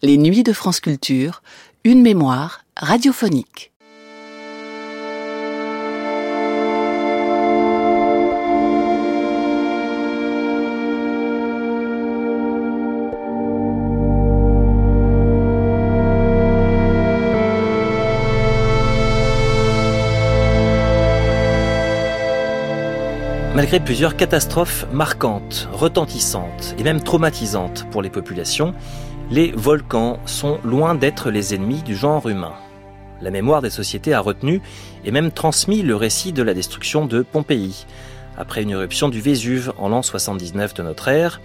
Les 0.00 0.16
nuits 0.16 0.44
de 0.44 0.52
France 0.52 0.78
Culture, 0.78 1.42
une 1.82 2.02
mémoire 2.02 2.64
radiophonique. 2.76 3.72
Malgré 23.56 23.80
plusieurs 23.80 24.14
catastrophes 24.14 24.86
marquantes, 24.92 25.68
retentissantes 25.72 26.76
et 26.78 26.84
même 26.84 27.02
traumatisantes 27.02 27.90
pour 27.90 28.02
les 28.02 28.10
populations, 28.10 28.72
les 29.30 29.52
volcans 29.52 30.18
sont 30.24 30.58
loin 30.64 30.94
d'être 30.94 31.30
les 31.30 31.54
ennemis 31.54 31.82
du 31.82 31.94
genre 31.94 32.28
humain. 32.28 32.54
La 33.20 33.30
mémoire 33.30 33.60
des 33.60 33.68
sociétés 33.68 34.14
a 34.14 34.20
retenu 34.20 34.62
et 35.04 35.10
même 35.10 35.32
transmis 35.32 35.82
le 35.82 35.96
récit 35.96 36.32
de 36.32 36.42
la 36.42 36.54
destruction 36.54 37.04
de 37.04 37.20
Pompéi. 37.20 37.84
Après 38.38 38.62
une 38.62 38.70
éruption 38.70 39.08
du 39.10 39.20
Vésuve 39.20 39.72
en 39.76 39.90
l'an 39.90 40.02
79 40.02 40.72
de 40.72 40.82
notre 40.82 41.08
ère, 41.08 41.42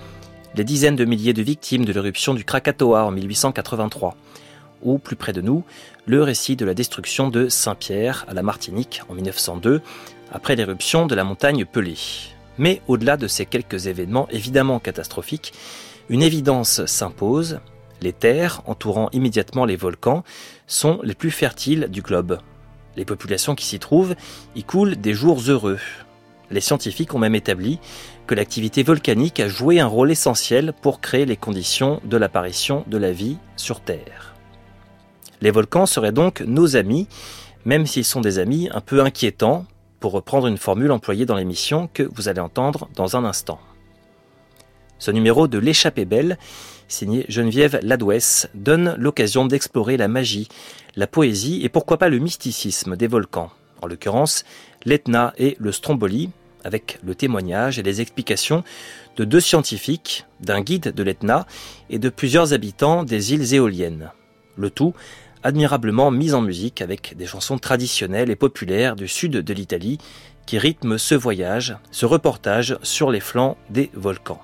les 0.55 0.63
dizaines 0.63 0.95
de 0.95 1.04
milliers 1.04 1.34
de 1.34 1.41
victimes 1.41 1.84
de 1.84 1.91
l'éruption 1.91 2.34
du 2.34 2.45
Krakatoa 2.45 3.05
en 3.05 3.12
1883, 3.12 4.15
ou 4.84 4.98
plus 4.98 5.15
près 5.15 5.34
de 5.34 5.41
nous, 5.41 5.63
le 6.05 6.23
récit 6.23 6.55
de 6.55 6.65
la 6.65 6.73
destruction 6.73 7.29
de 7.29 7.49
Saint-Pierre 7.49 8.26
à 8.29 8.34
la 8.34 8.43
Martinique 8.43 9.02
en 9.09 9.15
1902, 9.15 9.81
après 10.31 10.55
l'éruption 10.55 11.05
de 11.05 11.15
la 11.15 11.23
montagne 11.26 11.65
Pelée. 11.65 11.98
Mais 12.57 12.81
au-delà 12.88 13.18
de 13.18 13.27
ces 13.27 13.45
quelques 13.45 13.88
événements 13.88 14.27
évidemment 14.29 14.79
catastrophiques, 14.79 15.54
une 16.09 16.21
évidence 16.21 16.85
s'impose, 16.85 17.59
les 18.03 18.13
terres 18.13 18.62
entourant 18.66 19.09
immédiatement 19.13 19.66
les 19.66 19.77
volcans 19.77 20.23
sont 20.67 20.99
les 21.03 21.16
plus 21.16 21.31
fertiles 21.31 21.88
du 21.89 22.02
globe. 22.02 22.38
Les 22.98 23.05
populations 23.05 23.55
qui 23.55 23.65
s'y 23.65 23.79
trouvent 23.79 24.15
y 24.55 24.63
coulent 24.63 24.98
des 24.98 25.13
jours 25.13 25.41
heureux. 25.48 25.79
Les 26.51 26.62
scientifiques 26.62 27.15
ont 27.15 27.20
même 27.20 27.34
établi 27.34 27.79
que 28.27 28.35
l'activité 28.35 28.84
volcanique 28.84 29.40
a 29.40 29.48
joué 29.48 29.79
un 29.79 29.87
rôle 29.87 30.12
essentiel 30.12 30.74
pour 30.81 30.99
créer 30.99 31.26
les 31.26 31.37
conditions 31.37 32.01
de 32.04 32.18
l'apparition 32.18 32.84
de 32.87 32.98
la 32.98 33.12
vie 33.12 33.37
sur 33.55 33.79
Terre. 33.79 34.35
Les 35.41 35.49
volcans 35.49 35.85
seraient 35.85 36.12
donc 36.12 36.41
nos 36.41 36.76
amis, 36.76 37.07
même 37.65 37.87
s'ils 37.87 38.05
sont 38.05 38.21
des 38.21 38.37
amis 38.37 38.70
un 38.74 38.81
peu 38.81 39.01
inquiétants, 39.01 39.65
pour 39.99 40.12
reprendre 40.12 40.48
une 40.48 40.57
formule 40.57 40.91
employée 40.91 41.26
dans 41.26 41.35
l'émission 41.35 41.90
que 41.93 42.04
vous 42.04 42.27
allez 42.27 42.41
entendre 42.41 42.90
dans 42.96 43.15
un 43.15 43.24
instant. 43.24 43.59
Ce 44.99 45.12
numéro 45.12 45.48
de 45.48 45.57
L'échappée 45.57 46.05
belle 46.05 46.37
signé 46.94 47.26
Geneviève 47.27 47.80
Ladouès, 47.82 48.48
donne 48.54 48.96
l'occasion 48.98 49.46
d'explorer 49.46 49.98
la 49.98 50.08
magie, 50.08 50.48
la 50.96 51.08
poésie 51.08 51.62
et 51.63 51.70
pourquoi 51.70 51.98
pas 51.98 52.08
le 52.08 52.20
mysticisme 52.20 52.96
des 52.96 53.08
volcans, 53.08 53.52
en 53.82 53.88
l'occurrence 53.88 54.46
l'Etna 54.86 55.34
et 55.38 55.58
le 55.60 55.71
Stromboli, 55.71 56.30
avec 56.64 56.99
le 57.04 57.16
témoignage 57.16 57.80
et 57.80 57.84
les 57.84 57.99
explications 57.99 58.64
de 59.18 59.26
deux 59.26 59.40
scientifiques, 59.40 60.26
d'un 60.40 60.62
guide 60.62 60.94
de 60.94 61.04
l'Etna 61.04 61.46
et 61.90 61.99
de 61.99 62.10
plusieurs 62.10 62.54
habitants 62.54 63.04
des 63.04 63.34
îles 63.34 63.54
éoliennes. 63.54 64.12
Le 64.56 64.69
tout 64.69 64.94
admirablement 65.41 66.12
mis 66.12 66.34
en 66.34 66.41
musique 66.41 66.81
avec 66.81 67.18
des 67.18 67.25
chansons 67.25 67.58
traditionnelles 67.58 68.30
et 68.30 68.36
populaires 68.36 68.96
du 68.96 69.08
sud 69.08 69.31
de 69.31 69.53
l'Italie 69.53 69.97
qui 70.46 70.58
rythment 70.58 70.97
ce 70.97 71.16
voyage, 71.16 71.75
ce 71.91 72.06
reportage 72.06 72.78
sur 72.81 73.12
les 73.12 73.19
flancs 73.19 73.58
des 73.69 73.90
volcans. 73.94 74.41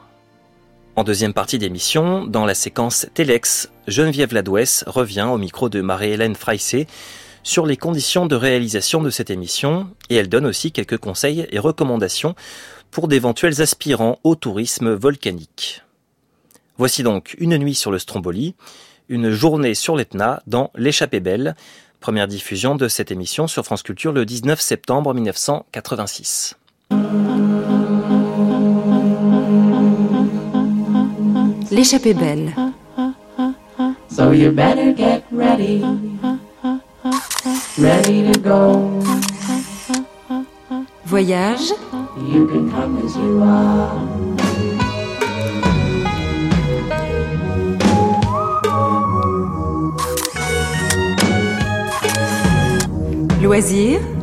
En 0.99 1.05
deuxième 1.05 1.33
partie 1.33 1.57
d'émission, 1.57 2.25
dans 2.25 2.45
la 2.45 2.53
séquence 2.53 3.07
Telex, 3.13 3.71
Geneviève 3.87 4.33
Ladouès 4.33 4.83
revient 4.85 5.29
au 5.31 5.37
micro 5.37 5.69
de 5.69 5.79
Marie-Hélène 5.79 6.35
Freissé 6.35 6.87
sur 7.41 7.65
les 7.65 7.77
conditions 7.77 8.25
de 8.25 8.35
réalisation 8.35 9.01
de 9.01 9.09
cette 9.09 9.29
émission 9.29 9.89
et 10.09 10.17
elle 10.17 10.27
donne 10.27 10.45
aussi 10.45 10.73
quelques 10.73 10.97
conseils 10.97 11.47
et 11.51 11.59
recommandations 11.59 12.35
pour 12.91 13.07
d'éventuels 13.07 13.61
aspirants 13.61 14.19
au 14.25 14.35
tourisme 14.35 14.91
volcanique. 14.91 15.83
Voici 16.77 17.01
donc 17.01 17.33
une 17.39 17.57
nuit 17.57 17.75
sur 17.75 17.91
le 17.91 17.99
Stromboli, 17.99 18.55
une 19.07 19.31
journée 19.31 19.75
sur 19.75 19.95
l'Etna 19.95 20.43
dans 20.47 20.69
L'échappée 20.75 21.21
belle, 21.21 21.55
première 22.01 22.27
diffusion 22.27 22.75
de 22.75 22.89
cette 22.89 23.09
émission 23.09 23.47
sur 23.47 23.63
France 23.63 23.83
Culture 23.83 24.11
le 24.11 24.25
19 24.25 24.59
septembre 24.59 25.13
1986. 25.13 26.57
L'échappée 31.79 32.13
belle. 32.13 32.53
So 34.09 34.31
you 34.33 34.51
better 34.51 34.91
get 34.91 35.23
ready, 35.31 35.81
ready 37.77 38.33
to 38.33 38.39
go. 38.41 38.99
Voyage. 41.05 41.71
You 42.17 42.45
can 42.47 42.69
come 42.69 42.97
as 42.97 43.15
you 43.15 43.41
are. 43.41 43.95
Loisir. 53.41 54.18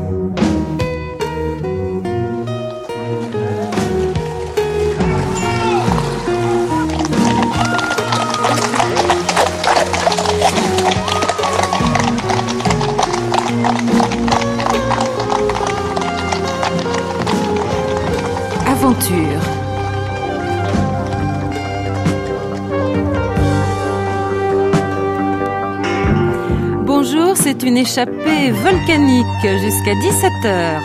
Échappée 27.86 28.50
volcanique 28.50 29.46
jusqu'à 29.62 29.94
17h. 29.94 30.80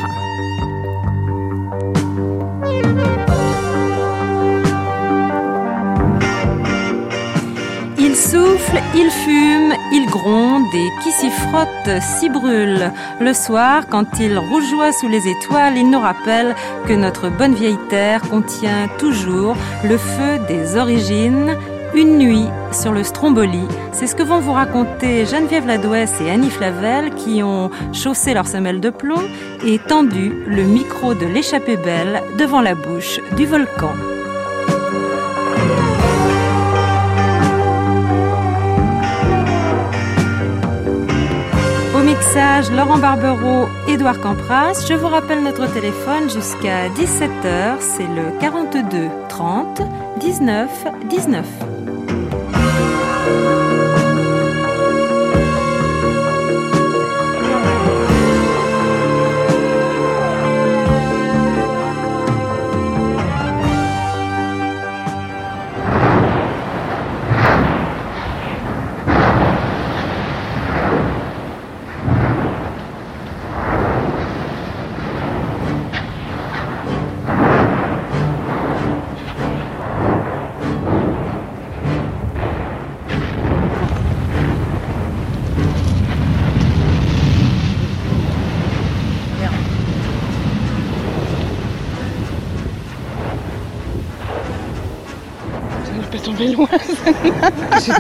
Il 7.98 8.16
souffle, 8.16 8.80
il 8.94 9.10
fume, 9.10 9.74
il 9.92 10.06
gronde 10.12 10.64
et 10.76 10.90
qui 11.02 11.12
s'y 11.12 11.32
frotte 11.32 12.02
s'y 12.02 12.30
brûle. 12.30 12.92
Le 13.20 13.34
soir, 13.34 13.88
quand 13.90 14.06
il 14.20 14.38
rougeoie 14.38 14.92
sous 14.92 15.08
les 15.08 15.28
étoiles, 15.28 15.78
il 15.78 15.90
nous 15.90 16.00
rappelle 16.00 16.56
que 16.88 16.94
notre 16.94 17.30
bonne 17.30 17.56
vieille 17.56 17.80
terre 17.90 18.22
contient 18.30 18.88
toujours 19.00 19.56
le 19.84 19.98
feu 19.98 20.38
des 20.48 20.78
origines. 20.78 21.58
Une 21.94 22.18
nuit 22.18 22.48
sur 22.72 22.94
le 22.94 23.04
Stromboli, 23.04 23.68
c'est 23.92 24.08
ce 24.08 24.16
que 24.16 24.24
vont 24.24 24.40
vous 24.40 24.54
raconter 24.54 25.26
Geneviève 25.26 25.68
Ladouès 25.68 26.10
et 26.22 26.32
Annie 26.32 26.50
Flavel 26.50 27.14
qui 27.16 27.44
ont 27.44 27.70
chaussé 27.92 28.34
leurs 28.34 28.48
semelles 28.48 28.80
de 28.80 28.90
plomb 28.90 29.22
et 29.66 29.78
tendu 29.78 30.32
le 30.48 30.64
micro 30.64 31.14
de 31.14 31.26
l'échappée 31.26 31.76
belle 31.76 32.22
devant 32.38 32.62
la 32.62 32.76
bouche 32.76 33.20
du 33.36 33.46
volcan. 33.46 33.92
Au 41.94 42.04
mixage, 42.04 42.72
Laurent 42.72 43.00
Barbero, 43.00 43.68
Édouard 43.90 44.22
Campras. 44.22 44.86
Je 44.88 44.94
vous 44.94 45.10
rappelle 45.10 45.44
notre 45.44 45.72
téléphone 45.74 46.30
jusqu'à 46.30 46.88
17h, 46.88 47.80
c'est 47.80 48.08
le 48.08 48.40
42 48.40 49.10
30 49.28 49.82
19 50.22 50.70
19. 51.10 51.71
Ce 97.94 98.00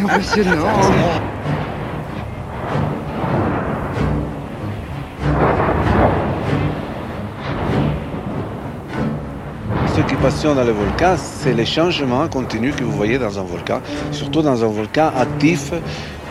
qui 10.02 10.16
passionne 10.16 10.56
dans 10.56 10.64
le 10.64 10.72
volcan, 10.72 11.16
c'est 11.18 11.54
les 11.54 11.66
changements 11.66 12.28
continus 12.30 12.76
que 12.76 12.84
vous 12.84 12.92
voyez 12.92 13.18
dans 13.18 13.38
un 13.38 13.44
volcan, 13.44 13.82
surtout 14.12 14.42
dans 14.42 14.64
un 14.64 14.68
volcan 14.68 15.12
actif 15.18 15.74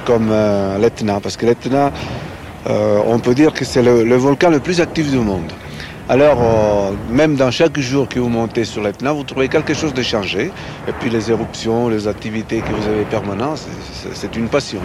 comme 0.07 0.29
euh, 0.31 0.79
l'Etna, 0.79 1.21
parce 1.21 1.37
que 1.37 1.45
l'Etna, 1.45 1.93
euh, 2.69 3.01
on 3.07 3.19
peut 3.19 3.35
dire 3.35 3.53
que 3.53 3.67
c'est 3.67 3.83
le 3.83 4.17
volcan 4.17 4.49
le 4.49 4.61
plus 4.61 4.81
actif 4.81 5.11
du 5.11 5.19
monde. 5.19 5.53
Alors, 6.11 6.39
euh, 6.43 6.91
même 7.09 7.37
dans 7.37 7.53
chaque 7.53 7.79
jour 7.79 8.09
que 8.09 8.19
vous 8.19 8.29
montez 8.29 8.65
sur 8.65 8.83
l'Etna, 8.83 9.13
vous 9.13 9.23
trouvez 9.23 9.47
quelque 9.49 9.75
chose 9.75 9.95
de 9.95 10.03
changé. 10.03 10.51
Et 10.89 10.93
puis 10.99 11.09
les 11.09 11.31
éruptions, 11.31 11.89
les 11.89 12.09
activités 12.09 12.63
que 12.63 12.73
vous 12.73 12.89
avez 12.89 13.05
permanentes, 13.05 13.61
c'est- 14.13 14.37
une 14.37 14.49
passion. 14.49 14.81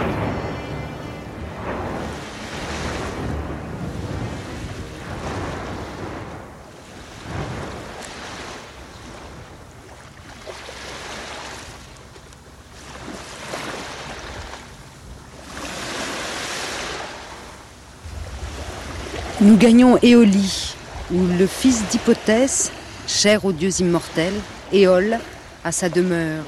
Nous 19.41 19.57
gagnons 19.57 19.97
Éolie, 20.01 20.64
où 21.11 21.25
le 21.37 21.47
fils 21.47 21.83
d'Hypothèse, 21.89 22.71
cher 23.07 23.45
aux 23.45 23.51
dieux 23.51 23.81
immortels, 23.81 24.39
Éole, 24.71 25.19
a 25.63 25.71
sa 25.71 25.89
demeure. 25.89 26.43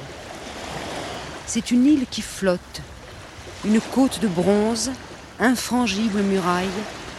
C'est 1.46 1.70
une 1.70 1.86
île 1.86 2.06
qui 2.10 2.22
flotte. 2.22 2.82
Une 3.64 3.80
côte 3.80 4.20
de 4.20 4.28
bronze, 4.28 4.90
infrangible 5.40 6.22
muraille, 6.22 6.66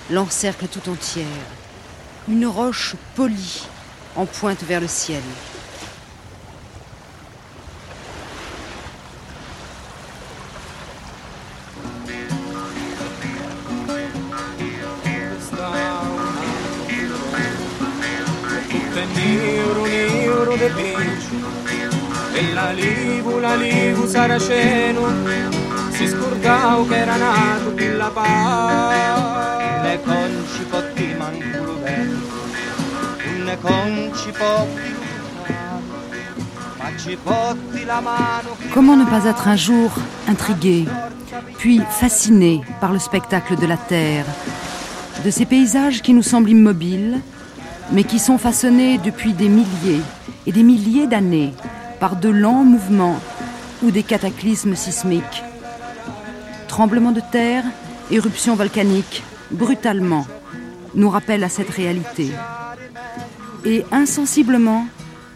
l'encercle 0.10 0.68
tout 0.68 0.90
entière. 0.90 1.26
Une 2.28 2.46
roche 2.46 2.96
polie 3.16 3.64
en 4.16 4.26
pointe 4.26 4.64
vers 4.64 4.82
le 4.82 4.88
ciel. 4.88 5.22
Saraceno 24.20 25.08
Si 25.92 26.08
scordavo 26.08 26.86
che 26.88 26.98
era 26.98 27.16
nato 27.16 27.72
qui 27.74 27.88
la 27.96 28.12
paz. 28.14 28.94
Le 29.84 30.00
conci 30.04 30.64
potti 30.70 31.16
manculo 31.18 31.74
bello, 31.84 32.20
un 33.38 33.58
conci 33.62 34.32
potti 34.32 34.90
ma 36.78 36.90
ci 36.98 37.18
potti 37.24 37.86
la 37.86 38.02
mano. 38.02 38.50
Comment 38.74 38.98
ne 38.98 39.06
pas 39.06 39.24
être 39.26 39.48
un 39.48 39.56
jour 39.56 39.90
intrigué, 40.28 40.86
puis 41.58 41.82
fasciné 41.90 42.62
par 42.82 42.92
le 42.92 43.00
spectacle 43.00 43.56
de 43.56 43.66
la 43.66 43.78
Terre, 43.78 44.26
de 45.24 45.30
ces 45.30 45.46
paysages 45.46 46.02
qui 46.02 46.14
nous 46.14 46.24
semblent 46.24 46.50
immobiles, 46.50 47.20
mais 47.92 48.04
qui 48.04 48.20
sont 48.20 48.38
façonnés 48.38 48.98
depuis 48.98 49.34
des 49.34 49.50
milliers 49.50 50.04
et 50.46 50.52
des 50.52 50.64
milliers 50.64 51.08
d'années 51.08 51.54
par 52.00 52.16
de 52.16 52.30
lents 52.30 52.64
mouvements 52.64 53.20
ou 53.84 53.92
des 53.92 54.04
cataclysmes 54.04 54.76
sismiques. 54.76 55.44
Tremblements 56.68 57.12
de 57.12 57.22
terre, 57.32 57.64
éruptions 58.12 58.56
volcaniques, 58.56 59.24
brutalement, 59.52 60.26
nous 60.96 61.10
rappellent 61.10 61.44
à 61.44 61.50
cette 61.50 61.70
réalité. 61.70 62.32
Et 63.66 63.84
insensiblement, 63.92 64.86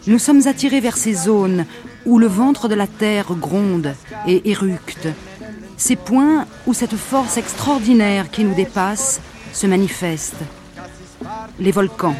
nous 0.06 0.18
sommes 0.18 0.46
attirés 0.46 0.80
vers 0.80 0.96
ces 0.96 1.14
zones 1.14 1.66
où 2.06 2.18
le 2.18 2.26
ventre 2.26 2.68
de 2.68 2.74
la 2.74 2.86
terre 2.86 3.34
gronde 3.34 3.94
et 4.26 4.50
éructe. 4.50 5.08
Ces 5.76 5.96
points 5.96 6.46
où 6.66 6.74
cette 6.74 6.96
force 6.96 7.36
extraordinaire 7.36 8.30
qui 8.30 8.44
nous 8.44 8.54
dépasse 8.54 9.20
se 9.52 9.66
manifeste. 9.66 10.36
Les 11.58 11.72
volcans. 11.72 12.16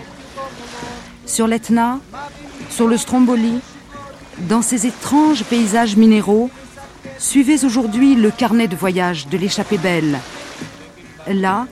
Sur 1.27 1.47
l'Etna, 1.47 2.01
sur 2.71 2.87
le 2.87 2.97
Stromboli, 2.97 3.61
dans 4.39 4.63
ces 4.63 4.87
étranges 4.87 5.45
paysages 5.45 5.97
minéraux, 5.97 6.51
suivez 7.19 7.65
aujourd'hui 7.65 8.15
le 8.15 8.31
carnet 8.31 8.69
de 8.69 8.77
voyage 8.77 9.29
de 9.29 9.37
l'échappée 9.37 9.79
belle. 9.79 10.19
Là, 11.27 11.67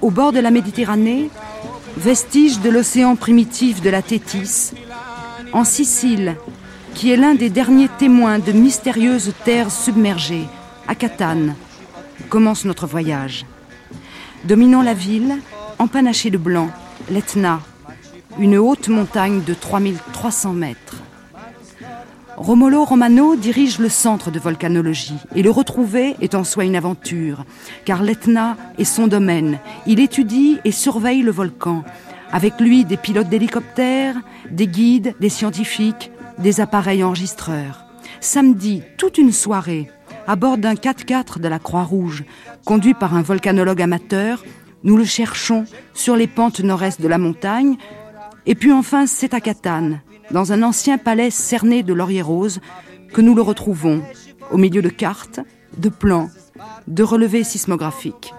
au 0.00 0.10
bord 0.10 0.32
de 0.32 0.40
la 0.40 0.50
Méditerranée, 0.50 1.30
vestige 1.96 2.60
de 2.60 2.70
l'océan 2.70 3.16
primitif 3.16 3.80
de 3.82 3.90
la 3.90 4.02
Thétis, 4.02 4.72
en 5.52 5.64
Sicile, 5.64 6.36
qui 6.94 7.10
est 7.10 7.16
l'un 7.16 7.34
des 7.34 7.50
derniers 7.50 7.88
témoins 7.98 8.38
de 8.38 8.52
mystérieuses 8.52 9.32
terres 9.44 9.70
submergées, 9.70 10.46
à 10.86 10.94
Catane, 10.94 11.54
commence 12.28 12.64
notre 12.64 12.86
voyage. 12.86 13.46
Dominant 14.44 14.82
la 14.82 14.94
ville, 14.94 15.38
empanachée 15.78 16.30
de 16.30 16.38
blanc, 16.38 16.70
l'Etna, 17.10 17.60
une 18.38 18.56
haute 18.56 18.88
montagne 18.88 19.42
de 19.42 19.54
3300 19.54 20.52
mètres. 20.52 20.97
Romolo 22.40 22.84
Romano 22.84 23.34
dirige 23.34 23.80
le 23.80 23.88
centre 23.88 24.30
de 24.30 24.38
volcanologie 24.38 25.18
et 25.34 25.42
le 25.42 25.50
retrouver 25.50 26.14
est 26.20 26.36
en 26.36 26.44
soi 26.44 26.64
une 26.64 26.76
aventure, 26.76 27.44
car 27.84 28.00
l'Etna 28.00 28.56
est 28.78 28.84
son 28.84 29.08
domaine. 29.08 29.58
Il 29.86 29.98
étudie 29.98 30.58
et 30.64 30.70
surveille 30.70 31.22
le 31.22 31.32
volcan. 31.32 31.82
Avec 32.30 32.60
lui, 32.60 32.84
des 32.84 32.96
pilotes 32.96 33.28
d'hélicoptères, 33.28 34.14
des 34.52 34.68
guides, 34.68 35.16
des 35.18 35.30
scientifiques, 35.30 36.12
des 36.38 36.60
appareils 36.60 37.02
enregistreurs. 37.02 37.84
Samedi, 38.20 38.82
toute 38.98 39.18
une 39.18 39.32
soirée, 39.32 39.90
à 40.28 40.36
bord 40.36 40.58
d'un 40.58 40.74
4x4 40.74 41.40
de 41.40 41.48
la 41.48 41.58
Croix-Rouge, 41.58 42.22
conduit 42.64 42.94
par 42.94 43.16
un 43.16 43.22
volcanologue 43.22 43.82
amateur, 43.82 44.44
nous 44.84 44.96
le 44.96 45.04
cherchons 45.04 45.64
sur 45.92 46.14
les 46.14 46.28
pentes 46.28 46.60
nord-est 46.60 47.00
de 47.00 47.08
la 47.08 47.18
montagne. 47.18 47.78
Et 48.46 48.54
puis 48.54 48.70
enfin, 48.70 49.06
c'est 49.06 49.34
à 49.34 49.40
Catane, 49.40 50.02
dans 50.30 50.52
un 50.52 50.62
ancien 50.62 50.98
palais 50.98 51.30
cerné 51.30 51.82
de 51.82 51.92
laurier 51.92 52.22
rose, 52.22 52.60
que 53.12 53.20
nous 53.20 53.34
le 53.34 53.42
retrouvons, 53.42 54.02
au 54.50 54.56
milieu 54.56 54.82
de 54.82 54.88
cartes, 54.88 55.40
de 55.76 55.88
plans, 55.88 56.28
de 56.86 57.02
relevés 57.02 57.44
sismographiques. 57.44 58.32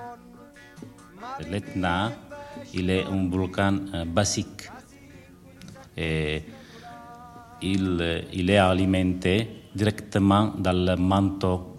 L'Etna, 1.49 2.11
il 2.73 2.89
est 2.89 3.03
un 3.03 3.29
volcan 3.29 3.77
euh, 3.93 4.05
basique. 4.05 4.69
Euh, 5.97 6.39
il 7.61 8.49
est 8.49 8.57
alimenté 8.57 9.47
directement 9.75 10.53
dans 10.57 10.71
le 10.71 10.95
manteau 10.95 11.77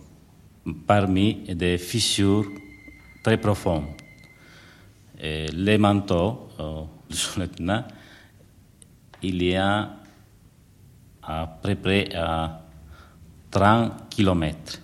parmi 0.87 1.35
des 1.55 1.79
fissures 1.79 2.47
très 3.23 3.39
profondes. 3.39 3.85
Et 5.23 5.47
les 5.53 5.79
manteaux 5.79 6.49
euh, 6.59 6.83
l'Etna, 7.39 7.87
il 9.23 9.43
y 9.43 9.57
a 9.57 10.00
à 11.31 11.47
peu 11.63 11.75
près 11.77 12.15
à 12.15 12.61
30 13.51 14.09
km. 14.11 14.81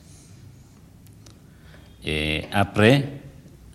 Et 2.04 2.44
après, 2.52 3.20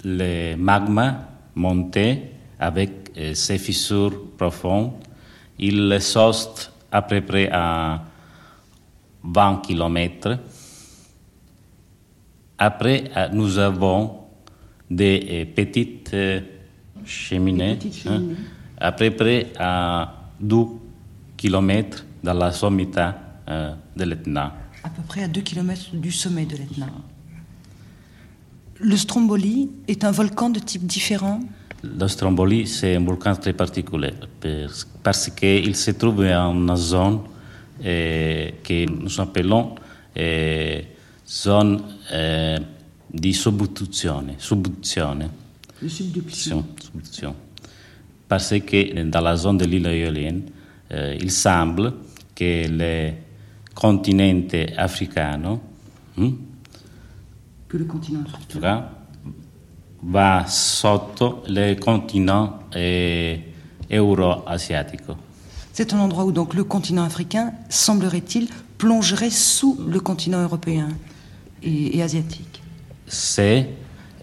le 0.06 0.56
magma 0.56 1.28
monté 1.56 2.32
avec 2.60 3.12
euh, 3.18 3.34
ces 3.34 3.58
fissures 3.58 4.14
profondes, 4.38 4.94
il 5.60 5.98
saute 6.00 6.72
à 6.92 7.02
peu 7.02 7.22
près 7.22 7.50
à 7.52 8.02
20 9.24 9.62
km. 9.64 10.38
Après, 12.58 13.04
euh, 13.18 13.28
nous 13.34 13.58
avons 13.58 14.18
des 14.90 15.28
euh, 15.30 15.46
petites 15.54 16.16
cheminées, 17.04 17.80
hein, 18.08 18.22
à 18.78 18.92
peu 18.94 19.12
près 19.12 19.48
à 19.60 20.14
12 20.40 20.68
km 21.36 22.06
dans 22.24 22.34
la 22.34 22.52
sommité 22.52 23.10
euh, 23.50 23.74
de 23.96 24.04
l'Etna. 24.04 24.54
À 24.84 24.90
peu 24.90 25.02
près 25.08 25.24
à 25.24 25.28
2 25.28 25.42
km 25.42 25.96
du 25.96 26.12
sommet 26.12 26.46
de 26.46 26.58
l'Etna. 26.58 26.88
Le 28.80 28.96
Stromboli 28.98 29.70
est 29.88 30.04
un 30.04 30.12
volcan 30.12 30.50
de 30.50 30.60
type 30.60 30.86
différent? 30.86 31.40
Le 31.84 32.08
Stromboli, 32.08 32.68
c'est 32.68 32.96
un 32.96 33.04
volcan 33.04 33.36
très 33.36 33.54
particulier 33.54 34.14
parce- 35.04 35.30
qu'il 35.30 35.76
se 35.76 35.92
trouve 35.92 36.22
en 36.26 36.54
une 36.54 36.76
zone 36.76 37.22
eh, 37.84 38.54
que 38.64 38.86
nous 38.90 39.20
appelons 39.20 39.76
eh, 40.16 40.86
zone 41.28 41.82
eh, 42.12 42.58
di 43.12 43.34
subduzione. 43.34 44.36
subduzione. 44.38 45.30
De 45.82 45.88
subduction. 45.90 46.64
Subduction. 46.80 47.36
Parce 48.28 48.54
que 48.60 49.04
dans 49.04 49.22
la 49.22 49.36
zone 49.36 49.58
de 49.58 49.66
l'île 49.66 49.88
éolienne, 49.88 50.44
il 51.20 51.32
semble 51.32 51.94
que 52.36 52.68
les 52.68 53.14
continente 53.74 54.74
africano, 54.78 55.60
hm? 56.18 56.32
que 57.68 57.78
le 57.78 57.86
continent 57.86 58.24
cas, 58.62 58.90
va 60.04 60.46
sotto 60.48 61.44
le 61.48 61.76
continent 61.76 62.60
eh, 62.76 63.40
euro-asiatico. 63.90 65.16
C'est 65.72 65.94
un 65.94 66.00
endroit 66.00 66.26
où 66.26 66.32
donc 66.32 66.54
le 66.54 66.64
continent 66.64 67.04
africain, 67.04 67.54
semblerait-il, 67.70 68.50
plongerait 68.78 69.30
sous 69.30 69.80
le 69.88 70.00
continent 70.00 70.42
européen 70.42 70.90
et, 71.64 71.98
et 71.98 72.04
asiatique. 72.04 72.62
C'est 73.08 73.70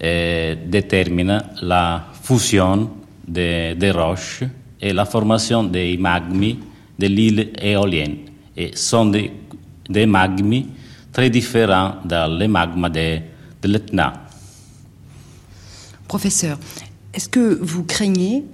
eh, 0.00 0.56
détermine 0.66 1.42
la 1.62 2.06
fusion 2.22 2.90
des 3.26 3.74
de 3.74 3.90
roches 3.90 4.44
et 4.80 4.92
la 4.92 5.04
formation 5.04 5.64
des 5.64 5.96
magmi 5.96 6.58
de 6.98 7.06
l'île 7.06 7.50
éolienne. 7.60 8.16
Et 8.56 8.74
sont 8.74 9.06
des, 9.06 9.30
des 9.88 10.06
magmi 10.06 10.66
très 11.12 11.30
différents 11.30 11.96
des 12.04 12.48
magmas 12.48 12.88
de, 12.90 13.18
de 13.62 13.68
l'Etna. 13.68 14.12
Professeur, 16.06 16.58
est-ce 17.12 17.28
que 17.28 17.58
vous 17.60 17.84
craignez 17.84 18.44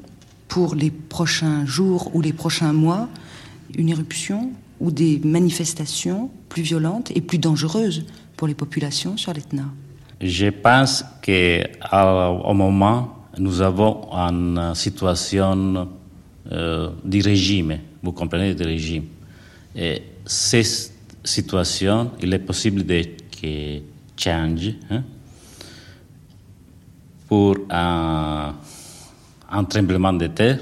pour 0.48 0.74
les 0.74 0.90
prochains 0.90 1.66
jours 1.66 2.10
ou 2.14 2.20
les 2.20 2.32
prochains 2.32 2.72
mois 2.72 3.08
une 3.76 3.88
éruption 3.88 4.50
ou 4.80 4.90
des 4.90 5.20
manifestations 5.24 6.30
plus 6.48 6.62
violentes 6.62 7.10
et 7.14 7.20
plus 7.20 7.38
dangereuses 7.38 8.06
pour 8.36 8.48
les 8.48 8.54
populations 8.54 9.16
sur 9.16 9.32
l'Etna? 9.32 9.64
Je 10.20 10.46
pense 10.46 11.04
qu'au 11.22 12.54
moment, 12.54 13.26
nous 13.38 13.60
avons 13.60 14.08
une 14.12 14.72
situation 14.74 15.88
euh, 16.50 16.90
du 17.04 17.20
régime, 17.20 17.78
vous 18.04 18.12
comprenez, 18.12 18.54
du 18.54 18.62
régime. 18.62 19.04
Et 19.74 20.02
cette 20.26 20.92
situation, 21.24 22.10
il 22.20 22.32
est 22.34 22.38
possible 22.38 22.84
de, 22.84 23.02
que 23.40 23.80
change 24.16 24.74
hein, 24.90 25.02
pour 27.26 27.56
un, 27.70 28.54
tremblement 29.68 30.12
de 30.12 30.26
terre. 30.26 30.58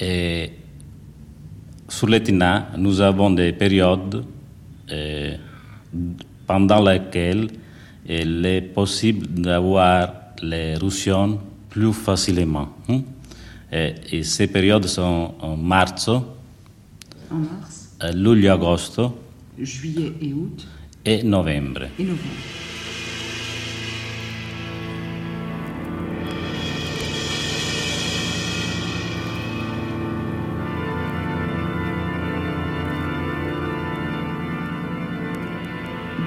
Et 0.00 0.50
sur 1.88 2.08
l'Etina, 2.08 2.70
nous 2.76 3.00
avons 3.00 3.30
des 3.30 3.52
périodes 3.52 4.24
euh, 4.90 5.36
pendant 6.46 6.82
lesquelles 6.82 7.48
il 8.08 8.46
est 8.46 8.62
possible 8.62 9.26
d'avoir 9.26 10.12
l'éruption 10.42 11.38
plus 11.68 11.92
facilement. 11.92 12.68
Hein. 12.88 13.02
Et, 13.72 13.94
et, 14.12 14.22
ces 14.22 14.46
périodes 14.46 14.86
sont 14.86 15.34
en 15.40 15.56
mars, 15.56 16.08
en 16.08 16.22
mars. 17.34 17.96
Euh, 18.02 18.12
luglio, 18.12 18.52
agosto, 18.52 19.18
juillet 19.58 20.12
et 20.20 20.32
août, 20.32 20.66
et 21.04 21.22
novembre. 21.22 21.88
Et 21.98 22.04
novembre. 22.04 22.22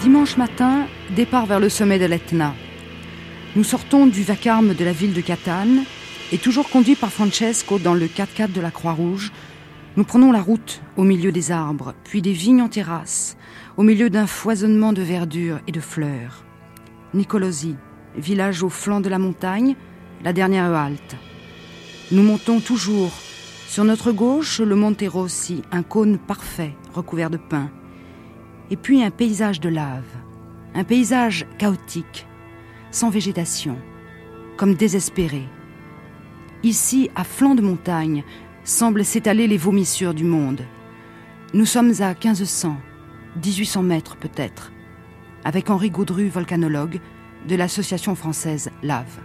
Dimanche 0.01 0.37
matin, 0.37 0.87
départ 1.15 1.45
vers 1.45 1.59
le 1.59 1.69
sommet 1.69 1.99
de 1.99 2.05
l'Etna. 2.05 2.53
Nous 3.55 3.63
sortons 3.63 4.07
du 4.07 4.23
vacarme 4.23 4.73
de 4.73 4.85
la 4.85 4.93
ville 4.93 5.13
de 5.13 5.21
Catane 5.21 5.83
et 6.31 6.37
toujours 6.37 6.69
conduits 6.69 6.95
par 6.95 7.11
Francesco 7.11 7.79
dans 7.79 7.93
le 7.93 8.05
4x4 8.05 8.51
de 8.51 8.61
la 8.61 8.71
Croix-Rouge, 8.71 9.31
nous 9.97 10.03
prenons 10.03 10.31
la 10.31 10.41
route 10.41 10.81
au 10.95 11.03
milieu 11.03 11.31
des 11.31 11.51
arbres, 11.51 11.95
puis 12.03 12.21
des 12.21 12.33
vignes 12.33 12.61
en 12.61 12.69
terrasse, 12.69 13.35
au 13.77 13.83
milieu 13.83 14.09
d'un 14.09 14.27
foisonnement 14.27 14.93
de 14.93 15.01
verdure 15.01 15.59
et 15.67 15.71
de 15.71 15.79
fleurs. 15.79 16.45
Nicolosi, 17.13 17.75
village 18.15 18.61
au 18.61 18.69
flanc 18.69 19.01
de 19.01 19.09
la 19.09 19.17
montagne, 19.17 19.75
la 20.23 20.33
dernière 20.33 20.71
halte. 20.73 21.15
Nous 22.11 22.23
montons 22.23 22.59
toujours. 22.59 23.11
Sur 23.67 23.83
notre 23.83 24.11
gauche, 24.11 24.59
le 24.59 24.75
Monte 24.75 25.03
Rossi, 25.07 25.61
un 25.71 25.83
cône 25.83 26.17
parfait, 26.17 26.75
recouvert 26.93 27.29
de 27.29 27.37
pins. 27.37 27.69
Et 28.71 28.77
puis 28.77 29.03
un 29.03 29.11
paysage 29.11 29.59
de 29.59 29.69
lave, 29.69 30.03
un 30.75 30.83
paysage 30.83 31.45
chaotique, 31.57 32.27
sans 32.91 33.09
végétation, 33.09 33.77
comme 34.57 34.75
désespéré. 34.75 35.43
Ici, 36.63 37.09
à 37.15 37.23
flanc 37.23 37.55
de 37.55 37.61
montagne, 37.61 38.23
semblent 38.65 39.05
s'étaler 39.05 39.47
les 39.47 39.55
vomissures 39.55 40.13
du 40.13 40.25
monde. 40.25 40.61
Nous 41.53 41.65
sommes 41.65 41.93
à 42.01 42.09
1500, 42.09 42.75
1800 43.43 43.81
mètres 43.81 44.17
peut-être, 44.17 44.73
avec 45.45 45.69
Henri 45.69 45.89
Gaudru, 45.89 46.27
volcanologue 46.27 46.99
de 47.47 47.55
l'association 47.55 48.13
française 48.13 48.71
Lave. 48.83 49.19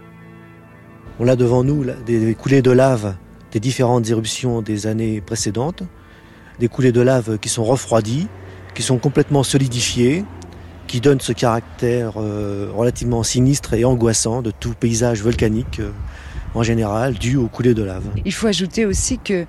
On 1.19 1.27
a 1.27 1.35
devant 1.35 1.65
nous 1.65 1.85
des 2.05 2.35
coulées 2.35 2.61
de 2.61 2.71
lave 2.71 3.15
des 3.51 3.59
différentes 3.59 4.09
éruptions 4.09 4.61
des 4.61 4.87
années 4.87 5.19
précédentes, 5.19 5.83
des 6.59 6.69
coulées 6.69 6.93
de 6.93 7.01
lave 7.01 7.37
qui 7.39 7.49
sont 7.49 7.65
refroidies, 7.65 8.27
qui 8.73 8.81
sont 8.81 8.97
complètement 8.97 9.43
solidifiées, 9.43 10.23
qui 10.87 11.01
donnent 11.01 11.21
ce 11.21 11.33
caractère 11.33 12.13
euh, 12.17 12.69
relativement 12.73 13.23
sinistre 13.23 13.73
et 13.73 13.83
angoissant 13.83 14.41
de 14.41 14.51
tout 14.51 14.73
paysage 14.73 15.21
volcanique 15.21 15.79
euh, 15.79 15.91
en 16.55 16.63
général 16.63 17.13
dû 17.15 17.35
aux 17.35 17.47
coulées 17.47 17.73
de 17.73 17.83
lave. 17.83 18.05
Il 18.25 18.33
faut 18.33 18.47
ajouter 18.47 18.85
aussi 18.85 19.19
que 19.19 19.45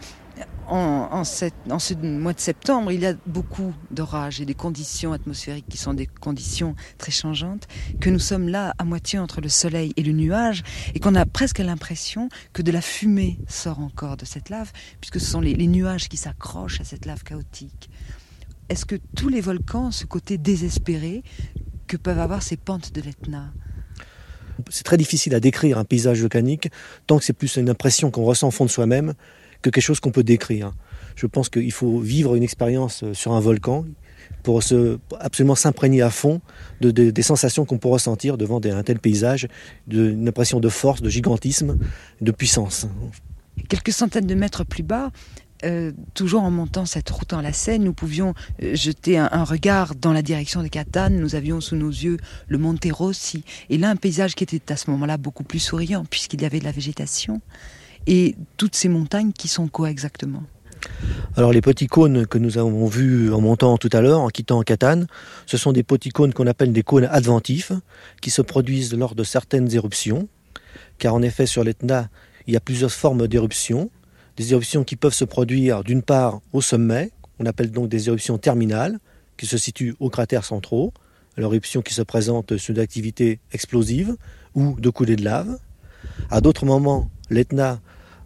en, 0.68 1.22
ce 1.24 1.94
mois 1.94 2.32
de 2.32 2.40
septembre, 2.40 2.90
il 2.90 3.00
y 3.00 3.06
a 3.06 3.14
beaucoup 3.26 3.72
d'orages 3.92 4.40
et 4.40 4.44
des 4.44 4.54
conditions 4.54 5.12
atmosphériques 5.12 5.68
qui 5.68 5.78
sont 5.78 5.94
des 5.94 6.06
conditions 6.06 6.74
très 6.98 7.12
changeantes, 7.12 7.68
que 8.00 8.10
nous 8.10 8.18
sommes 8.18 8.48
là 8.48 8.74
à 8.78 8.84
moitié 8.84 9.18
entre 9.20 9.40
le 9.40 9.48
soleil 9.48 9.92
et 9.96 10.02
le 10.02 10.12
nuage, 10.12 10.64
et 10.94 10.98
qu'on 10.98 11.14
a 11.14 11.24
presque 11.24 11.58
l'impression 11.58 12.28
que 12.52 12.62
de 12.62 12.72
la 12.72 12.80
fumée 12.80 13.38
sort 13.46 13.78
encore 13.78 14.16
de 14.16 14.24
cette 14.24 14.50
lave, 14.50 14.72
puisque 15.00 15.20
ce 15.20 15.30
sont 15.30 15.40
les, 15.40 15.54
les 15.54 15.68
nuages 15.68 16.08
qui 16.08 16.16
s'accrochent 16.16 16.80
à 16.80 16.84
cette 16.84 17.06
lave 17.06 17.22
chaotique. 17.22 17.88
Est-ce 18.68 18.84
que 18.84 18.96
tous 19.14 19.28
les 19.28 19.40
volcans 19.40 19.86
ont 19.86 19.92
ce 19.92 20.04
côté 20.04 20.38
désespéré 20.38 21.22
que 21.86 21.96
peuvent 21.96 22.18
avoir 22.18 22.42
ces 22.42 22.56
pentes 22.56 22.92
de 22.92 23.00
l'Etna 23.00 23.52
c'est 24.70 24.84
très 24.84 24.96
difficile 24.96 25.34
à 25.34 25.40
décrire 25.40 25.78
un 25.78 25.84
paysage 25.84 26.20
volcanique 26.20 26.70
tant 27.06 27.18
que 27.18 27.24
c'est 27.24 27.32
plus 27.32 27.56
une 27.56 27.70
impression 27.70 28.10
qu'on 28.10 28.24
ressent 28.24 28.48
au 28.48 28.50
fond 28.50 28.64
de 28.64 28.70
soi-même 28.70 29.14
que 29.62 29.70
quelque 29.70 29.82
chose 29.82 30.00
qu'on 30.00 30.10
peut 30.10 30.24
décrire. 30.24 30.72
Je 31.14 31.26
pense 31.26 31.48
qu'il 31.48 31.72
faut 31.72 31.98
vivre 31.98 32.34
une 32.34 32.42
expérience 32.42 33.04
sur 33.12 33.32
un 33.32 33.40
volcan 33.40 33.84
pour 34.42 34.62
se, 34.62 34.98
absolument 35.18 35.54
s'imprégner 35.54 36.02
à 36.02 36.10
fond 36.10 36.40
de, 36.80 36.90
de, 36.90 37.10
des 37.10 37.22
sensations 37.22 37.64
qu'on 37.64 37.78
peut 37.78 37.88
ressentir 37.88 38.36
devant 38.36 38.60
un 38.64 38.82
tel 38.82 38.98
paysage, 38.98 39.48
de, 39.86 40.10
une 40.10 40.28
impression 40.28 40.60
de 40.60 40.68
force, 40.68 41.02
de 41.02 41.08
gigantisme, 41.08 41.78
de 42.20 42.30
puissance. 42.32 42.86
Quelques 43.68 43.92
centaines 43.92 44.26
de 44.26 44.34
mètres 44.34 44.64
plus 44.64 44.82
bas, 44.82 45.10
euh, 45.64 45.92
toujours 46.14 46.42
en 46.42 46.50
montant 46.50 46.86
cette 46.86 47.08
route 47.10 47.32
en 47.32 47.40
la 47.40 47.52
Seine, 47.52 47.84
nous 47.84 47.92
pouvions 47.92 48.34
euh, 48.62 48.74
jeter 48.74 49.18
un, 49.18 49.44
regard 49.44 49.94
dans 49.94 50.12
la 50.12 50.22
direction 50.22 50.62
de 50.62 50.68
Catane. 50.68 51.16
Nous 51.16 51.34
avions 51.34 51.60
sous 51.60 51.76
nos 51.76 51.90
yeux 51.90 52.18
le 52.48 52.58
Monte 52.58 52.86
Rossi. 52.90 53.44
Et 53.70 53.78
là, 53.78 53.90
un 53.90 53.96
paysage 53.96 54.34
qui 54.34 54.44
était 54.44 54.72
à 54.72 54.76
ce 54.76 54.90
moment-là 54.90 55.16
beaucoup 55.16 55.44
plus 55.44 55.58
souriant, 55.58 56.04
puisqu'il 56.04 56.42
y 56.42 56.44
avait 56.44 56.60
de 56.60 56.64
la 56.64 56.72
végétation. 56.72 57.40
Et 58.06 58.36
toutes 58.56 58.74
ces 58.74 58.88
montagnes 58.88 59.32
qui 59.32 59.48
sont 59.48 59.68
quoi 59.68 59.90
exactement? 59.90 60.42
Alors 61.36 61.52
les 61.52 61.60
petits 61.60 61.86
cônes 61.86 62.26
que 62.26 62.38
nous 62.38 62.58
avons 62.58 62.86
vus 62.86 63.32
en 63.32 63.40
montant 63.40 63.76
tout 63.78 63.90
à 63.92 64.00
l'heure, 64.00 64.20
en 64.20 64.28
quittant 64.28 64.62
Catane, 64.62 65.06
ce 65.46 65.56
sont 65.56 65.72
des 65.72 65.82
petits 65.82 66.10
cônes 66.10 66.32
qu'on 66.32 66.46
appelle 66.46 66.72
des 66.72 66.82
cônes 66.82 67.08
adventifs, 67.10 67.72
qui 68.20 68.30
se 68.30 68.42
produisent 68.42 68.94
lors 68.94 69.14
de 69.14 69.24
certaines 69.24 69.72
éruptions, 69.74 70.28
car 70.98 71.14
en 71.14 71.22
effet 71.22 71.46
sur 71.46 71.64
l'Etna, 71.64 72.08
il 72.46 72.54
y 72.54 72.56
a 72.56 72.60
plusieurs 72.60 72.92
formes 72.92 73.26
d'éruptions, 73.26 73.90
des 74.36 74.52
éruptions 74.52 74.84
qui 74.84 74.96
peuvent 74.96 75.14
se 75.14 75.24
produire 75.24 75.82
d'une 75.82 76.02
part 76.02 76.40
au 76.52 76.60
sommet, 76.60 77.10
on 77.38 77.46
appelle 77.46 77.70
donc 77.70 77.88
des 77.88 78.08
éruptions 78.08 78.38
terminales, 78.38 78.98
qui 79.36 79.46
se 79.46 79.58
situent 79.58 79.94
aux 80.00 80.08
cratères 80.08 80.44
centraux, 80.44 80.92
alors 81.36 81.52
éruptions 81.52 81.82
qui 81.82 81.92
se 81.92 82.02
présentent 82.02 82.56
sur 82.56 82.74
d'activités 82.74 83.40
explosives 83.52 84.16
ou 84.54 84.80
de 84.80 84.88
coulées 84.88 85.16
de 85.16 85.24
lave. 85.24 85.58
À 86.30 86.40
d'autres 86.40 86.64
moments, 86.64 87.10
l'Etna 87.28 87.80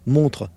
montre 0.05 0.49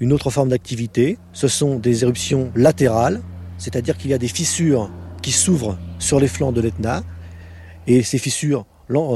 une 0.00 0.12
autre 0.12 0.30
forme 0.30 0.50
d'activité, 0.50 1.18
ce 1.32 1.48
sont 1.48 1.78
des 1.78 2.04
éruptions 2.04 2.52
latérales, 2.54 3.20
c'est-à-dire 3.58 3.96
qu'il 3.96 4.10
y 4.10 4.14
a 4.14 4.18
des 4.18 4.28
fissures 4.28 4.90
qui 5.22 5.32
s'ouvrent 5.32 5.76
sur 5.98 6.20
les 6.20 6.28
flancs 6.28 6.52
de 6.52 6.60
l'Etna, 6.60 7.02
et 7.88 8.02
ces 8.02 8.18
fissures 8.18 8.66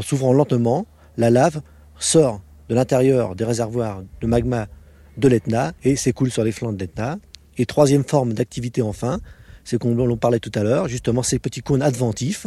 s'ouvrant 0.02 0.32
lentement, 0.32 0.86
la 1.16 1.30
lave 1.30 1.62
sort 1.98 2.40
de 2.68 2.74
l'intérieur 2.74 3.36
des 3.36 3.44
réservoirs 3.44 4.02
de 4.20 4.26
magma 4.26 4.66
de 5.16 5.28
l'Etna 5.28 5.72
et 5.84 5.96
s'écoule 5.96 6.30
sur 6.30 6.44
les 6.44 6.52
flancs 6.52 6.72
de 6.72 6.78
l'Etna. 6.78 7.18
Et 7.58 7.66
troisième 7.66 8.04
forme 8.04 8.32
d'activité 8.32 8.82
enfin, 8.82 9.20
c'est 9.64 9.78
qu'on 9.78 9.94
l'on 9.94 10.16
parlait 10.16 10.38
tout 10.38 10.52
à 10.54 10.62
l'heure, 10.62 10.88
justement 10.88 11.22
ces 11.22 11.38
petits 11.38 11.62
cônes 11.62 11.82
adventifs, 11.82 12.46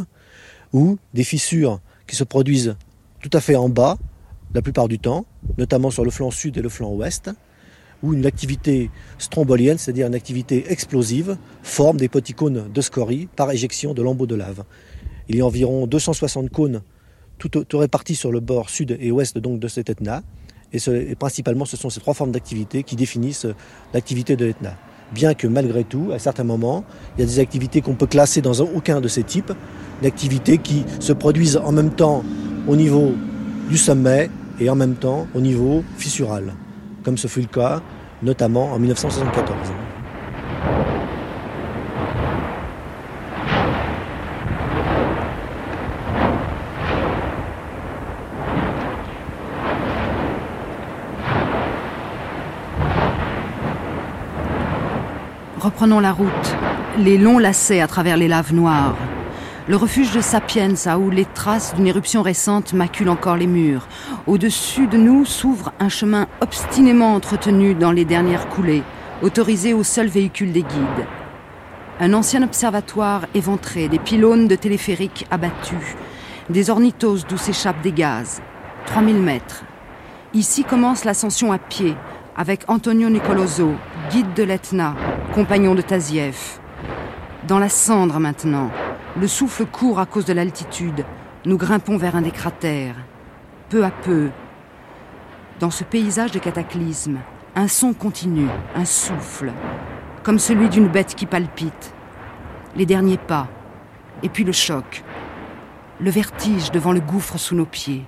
ou 0.74 0.98
des 1.13 1.24
fissures 1.24 1.79
qui 2.07 2.15
se 2.15 2.24
produisent 2.24 2.75
tout 3.22 3.29
à 3.34 3.39
fait 3.39 3.55
en 3.55 3.69
bas, 3.69 3.98
la 4.53 4.62
plupart 4.62 4.88
du 4.88 5.00
temps, 5.00 5.25
notamment 5.57 5.91
sur 5.91 6.03
le 6.03 6.12
flanc 6.12 6.31
sud 6.31 6.57
et 6.57 6.62
le 6.62 6.69
flanc 6.69 6.91
ouest, 6.93 7.31
où 8.03 8.13
une 8.13 8.25
activité 8.25 8.89
strombolienne, 9.17 9.77
c'est-à-dire 9.77 10.07
une 10.07 10.15
activité 10.15 10.65
explosive, 10.72 11.38
forme 11.63 11.98
des 11.98 12.10
petits 12.10 12.34
cônes 12.34 12.72
de 12.72 12.81
scorie 12.81 13.27
par 13.36 13.51
éjection 13.51 13.93
de 13.93 14.01
lambeaux 14.01 14.27
de 14.27 14.36
lave. 14.36 14.63
Il 15.27 15.38
y 15.38 15.41
a 15.41 15.45
environ 15.45 15.88
260 15.88 16.50
cônes 16.50 16.81
tout, 17.38 17.50
tout 17.50 17.77
répartis 17.77 18.15
sur 18.15 18.31
le 18.31 18.39
bord 18.39 18.69
sud 18.69 18.98
et 19.00 19.12
ouest 19.12 19.38
donc 19.38 19.60
de 19.60 19.67
cet 19.67 19.89
Etna. 19.89 20.24
Et, 20.74 20.79
ce, 20.79 20.91
et 20.91 21.15
principalement, 21.15 21.65
ce 21.65 21.77
sont 21.77 21.89
ces 21.89 22.00
trois 22.00 22.13
formes 22.13 22.31
d'activité 22.31 22.84
qui 22.84 22.95
définissent 22.95 23.48
l'activité 23.93 24.36
de 24.36 24.45
l'Etna. 24.45 24.75
Bien 25.13 25.34
que 25.34 25.48
malgré 25.48 25.84
tout, 25.84 26.10
à 26.13 26.19
certains 26.19 26.43
moments, 26.43 26.84
il 27.15 27.22
y 27.22 27.24
a 27.24 27.27
des 27.27 27.39
activités 27.39 27.81
qu'on 27.81 27.95
peut 27.95 28.07
classer 28.07 28.41
dans 28.41 28.60
aucun 28.62 29.01
de 29.01 29.07
ces 29.07 29.24
types, 29.24 29.53
d'activités 30.01 30.57
qui 30.57 30.84
se 31.00 31.13
produisent 31.13 31.57
en 31.57 31.72
même 31.72 31.91
temps 31.91 32.24
au 32.67 32.75
niveau 32.75 33.13
du 33.69 33.77
sommet 33.77 34.29
et 34.60 34.69
en 34.69 34.75
même 34.75 34.95
temps 34.95 35.27
au 35.36 35.41
niveau 35.41 35.84
fissural, 35.98 36.53
comme 37.03 37.17
ce 37.17 37.27
fut 37.27 37.41
le 37.41 37.48
cas 37.48 37.81
notamment 38.24 38.72
en 38.72 38.79
1974. 38.79 39.57
Reprenons 55.65 56.00
la 56.00 56.12
route, 56.12 56.55
les 57.00 57.17
longs 57.17 57.39
lacets 57.39 57.81
à 57.81 57.88
travers 57.88 58.17
les 58.17 58.27
laves 58.27 58.53
noires. 58.53 58.95
Le 59.67 59.75
refuge 59.75 60.12
de 60.12 60.22
Sapienza, 60.22 61.00
où 61.00 61.10
les 61.10 61.25
traces 61.25 61.74
d'une 61.74 61.88
éruption 61.88 62.22
récente 62.22 62.74
maculent 62.74 63.10
encore 63.10 63.36
les 63.36 63.48
murs. 63.48 63.88
Au-dessus 64.27 64.86
de 64.86 64.98
nous 64.98 65.25
s'ouvre 65.25 65.74
un 65.79 65.89
chemin 65.89 66.27
obstinément 66.39 67.15
entretenu 67.15 67.74
dans 67.74 67.91
les 67.91 68.05
dernières 68.05 68.48
coulées, 68.48 68.84
autorisé 69.24 69.74
au 69.74 69.81
seul 69.81 70.05
véhicule 70.05 70.51
des 70.51 70.62
guides. 70.62 71.07
Un 72.00 72.13
ancien 72.13 72.43
observatoire 72.43 73.25
éventré, 73.34 73.88
des 73.88 73.98
pylônes 73.98 74.48
de 74.48 74.55
téléphériques 74.55 75.25
abattus, 75.31 75.95
des 76.48 76.69
ornithos 76.69 77.25
d'où 77.27 77.38
s'échappent 77.38 77.81
des 77.81 77.91
gaz. 77.91 78.39
3000 78.86 79.15
mètres. 79.15 79.63
Ici 80.36 80.63
commence 80.63 81.05
l'ascension 81.05 81.51
à 81.51 81.57
pied, 81.57 81.95
avec 82.36 82.65
Antonio 82.68 83.10
Nicoloso, 83.10 83.75
guide 84.12 84.34
de 84.34 84.44
l'Etna, 84.44 84.94
compagnon 85.34 85.74
de 85.74 85.82
Taziev. 85.82 86.60
Dans 87.48 87.60
la 87.60 87.70
cendre 87.70 88.20
maintenant, 88.20 88.72
le 89.20 89.27
souffle 89.27 89.65
court 89.65 90.00
à 90.00 90.06
cause 90.06 90.25
de 90.25 90.34
l'altitude. 90.34 91.06
Nous 91.46 91.58
grimpons 91.58 91.96
vers 91.96 92.15
un 92.15 92.22
des 92.22 92.32
cratères. 92.32 92.96
Peu 93.70 93.86
à 93.86 93.92
peu, 93.92 94.32
dans 95.60 95.72
ce 95.72 95.86
paysage 95.86 96.32
de 96.32 96.39
cataclysme, 96.39 97.20
un 97.56 97.70
son 97.70 97.94
continu, 97.94 98.48
un 98.75 98.86
souffle, 98.86 99.54
comme 100.24 100.39
celui 100.39 100.68
d'une 100.68 100.89
bête 100.89 101.15
qui 101.15 101.25
palpite. 101.25 101.94
Les 102.75 102.86
derniers 102.86 103.18
pas, 103.18 103.48
et 104.24 104.30
puis 104.30 104.44
le 104.44 104.51
choc, 104.51 105.04
le 106.01 106.12
vertige 106.12 106.72
devant 106.72 106.92
le 106.92 107.00
gouffre 107.00 107.38
sous 107.38 107.56
nos 107.56 107.65
pieds, 107.65 108.04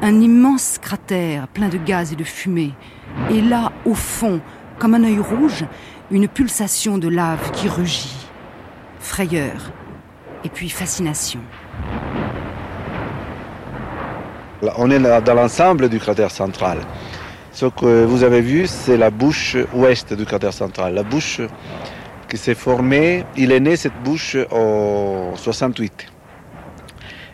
un 0.00 0.20
immense 0.20 0.78
cratère 0.78 1.48
plein 1.48 1.68
de 1.68 1.76
gaz 1.76 2.12
et 2.12 2.16
de 2.16 2.24
fumée, 2.24 2.72
et 3.30 3.40
là, 3.40 3.72
au 3.84 3.94
fond, 3.94 4.40
comme 4.78 4.94
un 4.94 5.04
œil 5.04 5.18
rouge, 5.18 5.64
une 6.10 6.28
pulsation 6.28 6.98
de 6.98 7.08
lave 7.08 7.50
qui 7.52 7.68
rugit. 7.68 8.28
Frayeur, 8.98 9.72
et 10.44 10.48
puis 10.48 10.68
fascination. 10.68 11.40
On 14.78 14.90
est 14.90 14.98
dans 14.98 15.34
l'ensemble 15.34 15.88
du 15.88 15.98
cratère 15.98 16.30
central. 16.30 16.78
Ce 17.52 17.66
que 17.66 18.04
vous 18.04 18.22
avez 18.22 18.40
vu, 18.40 18.66
c'est 18.66 18.96
la 18.96 19.10
bouche 19.10 19.56
ouest 19.74 20.12
du 20.12 20.24
cratère 20.24 20.52
central. 20.52 20.94
La 20.94 21.02
bouche 21.02 21.40
qui 22.28 22.36
s'est 22.36 22.54
formée, 22.54 23.24
il 23.36 23.52
est 23.52 23.60
né 23.60 23.76
cette 23.76 24.00
bouche 24.02 24.36
en 24.50 25.34
68. 25.36 26.06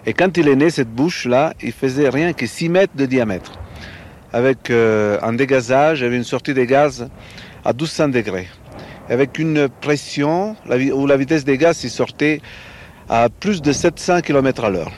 Et 0.05 0.13
quand 0.13 0.37
il 0.37 0.49
est 0.49 0.57
né, 0.57 0.71
cette 0.71 0.91
bouche-là, 0.91 1.55
il 1.63 1.73
faisait 1.73 2.09
rien 2.09 2.33
que 2.33 2.47
6 2.47 2.69
mètres 2.69 2.97
de 2.97 3.07
diamètre. 3.07 3.53
Avec 4.33 4.71
euh, 4.71 5.19
un 5.23 5.33
dégazage, 5.35 6.03
avec 6.03 6.17
une 6.17 6.25
sortie 6.25 6.55
de 6.55 6.65
gaz 6.65 7.09
à 7.65 7.73
1200 7.73 8.09
degrés. 8.09 8.49
Avec 9.09 9.39
une 9.39 9.69
pression 9.69 10.57
où 10.95 11.07
la 11.07 11.17
vitesse 11.17 11.45
des 11.45 11.59
gaz 11.59 11.83
il 11.85 11.91
sortait 11.91 12.41
à 13.09 13.29
plus 13.29 13.61
de 13.61 13.73
700 13.73 14.21
km 14.23 14.65
à 14.65 14.71
l'heure. 14.71 14.93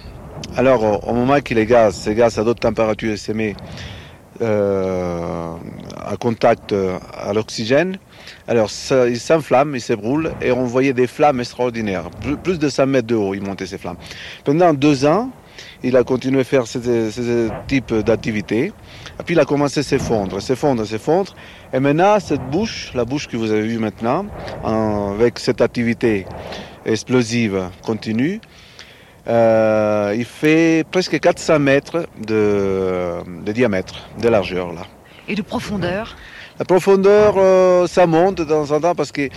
Alors, 0.56 1.08
au 1.08 1.14
moment 1.14 1.40
qu'il 1.40 1.58
est 1.58 1.66
gaz, 1.66 1.94
ces 1.96 2.14
gaz 2.14 2.38
à 2.38 2.44
d'autres 2.44 2.60
températures, 2.60 3.18
se 3.18 3.32
euh, 4.40 5.54
à 6.04 6.16
contact 6.16 6.74
à 7.16 7.32
l'oxygène. 7.32 7.98
Alors, 8.48 8.70
ça, 8.70 9.08
il 9.08 9.18
s'enflamme, 9.18 9.74
il 9.74 9.80
s'ébroule, 9.80 10.32
et 10.42 10.52
on 10.52 10.64
voyait 10.64 10.92
des 10.92 11.06
flammes 11.06 11.40
extraordinaires. 11.40 12.10
Plus, 12.42 12.58
de 12.58 12.68
100 12.68 12.86
mètres 12.86 13.06
de 13.06 13.14
haut, 13.14 13.34
il 13.34 13.42
montait 13.42 13.66
ces 13.66 13.78
flammes. 13.78 13.96
Pendant 14.44 14.74
deux 14.74 15.06
ans, 15.06 15.30
il 15.82 15.96
a 15.96 16.04
continué 16.04 16.40
à 16.40 16.44
faire 16.44 16.66
ce 16.66 17.48
type 17.68 17.94
d'activité. 17.94 18.72
Et 19.20 19.22
puis, 19.22 19.34
il 19.34 19.40
a 19.40 19.44
commencé 19.44 19.80
à 19.80 19.82
s'effondrer, 19.82 20.40
s'effondrer, 20.40 20.86
s'effondrer. 20.86 21.34
Et 21.72 21.80
maintenant, 21.80 22.18
cette 22.20 22.42
bouche, 22.50 22.92
la 22.94 23.04
bouche 23.04 23.28
que 23.28 23.36
vous 23.36 23.50
avez 23.50 23.66
vue 23.66 23.78
maintenant, 23.78 24.26
en, 24.62 25.12
avec 25.12 25.38
cette 25.38 25.60
activité 25.60 26.26
explosive 26.84 27.68
continue, 27.82 28.40
euh, 29.26 30.14
il 30.16 30.24
fait 30.24 30.84
presque 30.90 31.18
400 31.18 31.58
mètres 31.58 32.06
de, 32.26 33.14
de, 33.44 33.52
diamètre, 33.52 33.94
de 34.20 34.28
largeur 34.28 34.72
là. 34.72 34.82
Et 35.28 35.34
de 35.34 35.42
profondeur? 35.42 36.16
La 36.58 36.64
profondeur, 36.66 37.34
euh, 37.38 37.86
ça 37.86 38.06
monte 38.06 38.36
de 38.36 38.44
temps 38.44 38.70
en 38.70 38.80
temps 38.80 38.94
parce 38.94 39.12
que 39.12 39.28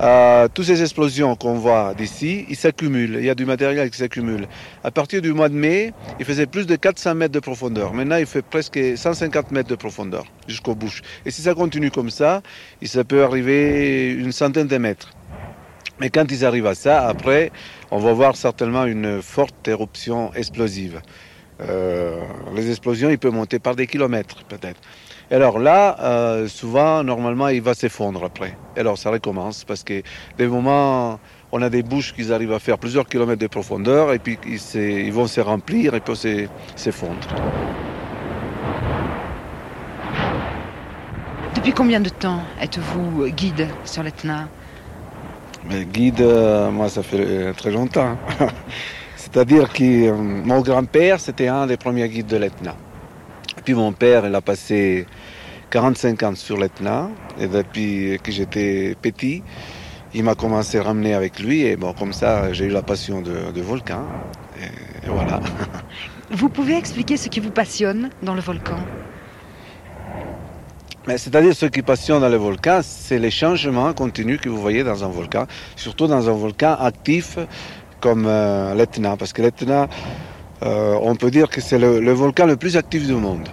euh, 0.00 0.48
toutes 0.52 0.66
ces 0.66 0.82
explosions 0.82 1.36
qu'on 1.36 1.54
voit 1.54 1.94
d'ici, 1.94 2.44
ils 2.48 2.56
s'accumulent. 2.56 3.16
Il 3.18 3.24
y 3.24 3.30
a 3.30 3.34
du 3.34 3.46
matériel 3.46 3.90
qui 3.90 3.98
s'accumule. 3.98 4.46
À 4.84 4.90
partir 4.90 5.22
du 5.22 5.32
mois 5.32 5.48
de 5.48 5.54
mai, 5.54 5.92
il 6.18 6.24
faisait 6.26 6.46
plus 6.46 6.66
de 6.66 6.76
400 6.76 7.14
mètres 7.14 7.32
de 7.32 7.40
profondeur. 7.40 7.94
Maintenant, 7.94 8.16
il 8.16 8.26
fait 8.26 8.42
presque 8.42 8.78
150 8.96 9.52
mètres 9.52 9.70
de 9.70 9.74
profondeur 9.74 10.24
jusqu'aux 10.48 10.74
bouches. 10.74 11.02
Et 11.24 11.30
si 11.30 11.40
ça 11.42 11.54
continue 11.54 11.90
comme 11.90 12.10
ça, 12.10 12.42
ça 12.84 13.04
peut 13.04 13.24
arriver 13.24 14.10
une 14.12 14.32
centaine 14.32 14.66
de 14.66 14.76
mètres. 14.76 15.10
Mais 15.98 16.10
quand 16.10 16.30
ils 16.30 16.44
arrivent 16.44 16.66
à 16.66 16.74
ça, 16.74 17.06
après, 17.06 17.50
on 17.90 17.98
va 17.98 18.12
voir 18.12 18.36
certainement 18.36 18.84
une 18.84 19.22
forte 19.22 19.66
éruption 19.66 20.32
explosive. 20.34 21.00
Euh, 21.62 22.20
les 22.54 22.68
explosions, 22.68 23.08
ils 23.08 23.18
peuvent 23.18 23.32
monter 23.32 23.58
par 23.58 23.74
des 23.76 23.86
kilomètres, 23.86 24.44
peut-être. 24.44 24.80
Et 25.30 25.34
alors 25.34 25.58
là, 25.58 25.96
euh, 26.00 26.48
souvent, 26.48 27.02
normalement, 27.02 27.48
il 27.48 27.60
va 27.60 27.74
s'effondrer 27.74 28.24
après. 28.24 28.56
Et 28.76 28.80
alors 28.80 28.96
ça 28.96 29.10
recommence, 29.10 29.64
parce 29.64 29.82
que 29.82 30.02
des 30.38 30.46
moments, 30.46 31.18
on 31.52 31.62
a 31.62 31.68
des 31.68 31.82
bouches 31.82 32.14
qui 32.14 32.32
arrivent 32.32 32.52
à 32.52 32.58
faire 32.58 32.78
plusieurs 32.78 33.06
kilomètres 33.06 33.40
de 33.40 33.46
profondeur, 33.48 34.12
et 34.12 34.18
puis 34.18 34.38
ils, 34.46 34.80
ils 34.80 35.12
vont 35.12 35.26
se 35.26 35.40
remplir 35.40 35.94
et 35.94 36.00
puis 36.00 36.48
s'effondrer. 36.76 37.16
Depuis 41.54 41.72
combien 41.72 42.00
de 42.00 42.10
temps 42.10 42.42
êtes-vous 42.60 43.28
guide 43.28 43.66
sur 43.84 44.02
l'Etna 44.02 44.48
mais 45.68 45.84
guide, 45.84 46.20
euh, 46.20 46.70
moi, 46.70 46.88
ça 46.88 47.02
fait 47.02 47.52
très 47.54 47.72
longtemps. 47.72 48.16
C'est-à-dire 49.16 49.72
que 49.72 50.08
euh, 50.08 50.14
mon 50.14 50.60
grand-père, 50.60 51.18
c'était 51.18 51.48
un 51.48 51.66
des 51.66 51.76
premiers 51.76 52.08
guides 52.08 52.28
de 52.28 52.36
l'Etna. 52.36 52.76
Puis 53.66 53.74
mon 53.74 53.90
père, 53.90 54.24
il 54.24 54.32
a 54.32 54.40
passé 54.40 55.06
45 55.70 56.22
ans 56.22 56.34
sur 56.36 56.56
l'Etna. 56.56 57.10
Et 57.40 57.48
depuis 57.48 58.16
que 58.22 58.30
j'étais 58.30 58.94
petit, 59.02 59.42
il 60.14 60.22
m'a 60.22 60.36
commencé 60.36 60.78
à 60.78 60.84
ramener 60.84 61.14
avec 61.14 61.40
lui. 61.40 61.62
Et 61.62 61.74
bon, 61.74 61.92
comme 61.92 62.12
ça, 62.12 62.52
j'ai 62.52 62.66
eu 62.66 62.68
la 62.68 62.82
passion 62.82 63.22
de, 63.22 63.50
de 63.52 63.60
volcan. 63.60 64.04
Et, 64.62 65.06
et 65.06 65.10
voilà. 65.10 65.40
Vous 66.30 66.48
pouvez 66.48 66.76
expliquer 66.76 67.16
ce 67.16 67.28
qui 67.28 67.40
vous 67.40 67.50
passionne 67.50 68.10
dans 68.22 68.34
le 68.34 68.40
volcan? 68.40 68.78
C'est-à-dire 71.08 71.56
ce 71.56 71.66
qui 71.66 71.82
passionne 71.82 72.20
dans 72.20 72.28
le 72.28 72.36
volcan, 72.36 72.82
c'est 72.84 73.18
les 73.18 73.32
changements 73.32 73.92
continus 73.94 74.40
que 74.40 74.48
vous 74.48 74.60
voyez 74.60 74.84
dans 74.84 75.02
un 75.02 75.08
volcan, 75.08 75.46
surtout 75.74 76.06
dans 76.06 76.28
un 76.28 76.32
volcan 76.32 76.76
actif 76.78 77.36
comme 78.00 78.26
euh, 78.26 78.74
l'Etna, 78.74 79.16
parce 79.16 79.32
que 79.32 79.42
l'Etna, 79.42 79.88
euh, 80.62 80.98
on 81.02 81.16
peut 81.16 81.30
dire 81.30 81.48
que 81.48 81.60
c'est 81.60 81.78
le, 81.78 82.00
le, 82.00 82.12
volcan 82.12 82.46
le 82.46 82.56
plus 82.56 82.76
actif 82.76 83.06
du 83.06 83.14
monde. 83.14 83.48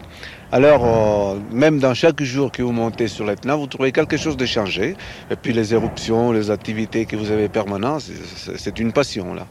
Alors, 0.51 0.85
euh, 0.85 1.39
même 1.51 1.79
dans 1.79 1.93
chaque 1.93 2.21
jour 2.21 2.51
que 2.51 2.61
vous 2.61 2.71
montez 2.71 3.07
sur 3.07 3.25
l'Etna, 3.25 3.55
vous 3.55 3.67
trouvez 3.67 3.91
quelque 3.91 4.17
chose 4.17 4.37
de 4.37 4.45
changé. 4.45 4.95
Et 5.31 5.35
puis 5.35 5.51
les 5.51 5.73
éruptions, 5.73 6.31
les 6.31 6.51
activités 6.51 7.05
que 7.05 7.15
vous 7.15 7.31
avez 7.31 7.49
permanentes, 7.49 8.03
c'est 8.55 8.79
une 8.79 8.91
passion 8.91 9.33
là. 9.33 9.47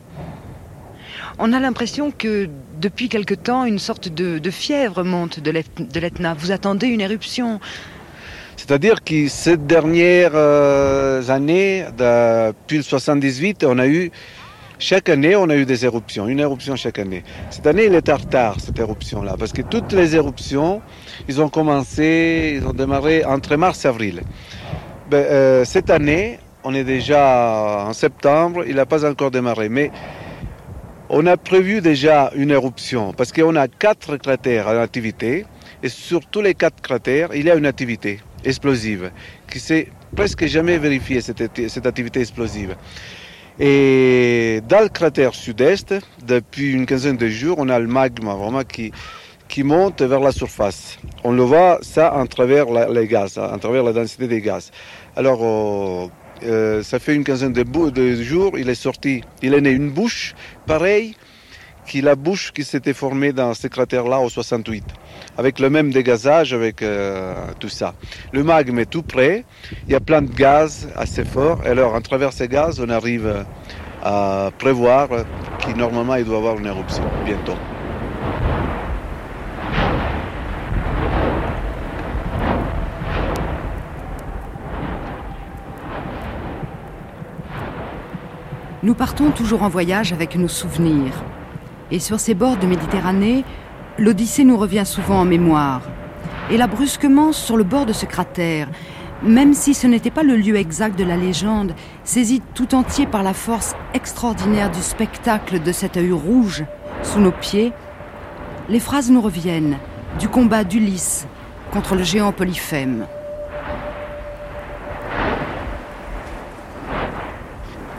On 1.39 1.53
a 1.53 1.59
l'impression 1.59 2.11
que 2.11 2.49
depuis 2.81 3.09
quelque 3.09 3.35
temps, 3.35 3.65
une 3.65 3.79
sorte 3.79 4.09
de, 4.09 4.39
de 4.39 4.51
fièvre 4.51 5.03
monte 5.03 5.41
de 5.41 5.51
l'Etna. 5.51 6.35
Vous 6.35 6.53
attendez 6.53 6.87
une 6.87 7.01
éruption? 7.01 7.59
C'est-à-dire 8.57 9.03
que 9.03 9.27
ces 9.29 9.57
dernières 9.57 10.33
euh, 10.35 11.29
années, 11.29 11.85
depuis 11.99 12.77
le 12.77 12.83
78, 12.83 13.65
on 13.65 13.79
a 13.79 13.89
eu 13.89 14.13
chaque 14.83 15.09
année, 15.09 15.37
on 15.37 15.49
a 15.49 15.55
eu 15.55 15.65
des 15.65 15.85
éruptions, 15.85 16.27
une 16.27 16.41
éruption 16.41 16.75
chaque 16.75 16.99
année. 16.99 17.23
Cette 17.51 17.69
année, 17.69 17.85
il 17.85 17.95
est 17.95 18.09
en 18.09 18.17
retard, 18.17 18.57
cette 18.59 18.79
éruption-là, 18.81 19.37
parce 19.39 19.53
que 19.53 19.63
toutes 19.63 19.93
les 19.93 20.17
éruptions, 20.17 20.83
ils 21.29 21.41
ont 21.41 21.49
commencé, 21.49 22.55
ils 22.57 22.67
ont 22.67 22.73
démarré 22.73 23.25
entre 23.25 23.55
mars 23.55 23.85
et 23.85 23.89
avril. 23.89 24.23
Ben, 25.09 25.19
euh, 25.19 25.65
cette 25.65 25.89
année, 25.89 26.41
on 26.65 26.75
est 26.75 26.83
déjà 26.83 27.87
en 27.87 27.93
septembre, 27.93 28.65
il 28.67 28.75
n'a 28.75 28.85
pas 28.85 29.09
encore 29.09 29.31
démarré. 29.31 29.69
Mais 29.69 29.93
on 31.09 31.27
a 31.27 31.37
prévu 31.37 31.81
déjà 31.81 32.33
une 32.35 32.51
éruption, 32.51 33.13
parce 33.13 33.31
qu'on 33.31 33.55
a 33.55 33.69
quatre 33.69 34.17
cratères 34.17 34.67
en 34.67 34.79
activité, 34.81 35.47
et 35.85 35.89
sur 35.89 36.27
tous 36.27 36.41
les 36.41 36.55
quatre 36.55 36.81
cratères, 36.81 37.29
il 37.35 37.47
y 37.47 37.51
a 37.53 37.55
une 37.55 37.67
activité 37.67 38.19
explosive, 38.45 39.13
qui 39.49 39.61
s'est 39.61 39.89
presque 40.17 40.45
jamais 40.47 40.77
vérifiée, 40.79 41.21
cette, 41.21 41.69
cette 41.69 41.87
activité 41.87 42.19
explosive. 42.19 42.75
Et 43.59 44.61
dans 44.69 44.81
le 44.81 44.89
cratère 44.89 45.35
sud-est, 45.35 45.95
depuis 46.27 46.73
une 46.73 46.87
quinzaine 46.87 47.17
de 47.17 47.29
jours, 47.29 47.57
on 47.59 47.69
a 47.69 47.79
le 47.79 47.87
magma 47.87 48.35
vraiment 48.35 48.63
qui, 48.63 48.93
qui 49.49 49.63
monte 49.63 50.01
vers 50.01 50.21
la 50.21 50.33
surface. 50.33 50.99
On 51.25 51.33
le 51.33 51.43
voit 51.43 51.79
ça 51.83 52.15
en 52.15 52.27
travers 52.27 52.67
les 52.89 53.07
gaz, 53.07 53.39
à 53.39 53.59
travers 53.59 53.83
la 53.83 53.93
densité 53.93 54.27
des 54.27 54.41
gaz. 54.41 54.71
Alors, 55.17 55.41
euh, 55.43 56.09
euh, 56.45 56.83
ça 56.83 56.99
fait 56.99 57.15
une 57.15 57.25
quinzaine 57.25 57.53
de, 57.53 57.63
de, 57.63 58.23
jours, 58.23 58.59
il 58.59 58.69
est 58.69 58.75
sorti, 58.75 59.23
il 59.43 59.55
est 59.55 59.61
né 59.61 59.71
une 59.71 59.91
bouche 59.91 60.35
pareille 60.67 61.15
qui 61.87 62.01
la 62.01 62.15
bouche 62.15 62.53
qui 62.53 62.65
s'était 62.65 62.93
formée 62.93 63.33
dans 63.33 63.55
ce 63.55 63.67
cratère-là 63.67 64.21
au 64.21 64.29
68, 64.29 64.85
avec 65.37 65.59
le 65.59 65.71
même 65.71 65.91
dégazage, 65.91 66.53
avec 66.53 66.83
euh, 66.83 67.35
tout 67.59 67.69
ça. 67.69 67.95
Le 68.33 68.43
magme 68.43 68.79
est 68.79 68.91
tout 68.91 69.03
près, 69.03 69.45
il 69.87 69.93
y 69.93 69.97
a 69.97 70.01
plein 70.01 70.23
de 70.23 70.33
gaz 70.33 70.89
assez 70.97 71.25
forts, 71.25 71.61
et 71.65 71.69
alors, 71.69 71.95
en 71.95 72.01
travers 72.01 72.33
ces 72.33 72.49
gaz, 72.49 72.81
on 72.81 72.89
arrive 72.89 73.45
à 74.03 74.51
prévoir 74.59 75.09
qu'il 75.61 75.77
normalement 75.77 76.17
il 76.17 76.25
doit 76.25 76.37
y 76.37 76.39
avoir 76.39 76.59
une 76.59 76.67
éruption 76.67 77.05
bientôt. 77.25 77.57
Nous 88.83 88.95
partons 88.95 89.31
toujours 89.31 89.63
en 89.63 89.69
voyage 89.69 90.13
avec 90.13 90.35
nos 90.35 90.49
souvenirs. 90.49 91.23
Et 91.93 91.99
sur 91.99 92.19
ces 92.19 92.33
bords 92.33 92.57
de 92.57 92.67
Méditerranée, 92.67 93.45
l'Odyssée 93.99 94.45
nous 94.45 94.57
revient 94.57 94.87
souvent 94.87 95.21
en 95.21 95.25
mémoire. 95.27 95.83
Et 96.51 96.57
là, 96.57 96.67
brusquement, 96.67 97.33
sur 97.33 97.59
le 97.59 97.65
bord 97.65 97.85
de 97.85 97.93
ce 97.93 98.07
cratère, 98.07 98.69
même 99.23 99.53
si 99.53 99.75
ce 99.75 99.87
n'était 99.87 100.11
pas 100.11 100.23
le 100.23 100.35
lieu 100.35 100.57
exact 100.57 100.99
de 100.99 101.05
la 101.05 101.19
légende, 101.19 101.75
saisi 102.03 102.41
tout 102.55 102.75
entier 102.75 103.07
par 103.07 103.23
la 103.23 103.35
force 103.35 103.77
extraordinaire 103.93 104.71
du 104.71 104.81
spectacle 104.81 105.63
de 105.63 105.71
cet 105.71 105.99
œil 105.99 106.13
rouge 106.13 106.65
sous 107.03 107.21
nos 107.21 107.31
pieds, 107.31 107.75
les 108.71 108.81
phrases 108.81 109.11
nous 109.11 109.21
reviennent 109.21 109.77
du 110.19 110.31
combat 110.31 110.65
d'Ulysse 110.65 111.27
contre 111.73 111.95
le 111.95 112.05
géant 112.05 112.33
Polyphème. 112.33 113.07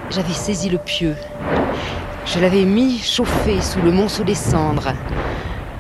J'avais 0.10 0.34
saisi 0.34 0.72
le 0.72 0.80
pieu. 0.80 1.16
Je 2.26 2.40
l'avais 2.40 2.64
mis 2.64 3.00
chauffé 3.00 3.62
sous 3.62 3.82
le 3.82 3.92
monceau 3.92 4.24
des 4.24 4.36
cendres. 4.36 4.94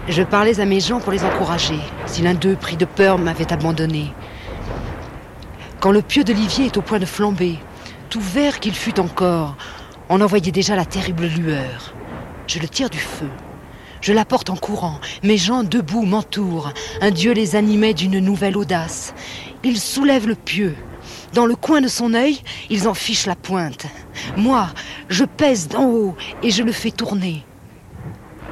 Je 0.09 0.21
parlais 0.23 0.59
à 0.59 0.65
mes 0.65 0.81
gens 0.81 0.99
pour 0.99 1.13
les 1.13 1.23
encourager, 1.23 1.79
si 2.05 2.21
l'un 2.21 2.33
d'eux, 2.33 2.55
pris 2.55 2.75
de 2.75 2.85
peur, 2.85 3.17
m'avait 3.17 3.53
abandonné. 3.53 4.13
Quand 5.79 5.91
le 5.91 6.01
pieu 6.01 6.23
d'Olivier 6.23 6.65
est 6.65 6.77
au 6.77 6.81
point 6.81 6.99
de 6.99 7.05
flamber, 7.05 7.57
tout 8.09 8.21
vert 8.21 8.59
qu'il 8.59 8.75
fût 8.75 8.99
encore, 8.99 9.55
on 10.09 10.19
en 10.19 10.27
voyait 10.27 10.51
déjà 10.51 10.75
la 10.75 10.85
terrible 10.85 11.25
lueur. 11.25 11.93
Je 12.47 12.59
le 12.59 12.67
tire 12.67 12.89
du 12.89 12.99
feu. 12.99 13.29
Je 14.01 14.11
l'apporte 14.11 14.49
en 14.49 14.57
courant. 14.57 14.99
Mes 15.23 15.37
gens 15.37 15.63
debout 15.63 16.03
m'entourent. 16.03 16.73
Un 17.01 17.11
dieu 17.11 17.31
les 17.31 17.55
animait 17.55 17.93
d'une 17.93 18.19
nouvelle 18.19 18.57
audace. 18.57 19.13
Ils 19.63 19.79
soulèvent 19.79 20.27
le 20.27 20.35
pieu. 20.35 20.75
Dans 21.33 21.47
le 21.47 21.55
coin 21.55 21.81
de 21.81 21.87
son 21.87 22.13
œil, 22.13 22.39
ils 22.69 22.87
en 22.87 22.93
fichent 22.93 23.25
la 23.25 23.35
pointe. 23.35 23.87
Moi, 24.37 24.69
je 25.09 25.25
pèse 25.25 25.67
d'en 25.67 25.85
haut 25.85 26.15
et 26.43 26.51
je 26.51 26.61
le 26.61 26.71
fais 26.71 26.91
tourner. 26.91 27.43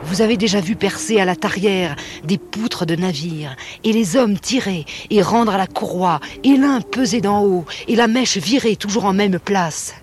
Vous 0.04 0.22
avez 0.22 0.36
déjà 0.36 0.60
vu 0.62 0.76
percer 0.76 1.20
à 1.20 1.26
la 1.26 1.36
tarière 1.36 1.96
des 2.24 2.40
poutres 2.40 2.88
de 2.88 2.96
navires, 2.96 3.56
et 3.84 3.94
les 3.94 4.16
hommes 4.18 4.40
tirer 4.40 4.86
et 5.12 5.22
rendre 5.22 5.54
à 5.54 5.60
la 5.60 5.68
courroie, 5.68 6.20
et 6.44 6.58
l'un 6.58 6.82
peser 6.82 7.22
d'en 7.22 7.44
haut, 7.44 7.66
et 7.88 7.96
la 7.96 8.08
mèche 8.08 8.38
virer 8.38 8.76
toujours 8.76 9.06
en 9.06 9.14
même 9.14 9.40
place. 9.40 9.94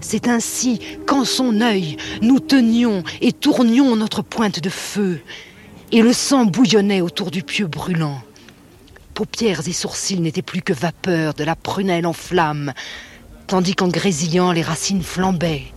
C'est 0.00 0.26
ainsi 0.26 0.80
qu'en 1.06 1.24
son 1.24 1.60
œil, 1.60 1.96
nous 2.22 2.40
tenions 2.40 3.04
et 3.20 3.32
tournions 3.32 3.94
notre 3.94 4.22
pointe 4.22 4.58
de 4.58 4.68
feu, 4.68 5.20
et 5.92 6.02
le 6.02 6.12
sang 6.12 6.44
bouillonnait 6.44 7.00
autour 7.00 7.30
du 7.30 7.44
pieu 7.44 7.68
brûlant. 7.68 8.20
Paupières 9.14 9.68
et 9.68 9.72
sourcils 9.72 10.20
n'étaient 10.20 10.42
plus 10.42 10.62
que 10.62 10.72
vapeur 10.72 11.34
de 11.34 11.44
la 11.44 11.54
prunelle 11.54 12.06
en 12.06 12.12
flamme, 12.12 12.72
tandis 13.46 13.76
qu'en 13.76 13.86
grésillant 13.86 14.50
les 14.50 14.62
racines 14.62 15.04
flambaient. 15.04 15.72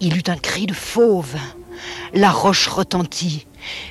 Il 0.00 0.16
eut 0.18 0.28
un 0.28 0.36
cri 0.36 0.66
de 0.66 0.74
fauve. 0.74 1.36
La 2.12 2.30
roche 2.30 2.68
retentit. 2.68 3.46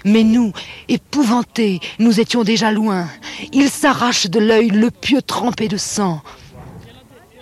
Mais 0.05 0.23
nous, 0.23 0.53
épouvantés, 0.89 1.79
nous 1.99 2.19
étions 2.19 2.43
déjà 2.43 2.71
loin. 2.71 3.07
Il 3.51 3.69
s'arrache 3.69 4.27
de 4.27 4.39
l'œil 4.39 4.69
le 4.69 4.91
pieu 4.91 5.21
trempé 5.21 5.67
de 5.67 5.77
sang. 5.77 6.21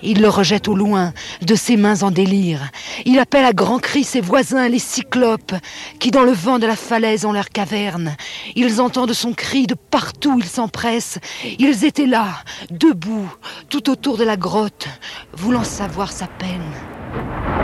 Il 0.06 0.22
le 0.22 0.30
rejette 0.30 0.68
au 0.68 0.76
loin, 0.76 1.14
de 1.42 1.56
ses 1.56 1.78
mains 1.78 2.04
en 2.04 2.12
délire. 2.12 2.70
Il 3.06 3.20
appelle 3.20 3.44
à 3.44 3.54
grands 3.54 3.80
cris 3.80 4.04
ses 4.04 4.22
voisins, 4.22 4.70
les 4.70 4.80
cyclopes, 4.80 5.56
qui 6.00 6.12
dans 6.12 6.24
le 6.24 6.32
vent 6.32 6.60
de 6.60 6.68
la 6.68 6.76
falaise 6.76 7.26
ont 7.26 7.32
leur 7.32 7.50
caverne. 7.50 8.16
Ils 8.56 8.80
entendent 8.80 9.14
son 9.14 9.34
cri 9.34 9.66
de 9.66 9.74
partout, 9.74 10.40
ils 10.40 10.46
s'empressent. 10.46 11.20
Ils 11.58 11.86
étaient 11.86 12.06
là, 12.06 12.28
debout, 12.70 13.34
tout 13.70 13.90
autour 13.90 14.18
de 14.18 14.24
la 14.24 14.38
grotte, 14.38 14.88
voulant 15.34 15.64
savoir 15.64 16.12
sa 16.12 16.28
peine. 16.28 17.55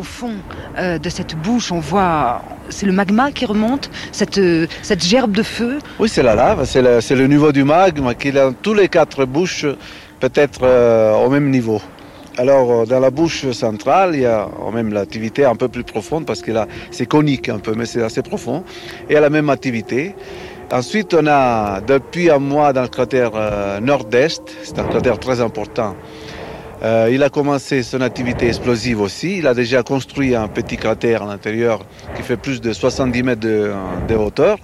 Au 0.00 0.02
fond 0.02 0.36
euh, 0.78 0.98
de 0.98 1.10
cette 1.10 1.36
bouche, 1.36 1.70
on 1.70 1.78
voit, 1.78 2.42
c'est 2.70 2.86
le 2.86 2.92
magma 2.92 3.30
qui 3.32 3.44
remonte, 3.44 3.90
cette, 4.12 4.38
euh, 4.38 4.66
cette 4.82 5.04
gerbe 5.04 5.32
de 5.32 5.42
feu. 5.42 5.78
Oui, 5.98 6.08
c'est 6.08 6.22
la 6.22 6.34
lave, 6.34 6.64
c'est 6.64 6.80
le, 6.82 7.26
niveau 7.26 7.52
du 7.52 7.64
magma 7.64 8.14
qui 8.14 8.28
est 8.28 8.32
dans 8.32 8.52
tous 8.54 8.72
les 8.72 8.88
quatre 8.88 9.26
bouches, 9.26 9.66
peut-être 10.18 10.60
euh, 10.62 11.14
au 11.14 11.28
même 11.28 11.50
niveau. 11.50 11.80
Alors, 12.38 12.86
dans 12.86 13.00
la 13.00 13.10
bouche 13.10 13.50
centrale, 13.50 14.12
il 14.14 14.22
y 14.22 14.26
a 14.26 14.48
même 14.72 14.92
l'activité 14.94 15.44
un 15.44 15.56
peu 15.56 15.68
plus 15.68 15.84
profonde 15.84 16.24
parce 16.24 16.40
que 16.40 16.52
là, 16.52 16.66
c'est 16.90 17.04
conique 17.04 17.50
un 17.50 17.58
peu, 17.58 17.74
mais 17.76 17.84
c'est 17.84 18.02
assez 18.02 18.22
profond. 18.22 18.64
Et 19.10 19.16
a 19.16 19.20
la 19.20 19.28
même 19.28 19.50
activité. 19.50 20.14
Ensuite, 20.72 21.12
on 21.12 21.26
a 21.26 21.80
depuis 21.82 22.30
un 22.30 22.38
mois 22.38 22.72
dans 22.72 22.82
le 22.82 22.88
cratère 22.88 23.32
nord-est, 23.82 24.42
c'est 24.62 24.78
un 24.78 24.84
cratère 24.84 25.18
très 25.18 25.40
important, 25.40 25.96
euh, 26.82 27.10
il 27.12 27.22
a 27.22 27.28
commencé 27.28 27.82
son 27.82 28.00
activité 28.00 28.48
explosive 28.48 29.00
aussi. 29.00 29.38
Il 29.38 29.46
a 29.46 29.54
déjà 29.54 29.82
construit 29.82 30.34
un 30.34 30.48
petit 30.48 30.76
cratère 30.76 31.22
à 31.22 31.26
l'intérieur 31.26 31.80
qui 32.16 32.22
fait 32.22 32.38
plus 32.38 32.60
de 32.60 32.72
70 32.72 33.22
mètres 33.22 33.40
de, 33.40 34.14
hauteur. 34.14 34.58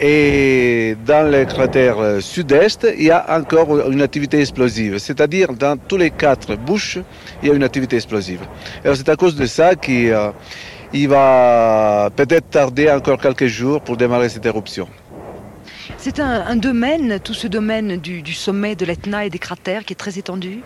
Et 0.00 0.96
dans 1.04 1.28
le 1.28 1.44
cratère 1.44 1.98
euh, 1.98 2.20
sud-est, 2.20 2.86
il 2.96 3.06
y 3.06 3.10
a 3.10 3.36
encore 3.36 3.90
une 3.90 4.00
activité 4.00 4.38
explosive. 4.38 4.98
C'est-à-dire, 4.98 5.52
dans 5.54 5.76
tous 5.76 5.96
les 5.96 6.10
quatre 6.10 6.54
bouches, 6.54 6.98
il 7.42 7.48
y 7.48 7.50
a 7.50 7.54
une 7.54 7.64
activité 7.64 7.96
explosive. 7.96 8.40
C'est 8.84 9.08
à 9.08 9.16
cause 9.16 9.34
de 9.34 9.46
ça 9.46 9.74
qu'il 9.74 10.12
euh, 10.12 10.30
va 11.08 12.10
peut-être 12.14 12.48
tarder 12.48 12.88
encore 12.92 13.18
quelques 13.18 13.46
jours 13.46 13.80
pour 13.80 13.96
démarrer 13.96 14.28
cette 14.28 14.46
éruption. 14.46 14.86
C'est 15.96 16.20
un, 16.20 16.56
domaine, 16.56 17.18
tout 17.20 17.34
ce 17.34 17.46
domaine 17.46 17.96
du, 17.96 18.22
du 18.22 18.34
sommet 18.34 18.76
de 18.76 18.84
l'Etna 18.84 19.24
et 19.24 19.30
des 19.30 19.38
cratères 19.38 19.84
qui 19.84 19.94
est 19.94 19.96
très 19.96 20.18
étendu 20.18 20.60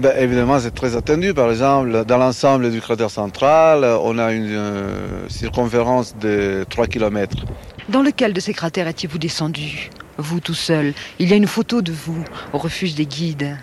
ben, 0.00 0.14
évidemment, 0.18 0.58
c'est 0.58 0.74
très 0.74 0.96
attendu. 0.96 1.34
Par 1.34 1.50
exemple, 1.50 2.04
dans 2.06 2.16
l'ensemble 2.16 2.70
du 2.70 2.80
cratère 2.80 3.10
central, 3.10 3.84
on 3.84 4.18
a 4.18 4.32
une 4.32 4.48
euh, 4.48 5.28
circonférence 5.28 6.16
de 6.16 6.64
3 6.70 6.86
km. 6.86 7.44
Dans 7.90 8.00
lequel 8.00 8.32
de 8.32 8.40
ces 8.40 8.54
cratères 8.54 8.88
étiez-vous 8.88 9.18
descendu 9.18 9.90
Vous 10.16 10.40
tout 10.40 10.54
seul? 10.54 10.94
Il 11.18 11.28
y 11.28 11.34
a 11.34 11.36
une 11.36 11.46
photo 11.46 11.82
de 11.82 11.92
vous 11.92 12.24
au 12.54 12.58
refuge 12.58 12.94
des 12.94 13.06
guides. 13.06 13.56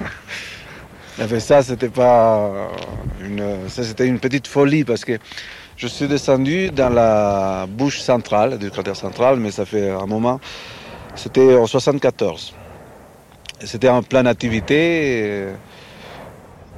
Eh 1.20 1.26
ben, 1.26 1.40
ça, 1.40 1.62
c'était 1.62 1.90
pas 1.90 2.70
une, 3.22 3.68
ça, 3.68 3.84
c'était 3.84 4.06
une 4.06 4.18
petite 4.18 4.46
folie 4.46 4.82
parce 4.82 5.04
que 5.04 5.18
je 5.76 5.86
suis 5.86 6.08
descendu 6.08 6.70
dans 6.70 6.90
la 6.90 7.66
bouche 7.68 8.00
centrale 8.00 8.58
du 8.58 8.70
cratère 8.70 8.96
central, 8.96 9.38
mais 9.38 9.50
ça 9.50 9.64
fait 9.64 9.90
un 9.90 10.06
moment. 10.06 10.40
C'était 11.14 11.56
en 11.56 11.66
74. 11.66 12.54
C'était 13.64 13.88
en 13.88 14.02
pleine 14.02 14.26
activité. 14.26 15.46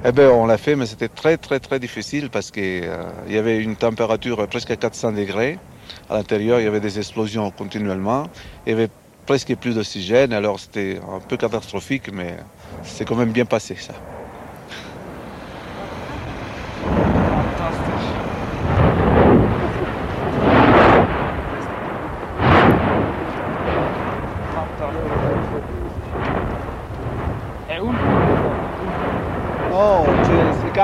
Eh 0.07 0.11
bien, 0.11 0.29
on 0.29 0.45
l'a 0.45 0.57
fait, 0.57 0.75
mais 0.75 0.85
c'était 0.85 1.07
très, 1.07 1.37
très, 1.37 1.59
très 1.59 1.79
difficile 1.79 2.29
parce 2.29 2.51
qu'il 2.51 2.83
euh, 2.83 3.05
y 3.27 3.37
avait 3.37 3.57
une 3.57 3.75
température 3.75 4.47
presque 4.47 4.69
à 4.69 4.75
400 4.75 5.13
degrés. 5.13 5.57
À 6.09 6.15
l'intérieur, 6.15 6.59
il 6.59 6.63
y 6.63 6.67
avait 6.67 6.79
des 6.79 6.99
explosions 6.99 7.49
continuellement. 7.49 8.27
Il 8.65 8.71
y 8.71 8.73
avait 8.73 8.89
presque 9.25 9.55
plus 9.55 9.73
d'oxygène, 9.73 10.33
alors 10.33 10.59
c'était 10.59 10.99
un 11.11 11.19
peu 11.19 11.37
catastrophique, 11.37 12.11
mais 12.13 12.37
c'est 12.83 13.05
quand 13.05 13.15
même 13.15 13.31
bien 13.31 13.45
passé, 13.45 13.75
ça. 13.75 13.93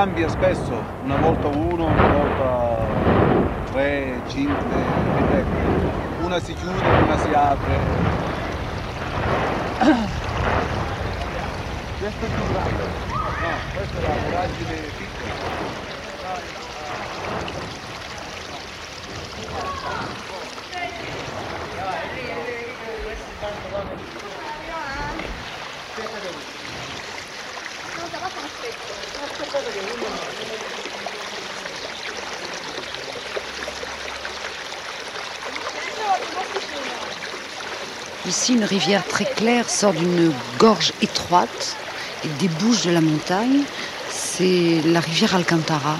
Cambia 0.01 0.27
spesso, 0.29 0.83
una 1.03 1.17
volta 1.17 1.45
uno, 1.45 1.85
una 1.85 2.07
volta 2.07 2.75
tre, 3.71 4.19
cinque, 4.29 4.81
dipende. 5.15 5.45
Una 6.23 6.39
si 6.39 6.55
chiude, 6.55 6.89
una 7.03 7.17
si 7.19 7.31
apre. 7.31 7.77
Questo 11.99 12.25
è 12.25 12.29
più 12.29 12.43
grande. 12.51 12.83
No, 13.41 13.49
questa 13.75 13.97
è 13.99 14.01
la 14.01 14.15
voragine 14.23 15.00
Ici, 38.27 38.53
une 38.53 38.63
rivière 38.63 39.05
très 39.05 39.25
claire 39.25 39.69
sort 39.69 39.93
d'une 39.93 40.31
gorge 40.57 40.93
étroite 41.01 41.75
et 42.23 42.27
débouche 42.39 42.83
de 42.83 42.91
la 42.91 43.01
montagne. 43.01 43.63
C'est 44.09 44.81
la 44.85 45.01
rivière 45.01 45.35
Alcantara. 45.35 45.97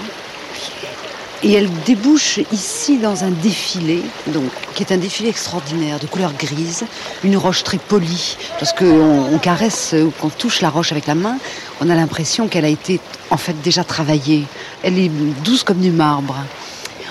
Et 1.42 1.52
elle 1.54 1.68
débouche 1.82 2.38
ici 2.52 2.98
dans 2.98 3.24
un 3.24 3.30
défilé, 3.30 4.00
donc, 4.28 4.44
qui 4.74 4.84
est 4.84 4.92
un 4.92 4.96
défilé 4.96 5.28
extraordinaire, 5.28 5.98
de 5.98 6.06
couleur 6.06 6.32
grise, 6.34 6.84
une 7.24 7.36
roche 7.36 7.64
très 7.64 7.78
polie. 7.78 8.36
Lorsqu'on 8.60 9.26
on 9.32 9.38
caresse 9.38 9.92
ou 9.98 10.12
qu'on 10.12 10.30
touche 10.30 10.60
la 10.60 10.70
roche 10.70 10.92
avec 10.92 11.08
la 11.08 11.16
main, 11.16 11.38
on 11.82 11.90
a 11.90 11.96
l'impression 11.96 12.46
qu'elle 12.46 12.64
a 12.64 12.68
été 12.68 13.00
en 13.30 13.36
fait 13.36 13.60
déjà 13.60 13.82
travaillée. 13.82 14.44
Elle 14.84 14.98
est 14.98 15.10
douce 15.42 15.64
comme 15.64 15.80
du 15.80 15.90
marbre. 15.90 16.36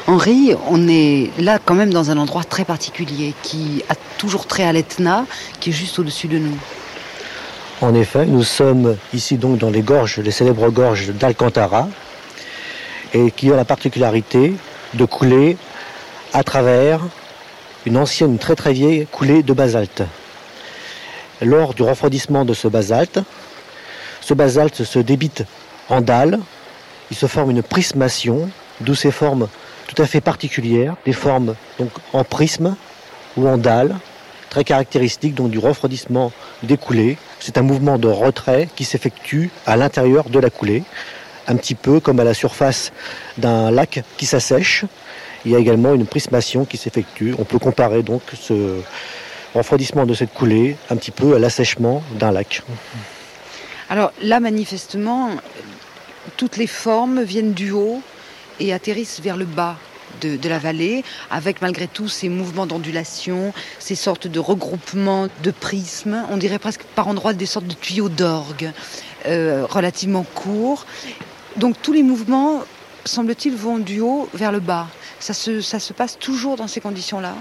Henri, 0.07 0.53
on 0.69 0.87
est 0.87 1.29
là 1.39 1.59
quand 1.63 1.75
même 1.75 1.91
dans 1.91 2.09
un 2.09 2.17
endroit 2.17 2.43
très 2.45 2.63
particulier 2.63 3.33
qui 3.43 3.83
a 3.89 3.95
toujours 4.17 4.47
trait 4.47 4.63
à 4.63 4.71
l'Etna, 4.71 5.25
qui 5.59 5.69
est 5.69 5.73
juste 5.73 5.99
au-dessus 5.99 6.27
de 6.27 6.37
nous. 6.37 6.57
En 7.81 7.93
effet, 7.93 8.25
nous 8.25 8.43
sommes 8.43 8.95
ici 9.13 9.37
donc 9.37 9.57
dans 9.57 9.69
les 9.69 9.81
gorges, 9.81 10.19
les 10.19 10.31
célèbres 10.31 10.69
gorges 10.69 11.09
d'Alcantara, 11.09 11.89
et 13.13 13.31
qui 13.31 13.51
ont 13.51 13.55
la 13.57 13.65
particularité 13.65 14.53
de 14.93 15.05
couler 15.05 15.57
à 16.33 16.43
travers 16.43 17.01
une 17.85 17.97
ancienne, 17.97 18.37
très 18.37 18.55
très 18.55 18.71
vieille 18.71 19.05
coulée 19.11 19.43
de 19.43 19.53
basalte. 19.53 20.03
Lors 21.41 21.73
du 21.73 21.83
refroidissement 21.83 22.45
de 22.45 22.53
ce 22.53 22.67
basalte, 22.67 23.19
ce 24.21 24.33
basalte 24.33 24.83
se 24.83 24.99
débite 24.99 25.43
en 25.89 26.01
dalles, 26.01 26.39
il 27.09 27.17
se 27.17 27.25
forme 27.25 27.51
une 27.51 27.63
prismation, 27.63 28.49
d'où 28.79 28.95
ces 28.95 29.11
formes 29.11 29.47
tout 29.87 30.01
à 30.01 30.05
fait 30.05 30.21
particulières, 30.21 30.95
des 31.05 31.13
formes 31.13 31.55
donc 31.77 31.89
en 32.13 32.23
prisme 32.23 32.75
ou 33.35 33.47
en 33.47 33.57
dalle, 33.57 33.97
très 34.49 34.63
caractéristiques 34.63 35.35
donc 35.35 35.49
du 35.49 35.59
refroidissement 35.59 36.31
des 36.63 36.77
coulées. 36.77 37.17
C'est 37.39 37.57
un 37.57 37.61
mouvement 37.61 37.97
de 37.97 38.07
retrait 38.07 38.69
qui 38.75 38.85
s'effectue 38.85 39.49
à 39.65 39.75
l'intérieur 39.75 40.29
de 40.29 40.39
la 40.39 40.49
coulée, 40.49 40.83
un 41.47 41.55
petit 41.55 41.75
peu 41.75 41.99
comme 41.99 42.19
à 42.19 42.23
la 42.23 42.33
surface 42.33 42.91
d'un 43.37 43.71
lac 43.71 44.03
qui 44.17 44.25
s'assèche. 44.25 44.85
Il 45.45 45.51
y 45.51 45.55
a 45.55 45.59
également 45.59 45.93
une 45.93 46.05
prismation 46.05 46.65
qui 46.65 46.77
s'effectue. 46.77 47.33
On 47.39 47.43
peut 47.43 47.59
comparer 47.59 48.03
donc 48.03 48.21
ce 48.39 48.79
refroidissement 49.55 50.05
de 50.05 50.13
cette 50.13 50.33
coulée 50.33 50.77
un 50.89 50.95
petit 50.95 51.11
peu 51.11 51.35
à 51.35 51.39
l'assèchement 51.39 52.03
d'un 52.19 52.31
lac. 52.31 52.61
Alors 53.91 54.13
là, 54.21 54.39
manifestement, 54.39 55.31
toutes 56.37 56.55
les 56.55 56.65
formes 56.65 57.23
viennent 57.23 57.51
du 57.51 57.71
haut 57.71 58.01
et 58.61 58.71
atterrissent 58.71 59.19
vers 59.19 59.35
le 59.35 59.43
bas 59.43 59.75
de, 60.21 60.47
la 60.47 60.59
vallée, 60.59 61.03
avec 61.29 61.61
malgré 61.61 61.87
tout 61.87 62.07
ces 62.07 62.29
mouvements 62.29 62.65
d'ondulation, 62.65 63.53
ces 63.79 63.95
sortes 63.95 64.27
de 64.27 64.39
regroupements 64.39 65.27
de 65.43 65.51
prismes, 65.51 66.23
on 66.29 66.37
dirait 66.37 66.57
presque 66.57 66.83
par 66.95 67.09
endroits 67.09 67.33
des 67.33 67.45
sortes 67.45 67.67
de 67.67 67.73
tuyaux 67.73 68.07
d'orgue 68.07 68.71
euh, 69.27 69.65
relativement 69.69 70.23
courts. 70.23 70.85
Donc 71.57 71.75
tous 71.81 71.91
les 71.91 72.03
mouvements, 72.03 72.63
semble-t-il, 73.03 73.57
vont 73.57 73.77
du 73.77 73.99
haut 73.99 74.29
vers 74.33 74.53
le 74.53 74.61
bas. 74.61 74.87
Ça 75.19 75.33
se 75.33 75.91
passe 75.91 76.17
toujours 76.17 76.55
dans 76.55 76.67
ces 76.67 76.79
conditions-là? 76.79 77.35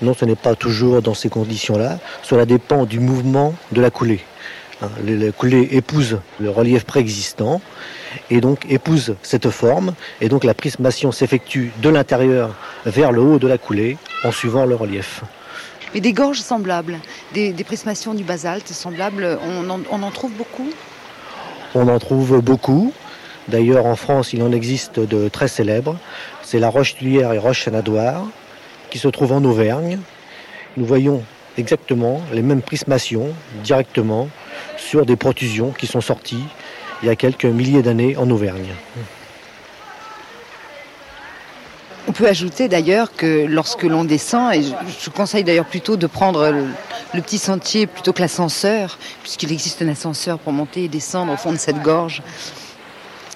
Non, 0.00 0.14
ce 0.14 0.24
n'est 0.24 0.34
pas 0.34 0.54
toujours 0.54 1.02
dans 1.02 1.14
ces 1.14 1.28
conditions-là. 1.28 1.98
Cela 2.22 2.46
dépend 2.46 2.86
du 2.86 3.00
mouvement 3.00 3.52
de 3.72 3.82
la 3.82 3.90
coulée. 3.90 4.24
Hein, 4.82 4.88
La 5.04 5.32
coulée 5.32 5.68
épouse 5.72 6.18
le 6.38 6.50
relief 6.50 6.84
préexistant 6.84 7.62
et 8.30 8.42
donc 8.42 8.66
épouse 8.68 9.14
cette 9.22 9.48
forme 9.48 9.94
et 10.20 10.28
donc 10.28 10.44
la 10.44 10.52
prismation 10.52 11.12
s'effectue 11.12 11.72
de 11.80 11.88
l'intérieur 11.88 12.54
vers 12.84 13.10
le 13.10 13.22
haut 13.22 13.38
de 13.38 13.48
la 13.48 13.56
coulée 13.56 13.96
en 14.22 14.32
suivant 14.32 14.66
le 14.66 14.74
relief. 14.74 15.22
Mais 15.94 16.00
des 16.00 16.12
gorges 16.12 16.40
semblables, 16.40 16.98
des, 17.32 17.52
des 17.52 17.64
prismations 17.64 18.12
du 18.12 18.22
basalte 18.22 18.68
semblables, 18.68 19.38
on 19.42 19.70
en, 19.70 19.80
on 19.90 20.02
en 20.02 20.10
trouve 20.10 20.32
beaucoup? 20.32 20.68
On 21.74 21.88
en 21.88 21.98
trouve 21.98 22.40
beaucoup. 22.42 22.92
D'ailleurs, 23.48 23.86
en 23.86 23.96
France, 23.96 24.32
il 24.32 24.42
en 24.42 24.52
existe 24.52 25.00
de 25.00 25.28
très 25.28 25.48
célèbres. 25.48 25.96
C'est 26.42 26.58
la 26.58 26.68
roche 26.68 26.96
tulière 26.96 27.32
et 27.32 27.38
roche 27.38 27.64
sanadoire 27.64 28.26
qui 28.90 28.98
se 28.98 29.08
trouve 29.08 29.32
en 29.32 29.42
Auvergne. 29.44 30.00
Nous 30.76 30.84
voyons 30.84 31.22
exactement 31.56 32.20
les 32.32 32.42
mêmes 32.42 32.60
prismations 32.60 33.28
directement 33.62 34.28
sur 34.76 35.06
des 35.06 35.16
protusions 35.16 35.72
qui 35.72 35.86
sont 35.86 36.00
sorties 36.00 36.44
il 37.02 37.08
y 37.08 37.10
a 37.10 37.16
quelques 37.16 37.44
milliers 37.44 37.82
d'années 37.82 38.16
en 38.16 38.30
Auvergne. 38.30 38.72
On 42.08 42.12
peut 42.12 42.28
ajouter 42.28 42.68
d'ailleurs 42.68 43.12
que 43.14 43.44
lorsque 43.46 43.82
l'on 43.82 44.04
descend, 44.04 44.54
et 44.54 44.62
je, 44.62 45.10
conseille 45.10 45.44
d'ailleurs 45.44 45.66
plutôt 45.66 45.96
de 45.96 46.06
prendre 46.06 46.54
le 47.12 47.20
petit 47.20 47.38
sentier 47.38 47.86
plutôt 47.86 48.12
que 48.12 48.20
l'ascenseur, 48.20 48.98
puisqu'il 49.22 49.52
existe 49.52 49.82
un 49.82 49.88
ascenseur 49.88 50.38
pour 50.38 50.52
monter 50.52 50.84
et 50.84 50.88
descendre 50.88 51.32
au 51.32 51.36
fond 51.36 51.52
de 51.52 51.58
cette 51.58 51.82
gorge. 51.82 52.22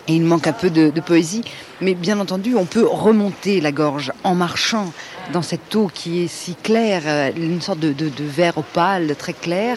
Et 0.08 0.14
il 0.14 0.24
manque 0.24 0.46
un 0.46 0.52
peu 0.52 0.70
de, 0.70 0.90
poésie. 1.00 1.42
Mais 1.80 1.94
bien 1.94 2.18
entendu, 2.20 2.56
on 2.56 2.64
peut 2.64 2.86
remonter 2.86 3.60
la 3.60 3.72
gorge 3.72 4.12
en 4.24 4.34
marchant 4.34 4.92
dans 5.32 5.42
cette 5.42 5.74
eau 5.76 5.90
qui 5.92 6.24
est 6.24 6.28
si 6.28 6.54
claire, 6.54 7.02
euh, 7.06 7.30
une 7.36 7.60
sorte 7.60 7.78
de, 7.78 7.92
de, 7.92 8.10
verre 8.18 8.58
opale 8.58 9.14
très 9.16 9.32
clair. 9.32 9.76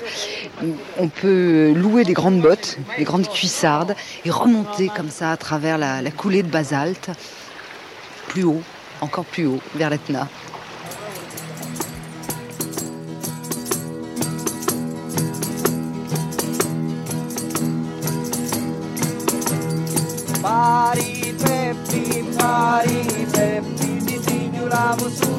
On 0.98 1.08
peut 1.08 1.74
louer 1.76 2.04
des 2.04 2.14
grandes 2.14 2.42
bottes, 2.42 2.78
des 2.98 3.04
grandes 3.04 3.30
cuissardes, 3.30 3.96
et 4.26 4.32
remonter 4.32 4.90
comme 4.96 5.10
ça 5.10 5.32
à 5.32 5.38
travers 5.38 5.78
la, 5.78 6.02
la 6.02 6.12
coulée 6.12 6.44
de 6.44 6.50
basalte, 6.50 7.12
plus 8.28 8.44
haut, 8.44 8.62
encore 9.02 9.26
plus 9.26 9.46
haut, 9.46 9.60
vers 9.76 9.90
l'Etna. 9.90 10.28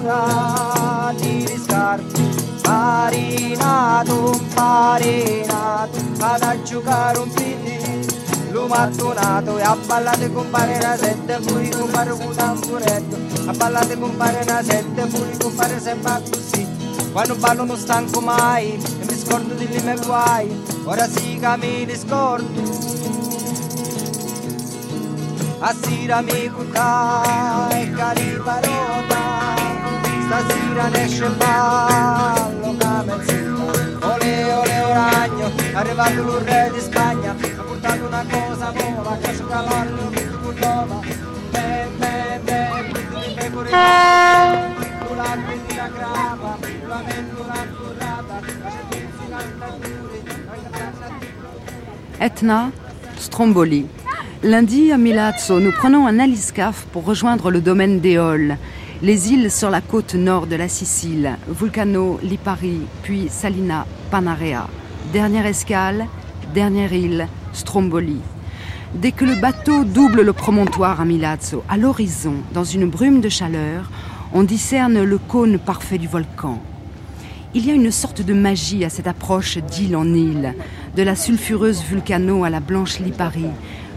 Musura 0.05 1.13
di 1.17 1.47
riscarto. 1.47 2.21
Parinato, 2.63 4.39
parinato, 4.55 5.99
ad 6.21 6.43
a 6.43 6.63
giocare 6.63 7.19
un 7.19 7.33
piti. 7.33 7.73
Lo 8.51 8.67
mattonato 8.67 9.59
e 9.59 9.63
a 9.63 9.77
ballate 9.87 10.33
compare 10.33 10.77
una 10.77 10.97
sette, 10.97 11.41
pure 11.41 11.69
compare 11.71 12.11
un 12.13 12.35
tamburetto. 12.35 13.17
A 13.47 13.53
ballate 13.53 13.99
compare 13.99 14.43
una 14.43 14.63
sette, 14.63 15.07
pure 15.07 15.37
compare 15.39 15.81
sempre 15.81 16.23
così. 16.31 16.67
Quando 17.13 17.35
ballo 17.37 17.65
non 17.65 17.77
stanco 17.77 18.21
mai 18.21 18.73
e 18.75 19.05
mi 19.05 19.19
scordo 19.19 19.55
di 19.55 19.69
lì 19.69 19.81
me 19.83 19.97
guai. 20.05 20.65
Ora 20.85 21.09
sì 21.09 21.39
che 21.39 21.57
mi 21.59 21.85
riscordo. 21.85 22.93
Asira 25.61 26.21
mi 26.21 26.51
cucca 26.51 27.69
e 27.71 27.91
cariparota 27.91 29.74
Etna, 52.21 52.71
Stromboli. 53.19 53.87
Lundi, 54.43 54.93
à 54.93 54.99
Milazzo, 54.99 55.61
nous 55.61 55.73
prenons 55.73 56.07
un 56.07 56.19
aliscaf 56.19 56.87
pour 56.93 57.05
rejoindre 57.05 57.51
le 57.51 57.61
domaine 57.61 58.01
d'Éole, 58.01 58.57
les 59.05 59.31
îles 59.35 59.51
sur 59.51 59.69
la 59.69 59.83
côte 59.83 60.15
nord 60.15 60.47
de 60.47 60.57
la 60.57 60.67
Sicile, 60.67 61.37
Vulcano, 61.47 62.19
Lipari, 62.23 62.81
puis 63.03 63.27
Salina, 63.29 63.85
Panarea. 64.11 64.67
Dernière 65.13 65.45
escale, 65.45 66.07
dernière 66.55 66.91
île, 66.95 67.29
Stromboli. 67.53 68.17
Dès 68.95 69.13
que 69.13 69.27
le 69.27 69.35
bateau 69.35 69.85
double 69.85 70.23
le 70.23 70.33
promontoire 70.33 71.03
à 71.03 71.05
Milazzo, 71.05 71.65
à 71.69 71.77
l'horizon, 71.77 72.37
dans 72.55 72.65
une 72.65 72.89
brume 72.89 73.21
de 73.21 73.29
chaleur, 73.29 73.91
on 74.33 74.43
discerne 74.43 75.03
le 75.03 75.19
cône 75.19 75.59
parfait 75.59 75.99
du 75.99 76.09
volcan. 76.09 76.63
Il 77.53 77.67
y 77.67 77.71
a 77.73 77.75
une 77.75 77.91
sorte 77.91 78.23
de 78.23 78.33
magie 78.33 78.87
à 78.87 78.89
cette 78.89 79.07
approche 79.07 79.59
d'île 79.59 79.97
en 79.97 80.07
île, 80.15 80.55
de 80.97 81.03
la 81.03 81.15
sulfureuse 81.15 81.83
Vulcano 81.83 82.43
à 82.43 82.49
la 82.49 82.61
blanche 82.61 83.01
Lipari, 83.01 83.51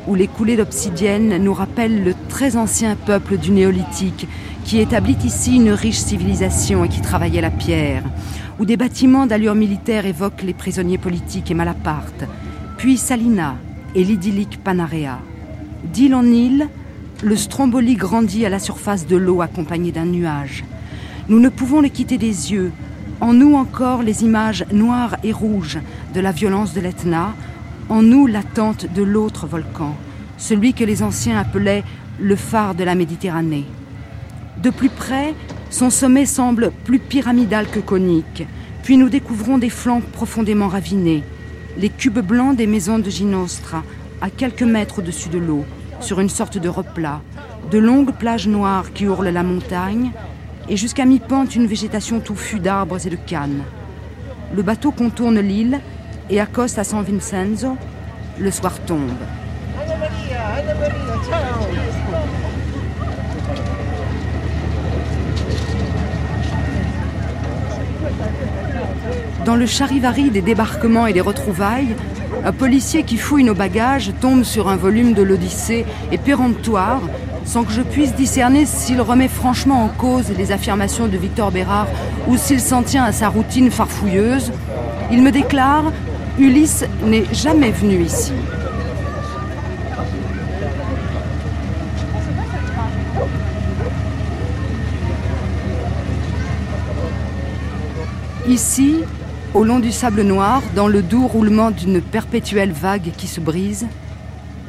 où 0.05 0.15
les 0.15 0.27
coulées 0.27 0.57
d'obsidienne 0.57 1.37
nous 1.37 1.53
rappellent 1.53 2.03
le 2.03 2.13
très 2.27 2.57
ancien 2.57 2.95
peuple 2.95 3.37
du 3.37 3.51
néolithique 3.51 4.27
qui 4.67 4.81
établit 4.81 5.17
ici 5.23 5.55
une 5.55 5.71
riche 5.71 5.97
civilisation 5.97 6.83
et 6.83 6.89
qui 6.89 6.99
travaillait 6.99 7.39
la 7.39 7.49
pierre, 7.49 8.03
où 8.59 8.65
des 8.65 8.75
bâtiments 8.75 9.25
d'allure 9.25 9.55
militaire 9.55 10.05
évoquent 10.05 10.43
les 10.43 10.53
prisonniers 10.53 10.97
politiques 10.97 11.49
et 11.49 11.53
Malaparte, 11.53 12.25
puis 12.75 12.97
Salina 12.97 13.55
et 13.95 14.03
l'idyllique 14.03 14.61
Panarea. 14.61 15.19
D'île 15.85 16.13
en 16.13 16.25
île, 16.25 16.67
le 17.23 17.35
Stromboli 17.37 17.95
grandit 17.95 18.45
à 18.45 18.49
la 18.49 18.59
surface 18.59 19.07
de 19.07 19.15
l'eau 19.15 19.41
accompagné 19.41 19.93
d'un 19.93 20.05
nuage. 20.05 20.65
Nous 21.29 21.39
ne 21.39 21.47
pouvons 21.47 21.79
le 21.79 21.87
quitter 21.87 22.17
des 22.17 22.51
yeux. 22.51 22.73
En 23.21 23.31
nous 23.31 23.55
encore 23.55 24.03
les 24.03 24.25
images 24.25 24.65
noires 24.73 25.15
et 25.23 25.31
rouges 25.31 25.79
de 26.13 26.19
la 26.19 26.33
violence 26.33 26.73
de 26.73 26.81
l'Etna, 26.81 27.33
en 27.87 28.01
nous 28.01 28.27
l'attente 28.27 28.85
de 28.93 29.01
l'autre 29.01 29.47
volcan, 29.47 29.95
celui 30.37 30.73
que 30.73 30.83
les 30.83 31.03
anciens 31.03 31.39
appelaient 31.39 31.85
le 32.19 32.35
phare 32.35 32.75
de 32.75 32.83
la 32.83 32.95
Méditerranée. 32.95 33.65
De 34.61 34.69
plus 34.69 34.89
près, 34.89 35.33
son 35.69 35.89
sommet 35.89 36.25
semble 36.25 36.71
plus 36.83 36.99
pyramidal 36.99 37.67
que 37.67 37.79
conique, 37.79 38.47
puis 38.83 38.97
nous 38.97 39.09
découvrons 39.09 39.57
des 39.57 39.69
flancs 39.69 40.01
profondément 40.13 40.67
ravinés, 40.67 41.23
les 41.77 41.89
cubes 41.89 42.19
blancs 42.19 42.55
des 42.55 42.67
maisons 42.67 42.99
de 42.99 43.09
Ginostra, 43.09 43.83
à 44.21 44.29
quelques 44.29 44.63
mètres 44.63 44.99
au-dessus 44.99 45.29
de 45.29 45.37
l'eau, 45.37 45.63
sur 45.99 46.19
une 46.19 46.29
sorte 46.29 46.57
de 46.57 46.69
replat, 46.69 47.21
de 47.69 47.77
longues 47.77 48.13
plages 48.13 48.47
noires 48.47 48.93
qui 48.93 49.07
ourlent 49.07 49.29
la 49.29 49.43
montagne, 49.43 50.11
et 50.69 50.77
jusqu'à 50.77 51.05
mi-pente 51.05 51.55
une 51.55 51.67
végétation 51.67 52.19
touffue 52.19 52.59
d'arbres 52.59 53.05
et 53.05 53.09
de 53.09 53.15
cannes. 53.15 53.63
Le 54.55 54.63
bateau 54.63 54.91
contourne 54.91 55.39
l'île 55.39 55.79
et 56.29 56.39
accoste 56.39 56.79
à 56.79 56.83
San 56.83 57.03
Vincenzo. 57.03 57.77
Le 58.39 58.51
soir 58.51 58.79
tombe. 58.85 59.11
Dans 69.47 69.55
le 69.55 69.65
charivari 69.65 70.29
des 70.29 70.41
débarquements 70.41 71.07
et 71.07 71.13
des 71.13 71.21
retrouvailles, 71.21 71.95
un 72.43 72.51
policier 72.51 73.03
qui 73.03 73.15
fouille 73.15 73.45
nos 73.45 73.53
bagages 73.55 74.11
tombe 74.19 74.43
sur 74.43 74.67
un 74.67 74.75
volume 74.75 75.13
de 75.13 75.21
l'Odyssée 75.23 75.85
et 76.11 76.17
péremptoire, 76.17 76.99
sans 77.45 77.63
que 77.63 77.71
je 77.71 77.81
puisse 77.81 78.13
discerner 78.13 78.65
s'il 78.65 78.99
remet 78.99 79.29
franchement 79.29 79.85
en 79.85 79.87
cause 79.87 80.33
les 80.37 80.51
affirmations 80.51 81.07
de 81.07 81.15
Victor 81.15 81.53
Bérard 81.53 81.87
ou 82.27 82.35
s'il 82.35 82.59
s'en 82.59 82.83
tient 82.83 83.05
à 83.05 83.13
sa 83.13 83.29
routine 83.29 83.71
farfouilleuse. 83.71 84.51
Il 85.13 85.21
me 85.21 85.31
déclare 85.31 85.93
Ulysse 86.37 86.83
n'est 87.05 87.23
jamais 87.31 87.71
venu 87.71 88.01
ici. 88.03 88.33
Ici, 98.45 99.03
au 99.53 99.63
long 99.63 99.79
du 99.79 99.91
sable 99.91 100.21
noir, 100.21 100.61
dans 100.75 100.87
le 100.87 101.01
doux 101.01 101.27
roulement 101.27 101.71
d'une 101.71 102.01
perpétuelle 102.01 102.71
vague 102.71 103.11
qui 103.17 103.27
se 103.27 103.39
brise, 103.39 103.87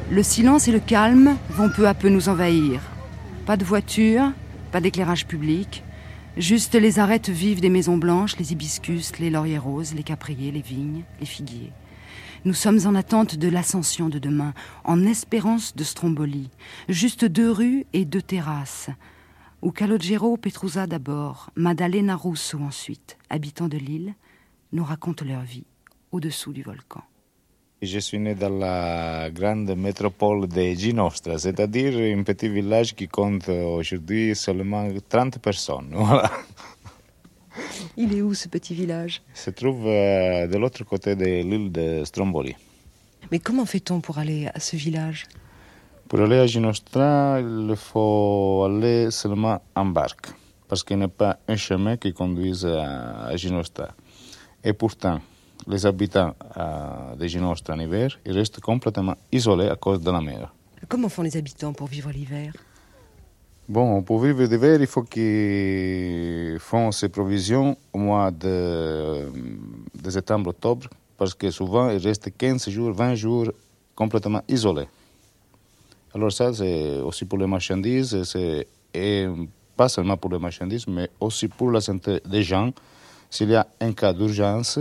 le 0.09 0.23
silence 0.23 0.67
et 0.67 0.71
le 0.71 0.79
calme 0.79 1.35
vont 1.49 1.69
peu 1.69 1.87
à 1.87 1.93
peu 1.93 2.09
nous 2.09 2.29
envahir. 2.29 2.81
Pas 3.45 3.57
de 3.57 3.65
voiture, 3.65 4.31
pas 4.71 4.81
d'éclairage 4.81 5.27
public, 5.27 5.83
juste 6.37 6.75
les 6.75 6.99
arêtes 6.99 7.29
vives 7.29 7.61
des 7.61 7.69
maisons 7.69 7.97
blanches, 7.97 8.37
les 8.37 8.51
hibiscus, 8.53 9.19
les 9.19 9.29
lauriers 9.29 9.57
roses, 9.57 9.93
les 9.93 10.03
capriers, 10.03 10.51
les 10.51 10.61
vignes, 10.61 11.03
les 11.19 11.25
figuiers. 11.25 11.71
Nous 12.45 12.53
sommes 12.53 12.79
en 12.85 12.95
attente 12.95 13.35
de 13.35 13.49
l'ascension 13.49 14.07
de 14.07 14.17
demain, 14.17 14.53
en 14.85 15.05
espérance 15.05 15.75
de 15.75 15.83
Stromboli. 15.83 16.49
Juste 16.87 17.25
deux 17.25 17.51
rues 17.51 17.85
et 17.91 18.05
deux 18.05 18.21
terrasses, 18.21 18.89
où 19.61 19.71
Calogero 19.71 20.37
Petrusa 20.37 20.87
d'abord, 20.87 21.49
Maddalena 21.55 22.15
Russo 22.15 22.57
ensuite, 22.59 23.17
habitants 23.29 23.67
de 23.67 23.77
l'île, 23.77 24.13
nous 24.71 24.83
racontent 24.83 25.25
leur 25.25 25.41
vie 25.41 25.65
au-dessous 26.11 26.53
du 26.53 26.63
volcan. 26.63 27.01
Je 27.81 27.99
suis 27.99 28.19
né 28.19 28.35
dans 28.35 28.49
la 28.49 29.29
grande 29.31 29.73
métropole 29.75 30.47
de 30.49 30.61
Ginostra, 30.73 31.37
c'est-à-dire 31.37 32.17
un 32.17 32.23
petit 32.23 32.49
village 32.49 32.93
qui 32.93 33.07
compte 33.07 33.47
aujourd'hui 33.47 34.35
seulement 34.35 34.87
30 35.07 35.39
personnes. 35.39 35.91
Voilà. 35.93 36.29
Il 37.95 38.15
est 38.15 38.21
où 38.21 38.33
ce 38.33 38.47
petit 38.47 38.73
village? 38.73 39.21
Il 39.33 39.39
se 39.39 39.49
trouve 39.49 39.85
euh, 39.87 40.47
de 40.47 40.57
l'autre 40.57 40.83
côté 40.83 41.15
de 41.15 41.25
l'île 41.25 41.71
de 41.71 42.03
Stromboli. 42.05 42.55
Mais 43.31 43.39
comment 43.39 43.65
fait-on 43.65 44.01
pour 44.01 44.17
aller 44.17 44.47
à 44.53 44.59
ce 44.59 44.75
village? 44.75 45.27
Pour 46.07 46.19
aller 46.21 46.37
à 46.37 46.47
Ginostra, 46.47 47.39
il 47.39 47.73
faut 47.75 48.63
aller 48.65 49.11
seulement 49.11 49.61
en 49.75 49.85
barque, 49.85 50.27
parce 50.67 50.83
qu'il 50.83 50.97
n'y 50.97 51.03
a 51.03 51.07
pas 51.07 51.39
un 51.47 51.55
chemin 51.55 51.97
qui 51.97 52.13
conduise 52.13 52.65
à, 52.65 53.27
à 53.27 53.35
Ginostra. 53.35 53.89
Et 54.63 54.73
pourtant, 54.73 55.19
les 55.67 55.85
habitants 55.85 56.35
euh, 56.57 57.15
de 57.15 57.27
Ginostra 57.27 57.75
en 57.75 57.79
hiver, 57.79 58.19
ils 58.25 58.33
restent 58.33 58.59
complètement 58.59 59.15
isolés 59.31 59.69
à 59.69 59.75
cause 59.75 60.01
de 60.01 60.11
la 60.11 60.21
mer. 60.21 60.53
Comment 60.87 61.09
font 61.09 61.21
les 61.21 61.35
habitants 61.37 61.73
pour 61.73 61.87
vivre 61.87 62.11
l'hiver 62.11 62.53
Bon, 63.67 64.01
pour 64.01 64.19
vivre 64.21 64.43
l'hiver, 64.43 64.81
il 64.81 64.87
faut 64.87 65.03
qu'ils 65.03 66.57
font 66.59 66.91
ses 66.91 67.09
provisions 67.09 67.77
au 67.93 67.99
mois 67.99 68.31
de, 68.31 69.27
de 70.01 70.09
septembre-octobre, 70.09 70.87
parce 71.17 71.35
que 71.35 71.51
souvent, 71.51 71.89
ils 71.91 71.99
restent 71.99 72.35
15 72.35 72.69
jours, 72.69 72.91
20 72.93 73.15
jours 73.15 73.51
complètement 73.93 74.41
isolés. 74.47 74.87
Alors 76.15 76.31
ça, 76.31 76.51
c'est 76.53 76.99
aussi 77.01 77.25
pour 77.25 77.37
les 77.37 77.45
marchandises, 77.45 78.17
et 78.93 79.27
pas 79.77 79.87
seulement 79.87 80.17
pour 80.17 80.31
les 80.31 80.39
marchandises, 80.39 80.87
mais 80.87 81.09
aussi 81.19 81.47
pour 81.47 81.71
la 81.71 81.81
santé 81.81 82.19
des 82.25 82.41
gens. 82.41 82.71
S'il 83.29 83.49
y 83.49 83.55
a 83.55 83.67
un 83.79 83.93
cas 83.93 84.13
d'urgence, 84.13 84.79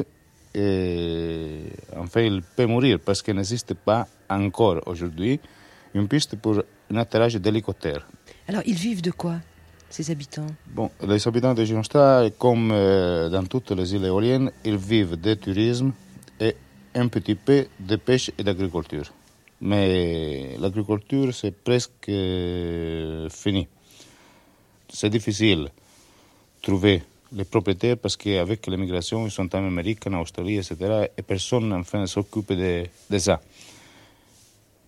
enfin, 1.96 2.20
il 2.20 2.42
peut 2.56 2.66
mourir 2.66 2.98
parce 3.04 3.22
qu'il 3.22 3.34
n'existe 3.34 3.74
pas 3.74 4.06
encore 4.28 4.80
aujourd'hui 4.86 5.38
une 5.94 6.08
piste 6.08 6.36
pour 6.36 6.62
un 6.90 6.96
atterrage 6.96 7.34
d'hélicoptère. 7.36 8.06
Alors, 8.46 8.62
ils 8.66 8.74
vivent 8.74 9.02
de 9.02 9.10
quoi, 9.10 9.36
ces 9.90 10.10
habitants? 10.10 10.46
Bon, 10.66 10.90
les 11.06 11.26
habitants 11.28 11.54
de 11.54 11.64
Ginostra, 11.64 12.28
comme 12.38 12.70
euh, 12.72 13.28
dans 13.28 13.44
toutes 13.44 13.70
les 13.72 13.94
îles 13.94 14.04
éoliennes, 14.04 14.50
ils 14.64 14.76
vivent 14.76 15.20
de 15.20 15.34
tourisme 15.34 15.92
et 16.40 16.56
un 16.94 17.08
petit 17.08 17.34
peu 17.34 17.66
de 17.78 17.96
pêche 17.96 18.30
et 18.38 18.42
d'agriculture. 18.42 19.12
Mais 19.60 20.56
l'agriculture, 20.58 21.34
c'est 21.34 21.52
presque 21.52 22.08
euh, 22.08 23.28
fini. 23.28 23.66
C'est 24.88 25.10
difficile 25.10 25.64
de 25.64 25.70
trouver 26.62 27.02
les 27.32 27.44
propriétaires 27.44 27.96
parce 27.98 28.16
qu'avec 28.16 28.66
l'immigration, 28.66 29.26
ils 29.26 29.30
sont 29.30 29.54
en 29.54 29.66
Amérique, 29.66 30.06
en 30.06 30.20
Australie, 30.20 30.56
etc. 30.56 31.08
Et 31.16 31.22
personne, 31.22 31.72
enfin, 31.72 32.06
s'occupe 32.06 32.52
de, 32.52 32.84
de 33.10 33.18
ça. 33.18 33.40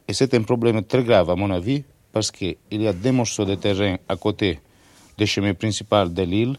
Et 0.09 0.13
c'est 0.13 0.33
un 0.35 0.43
problème 0.43 0.83
très 0.85 1.05
grave, 1.05 1.31
à 1.31 1.37
mon 1.37 1.51
avis, 1.51 1.85
parce 2.13 2.31
qu'il 2.31 2.57
y 2.71 2.87
a 2.87 2.93
des 2.93 3.13
morceaux 3.13 3.45
de 3.45 3.55
terrain 3.55 3.97
à 4.09 4.17
côté 4.17 4.59
des 5.17 5.27
chemins 5.27 5.55
principaux 5.55 6.09
de 6.09 6.23
l'île 6.23 6.57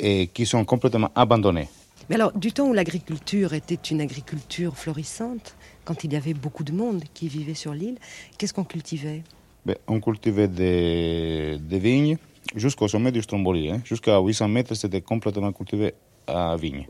et 0.00 0.28
qui 0.28 0.46
sont 0.46 0.64
complètement 0.64 1.10
abandonnés. 1.14 1.68
Mais 2.08 2.16
alors, 2.16 2.32
du 2.32 2.52
temps 2.52 2.66
où 2.66 2.72
l'agriculture 2.72 3.54
était 3.54 3.74
une 3.74 4.00
agriculture 4.00 4.76
florissante, 4.76 5.54
quand 5.84 6.02
il 6.04 6.12
y 6.12 6.16
avait 6.16 6.34
beaucoup 6.34 6.64
de 6.64 6.72
monde 6.72 7.04
qui 7.14 7.28
vivait 7.28 7.54
sur 7.54 7.72
l'île, 7.72 7.98
qu'est-ce 8.36 8.52
qu'on 8.52 8.64
cultivait? 8.64 9.22
Ben, 9.64 9.76
On 9.86 10.00
cultivait 10.00 10.48
des, 10.48 11.58
des 11.60 11.78
vignes 11.78 12.18
jusqu'au 12.54 12.88
sommet 12.88 13.12
du 13.12 13.22
Stromboli. 13.22 13.70
Hein. 13.70 13.80
Jusqu'à 13.84 14.18
800 14.20 14.48
mètres, 14.48 14.74
c'était 14.74 15.00
complètement 15.00 15.52
cultivé 15.52 15.94
à 16.26 16.56
vigne. 16.56 16.86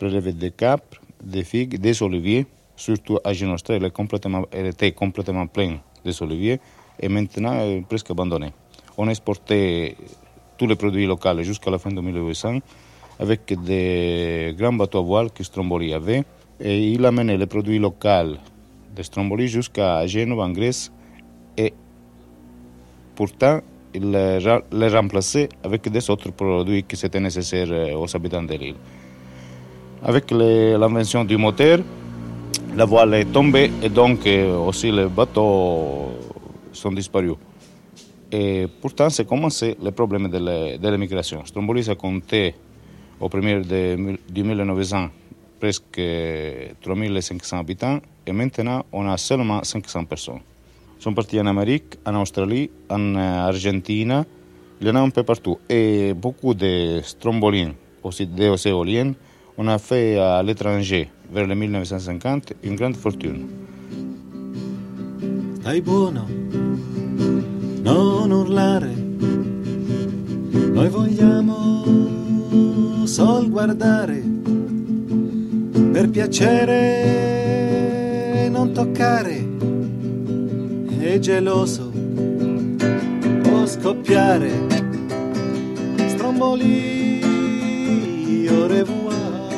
Avait 0.00 0.32
des 0.32 0.50
capres, 0.50 1.00
des 1.22 1.44
figues, 1.44 1.78
des 1.78 2.02
oliviers, 2.02 2.44
surtout 2.74 3.18
à 3.22 3.32
Ginostra, 3.32 3.74
elle, 3.74 3.88
elle 4.50 4.66
était 4.66 4.90
complètement 4.90 5.46
pleine 5.46 5.78
des 6.04 6.20
oliviers 6.22 6.58
et 6.98 7.08
maintenant 7.08 7.54
elle 7.54 7.78
est 7.78 7.82
presque 7.82 8.10
abandonnée. 8.10 8.52
On 8.98 9.08
exportait 9.08 9.96
tous 10.58 10.66
les 10.66 10.76
produits 10.76 11.06
locaux 11.06 11.42
jusqu'à 11.42 11.70
la 11.70 11.78
fin 11.78 11.90
de 11.90 12.00
1800 12.00 12.58
avec 13.20 13.52
des 13.62 14.54
grands 14.58 14.72
bateaux 14.72 14.98
à 14.98 15.02
voile 15.02 15.30
que 15.30 15.44
Stromboli 15.44 15.94
avait 15.94 16.24
et 16.60 16.90
il 16.90 17.04
amenait 17.04 17.36
les 17.36 17.46
produits 17.46 17.78
locaux 17.78 18.36
de 18.96 19.02
Stromboli 19.02 19.48
jusqu'à 19.48 20.06
Genova 20.06 20.42
en 20.42 20.50
Grèce 20.50 20.90
et 21.56 21.72
pourtant 23.14 23.60
il 23.94 24.10
les 24.10 24.88
remplaçait 24.88 25.48
avec 25.62 25.88
des 25.88 26.10
autres 26.10 26.30
produits 26.30 26.82
qui 26.84 26.94
étaient 27.04 27.20
nécessaires 27.20 27.98
aux 27.98 28.16
habitants 28.16 28.42
de 28.42 28.54
l'île. 28.54 28.76
Avec 30.02 30.30
l'invention 30.30 31.24
du 31.24 31.36
moteur, 31.36 31.78
la 32.74 32.84
voile 32.84 33.14
est 33.14 33.32
tombée 33.32 33.70
et 33.82 33.88
donc 33.88 34.26
aussi 34.66 34.90
les 34.90 35.06
bateaux 35.06 36.10
sont 36.72 36.92
disparus. 36.92 37.36
Et 38.30 38.66
pourtant, 38.80 39.10
c'est 39.10 39.26
commencé 39.26 39.76
le 39.82 39.90
problème 39.90 40.28
de 40.28 40.88
l'immigration. 40.90 41.44
Stromboli 41.44 41.88
a 41.90 41.94
compté 41.94 42.54
au 43.20 43.28
premier 43.28 43.60
de, 43.60 44.16
du 44.28 44.42
1900 44.42 45.08
presque 45.60 46.00
3500 46.80 47.58
habitants 47.58 48.00
et 48.26 48.32
maintenant 48.32 48.84
on 48.90 49.08
a 49.08 49.16
seulement 49.16 49.62
500 49.62 50.04
personnes. 50.06 50.40
Ils 51.02 51.06
sont 51.06 51.14
partis 51.14 51.40
en 51.40 51.46
Amérique, 51.46 51.98
en 52.06 52.14
Australie, 52.14 52.70
en 52.88 53.16
Argentine, 53.16 54.24
il 54.80 54.86
y 54.86 54.90
en 54.90 54.94
a 54.94 55.00
un 55.00 55.10
peu 55.10 55.24
partout. 55.24 55.58
Et 55.68 56.14
beaucoup 56.14 56.54
de 56.54 57.00
stromboliens, 57.02 57.74
aussi 58.04 58.24
des 58.24 58.54
éoliennes, 58.68 59.14
on 59.58 59.66
a 59.66 59.78
fait 59.78 60.16
à 60.18 60.40
l'étranger, 60.44 61.10
vers 61.32 61.48
le 61.48 61.56
1950, 61.56 62.52
une 62.62 62.76
grande 62.76 62.94
fortune. 62.94 63.48
Stai 65.60 65.80
buono, 65.80 66.24
non 67.82 68.30
urlare, 68.30 68.94
noi 70.72 70.88
vogliamo 70.88 71.82
sol 73.06 73.50
guardare, 73.50 74.22
per 75.92 76.08
piacere 76.10 76.78
non 78.50 78.70
toccare, 78.72 79.51
è 81.02 81.18
geloso, 81.18 81.90
può 83.42 83.66
scoppiare, 83.66 84.50
stromboli, 86.08 87.20
au 88.48 88.66
revoir, 88.66 89.48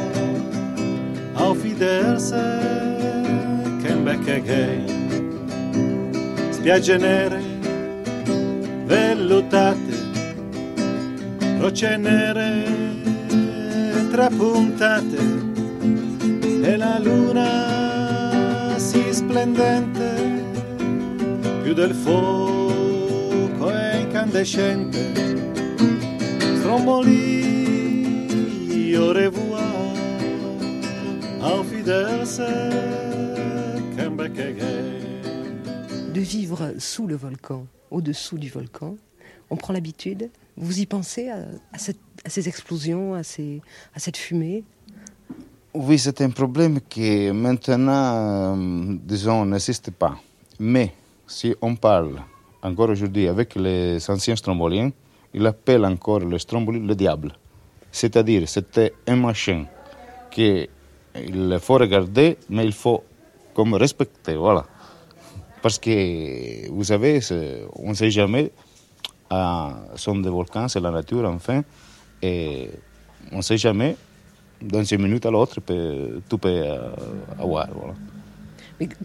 auf 1.34 1.62
Wiedersehen, 1.62 3.22
come 3.82 4.02
back 4.04 4.28
again 4.28 4.92
spiagge 6.50 6.96
nere, 6.98 7.40
vellutate, 8.86 9.92
rocce 11.58 11.96
nere 11.98 12.64
trapuntate. 14.14 15.18
E 16.62 16.76
la 16.76 16.98
luna 17.00 18.78
si 18.78 19.02
splendente, 19.10 20.33
più 21.64 21.72
del 21.72 21.94
fuoco 21.94 23.70
è 23.70 23.96
incandescente, 23.96 24.98
stromboli, 26.58 27.14
au 28.94 29.12
revoir, 29.12 29.62
auf 31.40 31.70
Wiedersehen, 31.72 33.00
come 33.96 34.14
back 34.16 34.38
again. 34.38 35.22
de 36.12 36.20
vivre 36.20 36.74
sous 36.78 37.06
le 37.06 37.16
volcan, 37.16 37.66
au-dessous 37.90 38.36
du 38.36 38.50
volcan. 38.50 38.96
On 39.48 39.56
prend 39.56 39.72
l'habitude. 39.72 40.28
Vous 40.58 40.80
y 40.80 40.86
pensez 40.86 41.30
à, 41.30 41.46
à, 41.72 41.78
cette, 41.78 41.98
à 42.26 42.28
ces 42.28 42.46
explosions, 42.46 43.14
à, 43.14 43.22
ces, 43.22 43.62
à, 43.94 44.00
cette 44.00 44.18
fumée? 44.18 44.64
Oui, 45.72 45.98
c'est 45.98 46.20
un 46.20 46.28
problème 46.30 46.80
qui 46.90 47.30
maintenant, 47.32 48.54
euh, 48.54 48.96
disons, 49.02 49.46
n'existe 49.46 49.90
pas. 49.90 50.20
Mais 50.60 50.92
si 51.26 51.54
on 51.60 51.74
parle 51.76 52.20
encore 52.62 52.90
aujourd'hui 52.90 53.28
avec 53.28 53.54
les 53.54 54.10
anciens 54.10 54.36
stromboliens, 54.36 54.90
ils 55.32 55.46
appellent 55.46 55.84
encore 55.84 56.20
le 56.20 56.38
stromboli 56.38 56.80
le 56.80 56.94
diable. 56.94 57.32
C'est-à-dire, 57.90 58.48
c'était 58.48 58.92
un 59.06 59.16
machin 59.16 59.66
qu'il 60.30 60.68
faut 61.60 61.74
regarder, 61.74 62.38
mais 62.48 62.64
il 62.64 62.72
faut 62.72 63.04
comme 63.54 63.74
respecter, 63.74 64.34
voilà. 64.34 64.64
Parce 65.62 65.78
que, 65.78 66.70
vous 66.70 66.84
savez, 66.84 67.20
on 67.76 67.90
ne 67.90 67.94
sait 67.94 68.10
jamais, 68.10 68.50
euh, 69.32 69.70
sont 69.96 70.16
des 70.16 70.28
volcans, 70.28 70.68
c'est 70.68 70.80
la 70.80 70.90
nature, 70.90 71.24
enfin, 71.28 71.62
et 72.20 72.70
on 73.32 73.38
ne 73.38 73.42
sait 73.42 73.56
jamais, 73.56 73.96
dans 74.60 74.82
une 74.82 75.02
minute 75.02 75.24
à 75.26 75.30
l'autre, 75.30 75.60
tout 76.28 76.38
peut 76.38 76.48
euh, 76.48 76.90
avoir. 77.38 77.68
Voilà. 77.72 77.94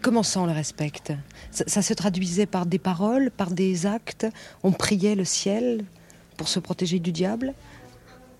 Comment 0.02 0.22
ça, 0.22 0.40
on 0.40 0.46
le 0.46 0.52
respecte? 0.52 1.12
Ça, 1.50 1.82
se 1.82 1.94
traduisait 1.94 2.46
par 2.46 2.66
des 2.66 2.78
paroles, 2.78 3.30
par 3.30 3.50
des 3.50 3.86
actes? 3.86 4.26
On 4.62 4.72
priait 4.72 5.14
le 5.14 5.24
ciel 5.24 5.84
pour 6.36 6.48
se 6.48 6.58
protéger 6.58 6.98
du 6.98 7.12
diable? 7.12 7.54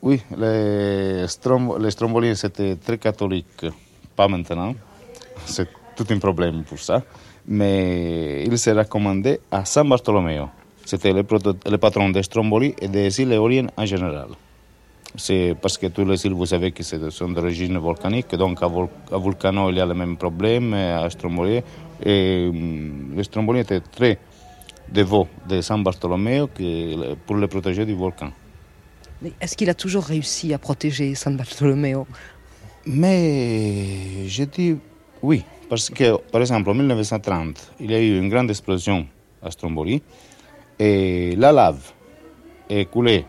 Oui, 0.03 0.23
les, 0.37 1.27
strom 1.29 1.77
les 1.81 1.91
stromboliens, 1.91 2.35
c'était 2.35 2.77
très 2.77 2.99
catholique. 2.99 3.67
Pas 4.17 4.29
maintenant. 4.29 4.75
C'est 5.47 5.69
tout 5.95 6.07
un 6.11 6.19
problème 6.19 6.65
pour 6.65 6.79
ça 6.79 7.03
mais 7.47 8.45
il 8.47 8.57
se 8.59 8.71
recommandait 8.71 9.41
à 9.51 9.65
San 9.65 9.89
Bartolomeo. 9.89 10.49
C'était 10.85 11.13
le, 11.13 11.23
patron 11.79 12.09
de 12.11 12.23
Stromboli 12.23 12.75
et 12.81 12.89
des 12.89 13.21
îles 13.21 13.33
éoliennes 13.33 13.71
en 13.77 13.87
général. 13.87 14.29
C'est 15.17 15.57
parce 15.61 15.77
que 15.77 15.89
tous 15.89 16.05
les 16.05 16.25
îles, 16.25 16.33
vous 16.35 16.47
savez, 16.47 16.71
que 16.71 16.83
sont 16.83 17.29
d'origine 17.29 17.79
volcanique, 17.79 18.35
donc 18.37 18.63
à, 18.63 18.69
Vol 18.69 18.89
à, 19.11 19.19
Vulcano, 19.19 19.71
il 19.71 19.77
y 19.77 19.81
a 19.81 19.87
le 19.87 19.95
même 19.95 20.17
problème, 20.17 20.73
à 20.75 21.11
Stromboli. 21.11 21.61
Et 22.05 22.47
um, 22.49 23.13
les 23.17 23.25
Stromboli 23.25 23.61
étaient 23.61 23.81
très 23.81 24.19
dévots 24.89 25.29
de 25.49 25.61
San 25.61 25.83
Bartolomeo 25.83 26.49
pour 27.27 27.37
le 27.37 27.47
protéger 27.49 27.85
du 27.85 27.95
volcan. 27.95 28.31
Est-ce 29.41 29.57
qu'il 29.57 29.69
a 29.69 29.75
toujours 29.75 30.05
réussi 30.05 30.55
à 30.55 30.59
protéger 30.59 31.15
San 31.15 31.37
Bartolomeo? 31.37 32.07
Mais 32.87 34.27
je 34.27 34.45
dis 34.45 34.77
oui. 35.23 35.45
Parce 35.69 35.91
que, 35.91 36.17
par 36.33 36.41
exemple, 36.41 36.71
en 36.71 36.75
1930, 36.75 37.75
il 37.81 37.91
y 37.91 37.95
a 37.95 38.01
eu 38.01 38.19
une 38.19 38.29
grande 38.29 38.51
explosion 38.51 39.07
à 39.43 39.51
Stromboli 39.51 40.03
et 40.79 41.37
la 41.37 41.53
lave 41.53 41.93
est 42.69 42.87
coulée 42.87 43.25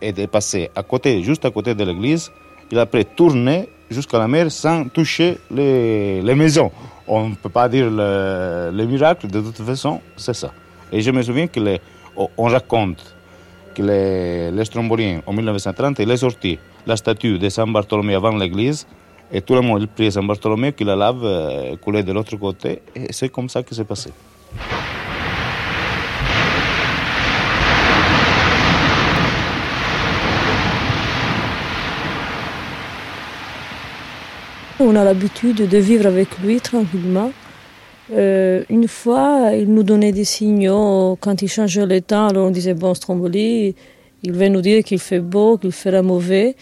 et 0.00 0.08
est 0.08 0.26
passée 0.26 0.70
à 0.74 0.82
côté, 0.82 1.22
juste 1.22 1.44
à 1.44 1.50
côté 1.50 1.74
de 1.74 1.84
l'église. 1.84 2.30
Il 2.70 2.78
a 2.78 2.82
après 2.82 3.04
tourné 3.04 3.68
jusqu'à 3.90 4.18
la 4.18 4.28
mer 4.28 4.50
sans 4.50 4.88
toucher 4.88 5.38
les, 5.50 6.22
les 6.22 6.34
maisons. 6.34 6.70
On 7.06 7.28
ne 7.28 7.34
peut 7.34 7.50
pas 7.50 7.68
dire 7.68 7.90
le, 7.90 8.70
le, 8.72 8.86
miracle, 8.86 9.26
de 9.26 9.40
toute 9.40 9.58
façon, 9.58 10.00
c'est 10.16 10.34
ça. 10.34 10.52
Et 10.90 11.00
je 11.00 11.10
me 11.10 11.22
souviens 11.22 11.46
qu'on 11.46 12.48
raconte 12.48 13.14
que 13.74 13.82
les, 13.82 14.50
les 14.50 14.64
Stromboliens, 14.64 15.20
en 15.26 15.32
1930, 15.32 15.98
il 15.98 16.10
est 16.10 16.16
sorti 16.16 16.58
la 16.86 16.96
statue 16.96 17.38
de 17.38 17.48
Saint 17.48 17.66
Bartholomé 17.66 18.14
avant 18.14 18.36
l'église 18.36 18.86
et 19.32 19.42
tout 19.42 19.54
le 19.54 19.60
monde 19.60 19.86
priait 19.86 20.10
Saint 20.10 20.22
Bartholomé 20.22 20.72
que 20.72 20.84
la 20.84 20.96
lave 20.96 21.24
euh, 21.24 21.76
coulait 21.76 22.02
de 22.02 22.12
l'autre 22.12 22.36
côté. 22.36 22.82
Et 22.94 23.12
c'est 23.12 23.28
comme 23.28 23.48
ça 23.48 23.62
que 23.62 23.74
c'est 23.74 23.84
passé. 23.84 24.10
On 34.80 34.96
a 34.96 35.04
l'habitude 35.04 35.68
de 35.68 35.78
vivre 35.78 36.06
avec 36.06 36.36
lui 36.40 36.60
tranquillement. 36.60 37.30
Euh, 38.12 38.64
une 38.68 38.88
fois, 38.88 39.52
il 39.54 39.72
nous 39.72 39.84
donnait 39.84 40.10
des 40.10 40.24
signaux 40.24 41.16
quand 41.20 41.42
il 41.42 41.48
changeait 41.48 41.86
le 41.86 42.00
temps. 42.00 42.26
Alors 42.26 42.48
on 42.48 42.50
disait 42.50 42.74
bon, 42.74 42.92
Stromboli, 42.92 43.76
il 44.24 44.32
va 44.32 44.48
nous 44.48 44.60
dire 44.60 44.82
qu'il 44.82 44.98
fait 44.98 45.20
beau, 45.20 45.58
qu'il 45.58 45.70
fera 45.70 46.02
mauvais. 46.02 46.56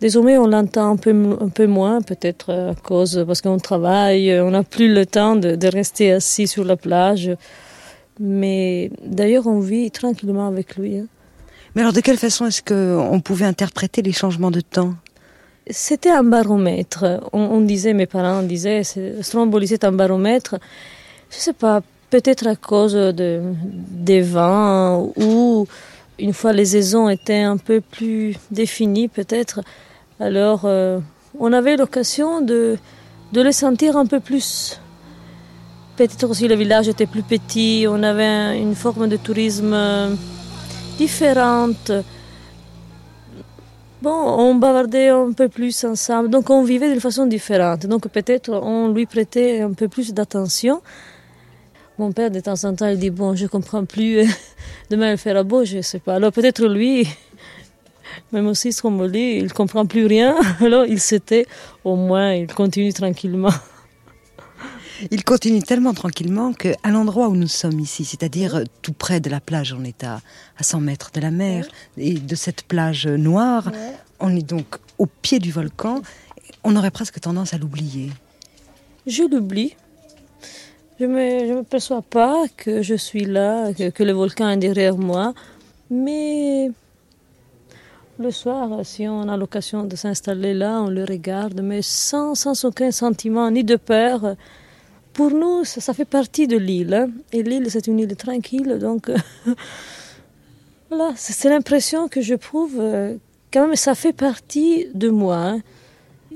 Désormais, 0.00 0.38
on 0.38 0.46
l'entend 0.46 0.92
un 0.92 0.96
peu, 0.96 1.10
un 1.10 1.48
peu 1.48 1.66
moins, 1.66 2.00
peut-être 2.00 2.52
à 2.52 2.74
cause, 2.76 3.24
parce 3.26 3.42
qu'on 3.42 3.58
travaille, 3.58 4.40
on 4.40 4.52
n'a 4.52 4.62
plus 4.62 4.94
le 4.94 5.04
temps 5.04 5.34
de, 5.34 5.66
rester 5.66 6.12
assis 6.12 6.46
sur 6.46 6.64
la 6.64 6.76
plage. 6.76 7.32
Mais 8.20 8.92
d'ailleurs, 9.04 9.48
on 9.48 9.58
vit 9.58 9.90
tranquillement 9.90 10.46
avec 10.46 10.76
lui. 10.76 10.98
Hein. 10.98 11.06
Mais 11.74 11.82
alors, 11.82 11.92
de 11.92 12.00
quelle 12.00 12.18
façon 12.18 12.46
est-ce 12.46 12.62
qu'on 12.62 13.20
pouvait 13.20 13.46
interpréter 13.46 14.00
les 14.02 14.12
changements 14.12 14.52
de 14.52 14.60
temps? 14.60 14.94
C'était 15.70 16.10
un 16.10 16.24
baromètre. 16.24 17.20
On, 17.32 17.60
disait, 17.60 17.92
mes 17.92 18.06
parents 18.06 18.42
disaient, 18.42 18.82
Stromboli, 19.20 19.68
c'est 19.68 19.84
un 19.84 19.92
baromètre. 19.92 20.56
Je 21.30 21.36
ne 21.36 21.40
sais 21.40 21.52
pas, 21.52 21.82
peut-être 22.10 22.46
à 22.46 22.56
cause 22.56 22.94
de, 22.94 23.42
des 23.90 24.22
vents 24.22 25.12
ou 25.16 25.66
une 26.18 26.32
fois 26.32 26.52
les 26.52 26.64
saisons 26.64 27.08
étaient 27.08 27.42
un 27.42 27.56
peu 27.56 27.80
plus 27.80 28.36
définies, 28.50 29.08
peut-être, 29.08 29.60
alors 30.20 30.62
euh, 30.64 30.98
on 31.38 31.52
avait 31.52 31.76
l'occasion 31.76 32.40
de, 32.40 32.76
de 33.32 33.40
le 33.40 33.52
sentir 33.52 33.96
un 33.96 34.06
peu 34.06 34.20
plus. 34.20 34.80
Peut-être 35.96 36.28
aussi 36.28 36.48
le 36.48 36.54
village 36.54 36.88
était 36.88 37.06
plus 37.06 37.22
petit, 37.22 37.86
on 37.88 38.02
avait 38.02 38.58
une 38.58 38.74
forme 38.74 39.08
de 39.08 39.16
tourisme 39.16 39.72
euh, 39.72 40.14
différente. 40.96 41.92
Bon, 44.00 44.12
on 44.12 44.54
bavardait 44.54 45.08
un 45.08 45.32
peu 45.32 45.48
plus 45.48 45.84
ensemble, 45.84 46.30
donc 46.30 46.50
on 46.50 46.62
vivait 46.62 46.88
d'une 46.88 47.00
façon 47.00 47.26
différente. 47.26 47.86
Donc 47.86 48.06
peut-être 48.06 48.50
on 48.50 48.92
lui 48.92 49.06
prêtait 49.06 49.60
un 49.60 49.72
peu 49.72 49.88
plus 49.88 50.14
d'attention. 50.14 50.80
Mon 51.98 52.12
père, 52.12 52.30
de 52.30 52.38
temps 52.38 52.62
en 52.62 52.76
temps, 52.76 52.86
il 52.86 52.96
dit 52.96 53.10
Bon, 53.10 53.34
je 53.34 53.46
comprends 53.46 53.84
plus, 53.84 54.24
demain 54.90 55.10
il 55.10 55.18
fera 55.18 55.42
beau, 55.42 55.64
je 55.64 55.80
sais 55.80 55.98
pas. 55.98 56.14
Alors 56.14 56.30
peut-être 56.30 56.64
lui, 56.68 57.08
même 58.32 58.46
aussi 58.46 58.72
Stromboli, 58.72 59.38
il 59.38 59.44
ne 59.44 59.48
comprend 59.48 59.84
plus 59.84 60.06
rien. 60.06 60.36
Alors 60.60 60.86
il 60.86 61.00
s'était, 61.00 61.46
au 61.82 61.96
moins, 61.96 62.34
il 62.34 62.46
continue 62.46 62.92
tranquillement. 62.92 63.50
Il 65.10 65.24
continue 65.24 65.62
tellement 65.62 65.94
tranquillement 65.94 66.52
qu'à 66.52 66.76
l'endroit 66.86 67.28
où 67.28 67.36
nous 67.36 67.48
sommes 67.48 67.78
ici, 67.80 68.04
c'est-à-dire 68.04 68.64
tout 68.82 68.92
près 68.92 69.20
de 69.20 69.30
la 69.30 69.40
plage, 69.40 69.72
on 69.78 69.84
est 69.84 70.02
à, 70.04 70.20
à 70.56 70.62
100 70.62 70.80
mètres 70.80 71.10
de 71.14 71.20
la 71.20 71.30
mer, 71.30 71.66
et 71.96 72.14
de 72.14 72.34
cette 72.34 72.62
plage 72.62 73.06
noire, 73.06 73.70
on 74.20 74.34
est 74.34 74.42
donc 74.46 74.78
au 74.98 75.06
pied 75.06 75.38
du 75.38 75.52
volcan, 75.52 76.02
on 76.64 76.74
aurait 76.76 76.90
presque 76.90 77.20
tendance 77.20 77.54
à 77.54 77.58
l'oublier. 77.58 78.10
Je 79.06 79.22
l'oublie. 79.22 79.74
Je 80.98 81.04
ne 81.04 81.14
me, 81.14 81.46
je 81.46 81.52
me 81.52 81.62
perçois 81.62 82.02
pas 82.02 82.46
que 82.56 82.82
je 82.82 82.94
suis 82.94 83.24
là, 83.24 83.72
que, 83.72 83.90
que 83.90 84.02
le 84.02 84.12
volcan 84.12 84.48
est 84.48 84.56
derrière 84.56 84.96
moi, 84.96 85.32
mais 85.90 86.72
le 88.18 88.32
soir, 88.32 88.68
si 88.82 89.06
on 89.06 89.28
a 89.28 89.36
l'occasion 89.36 89.84
de 89.84 89.94
s'installer 89.94 90.54
là, 90.54 90.82
on 90.82 90.88
le 90.88 91.04
regarde, 91.04 91.60
mais 91.62 91.82
sans, 91.82 92.34
sans 92.34 92.64
aucun 92.64 92.90
sentiment, 92.90 93.48
ni 93.48 93.62
de 93.62 93.76
peur. 93.76 94.34
Pour 95.18 95.32
nous, 95.32 95.64
ça, 95.64 95.92
fait 95.98 96.04
partie 96.18 96.46
de 96.46 96.56
l'île. 96.56 96.94
hein. 96.94 97.08
Et 97.32 97.42
l'île, 97.42 97.66
c'est 97.74 97.86
une 97.88 97.98
île 97.98 98.14
tranquille, 98.14 98.78
donc 98.80 99.02
voilà, 100.90 101.08
c'est 101.16 101.48
l'impression 101.54 102.06
que 102.08 102.20
je 102.28 102.36
prouve. 102.36 102.76
euh, 102.78 103.16
Quand 103.52 103.66
même, 103.66 103.74
ça 103.76 103.94
fait 104.02 104.12
partie 104.28 104.86
de 105.02 105.08
moi. 105.22 105.36
hein. 105.50 105.58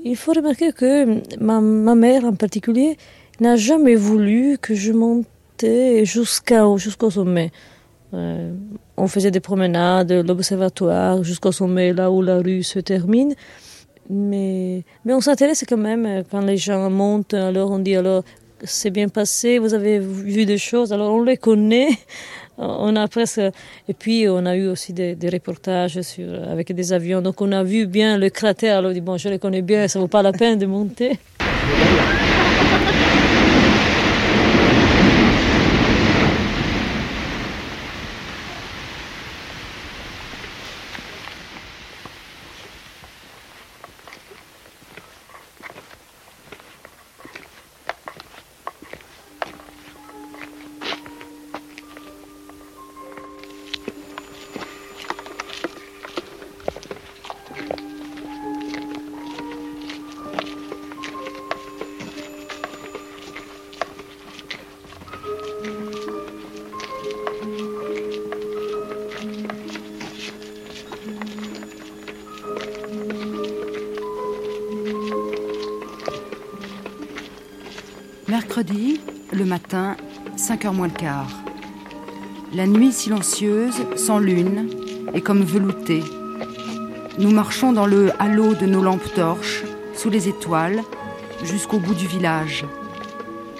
Il 0.03 0.17
faut 0.17 0.33
remarquer 0.33 0.69
que 0.73 0.91
ma, 1.39 1.61
ma 1.61 1.95
mère 1.95 2.25
en 2.25 2.35
particulier 2.35 2.97
n'a 3.39 3.55
jamais 3.55 3.95
voulu 3.95 4.57
que 4.65 4.73
je 4.75 4.91
montais 4.91 6.03
jusqu'au 6.05 7.09
sommet. 7.17 7.51
Euh, 8.13 8.51
on 8.97 9.07
faisait 9.07 9.31
des 9.31 9.39
promenades, 9.49 10.11
l'observatoire, 10.11 11.23
jusqu'au 11.23 11.53
sommet, 11.53 11.93
là 11.93 12.11
où 12.11 12.21
la 12.21 12.37
rue 12.39 12.63
se 12.63 12.79
termine. 12.79 13.33
Mais, 14.09 14.83
mais 15.05 15.13
on 15.13 15.21
s'intéresse 15.21 15.63
quand 15.69 15.77
même 15.91 16.05
euh, 16.05 16.23
quand 16.29 16.41
les 16.41 16.57
gens 16.57 16.89
montent. 16.89 17.33
Alors 17.33 17.71
on 17.71 17.79
dit 17.79 17.95
alors 17.95 18.23
c'est 18.63 18.89
bien 18.89 19.09
passé, 19.09 19.59
vous 19.59 19.73
avez 19.73 19.99
vu 19.99 20.45
des 20.45 20.57
choses. 20.57 20.93
Alors 20.93 21.13
on 21.13 21.23
les 21.23 21.37
connaît. 21.37 21.89
On 22.59 22.95
a 22.95 23.07
presque 23.07 23.39
et 23.39 23.95
puis 23.97 24.27
on 24.29 24.45
a 24.45 24.55
eu 24.55 24.67
aussi 24.67 24.93
des, 24.93 25.17
reportages 25.31 25.99
avec 26.47 26.71
des 26.71 26.93
avions. 26.93 27.19
Donc 27.19 27.41
on 27.41 27.51
a 27.51 27.63
vu 27.63 27.87
bien 27.87 28.19
le 28.19 28.29
cratère. 28.29 28.77
Alors 28.77 28.91
on 28.91 28.93
dit 28.93 29.01
bon, 29.01 29.17
je 29.17 29.27
les 29.27 29.39
connais 29.39 29.63
bien, 29.63 29.87
ça 29.87 29.99
vaut 29.99 30.07
pas 30.07 30.21
la 30.21 30.33
peine 30.33 30.59
de 30.59 30.67
monter. 30.67 31.17
5h 80.73 80.75
moins 80.75 80.87
le 80.87 80.93
quart. 80.93 81.29
La 82.53 82.67
nuit 82.67 82.91
silencieuse, 82.91 83.85
sans 83.95 84.19
lune, 84.19 84.69
est 85.13 85.21
comme 85.21 85.43
veloutée. 85.43 86.03
Nous 87.19 87.31
marchons 87.31 87.73
dans 87.73 87.85
le 87.85 88.11
halo 88.19 88.55
de 88.55 88.65
nos 88.65 88.81
lampes 88.81 89.13
torches, 89.13 89.63
sous 89.95 90.09
les 90.09 90.27
étoiles, 90.27 90.81
jusqu'au 91.43 91.79
bout 91.79 91.93
du 91.93 92.07
village. 92.07 92.65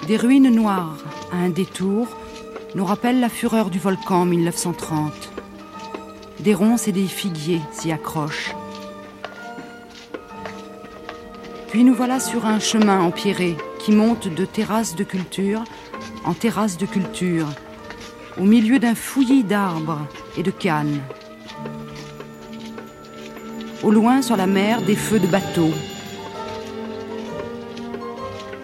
Des 0.07 0.17
ruines 0.17 0.49
noires, 0.49 0.97
à 1.31 1.37
un 1.37 1.49
détour, 1.49 2.07
nous 2.75 2.85
rappellent 2.85 3.19
la 3.19 3.29
fureur 3.29 3.69
du 3.69 3.79
volcan 3.79 4.21
en 4.21 4.25
1930. 4.25 5.31
Des 6.39 6.53
ronces 6.53 6.87
et 6.87 6.91
des 6.91 7.05
figuiers 7.05 7.61
s'y 7.71 7.91
accrochent. 7.91 8.55
Puis 11.69 11.83
nous 11.83 11.93
voilà 11.93 12.19
sur 12.19 12.45
un 12.45 12.59
chemin 12.59 13.01
empierré 13.01 13.55
qui 13.79 13.91
monte 13.91 14.27
de 14.27 14.45
terrasse 14.45 14.95
de 14.95 15.03
culture 15.03 15.63
en 16.23 16.33
terrasse 16.33 16.77
de 16.77 16.85
culture, 16.85 17.47
au 18.37 18.43
milieu 18.43 18.79
d'un 18.79 18.95
fouillis 18.95 19.43
d'arbres 19.43 20.07
et 20.37 20.43
de 20.43 20.51
cannes. 20.51 21.01
Au 23.83 23.91
loin, 23.91 24.21
sur 24.21 24.37
la 24.37 24.47
mer, 24.47 24.81
des 24.81 24.95
feux 24.95 25.19
de 25.19 25.27
bateaux. 25.27 25.73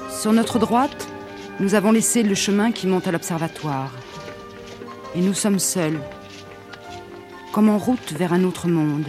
Sur 0.10 0.34
notre 0.34 0.60
droite, 0.60 1.08
nous 1.60 1.76
avons 1.76 1.92
laissé 1.92 2.24
le 2.24 2.36
chemin 2.36 2.72
qui 2.72 2.88
monte 2.88 3.08
à 3.08 3.12
l'observatoire. 3.12 3.92
Et 5.16 5.22
nous 5.22 5.34
sommes 5.34 5.60
seuls, 5.60 6.00
comme 7.52 7.70
en 7.70 7.78
route 7.78 8.14
vers 8.14 8.32
un 8.32 8.44
autre 8.44 8.68
monde. 8.68 9.08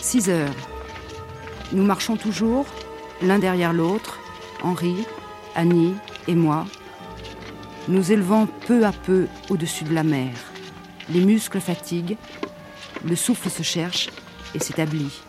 6 0.00 0.28
heures. 0.28 0.54
Nous 1.72 1.84
marchons 1.84 2.16
toujours, 2.16 2.66
l'un 3.22 3.38
derrière 3.38 3.72
l'autre, 3.72 4.18
Henri, 4.62 5.06
Annie 5.54 5.94
et 6.28 6.34
moi, 6.34 6.66
nous 7.88 8.12
élevant 8.12 8.46
peu 8.66 8.84
à 8.84 8.92
peu 8.92 9.26
au-dessus 9.48 9.84
de 9.84 9.94
la 9.94 10.04
mer. 10.04 10.32
Les 11.08 11.20
muscles 11.20 11.60
fatiguent, 11.60 12.16
le 13.04 13.16
souffle 13.16 13.50
se 13.50 13.62
cherche 13.62 14.10
et 14.54 14.58
s'établit. 14.58 15.22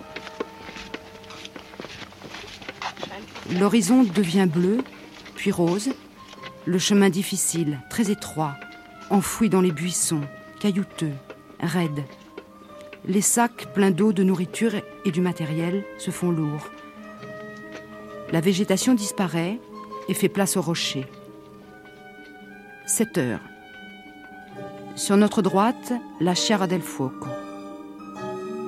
L'horizon 3.60 4.04
devient 4.04 4.48
bleu, 4.52 4.80
puis 5.36 5.52
rose, 5.52 5.90
le 6.66 6.80
chemin 6.80 7.10
difficile, 7.10 7.80
très 7.90 8.12
étroit, 8.12 8.56
enfoui 9.10 9.50
dans 9.50 9.62
les 9.62 9.72
buissons, 9.72 10.22
caillouteux, 10.60 11.14
raides. 11.60 12.04
Les 13.06 13.22
sacs 13.22 13.74
pleins 13.74 13.92
d'eau, 13.92 14.14
de 14.14 14.24
nourriture 14.24 14.74
et 15.06 15.12
du 15.12 15.22
matériel 15.22 15.84
se 15.98 16.12
font 16.12 16.30
lourds. 16.30 16.70
La 18.32 18.42
végétation 18.42 18.94
disparaît 18.94 19.60
et 20.08 20.14
fait 20.14 20.30
place 20.30 20.58
aux 20.58 20.62
rochers. 20.62 21.08
7 22.86 23.18
heures. 23.18 23.42
Sur 24.96 25.18
notre 25.18 25.42
droite, 25.42 25.94
la 26.20 26.36
Sierra 26.36 26.68
del. 26.68 26.82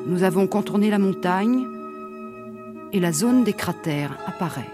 Nous 0.07 0.23
avons 0.23 0.47
contourné 0.47 0.89
la 0.89 0.99
montagne 0.99 1.67
et 2.91 2.99
la 2.99 3.11
zone 3.11 3.43
des 3.43 3.53
cratères 3.53 4.17
apparaît. 4.25 4.72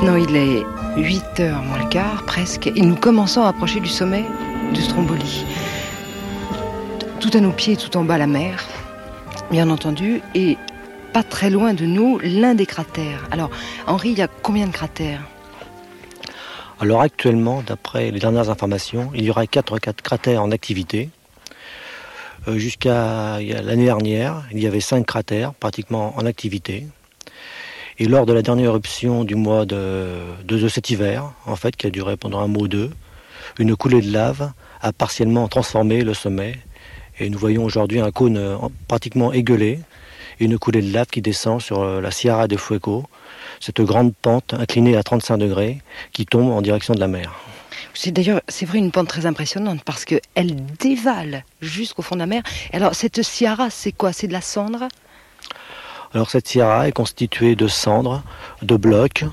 Maintenant, 0.00 0.14
il 0.14 0.36
est 0.36 0.64
8 0.96 1.40
heures 1.40 1.60
moins 1.60 1.82
le 1.82 1.88
quart, 1.88 2.24
presque, 2.24 2.68
et 2.68 2.82
nous 2.82 2.94
commençons 2.94 3.42
à 3.42 3.48
approcher 3.48 3.80
du 3.80 3.88
sommet 3.88 4.22
de 4.72 4.80
Stromboli. 4.80 5.44
Tout 7.18 7.30
à 7.34 7.40
nos 7.40 7.50
pieds, 7.50 7.76
tout 7.76 7.96
en 7.96 8.04
bas, 8.04 8.16
la 8.16 8.28
mer, 8.28 8.64
bien 9.50 9.68
entendu, 9.68 10.22
et 10.36 10.56
pas 11.12 11.24
très 11.24 11.50
loin 11.50 11.74
de 11.74 11.84
nous, 11.84 12.20
l'un 12.22 12.54
des 12.54 12.64
cratères. 12.64 13.26
Alors, 13.32 13.50
Henri, 13.88 14.10
il 14.10 14.18
y 14.18 14.22
a 14.22 14.28
combien 14.28 14.68
de 14.68 14.72
cratères? 14.72 15.22
Alors 16.78 17.00
actuellement, 17.00 17.64
d'après 17.66 18.12
les 18.12 18.20
dernières 18.20 18.50
informations, 18.50 19.10
il 19.16 19.24
y 19.24 19.30
aurait 19.30 19.48
4, 19.48 19.80
4 19.80 20.00
cratères 20.00 20.44
en 20.44 20.52
activité. 20.52 21.10
Euh, 22.46 22.56
Jusqu'à 22.56 23.40
l'année 23.40 23.86
dernière, 23.86 24.44
il 24.52 24.62
y 24.62 24.68
avait 24.68 24.78
5 24.78 25.04
cratères 25.04 25.54
pratiquement 25.54 26.14
en 26.16 26.24
activité. 26.24 26.86
Et 28.00 28.04
lors 28.06 28.26
de 28.26 28.32
la 28.32 28.42
dernière 28.42 28.66
éruption 28.66 29.24
du 29.24 29.34
mois 29.34 29.66
de, 29.66 30.18
de, 30.44 30.68
cet 30.68 30.88
hiver, 30.88 31.32
en 31.46 31.56
fait, 31.56 31.74
qui 31.74 31.86
a 31.88 31.90
duré 31.90 32.16
pendant 32.16 32.38
un 32.38 32.46
mois 32.46 32.62
ou 32.62 32.68
deux, 32.68 32.90
une 33.58 33.74
coulée 33.74 34.00
de 34.00 34.12
lave 34.12 34.52
a 34.80 34.92
partiellement 34.92 35.48
transformé 35.48 36.04
le 36.04 36.14
sommet. 36.14 36.54
Et 37.18 37.28
nous 37.28 37.38
voyons 37.38 37.64
aujourd'hui 37.64 37.98
un 37.98 38.12
cône 38.12 38.36
euh, 38.36 38.56
pratiquement 38.86 39.32
égueulé, 39.32 39.80
et 40.38 40.44
une 40.44 40.58
coulée 40.60 40.80
de 40.80 40.92
lave 40.92 41.06
qui 41.06 41.22
descend 41.22 41.60
sur 41.60 41.82
euh, 41.82 42.00
la 42.00 42.12
Sierra 42.12 42.46
de 42.46 42.56
Fuego, 42.56 43.06
cette 43.58 43.80
grande 43.80 44.14
pente 44.14 44.54
inclinée 44.54 44.96
à 44.96 45.02
35 45.02 45.38
degrés 45.38 45.78
qui 46.12 46.24
tombe 46.24 46.52
en 46.52 46.62
direction 46.62 46.94
de 46.94 47.00
la 47.00 47.08
mer. 47.08 47.34
C'est 47.94 48.12
d'ailleurs, 48.12 48.40
c'est 48.46 48.64
vrai, 48.64 48.78
une 48.78 48.92
pente 48.92 49.08
très 49.08 49.26
impressionnante 49.26 49.82
parce 49.82 50.04
qu'elle 50.04 50.54
dévale 50.78 51.44
jusqu'au 51.60 52.02
fond 52.02 52.14
de 52.14 52.20
la 52.20 52.26
mer. 52.26 52.44
Alors, 52.72 52.94
cette 52.94 53.22
Sierra, 53.22 53.70
c'est 53.70 53.90
quoi? 53.90 54.12
C'est 54.12 54.28
de 54.28 54.32
la 54.32 54.40
cendre? 54.40 54.86
Alors 56.14 56.30
cette 56.30 56.48
Sierra 56.48 56.88
est 56.88 56.92
constituée 56.92 57.54
de 57.54 57.68
cendres, 57.68 58.22
de 58.62 58.76
blocs 58.76 59.24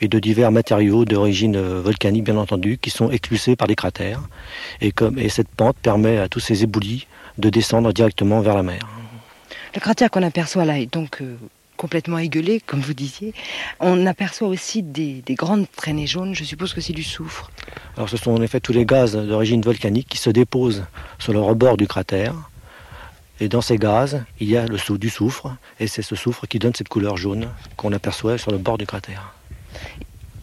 et 0.00 0.08
de 0.08 0.18
divers 0.18 0.52
matériaux 0.52 1.04
d'origine 1.04 1.56
euh, 1.56 1.80
volcanique 1.80 2.24
bien 2.24 2.36
entendu 2.36 2.78
qui 2.78 2.90
sont 2.90 3.10
expulsés 3.10 3.56
par 3.56 3.66
les 3.66 3.74
cratères 3.74 4.20
et, 4.80 4.92
comme, 4.92 5.18
et 5.18 5.28
cette 5.28 5.48
pente 5.48 5.76
permet 5.76 6.18
à 6.18 6.28
tous 6.28 6.40
ces 6.40 6.62
éboulis 6.62 7.08
de 7.38 7.50
descendre 7.50 7.92
directement 7.92 8.40
vers 8.40 8.54
la 8.54 8.62
mer. 8.62 8.80
Le 9.74 9.80
cratère 9.80 10.10
qu'on 10.10 10.22
aperçoit 10.22 10.64
là 10.64 10.78
est 10.78 10.92
donc 10.92 11.20
euh, 11.20 11.36
complètement 11.76 12.18
égueulé, 12.18 12.60
comme 12.64 12.80
vous 12.80 12.94
disiez. 12.94 13.34
On 13.80 14.06
aperçoit 14.06 14.48
aussi 14.48 14.82
des, 14.82 15.22
des 15.22 15.34
grandes 15.34 15.66
traînées 15.76 16.06
jaunes. 16.06 16.34
Je 16.34 16.44
suppose 16.44 16.74
que 16.74 16.80
c'est 16.80 16.92
du 16.92 17.02
soufre. 17.02 17.50
Alors 17.96 18.08
ce 18.08 18.16
sont 18.16 18.30
en 18.30 18.42
effet 18.42 18.60
tous 18.60 18.72
les 18.72 18.86
gaz 18.86 19.16
d'origine 19.16 19.62
volcanique 19.62 20.08
qui 20.08 20.18
se 20.18 20.30
déposent 20.30 20.84
sur 21.18 21.32
le 21.32 21.40
rebord 21.40 21.76
du 21.76 21.88
cratère 21.88 22.34
et 23.40 23.48
dans 23.48 23.60
ces 23.60 23.78
gaz 23.78 24.24
il 24.40 24.48
y 24.48 24.56
a 24.56 24.66
le 24.66 24.78
sou- 24.78 24.98
du 24.98 25.10
soufre 25.10 25.54
et 25.80 25.86
c'est 25.86 26.02
ce 26.02 26.16
soufre 26.16 26.46
qui 26.46 26.58
donne 26.58 26.74
cette 26.74 26.88
couleur 26.88 27.16
jaune 27.16 27.48
qu'on 27.76 27.92
aperçoit 27.92 28.38
sur 28.38 28.50
le 28.50 28.58
bord 28.58 28.78
du 28.78 28.86
cratère. 28.86 29.34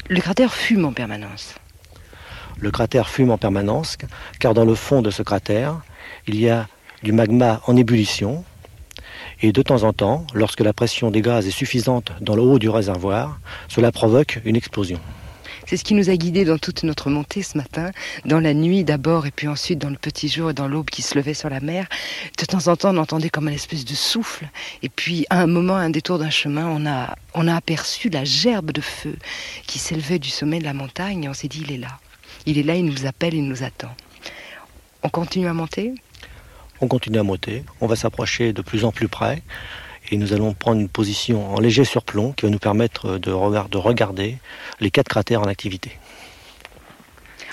Le 0.07 0.21
cratère 0.21 0.53
fume 0.53 0.85
en 0.85 0.93
permanence. 0.93 1.55
Le 2.59 2.71
cratère 2.71 3.09
fume 3.09 3.31
en 3.31 3.37
permanence 3.37 3.97
car 4.39 4.53
dans 4.53 4.65
le 4.65 4.75
fond 4.75 5.01
de 5.01 5.11
ce 5.11 5.23
cratère, 5.23 5.81
il 6.27 6.39
y 6.39 6.49
a 6.49 6.67
du 7.03 7.11
magma 7.11 7.61
en 7.67 7.75
ébullition 7.75 8.43
et 9.41 9.51
de 9.51 9.61
temps 9.61 9.83
en 9.83 9.91
temps, 9.91 10.25
lorsque 10.33 10.61
la 10.61 10.71
pression 10.73 11.11
des 11.11 11.21
gaz 11.21 11.45
est 11.45 11.51
suffisante 11.51 12.11
dans 12.21 12.35
le 12.35 12.41
haut 12.41 12.59
du 12.59 12.69
réservoir, 12.69 13.39
cela 13.67 13.91
provoque 13.91 14.39
une 14.45 14.55
explosion. 14.55 14.99
C'est 15.65 15.77
ce 15.77 15.83
qui 15.83 15.95
nous 15.95 16.09
a 16.11 16.15
guidés 16.15 16.45
dans 16.45 16.59
toute 16.59 16.83
notre 16.83 17.09
montée 17.09 17.41
ce 17.41 17.57
matin, 17.57 17.91
dans 18.25 18.39
la 18.39 18.53
nuit 18.53 18.83
d'abord 18.83 19.25
et 19.25 19.31
puis 19.31 19.47
ensuite 19.47 19.79
dans 19.79 19.89
le 19.89 19.97
petit 19.97 20.29
jour 20.29 20.51
et 20.51 20.53
dans 20.53 20.67
l'aube 20.67 20.89
qui 20.89 21.01
se 21.01 21.15
levait 21.15 21.33
sur 21.33 21.49
la 21.49 21.59
mer. 21.59 21.87
De 22.37 22.45
temps 22.45 22.67
en 22.67 22.75
temps, 22.75 22.93
on 22.93 22.97
entendait 22.97 23.29
comme 23.29 23.47
un 23.47 23.51
espèce 23.51 23.83
de 23.83 23.95
souffle. 23.95 24.47
Et 24.83 24.89
puis, 24.89 25.25
à 25.31 25.41
un 25.41 25.47
moment, 25.47 25.75
à 25.75 25.79
un 25.79 25.89
détour 25.89 26.19
d'un 26.19 26.29
chemin, 26.29 26.67
on 26.67 26.85
a, 26.85 27.15
on 27.33 27.47
a 27.47 27.55
aperçu 27.55 28.09
la 28.09 28.23
gerbe 28.23 28.71
de 28.71 28.81
feu 28.81 29.15
qui 29.65 29.79
s'élevait 29.79 30.19
du 30.19 30.29
sommet 30.29 30.59
de 30.59 30.65
la 30.65 30.73
montagne 30.73 31.23
et 31.23 31.29
on 31.29 31.33
s'est 31.33 31.47
dit, 31.47 31.63
il 31.67 31.73
est 31.73 31.79
là. 31.79 31.99
Il 32.45 32.59
est 32.59 32.63
là, 32.63 32.75
il 32.75 32.85
nous 32.85 33.07
appelle, 33.07 33.33
il 33.33 33.47
nous 33.47 33.63
attend. 33.63 33.95
On 35.01 35.09
continue 35.09 35.47
à 35.47 35.53
monter? 35.53 35.93
On 36.81 36.87
continue 36.87 37.17
à 37.19 37.23
monter, 37.23 37.63
on 37.79 37.87
va 37.87 37.95
s'approcher 37.95 38.51
de 38.51 38.61
plus 38.61 38.83
en 38.83 38.91
plus 38.91 39.07
près 39.07 39.41
et 40.11 40.17
nous 40.17 40.33
allons 40.33 40.53
prendre 40.53 40.79
une 40.81 40.89
position 40.89 41.53
en 41.53 41.59
léger 41.59 41.83
surplomb 41.85 42.31
qui 42.33 42.45
va 42.45 42.51
nous 42.51 42.59
permettre 42.59 43.17
de, 43.17 43.31
regard- 43.31 43.69
de 43.69 43.77
regarder 43.77 44.37
les 44.79 44.91
quatre 44.91 45.07
cratères 45.09 45.41
en 45.41 45.45
activité. 45.47 45.97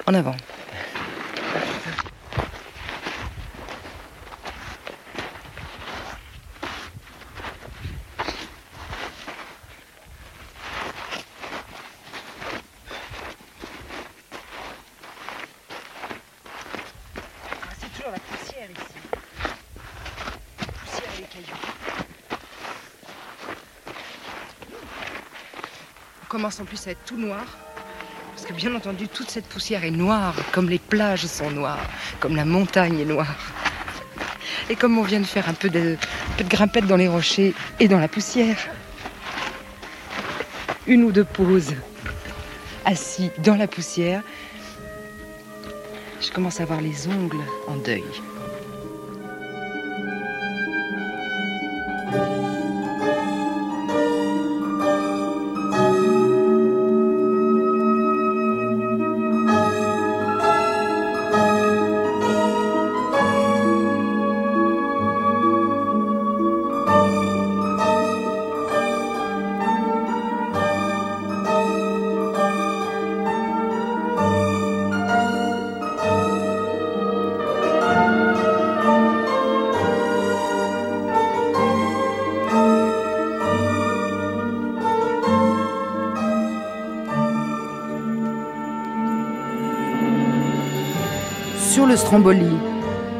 En 0.07 0.15
avant. 0.15 0.35
C'est 17.81 17.93
toujours 17.95 18.13
la 18.13 18.19
poussière 18.19 18.69
ici. 18.71 18.99
Poussière 20.85 21.11
et 21.17 21.21
les 21.23 21.27
cailloux. 21.27 21.57
On 26.22 26.22
commence 26.33 26.61
en 26.61 26.65
plus 26.65 26.87
à 26.87 26.93
être 26.93 27.05
tout 27.05 27.19
noir. 27.19 27.45
Parce 28.35 28.47
que 28.47 28.55
bien 28.55 28.75
entendu, 28.75 29.07
toute 29.07 29.31
cette 29.31 29.45
poussière 29.45 29.85
est 29.85 29.91
noire, 29.91 30.35
comme 30.51 30.71
les 30.71 30.79
plages 30.79 31.27
sont 31.27 31.51
noires, 31.51 31.87
comme 32.21 32.37
la 32.37 32.47
montagne 32.47 32.99
est 33.01 33.05
noire. 33.05 33.37
Et 34.71 34.75
comme 34.75 34.97
on 34.97 35.03
vient 35.03 35.21
de 35.21 35.27
faire 35.27 35.51
un 35.51 35.53
peu 35.53 35.69
de, 35.69 35.99
peu 36.39 36.45
de 36.45 36.49
grimpette 36.49 36.87
dans 36.87 36.97
les 36.97 37.07
rochers 37.07 37.53
et 37.81 37.87
dans 37.87 37.99
la 37.99 38.09
poussière, 38.09 38.57
une 40.87 41.05
ou 41.05 41.13
deux 41.13 41.25
pauses 41.25 41.75
assis 42.87 43.31
dans 43.45 43.57
la 43.57 43.67
poussière, 43.67 44.23
je 46.19 46.31
commence 46.31 46.61
à 46.61 46.63
avoir 46.63 46.81
les 46.81 47.09
ongles 47.09 47.45
en 47.69 47.77
deuil. 47.77 48.05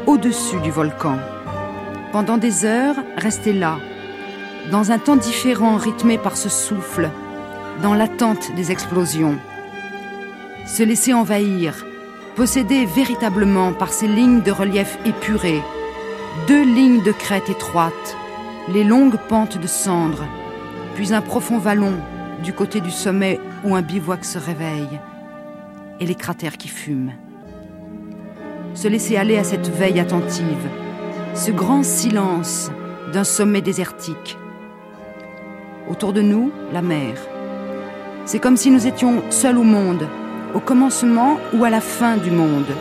Au-dessus 0.05 0.59
du 0.59 0.69
volcan. 0.69 1.17
Pendant 2.11 2.37
des 2.37 2.63
heures, 2.63 2.95
rester 3.17 3.51
là, 3.51 3.79
dans 4.69 4.91
un 4.91 4.99
temps 4.99 5.15
différent 5.15 5.77
rythmé 5.77 6.19
par 6.19 6.37
ce 6.37 6.47
souffle, 6.47 7.09
dans 7.81 7.95
l'attente 7.95 8.53
des 8.55 8.71
explosions. 8.71 9.39
Se 10.67 10.83
laisser 10.83 11.11
envahir, 11.11 11.83
possédé 12.35 12.85
véritablement 12.85 13.73
par 13.73 13.91
ces 13.91 14.07
lignes 14.07 14.41
de 14.41 14.51
relief 14.51 14.99
épurées, 15.05 15.63
deux 16.47 16.63
lignes 16.63 17.01
de 17.01 17.13
crête 17.13 17.49
étroites, 17.49 18.15
les 18.71 18.83
longues 18.83 19.17
pentes 19.27 19.57
de 19.57 19.67
cendres, 19.67 20.27
puis 20.93 21.15
un 21.15 21.21
profond 21.21 21.57
vallon 21.57 21.95
du 22.43 22.53
côté 22.53 22.79
du 22.79 22.91
sommet 22.91 23.39
où 23.63 23.75
un 23.75 23.81
bivouac 23.81 24.23
se 24.23 24.37
réveille, 24.37 24.99
et 25.99 26.05
les 26.05 26.15
cratères 26.15 26.57
qui 26.57 26.67
fument 26.67 27.13
se 28.73 28.87
laisser 28.87 29.17
aller 29.17 29.37
à 29.37 29.43
cette 29.43 29.69
veille 29.69 29.99
attentive, 29.99 30.69
ce 31.33 31.51
grand 31.51 31.83
silence 31.83 32.71
d'un 33.11 33.23
sommet 33.23 33.61
désertique. 33.61 34.37
Autour 35.89 36.13
de 36.13 36.21
nous, 36.21 36.51
la 36.71 36.81
mer. 36.81 37.15
C'est 38.25 38.39
comme 38.39 38.57
si 38.57 38.71
nous 38.71 38.87
étions 38.87 39.21
seuls 39.29 39.57
au 39.57 39.63
monde, 39.63 40.07
au 40.53 40.59
commencement 40.59 41.37
ou 41.53 41.65
à 41.65 41.69
la 41.69 41.81
fin 41.81 42.17
du 42.17 42.31
monde, 42.31 42.71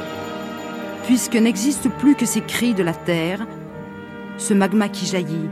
puisque 1.05 1.36
n'existe 1.36 1.88
plus 1.88 2.14
que 2.14 2.26
ces 2.26 2.40
cris 2.40 2.74
de 2.74 2.82
la 2.82 2.95
terre, 2.95 3.47
ce 4.38 4.55
magma 4.55 4.88
qui 4.88 5.07
jaillit. 5.07 5.49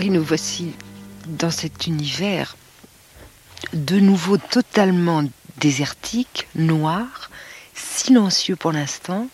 Nous 0.00 0.22
voici 0.22 0.74
dans 1.26 1.50
cet 1.50 1.88
univers 1.88 2.56
de 3.74 3.98
nouveau 3.98 4.38
totalement 4.38 5.24
désertique, 5.58 6.46
noir, 6.54 7.30
silencieux 7.74 8.54
pour 8.54 8.70
l'instant. 8.70 9.26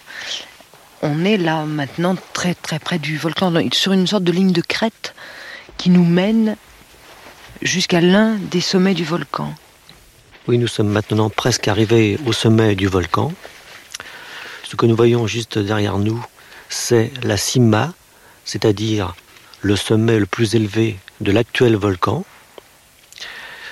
On 1.02 1.24
est 1.24 1.36
là 1.36 1.64
maintenant 1.64 2.16
très 2.32 2.54
très 2.54 2.78
près 2.78 2.98
du 2.98 3.18
volcan, 3.18 3.52
sur 3.72 3.92
une 3.92 4.06
sorte 4.06 4.24
de 4.24 4.32
ligne 4.32 4.52
de 4.52 4.62
crête 4.62 5.14
qui 5.76 5.90
nous 5.90 6.04
mène 6.04 6.56
jusqu'à 7.60 8.00
l'un 8.00 8.36
des 8.36 8.62
sommets 8.62 8.94
du 8.94 9.04
volcan. 9.04 9.54
Oui, 10.48 10.56
nous 10.56 10.66
sommes 10.66 10.88
maintenant 10.88 11.28
presque 11.28 11.68
arrivés 11.68 12.18
au 12.24 12.32
sommet 12.32 12.74
du 12.74 12.86
volcan. 12.86 13.32
Ce 14.64 14.76
que 14.76 14.86
nous 14.86 14.96
voyons 14.96 15.26
juste 15.26 15.58
derrière 15.58 15.98
nous, 15.98 16.24
c'est 16.68 17.12
la 17.22 17.36
cima, 17.36 17.92
c'est-à-dire 18.46 19.14
le 19.64 19.76
sommet 19.76 20.18
le 20.18 20.26
plus 20.26 20.54
élevé 20.54 20.98
de 21.22 21.32
l'actuel 21.32 21.74
volcan. 21.74 22.26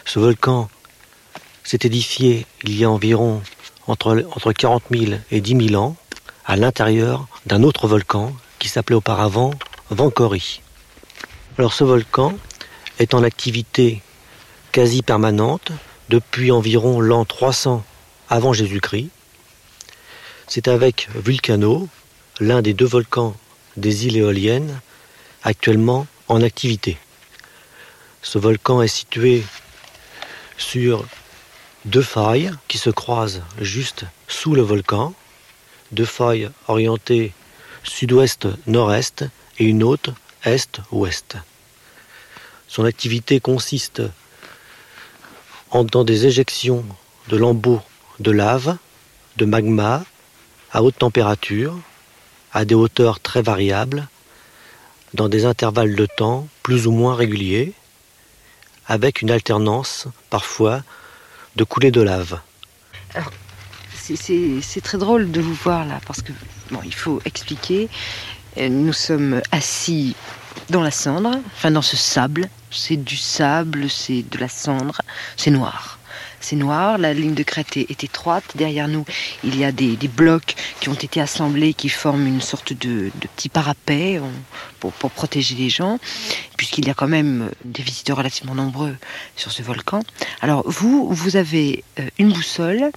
Ce 0.06 0.18
volcan 0.18 0.70
s'est 1.64 1.80
édifié 1.82 2.46
il 2.64 2.74
y 2.78 2.84
a 2.84 2.90
environ 2.90 3.42
entre, 3.86 4.24
entre 4.34 4.52
40 4.52 4.84
000 4.90 5.12
et 5.30 5.42
10 5.42 5.68
000 5.68 5.82
ans 5.82 5.94
à 6.46 6.56
l'intérieur 6.56 7.26
d'un 7.44 7.62
autre 7.62 7.88
volcan 7.88 8.32
qui 8.58 8.68
s'appelait 8.68 8.96
auparavant 8.96 9.52
Vancori. 9.90 10.62
Alors 11.58 11.74
ce 11.74 11.84
volcan 11.84 12.32
est 12.98 13.12
en 13.12 13.22
activité 13.22 14.00
quasi 14.72 15.02
permanente 15.02 15.72
depuis 16.08 16.52
environ 16.52 17.00
l'an 17.00 17.26
300 17.26 17.84
avant 18.30 18.54
Jésus-Christ. 18.54 19.10
C'est 20.48 20.68
avec 20.68 21.10
Vulcano, 21.14 21.86
l'un 22.40 22.62
des 22.62 22.72
deux 22.72 22.86
volcans 22.86 23.36
des 23.76 24.06
îles 24.06 24.16
éoliennes, 24.16 24.80
actuellement 25.44 26.06
en 26.28 26.42
activité. 26.42 26.98
Ce 28.22 28.38
volcan 28.38 28.82
est 28.82 28.88
situé 28.88 29.42
sur 30.56 31.04
deux 31.84 32.02
failles 32.02 32.52
qui 32.68 32.78
se 32.78 32.90
croisent 32.90 33.42
juste 33.60 34.04
sous 34.28 34.54
le 34.54 34.62
volcan, 34.62 35.14
deux 35.90 36.04
failles 36.04 36.50
orientées 36.68 37.32
sud-ouest-nord-est 37.82 39.24
et 39.58 39.64
une 39.64 39.82
autre 39.82 40.12
est-ouest. 40.44 41.36
Son 42.68 42.84
activité 42.84 43.40
consiste 43.40 44.02
en 45.70 45.84
des 45.84 46.26
éjections 46.26 46.84
de 47.28 47.36
lambeaux 47.36 47.82
de 48.20 48.30
lave, 48.30 48.76
de 49.36 49.44
magma, 49.44 50.04
à 50.72 50.82
haute 50.82 50.98
température, 50.98 51.78
à 52.52 52.64
des 52.64 52.74
hauteurs 52.74 53.20
très 53.20 53.42
variables, 53.42 54.06
dans 55.14 55.28
des 55.28 55.44
intervalles 55.44 55.94
de 55.94 56.06
temps 56.06 56.48
plus 56.62 56.86
ou 56.86 56.92
moins 56.92 57.14
réguliers, 57.14 57.72
avec 58.86 59.22
une 59.22 59.30
alternance 59.30 60.08
parfois 60.30 60.82
de 61.56 61.64
coulées 61.64 61.90
de 61.90 62.00
lave. 62.00 62.40
C'est 63.94 64.80
très 64.82 64.98
drôle 64.98 65.30
de 65.30 65.40
vous 65.40 65.54
voir 65.54 65.86
là, 65.86 66.00
parce 66.06 66.22
que, 66.22 66.32
bon, 66.70 66.80
il 66.84 66.94
faut 66.94 67.20
expliquer, 67.24 67.88
euh, 68.58 68.68
nous 68.68 68.92
sommes 68.92 69.40
assis 69.52 70.16
dans 70.70 70.82
la 70.82 70.90
cendre, 70.90 71.40
enfin 71.54 71.70
dans 71.70 71.82
ce 71.82 71.96
sable, 71.96 72.48
c'est 72.70 72.96
du 72.96 73.16
sable, 73.16 73.88
c'est 73.88 74.22
de 74.22 74.38
la 74.38 74.48
cendre, 74.48 75.00
c'est 75.36 75.50
noir. 75.50 75.91
C'est 76.42 76.56
noir, 76.56 76.98
la 76.98 77.14
ligne 77.14 77.34
de 77.34 77.42
crête 77.42 77.76
est, 77.76 78.04
étroite. 78.04 78.44
Derrière 78.54 78.88
nous, 78.88 79.04
il 79.44 79.58
y 79.58 79.64
a 79.64 79.72
des, 79.72 79.96
blocs 80.08 80.54
qui 80.80 80.88
ont 80.88 80.94
été 80.94 81.20
assemblés, 81.20 81.72
qui 81.72 81.88
forment 81.88 82.26
une 82.26 82.40
sorte 82.40 82.72
de, 82.72 83.10
petit 83.36 83.48
parapet 83.48 84.20
pour, 84.80 84.92
protéger 84.92 85.54
les 85.54 85.68
gens, 85.68 85.98
puisqu'il 86.56 86.86
y 86.86 86.90
a 86.90 86.94
quand 86.94 87.08
même 87.08 87.50
des 87.64 87.82
visiteurs 87.82 88.16
relativement 88.16 88.54
nombreux 88.54 88.96
sur 89.36 89.52
ce 89.52 89.62
volcan. 89.62 90.02
Alors 90.40 90.68
vous, 90.68 91.08
vous 91.10 91.36
avez 91.36 91.84
euh, 92.00 92.08
une 92.18 92.32
boussole, 92.32 92.90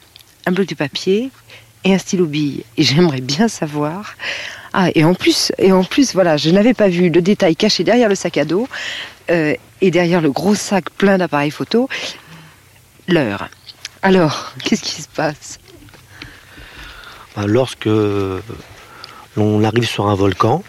un 0.46 0.52
bloc 0.52 0.68
de 0.68 0.76
papier 0.76 1.30
et 1.84 1.94
un 1.94 1.98
stylo 1.98 2.26
bille. 2.26 2.64
Et 2.78 2.84
j'aimerais 2.84 3.22
bien 3.22 3.48
savoir. 3.48 4.16
Ah, 4.74 4.90
et 4.94 5.06
en 5.06 5.14
plus, 5.14 5.54
et 5.58 5.72
en 5.72 5.86
plus, 5.86 6.14
voilà, 6.14 6.36
je 6.36 6.50
n'avais 6.50 6.74
pas 6.74 6.90
vu 6.90 7.10
le 7.10 7.22
détail 7.22 7.56
caché 7.56 7.86
derrière 7.86 8.10
le 8.10 8.16
sac 8.16 8.38
à 8.38 8.44
dos 8.44 8.68
euh, 9.32 9.54
et 9.80 9.92
derrière 9.92 10.20
le 10.20 10.32
gros 10.32 10.56
sac 10.56 10.90
plein 10.90 11.18
d'appareils 11.18 11.52
photo 11.52 11.88
l'heure. 13.08 13.50
Alors, 14.02 14.54
qu'est-ce 14.64 14.84
qui 14.84 15.02
se 15.02 15.08
passe? 15.08 15.60
Bah, 17.36 17.46
Lorsque 17.48 17.86
l'on 17.86 19.64
arrive 19.64 19.88
sur 19.88 20.08
un 20.08 20.16
volcan, 20.16 20.64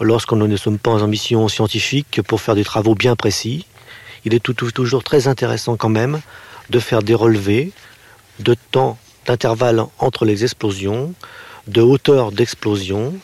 lorsqu'on 0.00 0.36
ne 0.36 0.56
sommes 0.56 0.78
pas 0.78 1.02
en 1.02 1.06
mission 1.06 1.48
scientifique 1.48 2.22
pour 2.22 2.40
faire 2.40 2.54
des 2.54 2.64
travaux 2.64 2.94
bien 2.94 3.16
précis, 3.16 3.66
il 4.24 4.34
est 4.34 4.40
toujours 4.40 5.02
très 5.02 5.26
intéressant 5.28 5.76
quand 5.76 5.88
même 5.88 6.20
de 6.70 6.78
faire 6.78 7.02
des 7.02 7.14
relevés 7.14 7.72
de 8.38 8.54
temps 8.70 8.98
d'intervalle 9.26 9.84
entre 9.98 10.24
les 10.24 10.44
explosions, 10.44 11.14
de 11.66 11.80
hauteur 11.80 12.32
d'explosion 12.32 13.14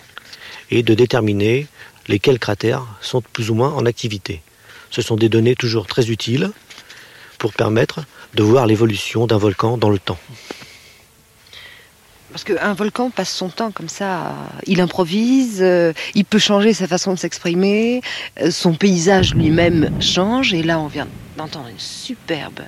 et 0.70 0.82
de 0.82 0.95
déterminer 0.95 1.66
lesquels 2.09 2.39
cratères 2.39 2.84
sont 3.01 3.20
plus 3.20 3.51
ou 3.51 3.55
moins 3.55 3.72
en 3.72 3.86
activité. 3.86 4.43
Ce 4.91 5.03
sont 5.03 5.16
des 5.16 5.28
données 5.28 5.55
toujours 5.55 5.86
très 5.86 6.11
utiles 6.11 6.51
pour 7.39 7.53
permettre 7.53 8.05
de 8.34 8.43
voir 8.43 8.66
l'évolution 8.66 9.26
d'un 9.26 9.39
volcan 9.39 9.78
dans 9.78 9.91
le 9.91 9.99
temps. 9.99 10.18
Parce 12.30 12.45
qu'un 12.45 12.74
volcan 12.74 13.09
passe 13.11 13.32
son 13.32 13.49
temps 13.49 13.70
comme 13.70 13.89
ça, 13.89 14.34
il 14.66 14.82
improvise, 14.82 15.62
euh, 15.62 15.95
il 16.14 16.26
peut 16.26 16.39
changer 16.39 16.74
sa 16.74 16.86
façon 16.86 17.14
de 17.14 17.18
s'exprimer, 17.18 18.03
euh, 18.41 18.51
son 18.51 18.74
paysage 18.74 19.34
lui-même 19.34 19.91
change, 20.01 20.53
et 20.53 20.62
là 20.62 20.78
on 20.78 20.89
vient 20.89 21.09
d'entendre 21.39 21.68
une 21.68 21.78
superbe 21.78 22.61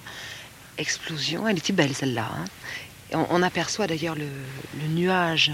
explosion, 0.79 1.47
elle 1.47 1.59
était 1.59 1.75
belle 1.75 1.95
celle-là. 1.95 2.27
Hein. 2.33 2.45
On, 3.31 3.43
aperçoit 3.43 3.87
d'ailleurs 3.87 4.15
le, 4.15 4.89
nuage 4.89 5.53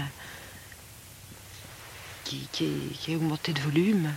qui, 2.23 2.47
qui, 2.51 2.67
est, 3.07 3.15
augmenté 3.15 3.51
de 3.51 3.59
volume. 3.59 4.11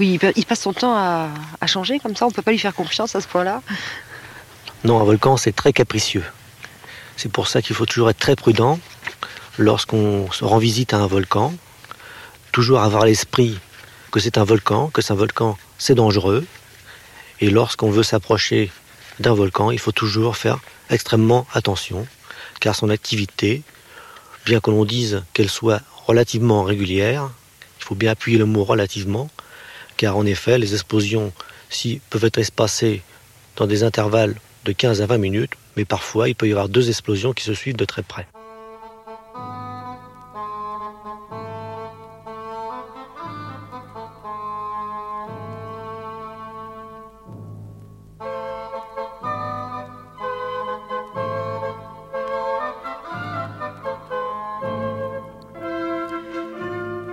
Oui, 0.00 0.18
il, 0.36 0.46
passe 0.46 0.60
son 0.60 0.72
temps 0.72 0.94
à, 0.94 1.66
changer 1.66 1.98
comme 1.98 2.16
ça, 2.16 2.26
on 2.26 2.28
ne 2.28 2.34
peut 2.34 2.42
pas 2.42 2.50
lui 2.50 2.58
faire 2.58 2.74
confiance 2.74 3.14
à 3.14 3.20
ce 3.20 3.28
point-là. 3.28 3.62
Non, 4.84 5.00
un 5.00 5.04
volcan, 5.04 5.36
c'est 5.36 5.52
très 5.52 5.72
capricieux. 5.72 6.24
C'est 7.16 7.30
pour 7.30 7.46
ça 7.46 7.62
qu'il 7.62 7.76
faut 7.76 7.86
toujours 7.86 8.10
être 8.10 8.18
très 8.18 8.36
prudent 8.36 8.78
lorsqu'on 9.58 10.30
se 10.32 10.44
rend 10.44 10.58
visite 10.58 10.94
à 10.94 10.98
un 10.98 11.06
volcan. 11.06 11.54
Toujours 12.52 12.80
avoir 12.80 13.04
l'esprit 13.04 13.58
que 14.10 14.20
c'est 14.20 14.38
un 14.38 14.44
volcan, 14.44 14.88
que 14.88 15.02
c'est 15.02 15.12
un 15.12 15.16
volcan, 15.16 15.56
c'est 15.78 15.94
dangereux. 15.94 16.44
Et 17.40 17.50
lorsqu'on 17.50 17.90
veut 17.90 18.02
s'approcher 18.02 18.70
d'un 19.20 19.34
volcan, 19.34 19.70
il 19.70 19.78
faut 19.78 19.92
toujours 19.92 20.36
faire 20.36 20.58
extrêmement 20.90 21.46
attention, 21.52 22.06
car 22.60 22.74
son 22.74 22.90
activité, 22.90 23.62
bien 24.44 24.60
que 24.60 24.70
l'on 24.70 24.84
dise 24.84 25.22
qu'elle 25.32 25.48
soit 25.48 25.80
relativement 26.06 26.62
régulière, 26.62 27.30
il 27.80 27.84
faut 27.84 27.94
bien 27.94 28.12
appuyer 28.12 28.38
le 28.38 28.46
mot 28.46 28.64
relativement, 28.64 29.30
car 30.02 30.16
en 30.16 30.26
effet, 30.26 30.58
les 30.58 30.74
explosions 30.74 31.32
si, 31.70 32.00
peuvent 32.10 32.24
être 32.24 32.38
espacées 32.38 33.02
dans 33.54 33.68
des 33.68 33.84
intervalles 33.84 34.34
de 34.64 34.72
15 34.72 35.00
à 35.00 35.06
20 35.06 35.18
minutes, 35.18 35.52
mais 35.76 35.84
parfois 35.84 36.28
il 36.28 36.34
peut 36.34 36.48
y 36.48 36.50
avoir 36.50 36.68
deux 36.68 36.88
explosions 36.88 37.32
qui 37.32 37.44
se 37.44 37.54
suivent 37.54 37.76
de 37.76 37.84
très 37.84 38.02
près. 38.02 38.26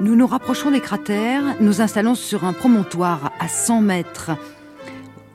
Nous 0.01 0.15
nous 0.15 0.27
rapprochons 0.27 0.71
des 0.71 0.79
cratères, 0.79 1.57
nous 1.59 1.81
installons 1.81 2.15
sur 2.15 2.45
un 2.45 2.53
promontoire 2.53 3.33
à 3.37 3.49
100 3.49 3.81
mètres 3.81 4.31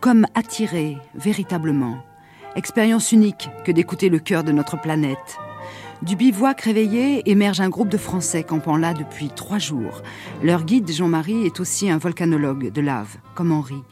comme 0.01 0.27
attiré 0.35 0.97
véritablement. 1.15 2.03
Expérience 2.57 3.13
unique 3.13 3.51
que 3.67 3.73
d'écouter 3.73 4.09
le 4.09 4.19
cœur 4.19 4.43
de 4.43 4.53
notre 4.53 4.81
planète. 4.81 5.39
Du 6.01 6.17
bivouac 6.17 6.63
réveillé 6.63 7.31
émerge 7.31 7.61
un 7.61 7.69
groupe 7.69 7.91
de 7.91 7.99
Français 7.99 8.43
campant 8.43 8.79
là 8.79 8.95
depuis 8.95 9.29
trois 9.29 9.59
jours. 9.59 10.03
Leur 10.43 10.65
guide, 10.65 10.91
Jean-Marie, 10.91 11.45
est 11.45 11.61
aussi 11.61 11.91
un 11.91 11.99
volcanologue 11.99 12.73
de 12.73 12.81
lave, 12.81 13.17
comme 13.35 13.53
Henri. 13.53 13.83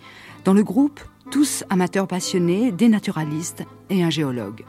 Dans 0.47 0.55
le 0.55 0.63
groupe, 0.63 1.01
tous 1.31 1.65
amateurs 1.69 2.07
passionnés, 2.07 2.73
des 2.73 2.89
naturalistes 2.89 3.65
et 3.91 4.03
un 4.03 4.11
géologue. 4.11 4.65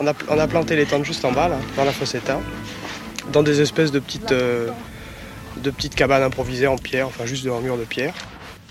On 0.00 0.38
a, 0.38 0.48
planté 0.48 0.74
les 0.74 0.84
tentes 0.84 1.04
juste 1.04 1.24
en 1.24 1.32
bas, 1.32 1.48
là, 1.48 1.58
dans 1.76 1.84
la 1.84 1.92
fossetta, 1.92 2.40
dans 3.30 3.42
des 3.42 3.60
espèces 3.60 3.92
de 3.92 3.98
petites, 3.98 4.32
euh, 4.32 4.68
de 5.58 5.70
petites 5.70 5.94
cabanes 5.94 6.22
improvisées 6.22 6.66
en 6.66 6.76
pierre, 6.76 7.06
enfin 7.06 7.26
juste 7.26 7.44
de 7.44 7.50
mur 7.50 7.76
de 7.76 7.84
pierre. 7.84 8.14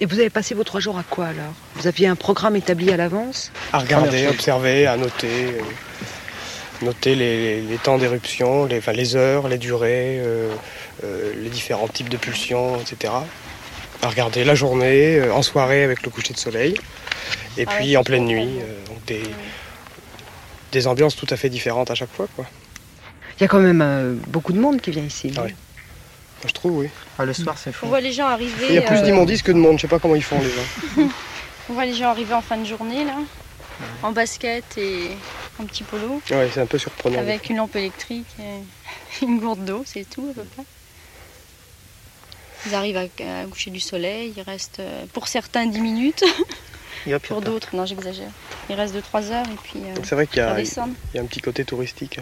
Et 0.02 0.08
vous 0.08 0.20
avez 0.20 0.32
passé 0.32 0.56
vos 0.56 0.64
trois 0.64 0.80
jours 0.80 0.97
à 0.97 1.04
quoi 1.04 1.28
alors? 1.28 1.54
Vous 1.76 1.86
aviez 1.86 2.08
un 2.08 2.16
programme 2.16 2.56
établi 2.56 2.91
à 2.91 2.97
l'avance? 2.97 3.52
À 3.72 3.78
regarder, 3.78 4.28
observer, 4.28 4.88
à 4.88 4.97
noter. 4.97 5.28
Euh, 5.28 5.62
noter 6.82 7.14
les, 7.14 7.78
temps 7.84 7.99
d'éruption, 7.99 8.66
les, 8.66 8.82
les 8.95 9.16
heures, 9.16 9.47
les 9.47 9.60
durées, 9.60 10.18
euh, 10.20 10.49
euh, 11.04 11.32
les 11.38 11.49
différents 11.49 11.88
types 11.88 12.10
de 12.10 12.18
pulsions, 12.18 12.82
etc. 12.82 13.14
À 14.02 14.10
regarder 14.10 14.43
la 14.43 14.56
journée, 14.56 15.22
en 15.30 15.43
soirée 15.43 15.84
avec 15.84 16.02
le 16.02 16.10
coucher 16.10 16.34
de 16.34 16.39
soleil, 16.39 16.74
et 17.60 17.66
ah 17.68 17.74
puis 17.76 17.95
en 17.95 18.04
pleine 18.04 18.26
nuit. 18.26 18.58
donc 18.88 19.06
des, 19.06 19.22
des 20.72 20.88
ambiances 20.88 21.16
tout 21.16 21.28
à 21.30 21.38
fait 21.38 21.49
différentes 21.49 21.91
à 21.91 21.95
chaque 21.95 22.12
fois. 22.12 22.28
Quoi. 22.36 22.47
Il 23.42 23.46
y 23.46 23.46
a 23.46 23.48
quand 23.48 23.60
même 23.60 24.22
beaucoup 24.28 24.54
de 24.54 24.60
monde 24.60 24.80
qui 24.82 24.92
vient 24.92 25.04
ici. 25.04 25.34
Ah 25.36 25.48
je 26.46 26.54
trouve, 26.54 26.78
oui. 26.78 26.89
Ah, 27.18 27.26
le 27.26 27.34
soir, 27.34 27.58
c'est 27.58 27.72
fou. 27.72 27.88
On 27.88 27.89
voit 27.89 28.00
les 28.00 28.12
gens 28.12 28.28
arriver. 28.28 28.68
Il 28.70 28.76
y 28.76 28.78
a 28.78 28.84
plus 28.84 29.00
euh, 29.00 29.02
d'immondices 29.02 29.42
que 29.42 29.52
de 29.52 29.58
monde, 29.58 29.78
je 29.78 29.82
sais 29.82 29.88
pas 29.88 29.98
comment 29.98 30.14
ils 30.14 30.22
font, 30.24 30.39
les 30.39 30.52
gens. 30.52 30.64
On 31.70 31.74
voit 31.74 31.86
les 31.86 31.94
gens 31.96 32.10
arriver 32.10 32.36
en 32.36 32.44
fin 32.44 32.56
de 32.58 32.66
journée, 32.66 33.04
là, 33.04 33.18
en 34.04 34.12
basket 34.12 34.78
et 34.78 35.18
en 35.60 35.66
petit 35.66 35.84
polo. 35.84 36.22
Ouais, 36.30 36.52
c'est 36.52 36.60
un 36.60 36.68
peu 36.68 36.78
surprenant. 36.78 37.18
Avec 37.18 37.50
une 37.50 37.58
lampe 37.58 37.76
électrique 37.76 38.28
et 38.39 38.62
une 39.26 39.39
gourde 39.39 39.66
d'eau, 39.66 39.82
c'est 39.88 40.08
tout 40.08 40.28
à 40.30 40.34
peu 40.36 40.46
près. 40.46 40.64
Ils 42.68 42.76
arrivent 42.76 42.98
à, 42.98 43.39
à 43.42 43.46
coucher 43.48 43.72
du 43.72 43.80
soleil, 43.80 44.34
ils 44.38 44.42
restent 44.44 44.82
euh, 44.82 45.08
pour 45.14 45.28
certains 45.28 45.66
10 45.66 45.82
minutes, 45.82 46.24
hop, 47.08 47.22
pour 47.28 47.42
d'autres, 47.42 47.76
non 47.76 47.88
j'exagère. 47.88 48.30
Ils 48.70 48.76
restent 48.76 48.94
de 48.94 49.02
3 49.02 49.32
heures 49.32 49.48
et 49.50 49.58
puis 49.64 49.80
euh, 49.88 49.96
C'est 50.04 50.14
vrai 50.14 50.28
qu'il 50.28 50.38
y, 50.38 50.46
ils 50.46 50.50
a- 50.50 50.54
redescendent. 50.54 50.94
il 51.14 51.18
y 51.18 51.20
a 51.20 51.24
un 51.24 51.26
petit 51.26 51.42
côté 51.42 51.66
touristique. 51.66 52.20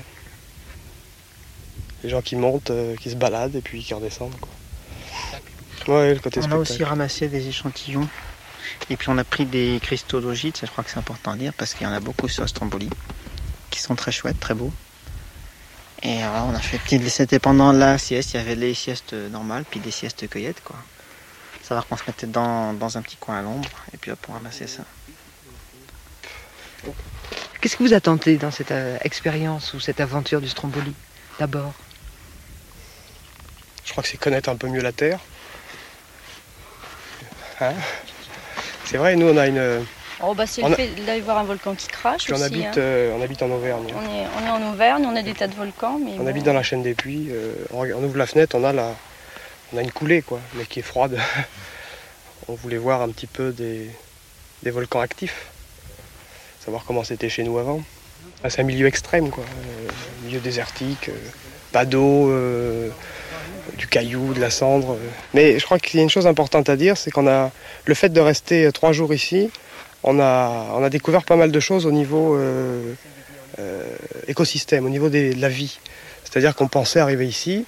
Les 2.03 2.09
gens 2.09 2.21
qui 2.21 2.35
montent, 2.35 2.71
euh, 2.71 2.95
qui 2.95 3.09
se 3.09 3.15
baladent 3.15 3.55
et 3.55 3.61
puis 3.61 3.83
qui 3.83 3.93
redescendent. 3.93 4.35
Quoi. 4.39 5.95
Ouais, 5.95 6.13
le 6.13 6.19
côté 6.19 6.39
On 6.43 6.51
a 6.51 6.55
aussi 6.55 6.83
ramassé 6.83 7.27
des 7.27 7.47
échantillons. 7.47 8.07
Et 8.89 8.97
puis 8.97 9.09
on 9.09 9.17
a 9.17 9.23
pris 9.23 9.45
des 9.45 9.79
cristaux 9.81 10.21
d'ogite, 10.21 10.57
ça 10.57 10.65
je 10.65 10.71
crois 10.71 10.83
que 10.83 10.91
c'est 10.91 10.99
important 10.99 11.31
à 11.31 11.35
dire 11.35 11.53
parce 11.53 11.73
qu'il 11.73 11.85
y 11.85 11.89
en 11.89 11.93
a 11.93 11.99
beaucoup 11.99 12.27
sur 12.27 12.47
Stromboli, 12.47 12.89
qui 13.69 13.79
sont 13.79 13.95
très 13.95 14.11
chouettes, 14.11 14.39
très 14.39 14.53
beaux. 14.53 14.71
Et 16.01 16.17
voilà, 16.17 16.45
on 16.45 16.53
a 16.53 16.59
fait 16.59 16.77
petit. 16.77 17.09
C'était 17.09 17.39
pendant 17.39 17.71
la 17.71 17.97
sieste, 17.97 18.33
il 18.33 18.37
y 18.37 18.39
avait 18.39 18.55
les 18.55 18.73
siestes 18.73 19.13
normales, 19.13 19.65
puis 19.69 19.79
des 19.79 19.91
siestes 19.91 20.29
cueillettes, 20.29 20.61
quoi. 20.63 20.77
Savoir 21.61 21.85
qu'on 21.87 21.97
se 21.97 22.03
mettait 22.07 22.27
dans, 22.27 22.73
dans 22.73 22.97
un 22.97 23.01
petit 23.01 23.17
coin 23.17 23.39
à 23.39 23.41
l'ombre, 23.41 23.69
et 23.93 23.97
puis 23.97 24.11
hop, 24.11 24.19
on 24.29 24.33
ramassait 24.33 24.67
ça. 24.67 24.83
Qu'est-ce 27.59 27.75
que 27.75 27.83
vous 27.83 27.93
a 27.93 27.99
tenté 27.99 28.37
dans 28.37 28.51
cette 28.51 28.71
euh, 28.71 28.97
expérience 29.01 29.73
ou 29.73 29.79
cette 29.79 29.99
aventure 29.99 30.39
du 30.39 30.47
Stromboli 30.47 30.93
D'abord? 31.37 31.73
Je 33.89 33.93
crois 33.93 34.03
que 34.03 34.09
c'est 34.09 34.17
connaître 34.17 34.49
un 34.49 34.55
peu 34.55 34.67
mieux 34.67 34.81
la 34.81 34.91
Terre. 34.91 35.17
Hein 37.59 37.73
c'est 38.85 38.97
vrai, 38.97 39.15
nous 39.15 39.25
on 39.29 39.35
a 39.35 39.47
une. 39.47 39.83
Oh 40.21 40.35
bah 40.35 40.45
c'est 40.45 40.61
le 40.61 40.71
a- 40.71 40.75
fait 40.75 40.89
d'aller 41.07 41.21
voir 41.21 41.39
un 41.39 41.43
volcan 41.43 41.73
qui 41.73 41.87
crache 41.87 42.25
Puis 42.25 42.33
on 42.33 42.35
aussi. 42.35 42.45
habite, 42.45 42.65
hein. 42.67 42.73
euh, 42.77 43.15
on 43.17 43.21
habite 43.23 43.41
en 43.41 43.49
Auvergne. 43.49 43.87
On, 43.95 44.01
est, 44.03 44.27
on 44.37 44.45
est 44.45 44.49
en 44.51 44.71
Auvergne, 44.71 45.05
on 45.07 45.15
a 45.15 45.23
des 45.23 45.33
tas 45.33 45.47
de 45.47 45.55
volcans, 45.55 45.97
mais 45.97 46.11
On 46.11 46.17
bon, 46.17 46.27
habite 46.27 46.43
dans 46.45 46.53
la 46.53 46.61
chaîne 46.61 46.83
des 46.83 46.93
puits. 46.93 47.29
euh, 47.31 47.55
on, 47.71 47.83
ouvre 48.03 48.15
la 48.17 48.27
fenêtre, 48.27 48.55
on 48.59 48.63
a, 48.63 48.71
la, 48.73 48.93
on 49.73 49.77
a 49.79 49.81
une 49.81 49.91
coulée, 49.91 50.21
quoi, 50.21 50.39
mais 50.53 50.65
qui 50.65 50.81
est 50.81 50.83
froide. 50.83 51.19
on 52.47 52.53
voulait 52.53 52.77
voir 52.77 53.01
un 53.01 53.09
petit 53.09 53.25
peu 53.27 53.51
des, 53.53 53.89
des 54.61 54.69
volcans 54.69 54.99
actifs. 55.01 55.47
Savoir 56.63 56.83
comment 56.85 57.03
c'était 57.03 57.29
chez 57.29 57.41
nous 57.41 57.57
avant. 57.57 57.81
Ah, 58.43 58.51
C'est 58.51 58.61
un 58.61 58.65
milieu 58.65 58.85
extrême, 58.85 59.31
quoi. 59.31 59.43
euh, 59.43 59.89
milieu 60.25 60.39
désertique, 60.41 61.09
pas 61.71 61.85
d'eau, 61.85 62.29
du 63.77 63.87
caillou, 63.87 64.33
de 64.33 64.39
la 64.39 64.49
cendre. 64.49 64.97
Mais 65.33 65.59
je 65.59 65.65
crois 65.65 65.79
qu'il 65.79 65.97
y 65.97 65.99
a 66.01 66.03
une 66.03 66.09
chose 66.09 66.27
importante 66.27 66.69
à 66.69 66.75
dire, 66.75 66.97
c'est 66.97 67.11
qu'on 67.11 67.27
a 67.27 67.51
le 67.85 67.93
fait 67.93 68.09
de 68.09 68.19
rester 68.21 68.65
euh, 68.65 68.71
trois 68.71 68.91
jours 68.91 69.13
ici, 69.13 69.49
on 70.03 70.19
a, 70.19 70.67
on 70.75 70.83
a 70.83 70.89
découvert 70.89 71.23
pas 71.23 71.35
mal 71.35 71.51
de 71.51 71.59
choses 71.59 71.85
au 71.85 71.91
niveau 71.91 72.35
euh, 72.35 72.93
euh, 73.59 73.83
écosystème, 74.27 74.85
au 74.85 74.89
niveau 74.89 75.09
de 75.09 75.33
la 75.37 75.49
vie. 75.49 75.79
C'est-à-dire 76.23 76.55
qu'on 76.55 76.67
pensait 76.67 76.99
arriver 76.99 77.27
ici, 77.27 77.65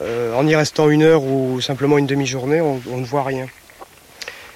en 0.00 0.46
y 0.46 0.54
restant 0.54 0.90
une 0.90 1.02
heure 1.02 1.22
ou 1.22 1.62
simplement 1.62 1.96
une 1.96 2.06
demi-journée, 2.06 2.60
on, 2.60 2.82
on 2.92 2.98
ne 2.98 3.04
voit 3.06 3.22
rien. 3.24 3.46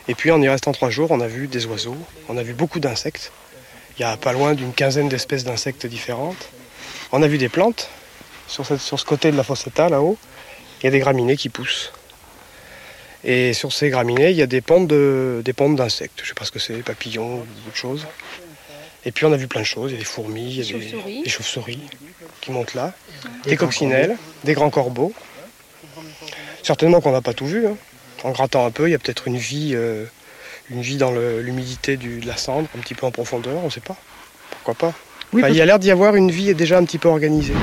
Et 0.07 0.15
puis 0.15 0.31
en 0.31 0.43
y 0.43 0.49
restant 0.49 0.73
trois 0.73 0.91
jours, 0.91 1.11
on 1.11 1.21
a 1.21 1.27
vu 1.27 1.47
des 1.47 1.65
oiseaux, 1.65 1.97
on 2.29 2.37
a 2.37 2.43
vu 2.43 2.53
beaucoup 2.53 2.79
d'insectes. 2.81 3.33
Il 3.99 4.03
y 4.03 4.05
a 4.05 4.17
pas 4.19 4.33
loin 4.35 4.53
d'une 4.53 4.73
quinzaine 4.75 5.09
d'espèces 5.09 5.45
d'insectes 5.45 5.87
différentes. 5.87 6.51
On 7.13 7.23
a 7.23 7.27
vu 7.29 7.39
des 7.39 7.49
plantes. 7.49 7.89
Sur, 8.49 8.67
cette- 8.67 8.81
sur 8.81 8.99
ce 9.01 9.05
côté 9.07 9.31
de 9.31 9.37
la 9.37 9.43
Fossetta, 9.45 9.89
là-haut, 9.89 10.19
il 10.81 10.85
y 10.85 10.89
a 10.89 10.91
des 10.91 10.99
graminées 10.99 11.37
qui 11.37 11.49
poussent. 11.49 11.93
Et 13.23 13.53
sur 13.53 13.73
ces 13.73 13.91
graminées, 13.91 14.31
il 14.31 14.37
y 14.37 14.43
a 14.43 14.47
des 14.47 14.61
pontes 14.63 14.87
de- 14.89 15.43
des 15.45 15.53
pontes 15.53 15.77
d'insectes. 15.77 16.15
Je 16.19 16.23
ne 16.23 16.29
sais 16.29 16.35
pas 16.35 16.45
ce 16.47 16.51
que 16.53 16.59
c'est, 16.59 16.73
des 16.75 16.83
papillons 16.83 17.41
ou 17.41 17.69
autre 17.69 17.77
chose. 17.77 18.07
Et 19.05 19.13
puis 19.13 19.25
on 19.27 19.33
a 19.33 19.37
vu 19.37 19.47
plein 19.47 19.61
de 19.61 19.67
choses. 19.67 19.91
Il 19.91 19.95
y 19.95 19.97
a 19.97 19.99
des 19.99 20.05
fourmis, 20.07 20.51
il 20.51 20.57
y 20.57 20.61
a 20.61 20.65
des, 20.65 20.89
chauves-souris. 20.91 21.23
des 21.23 21.29
chauves-souris 21.31 21.81
qui 22.41 22.51
montent 22.51 22.75
là, 22.75 22.93
des 23.45 23.57
coccinelles, 23.57 24.17
des 24.45 24.55
grands 24.55 24.71
corbeaux. 24.71 25.13
Certainement 26.63 27.01
qu'on 27.01 27.13
n'a 27.13 27.23
pas 27.23 27.35
tout 27.35 27.47
vu. 27.47 27.67
hein. 27.67 27.77
En 28.23 28.31
grattant 28.33 28.67
un 28.67 28.71
peu, 28.71 28.89
il 28.89 28.93
y 28.93 28.95
a 28.95 28.99
peut-être 28.99 29.27
une 29.29 29.39
vie, 29.39 29.73
euh, 29.75 30.05
une 30.71 30.83
vie 30.83 30.97
dans 30.99 31.11
le- 31.11 31.41
l'humidité 31.41 31.97
du- 31.97 32.21
de 32.21 32.27
la 32.27 32.37
cendre, 32.37 32.69
un 32.77 32.81
petit 32.81 32.95
peu 32.95 33.07
en 33.07 33.11
profondeur, 33.11 33.57
on 33.63 33.67
ne 33.67 33.71
sait 33.71 33.81
pas. 33.81 33.97
Pourquoi 34.51 34.75
pas 34.75 34.95
Oui, 35.33 35.41
Enfin, 35.41 35.49
parce- 35.49 35.53
Il 35.55 35.57
y 35.59 35.63
a 35.63 35.65
l'air 35.67 35.79
d'y 35.79 35.91
avoir 35.91 36.17
une 36.17 36.31
vie 36.31 36.55
déjà 36.55 36.77
un 36.79 36.85
petit 36.85 36.99
peu 36.99 37.09
organisée. 37.09 37.55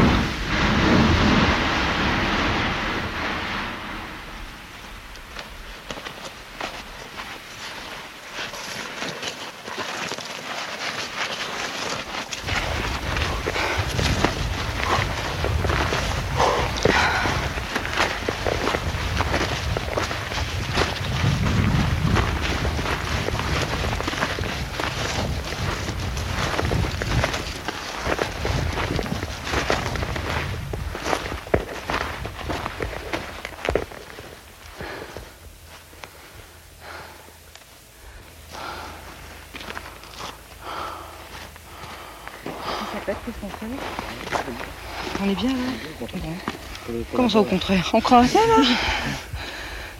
On 45.27 45.31
est 45.31 45.35
bien 45.35 45.49
là 45.49 46.95
Comment 47.13 47.27
ça 47.27 47.41
au 47.41 47.43
contraire 47.43 47.89
On 47.91 47.99
là 48.47 48.63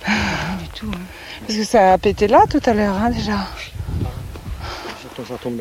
Rien 0.06 0.56
du 0.58 0.70
tout. 0.70 0.90
hein. 0.94 1.00
Parce 1.42 1.60
que 1.60 1.66
ça 1.66 1.92
a 1.94 1.98
pété 1.98 2.28
là 2.30 2.46
tout 2.50 2.62
à 2.66 2.74
l'heure, 2.74 2.96
hein, 2.96 3.10
déjà. 3.10 3.46
Ça 5.28 5.36
tombe, 5.44 5.60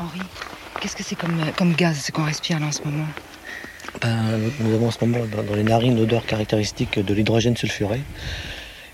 Henri, 0.00 0.20
qu'est-ce 0.80 0.96
que 0.96 1.02
c'est 1.02 1.16
comme, 1.58 1.74
gaz 1.74 1.98
ce 1.98 2.12
qu'on 2.12 2.24
respire 2.24 2.60
là 2.60 2.66
en 2.66 2.72
ce 2.72 2.82
moment 2.82 3.06
Ben, 4.00 4.38
nous 4.60 4.74
avons 4.74 4.88
en 4.88 4.90
ce 4.92 5.04
moment 5.04 5.24
dans, 5.26 5.54
les 5.54 5.64
narines 5.64 5.96
l'odeur 5.96 6.24
caractéristique 6.24 6.98
de 6.98 7.14
l'hydrogène 7.14 7.56
sulfuré. 7.56 8.00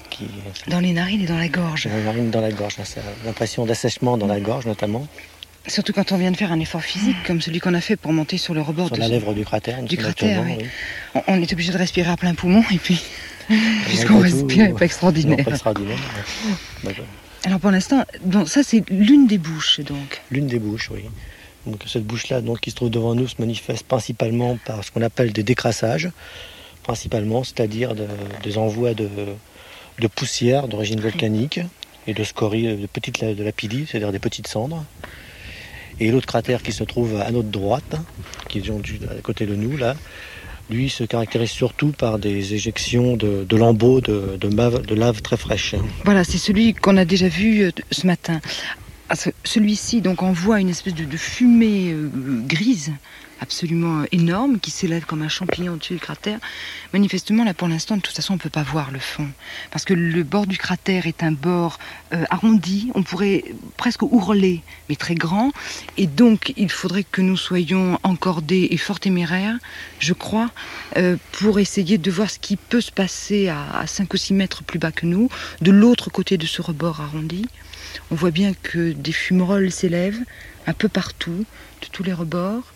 Qui, 0.09 0.29
Dans 0.69 0.81
les 0.81 0.93
narines 0.93 1.23
et 1.23 1.27
dans 1.27 1.37
la 1.37 1.49
gorge. 1.49 1.87
dans 1.87 1.97
les 1.97 2.05
narines 2.05 2.31
dans 2.31 2.41
la 2.41 2.53
gorge. 2.53 2.77
L'impression 3.27 3.67
d'assèchement 3.67 4.17
dans 4.17 4.27
la 4.27 4.41
gorge 4.41 4.67
notamment, 4.67 5.07
Surtout 5.67 5.95
quand 5.95 6.13
on 6.13 6.19
vient 6.19 6.31
de 6.31 6.37
faire 6.37 6.53
un 6.53 6.61
effort 6.61 6.83
physique 6.83 7.17
comme 7.27 7.41
celui 7.41 7.59
qu'on 7.59 7.73
a 7.73 7.81
fait 7.81 7.97
pour 7.97 8.13
monter 8.13 8.37
sur 8.37 8.53
le 8.53 8.61
rebord 8.61 8.89
sur 8.89 8.97
de 8.97 9.01
la 9.01 9.09
lèvre 9.09 9.33
du 9.33 9.47
cratère. 9.47 9.83
du 9.83 9.97
cratère. 9.97 10.43
oui. 10.45 10.57
oui. 10.59 11.23
On, 11.27 11.41
est 11.41 11.51
obligé 11.55 11.73
de 11.73 11.79
respirer 11.79 12.11
à 12.11 12.19
plein 12.19 12.35
poumon 12.35 12.63
et 12.71 12.77
puis 12.77 13.01
puisqu'on 13.87 14.17
tout, 14.17 14.21
respire 14.21 14.69
non, 14.69 14.75
pas 14.75 14.85
extraordinaire. 14.85 15.43
pas 15.43 15.53
extraordinaire. 15.53 15.99
Alors 17.45 17.61
pour 17.61 17.71
l'instant, 17.71 18.05
ça 18.45 18.63
c'est 18.63 18.89
l'une 18.91 19.27
des 19.27 19.39
bouches 19.39 19.81
donc. 19.81 20.21
L'une 20.31 20.49
des 20.49 20.59
bouches, 20.59 20.91
oui. 20.91 21.05
Donc 21.67 21.81
cette 21.87 22.05
bouche-là, 22.05 22.41
donc, 22.41 22.61
qui 22.61 22.71
se 22.71 22.77
trouve 22.77 22.91
devant 22.91 23.15
nous, 23.15 23.27
se 23.29 23.37
manifeste 23.39 23.85
principalement 23.87 24.59
par 24.67 24.85
ce 24.85 24.91
qu'on 24.91 25.03
appelle 25.03 25.33
des 25.33 25.43
décrassages, 25.43 26.11
principalement, 26.83 27.43
c'est-à-dire 27.45 27.95
de- 27.95 28.07
des 28.43 28.59
envois 28.59 28.93
de, 28.95 29.09
de 29.99 30.07
poussière 30.07 30.69
d'origine 30.69 31.01
volcanique 31.01 31.61
et 32.07 32.13
de 32.13 32.23
scories, 32.25 32.77
de 32.77 32.87
petites 32.87 33.25
de 33.25 33.45
c'est-à-dire 33.87 34.13
des 34.13 34.19
petites 34.19 34.47
cendres. 34.49 34.85
Et 36.01 36.11
l'autre 36.11 36.27
cratère 36.27 36.63
qui 36.63 36.73
se 36.73 36.85
trouve 36.85 37.21
à 37.21 37.31
notre 37.31 37.49
droite, 37.49 37.97
qui 38.49 38.59
est 38.59 38.63
à 38.71 39.21
côté 39.23 39.47
de 39.47 39.55
nous, 39.55 39.77
là, 39.77 39.95
lui 40.71 40.91
se 40.91 41.05
caractérise 41.05 41.51
surtout 41.51 41.93
par 41.93 42.19
des 42.19 42.55
éjections 42.55 43.17
de, 43.17 43.47
lambeaux 43.57 44.01
de, 44.01 44.37
de 44.41 44.95
lave 44.95 45.23
très 45.23 45.37
fraîche. 45.37 45.75
Voilà, 46.05 46.25
c'est 46.25 46.39
celui 46.39 46.75
qu'on 46.75 46.97
a 46.97 47.05
déjà 47.05 47.29
vu 47.29 47.63
euh, 47.65 47.71
ce 47.91 48.07
matin. 48.07 48.41
Ah, 49.11 49.17
ce- 49.17 49.31
Celui-ci 49.45 50.01
donc 50.01 50.23
envoie 50.23 50.61
une 50.61 50.71
espèce 50.71 50.95
de, 50.95 51.17
fumée 51.17 51.93
euh, 51.93 52.11
grise 52.47 52.93
absolument 53.41 54.05
énorme 54.13 54.59
qui 54.59 54.71
s'élève 54.71 55.05
comme 55.05 55.21
un 55.21 55.29
champignon 55.29 55.75
au-dessus 55.75 55.95
du 55.95 56.01
cratère. 56.01 56.39
Manifestement, 56.95 57.45
là 57.45 57.53
pour 57.53 57.69
l'instant, 57.69 57.97
de 57.97 58.01
toute 58.01 58.15
façon, 58.17 58.33
on 58.33 58.37
ne 58.37 58.41
peut 58.41 58.49
pas 58.49 58.63
voir 58.63 58.91
le 58.91 58.99
fond. 59.01 59.29
Parce 59.71 59.85
que 59.85 59.93
le 59.93 60.23
bord 60.23 60.47
du 60.47 60.57
cratère 60.57 61.07
est 61.07 61.23
un 61.23 61.33
bord 61.33 61.79
euh, 62.15 62.25
arrondi, 62.31 62.91
on 62.95 63.03
pourrait 63.03 63.45
presque 63.77 64.03
ourler, 64.03 64.63
mais 64.89 64.97
très 64.97 65.15
grand. 65.17 65.53
Et 65.99 66.07
donc, 66.07 66.55
il 66.57 66.71
faudrait 66.71 67.05
que 67.05 67.21
nous 67.21 67.37
soyons 67.37 67.99
encordés 68.05 68.69
et 68.71 68.79
fort 68.79 69.01
téméraires, 69.01 69.59
je 69.99 70.15
crois, 70.15 70.51
euh, 70.97 71.17
pour 71.33 71.59
essayer 71.59 71.99
de 71.99 72.11
voir 72.11 72.31
ce 72.31 72.39
qui 72.39 72.57
peut 72.57 72.81
se 72.81 72.93
passer 72.93 73.49
à, 73.49 73.81
à 73.81 73.87
5 73.87 74.15
ou 74.15 74.17
6 74.17 74.33
mètres 74.33 74.63
plus 74.65 74.79
bas 74.79 74.93
que 74.93 75.05
nous, 75.05 75.29
de 75.61 75.71
l'autre 75.73 76.09
côté 76.09 76.39
de 76.39 76.47
ce 76.47 76.63
rebord 76.63 77.03
arrondi. 77.03 77.45
On 78.11 78.15
voit 78.15 78.31
bien 78.31 78.53
que 78.63 78.93
des 78.93 79.13
fumerolles 79.13 79.71
s'élèvent 79.71 80.21
un 80.67 80.73
peu 80.73 80.89
partout, 80.89 81.45
de 81.83 81.87
tous 81.93 82.03
les 82.03 82.13
rebords. 82.13 82.73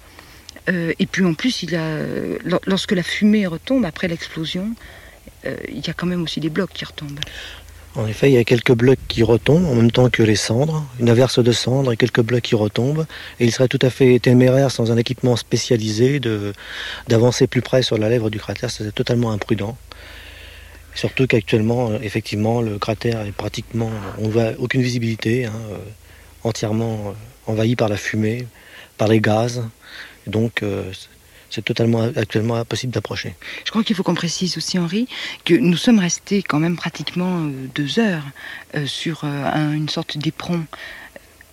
Euh, 0.69 0.93
et 0.99 1.07
puis 1.07 1.25
en 1.25 1.35
plus, 1.35 1.63
il 1.63 1.75
a, 1.77 1.99
lor- 2.45 2.61
lorsque 2.67 2.93
la 2.93 3.03
fumée 3.03 3.47
retombe 3.47 3.85
après 3.85 4.09
l'explosion, 4.09 4.75
euh, 5.47 5.57
il 5.69 5.87
y 5.87 5.91
a 5.91 5.93
quand 5.95 6.07
même 6.07 6.23
aussi 6.23 6.41
des 6.41 6.51
blocs 6.51 6.73
qui 6.73 6.85
retombent. 6.85 7.21
En 7.95 8.07
effet, 8.07 8.31
il 8.31 8.35
y 8.35 8.39
a 8.39 8.45
quelques 8.45 8.75
blocs 8.75 8.99
qui 9.09 9.23
retombent 9.23 9.65
en 9.67 9.75
même 9.75 9.91
temps 9.91 10.11
que 10.11 10.23
les 10.23 10.37
cendres, 10.37 10.87
une 11.01 11.09
averse 11.09 11.39
de 11.43 11.53
cendres 11.53 11.91
et 11.93 11.97
quelques 11.97 12.21
blocs 12.21 12.43
qui 12.43 12.55
retombent. 12.55 13.07
Et 13.41 13.47
il 13.47 13.51
serait 13.53 13.67
tout 13.67 13.79
à 13.83 13.91
fait 13.91 14.19
téméraire 14.21 14.71
sans 14.71 14.93
un 14.93 14.97
équipement 14.97 15.37
spécialisé 15.37 16.21
d'avancer 17.09 17.47
plus 17.47 17.63
près 17.63 17.83
sur 17.83 17.99
la 17.99 18.09
lèvre 18.09 18.31
du 18.31 18.39
cratère. 18.39 18.71
C'est 18.71 18.95
totalement 18.95 19.33
imprudent. 19.33 19.77
Surtout 20.99 21.27
qu'actuellement, 21.29 21.83
euh, 21.93 21.99
effectivement, 22.03 22.61
le 22.61 22.77
cratère 22.79 23.21
est 23.29 23.31
pratiquement, 23.45 23.91
on 24.19 24.29
voit 24.29 24.51
aucune 24.59 24.83
visibilité, 24.83 25.45
hein, 25.47 25.53
euh, 25.71 25.77
entièrement 26.43 26.95
euh, 27.07 27.53
envahi 27.53 27.77
par 27.77 27.89
la 27.89 27.97
fumée, 27.97 28.47
par 28.97 29.07
les 29.07 29.21
gaz. 29.21 29.63
Donc, 30.27 30.63
c'est 31.51 31.65
totalement 31.65 32.03
actuellement 32.25 32.57
impossible 32.57 32.93
d'approcher. 32.93 33.35
Je 33.65 33.71
crois 33.71 33.83
qu'il 33.85 33.95
faut 33.97 34.03
qu'on 34.03 34.15
précise 34.27 34.59
aussi, 34.59 34.77
Henri, 34.79 35.07
que 35.47 35.55
nous 35.55 35.77
sommes 35.79 36.01
restés 36.01 36.43
quand 36.43 36.59
même 36.59 36.77
pratiquement 36.77 37.35
deux 37.79 37.99
heures 37.99 38.27
sur 38.85 39.25
un- 39.25 39.73
une 39.73 39.89
sorte 39.89 40.19
d'éperon 40.19 40.61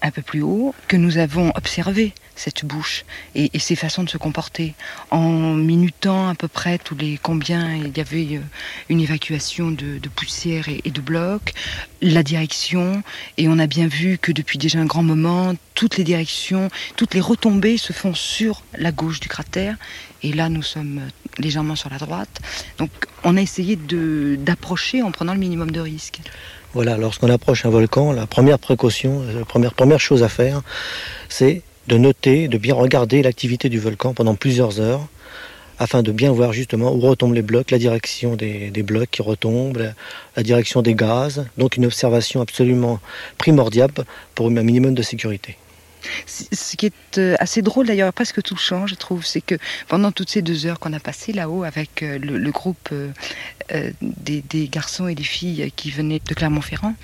un 0.01 0.11
peu 0.11 0.21
plus 0.21 0.41
haut, 0.41 0.73
que 0.87 0.97
nous 0.97 1.17
avons 1.17 1.51
observé 1.55 2.13
cette 2.35 2.65
bouche 2.65 3.05
et, 3.33 3.57
ses 3.59 3.75
façons 3.75 4.03
de 4.03 4.09
se 4.09 4.17
comporter. 4.17 4.75
En 5.09 5.53
minutant 5.53 6.27
à 6.27 6.35
peu 6.35 6.47
près 6.47 6.77
tous 6.77 6.95
les 6.95 7.17
combien 7.21 7.73
il 7.75 7.97
y 7.97 8.01
avait 8.01 8.37
euh, 8.37 8.41
une 8.89 8.99
évacuation 8.99 9.71
de, 9.71 9.99
poussière 10.15 10.69
et, 10.69 10.81
et 10.83 10.91
de 10.91 11.01
blocs, 11.01 11.53
la 12.01 12.23
direction, 12.23 13.03
et 13.37 13.47
on 13.47 13.57
a 13.57 13.67
bien 13.67 13.87
vu 13.87 14.17
que 14.17 14.31
depuis 14.31 14.57
déjà 14.57 14.79
un 14.79 14.85
grand 14.85 15.03
moment, 15.03 15.53
toutes 15.73 15.97
les 15.97 16.03
directions, 16.03 16.69
toutes 16.95 17.13
les 17.13 17.21
retombées 17.21 17.77
se 17.77 17.93
font 17.93 18.13
sur 18.13 18.63
la 18.77 18.91
gauche 18.91 19.19
du 19.19 19.27
cratère, 19.27 19.77
et 20.23 20.33
là 20.33 20.49
nous 20.49 20.63
sommes 20.63 20.99
euh, 20.99 21.41
légèrement 21.41 21.75
sur 21.75 21.89
la 21.89 21.97
droite. 21.97 22.41
Donc 22.77 22.91
on 23.23 23.37
a 23.37 23.41
essayé 23.41 23.75
d'approcher 23.75 25.01
en 25.01 25.11
prenant 25.11 25.33
le 25.33 25.39
minimum 25.39 25.71
de 25.71 25.79
risques. 25.79 26.19
Voilà, 26.76 26.97
lorsqu'on 26.97 27.30
approche 27.30 27.65
un 27.65 27.69
volcan, 27.69 28.11
la 28.11 28.28
première 28.28 28.59
précaution, 28.59 29.23
la 29.34 29.69
première, 29.71 29.99
chose 30.01 30.23
à 30.23 30.28
faire, 30.28 30.61
c'est 31.30 31.61
de 31.88 31.97
noter, 31.97 32.49
de 32.49 32.57
bien 32.57 32.76
regarder 32.76 33.21
l'activité 33.21 33.69
du 33.69 33.80
volcan 33.80 34.13
pendant 34.13 34.36
plusieurs 34.36 34.82
heures, 34.82 35.07
afin 35.80 36.03
de 36.03 36.11
bien 36.11 36.34
voir 36.34 36.51
justement 36.51 36.93
où 36.93 36.99
retombent 36.99 37.34
les 37.34 37.43
blocs, 37.43 37.71
la 37.71 37.78
direction 37.78 38.36
des, 38.36 38.71
des 38.71 38.84
blocs 38.84 39.09
qui 39.09 39.21
retombent, 39.21 39.78
la, 39.78 39.93
la 40.36 40.43
direction 40.43 40.82
des 40.82 40.95
gaz. 40.95 41.45
Donc 41.57 41.78
une 41.78 41.86
observation 41.86 42.41
absolument 42.41 42.99
primordiale 43.38 43.91
pour 44.36 44.47
un 44.47 44.49
minimum 44.61 44.95
de 44.95 45.01
sécurité. 45.01 45.55
Ce 46.26 46.76
qui 46.76 46.88
est 46.88 47.18
euh, 47.18 47.36
assez 47.39 47.62
drôle 47.62 47.88
d'ailleurs, 47.88 48.12
presque 48.14 48.41
touchant, 48.41 48.88
je 48.88 48.95
trouve, 48.95 49.26
c'est 49.26 49.41
que 49.41 49.56
pendant 49.88 50.12
toutes 50.12 50.30
ces 50.30 50.41
deux 50.41 50.66
heures 50.66 50.80
qu'on 50.80 50.93
a 50.93 50.99
passées 50.99 51.34
là-haut 51.34 51.64
avec 51.64 52.03
euh, 52.03 52.18
le, 52.20 52.51
groupe 52.51 52.89
euh, 52.91 53.91
des, 54.01 54.68
garçons 54.68 55.08
et 55.08 55.16
des 55.16 55.24
filles 55.24 55.72
qui 55.76 55.91
venaient 55.91 56.22
de 56.26 56.34
Clermont-Ferrand, 56.34 56.95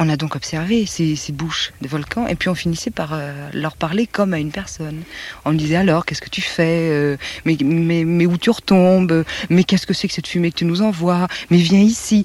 on 0.00 0.08
a 0.08 0.16
donc 0.16 0.36
observé 0.36 0.86
ces, 0.86 1.16
bouches 1.32 1.72
de 1.82 1.88
volcans 1.88 2.26
et 2.28 2.36
puis 2.36 2.48
on 2.48 2.54
finissait 2.54 2.90
par 2.90 3.18
leur 3.52 3.76
parler 3.76 4.06
comme 4.06 4.32
à 4.32 4.38
une 4.38 4.52
personne. 4.52 5.02
On 5.44 5.52
disait 5.52 5.76
alors, 5.76 6.06
qu'est-ce 6.06 6.22
que 6.22 6.30
tu 6.30 6.40
fais 6.40 7.18
mais, 7.44 8.26
où 8.26 8.38
tu 8.38 8.50
retombes 8.50 9.24
Mais 9.50 9.64
qu'est-ce 9.64 9.86
que 9.86 9.92
c'est 9.92 10.08
que 10.08 10.14
cette 10.14 10.28
fumée 10.28 10.52
que 10.52 10.58
tu 10.58 10.64
nous 10.64 10.82
envoies 10.82 11.26
Mais 11.50 11.58
viens 11.58 11.80
ici. 11.80 12.24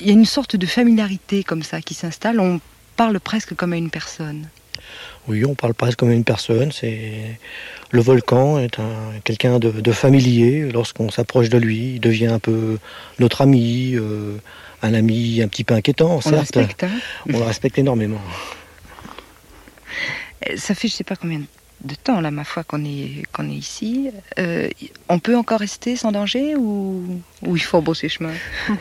Il 0.00 0.06
y 0.06 0.10
a 0.10 0.12
une 0.12 0.24
sorte 0.24 0.56
de 0.56 0.66
familiarité 0.66 1.42
comme 1.42 1.64
ça 1.64 1.82
qui 1.82 1.94
s'installe. 1.94 2.40
On 2.40 2.60
parle 2.98 3.20
presque 3.20 3.54
comme 3.54 3.72
à 3.72 3.76
une 3.76 3.90
personne. 3.90 4.48
Oui, 5.28 5.44
on 5.44 5.54
parle 5.54 5.74
presque 5.74 5.98
comme 5.98 6.10
une 6.10 6.24
personne. 6.24 6.72
C'est 6.72 7.38
le 7.90 8.00
volcan 8.00 8.58
est 8.58 8.78
un 8.80 9.12
quelqu'un 9.24 9.58
de, 9.58 9.70
de 9.70 9.92
familier. 9.92 10.70
Lorsqu'on 10.72 11.10
s'approche 11.10 11.48
de 11.50 11.58
lui, 11.58 11.94
il 11.94 12.00
devient 12.00 12.26
un 12.28 12.38
peu 12.38 12.78
notre 13.18 13.42
ami, 13.42 13.92
euh, 13.94 14.36
un 14.82 14.94
ami 14.94 15.40
un 15.42 15.48
petit 15.48 15.64
peu 15.64 15.74
inquiétant, 15.74 16.12
On 16.12 16.16
le 16.16 16.20
certes. 16.22 16.56
respecte, 16.56 16.84
hein 16.84 16.90
on 17.32 17.38
le 17.38 17.44
respecte 17.44 17.78
énormément. 17.78 18.20
Euh, 20.48 20.54
Ça 20.56 20.74
fait 20.74 20.88
je 20.88 20.94
sais 20.94 21.04
pas 21.04 21.16
combien 21.16 21.40
de 21.40 21.44
temps 22.04 22.20
là 22.20 22.30
ma 22.30 22.44
foi 22.44 22.64
qu'on 22.64 22.84
est 22.84 23.22
qu'on 23.32 23.48
est 23.48 23.54
ici. 23.54 24.10
Euh, 24.38 24.68
on 25.08 25.18
peut 25.18 25.36
encore 25.36 25.60
rester 25.60 25.96
sans 25.96 26.12
danger 26.12 26.56
ou, 26.56 27.20
il 27.46 27.62
faut 27.62 27.80
bosser 27.80 28.08
chemin? 28.08 28.32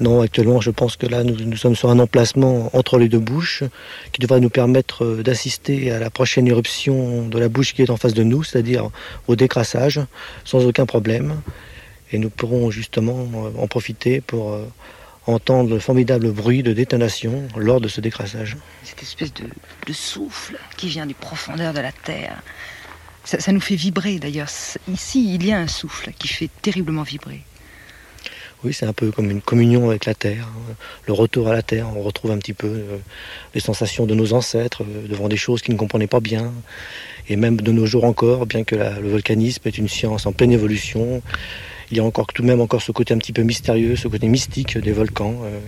Non, 0.00 0.22
actuellement, 0.22 0.62
je 0.62 0.70
pense 0.70 0.96
que 0.96 1.04
là, 1.04 1.24
nous, 1.24 1.36
nous 1.36 1.58
sommes 1.58 1.76
sur 1.76 1.90
un 1.90 1.98
emplacement 1.98 2.74
entre 2.74 2.96
les 2.96 3.10
deux 3.10 3.18
bouches 3.18 3.64
qui 4.12 4.20
devrait 4.22 4.40
nous 4.40 4.48
permettre 4.48 5.04
euh, 5.04 5.22
d'assister 5.22 5.92
à 5.92 5.98
la 5.98 6.08
prochaine 6.08 6.46
éruption 6.46 7.28
de 7.28 7.38
la 7.38 7.50
bouche 7.50 7.74
qui 7.74 7.82
est 7.82 7.90
en 7.90 7.98
face 7.98 8.14
de 8.14 8.22
nous, 8.22 8.42
c'est-à-dire 8.42 8.88
au 9.28 9.36
décrassage, 9.36 10.00
sans 10.46 10.64
aucun 10.64 10.86
problème. 10.86 11.42
Et 12.12 12.18
nous 12.18 12.30
pourrons 12.30 12.70
justement 12.70 13.28
euh, 13.34 13.62
en 13.62 13.66
profiter 13.66 14.22
pour 14.22 14.58
entendre 15.26 15.70
le 15.70 15.78
formidable 15.80 16.30
bruit 16.32 16.62
de 16.62 16.72
détonation 16.72 17.46
lors 17.56 17.80
de 17.80 17.88
ce 17.88 18.00
décrassage. 18.00 18.56
Cette 18.84 19.02
espèce 19.02 19.32
de, 19.34 19.44
de 19.86 19.92
souffle 19.92 20.58
qui 20.76 20.88
vient 20.88 21.06
des 21.06 21.14
profondeurs 21.14 21.72
de 21.74 21.80
la 21.80 21.92
terre. 21.92 22.42
Ça, 23.24 23.38
ça 23.38 23.52
nous 23.52 23.60
fait 23.60 23.76
vibrer 23.76 24.18
d'ailleurs. 24.18 24.48
Ici, 24.90 25.34
il 25.34 25.44
y 25.46 25.52
a 25.52 25.58
un 25.58 25.68
souffle 25.68 26.10
qui 26.18 26.28
fait 26.28 26.48
terriblement 26.62 27.02
vibrer. 27.02 27.42
Oui, 28.62 28.74
c'est 28.74 28.84
un 28.84 28.92
peu 28.92 29.10
comme 29.10 29.30
une 29.30 29.40
communion 29.40 29.88
avec 29.88 30.04
la 30.04 30.12
terre, 30.14 30.46
hein. 30.46 30.74
le 31.06 31.14
retour 31.14 31.48
à 31.48 31.52
la 31.54 31.62
terre. 31.62 31.86
On 31.96 32.02
retrouve 32.02 32.30
un 32.30 32.36
petit 32.38 32.52
peu 32.52 32.66
euh, 32.66 32.98
les 33.54 33.60
sensations 33.60 34.04
de 34.04 34.14
nos 34.14 34.34
ancêtres 34.34 34.82
euh, 34.82 35.08
devant 35.08 35.28
des 35.28 35.38
choses 35.38 35.62
qu'ils 35.62 35.72
ne 35.72 35.78
comprenaient 35.78 36.06
pas 36.06 36.20
bien. 36.20 36.52
Et 37.28 37.36
même 37.36 37.56
de 37.58 37.72
nos 37.72 37.86
jours 37.86 38.04
encore, 38.04 38.44
bien 38.44 38.64
que 38.64 38.74
la- 38.76 38.98
le 39.00 39.08
volcanisme 39.08 39.62
est 39.66 39.78
une 39.78 39.88
science 39.88 40.26
en 40.26 40.32
pleine 40.32 40.52
évolution, 40.52 41.22
il 41.90 41.96
y 41.96 42.00
a 42.00 42.04
encore 42.04 42.26
tout 42.28 42.42
de 42.42 42.46
même 42.46 42.60
encore 42.60 42.82
ce 42.82 42.92
côté 42.92 43.14
un 43.14 43.18
petit 43.18 43.32
peu 43.32 43.42
mystérieux, 43.42 43.96
ce 43.96 44.08
côté 44.08 44.28
mystique 44.28 44.78
des 44.78 44.92
volcans, 44.92 45.40
euh, 45.42 45.58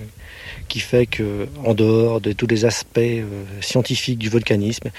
qui 0.69 0.81
fait 0.81 1.07
que, 1.07 1.49
en 1.65 1.75
dehors 1.75 2.21
de 2.21 2.33
tous 2.33 2.47
les 2.47 2.65
aspects 2.65 2.99
euh, 2.99 3.45
scientifiques 3.61 4.19
du 4.19 4.29
volcanisme, 4.29 4.91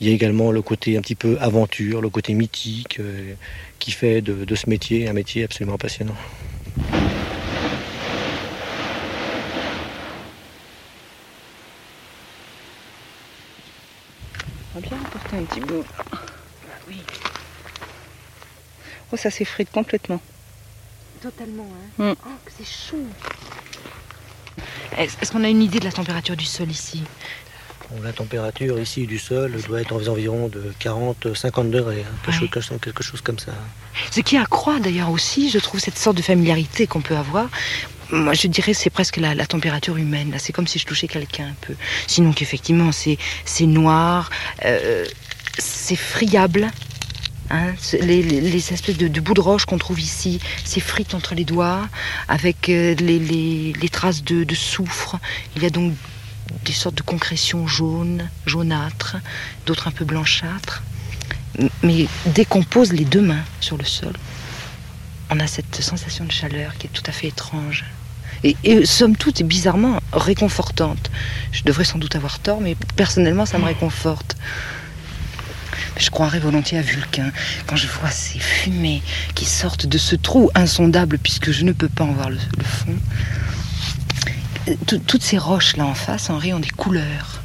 il 0.00 0.08
y 0.08 0.10
a 0.10 0.14
également 0.14 0.50
le 0.50 0.62
côté 0.62 0.96
un 0.96 1.02
petit 1.02 1.14
peu 1.14 1.36
aventure, 1.40 2.00
le 2.00 2.08
côté 2.08 2.34
mythique, 2.34 2.98
euh, 2.98 3.34
qui 3.78 3.90
fait 3.90 4.22
de, 4.22 4.44
de 4.44 4.54
ce 4.54 4.68
métier 4.68 5.08
un 5.08 5.12
métier 5.12 5.44
absolument 5.44 5.76
passionnant. 5.76 6.16
On 14.76 14.80
va 14.80 14.88
bien 14.88 14.98
apporter 15.06 15.36
un 15.36 15.42
petit 15.44 15.60
bout. 15.60 15.84
Oui. 16.88 16.96
Oh, 19.12 19.16
ça 19.16 19.30
s'effrite 19.30 19.70
complètement. 19.70 20.20
Totalement, 21.24 21.66
hein. 21.98 22.14
Oh, 22.26 22.30
que 22.44 22.52
c'est 22.58 22.70
chaud. 22.70 22.98
Est-ce 24.98 25.32
qu'on 25.32 25.42
a 25.42 25.48
une 25.48 25.62
idée 25.62 25.80
de 25.80 25.86
la 25.86 25.90
température 25.92 26.36
du 26.36 26.44
sol 26.44 26.70
ici? 26.70 27.02
Bon, 27.90 28.02
la 28.02 28.12
température 28.12 28.78
ici 28.78 29.06
du 29.06 29.18
sol 29.18 29.52
doit 29.66 29.80
être 29.80 29.94
aux 29.94 30.06
environs 30.10 30.48
de 30.48 30.74
40-50 30.78 31.70
degrés, 31.70 32.04
hein, 32.06 32.14
quelque, 32.26 32.56
Ouais. 32.58 32.62
chose, 32.62 32.78
quelque 32.82 33.02
chose 33.02 33.22
comme 33.22 33.38
ça. 33.38 33.52
Ce 34.10 34.20
qui 34.20 34.36
accroît 34.36 34.80
d'ailleurs 34.80 35.08
aussi, 35.10 35.48
je 35.48 35.58
trouve, 35.58 35.80
cette 35.80 35.96
sorte 35.96 36.18
de 36.18 36.22
familiarité 36.22 36.86
qu'on 36.86 37.00
peut 37.00 37.16
avoir. 37.16 37.48
Moi, 38.10 38.34
je 38.34 38.46
dirais 38.46 38.74
c'est 38.74 38.90
presque 38.90 39.16
la, 39.16 39.34
la 39.34 39.46
température 39.46 39.96
humaine. 39.96 40.30
Là, 40.30 40.38
c'est 40.38 40.52
comme 40.52 40.66
si 40.66 40.78
je 40.78 40.84
touchais 40.84 41.08
quelqu'un 41.08 41.46
un 41.46 41.56
peu. 41.62 41.74
Sinon 42.06 42.34
qu'effectivement, 42.34 42.92
c'est 42.92 43.16
c'est 43.46 43.64
noir, 43.64 44.28
euh, 44.66 45.06
c'est 45.58 45.96
friable. 45.96 46.70
Hein, 47.50 47.74
les, 48.00 48.72
espèces 48.72 48.96
de, 48.96 49.06
de 49.06 49.20
bouts 49.20 49.34
de 49.34 49.40
roche 49.40 49.66
qu'on 49.66 49.76
trouve 49.78 50.00
ici 50.00 50.40
s'effritent 50.64 51.14
entre 51.14 51.34
les 51.34 51.44
doigts 51.44 51.88
avec 52.28 52.68
euh, 52.68 52.94
les, 52.94 53.18
les- 53.18 53.72
les 53.74 53.88
traces 53.90 54.24
de, 54.24 54.44
de 54.44 54.54
soufre. 54.54 55.16
Il 55.56 55.62
y 55.62 55.66
a 55.66 55.70
donc 55.70 55.92
des 56.64 56.72
sortes 56.72 56.94
de 56.96 57.02
concrétions 57.02 57.66
jaunes, 57.66 58.28
jaunâtres, 58.46 59.16
d'autres 59.66 59.88
un 59.88 59.90
peu 59.90 60.04
blanchâtres. 60.04 60.82
Mais 61.82 62.06
dès 62.26 62.44
qu'on 62.44 62.62
pose 62.62 62.92
les 62.92 63.04
deux 63.04 63.20
mains 63.20 63.44
sur 63.60 63.76
le 63.76 63.84
sol, 63.84 64.12
on 65.30 65.38
a 65.38 65.46
cette 65.46 65.80
sensation 65.82 66.24
de 66.24 66.32
chaleur 66.32 66.76
qui 66.78 66.86
est 66.86 66.90
tout 66.90 67.02
à 67.06 67.12
fait 67.12 67.28
étrange. 67.28 67.84
et, 68.42 68.56
et 68.64 68.84
somme 68.86 69.16
toute 69.16 69.42
bizarrement 69.42 70.00
réconfortante. 70.12 71.10
Je 71.52 71.62
devrais 71.64 71.84
sans 71.84 71.98
doute 71.98 72.16
avoir 72.16 72.38
tort, 72.40 72.60
mais 72.60 72.74
personnellement 72.96 73.46
ça 73.46 73.58
me 73.58 73.64
réconforte. 73.64 74.36
Je 75.96 76.10
croirais 76.10 76.40
volontiers 76.40 76.78
à 76.78 76.82
Vulcain 76.82 77.30
quand 77.66 77.76
je 77.76 77.86
vois 77.86 78.10
ces 78.10 78.38
fumées 78.38 79.02
qui 79.34 79.44
sortent 79.44 79.86
de 79.86 79.98
ce 79.98 80.16
trou 80.16 80.50
insondable 80.54 81.18
puisque 81.18 81.50
je 81.52 81.64
ne 81.64 81.72
peux 81.72 81.88
pas 81.88 82.04
en 82.04 82.12
voir 82.12 82.30
le, 82.30 82.38
fond. 82.64 82.94
Tout- 84.86 84.98
Toutes 85.06 85.22
ces 85.22 85.38
roches 85.38 85.76
là 85.76 85.84
en 85.86 85.94
face, 85.94 86.30
Henri, 86.30 86.52
ont 86.52 86.58
des 86.60 86.70
couleurs. 86.70 87.40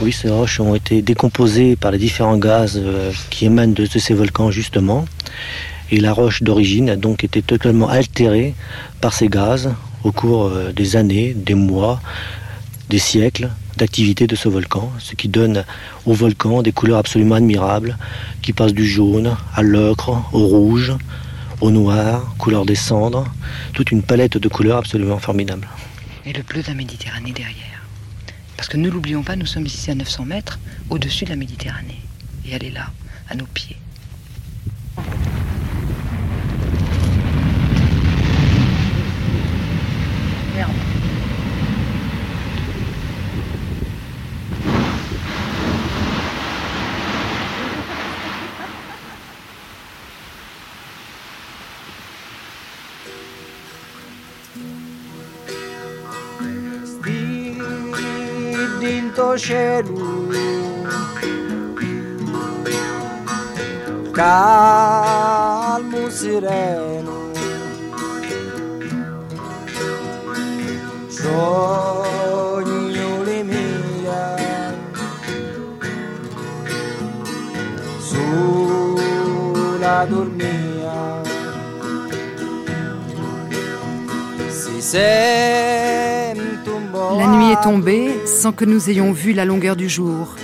Oui, 0.00 0.12
ces 0.12 0.30
roches 0.30 0.60
ont 0.60 0.74
été 0.74 1.02
décomposées 1.02 1.76
par 1.76 1.90
les 1.92 1.98
différents 1.98 2.38
gaz 2.38 2.72
euh, 2.82 3.12
qui 3.28 3.44
émanent 3.44 3.72
de, 3.74 3.86
de 3.86 3.98
ces 3.98 4.14
volcans 4.14 4.50
justement. 4.50 5.04
Et 5.92 5.98
la 6.00 6.12
roche 6.12 6.42
d'origine 6.42 6.88
a 6.90 6.96
donc 6.96 7.22
été 7.24 7.42
totalement 7.42 7.88
altérée 7.88 8.54
par 9.00 9.12
ces 9.12 9.28
gaz 9.28 9.70
au 10.04 10.10
cours 10.12 10.46
euh, 10.46 10.72
des 10.72 10.96
années, 10.96 11.34
des 11.34 11.54
mois, 11.54 12.00
des 12.88 12.98
siècles 12.98 13.50
d'activité 13.80 14.26
de 14.26 14.36
ce 14.36 14.48
volcan, 14.48 14.92
ce 14.98 15.14
qui 15.14 15.28
donne 15.28 15.64
au 16.04 16.12
volcan 16.12 16.60
des 16.62 16.70
couleurs 16.70 16.98
absolument 16.98 17.36
admirables, 17.36 17.96
qui 18.42 18.52
passent 18.52 18.74
du 18.74 18.86
jaune 18.86 19.34
à 19.54 19.62
l'ocre, 19.62 20.22
au 20.32 20.46
rouge, 20.46 20.92
au 21.62 21.70
noir, 21.70 22.34
couleur 22.36 22.66
des 22.66 22.74
cendres, 22.74 23.26
toute 23.72 23.90
une 23.90 24.02
palette 24.02 24.36
de 24.36 24.48
couleurs 24.48 24.76
absolument 24.76 25.18
formidable. 25.18 25.66
Et 26.26 26.34
le 26.34 26.42
bleu 26.42 26.62
de 26.62 26.68
la 26.68 26.74
Méditerranée 26.74 27.32
derrière. 27.32 27.82
Parce 28.58 28.68
que 28.68 28.76
ne 28.76 28.90
l'oublions 28.90 29.22
pas, 29.22 29.36
nous 29.36 29.46
sommes 29.46 29.66
ici 29.66 29.90
à 29.90 29.94
900 29.94 30.26
mètres, 30.26 30.58
au-dessus 30.90 31.24
de 31.24 31.30
la 31.30 31.36
Méditerranée. 31.36 32.00
Et 32.44 32.52
elle 32.52 32.64
est 32.64 32.70
là, 32.70 32.90
à 33.30 33.34
nos 33.34 33.46
pieds. 33.46 33.76
Cielo 59.38 60.28
calmo 64.12 66.10
sereno 66.10 67.30
sogno 71.08 73.22
le 73.24 73.42
mia 73.42 74.36
sulla 77.98 80.04
dormia. 80.08 81.22
Si 84.48 84.82
sente 84.82 85.79
La 87.18 87.26
nuit 87.26 87.50
est 87.50 87.62
tombée 87.62 88.10
sans 88.26 88.52
que 88.52 88.64
nous 88.64 88.88
ayons 88.88 89.12
vu 89.12 89.32
la 89.32 89.44
longueur 89.44 89.76
du 89.76 89.88
jour. 89.88 90.36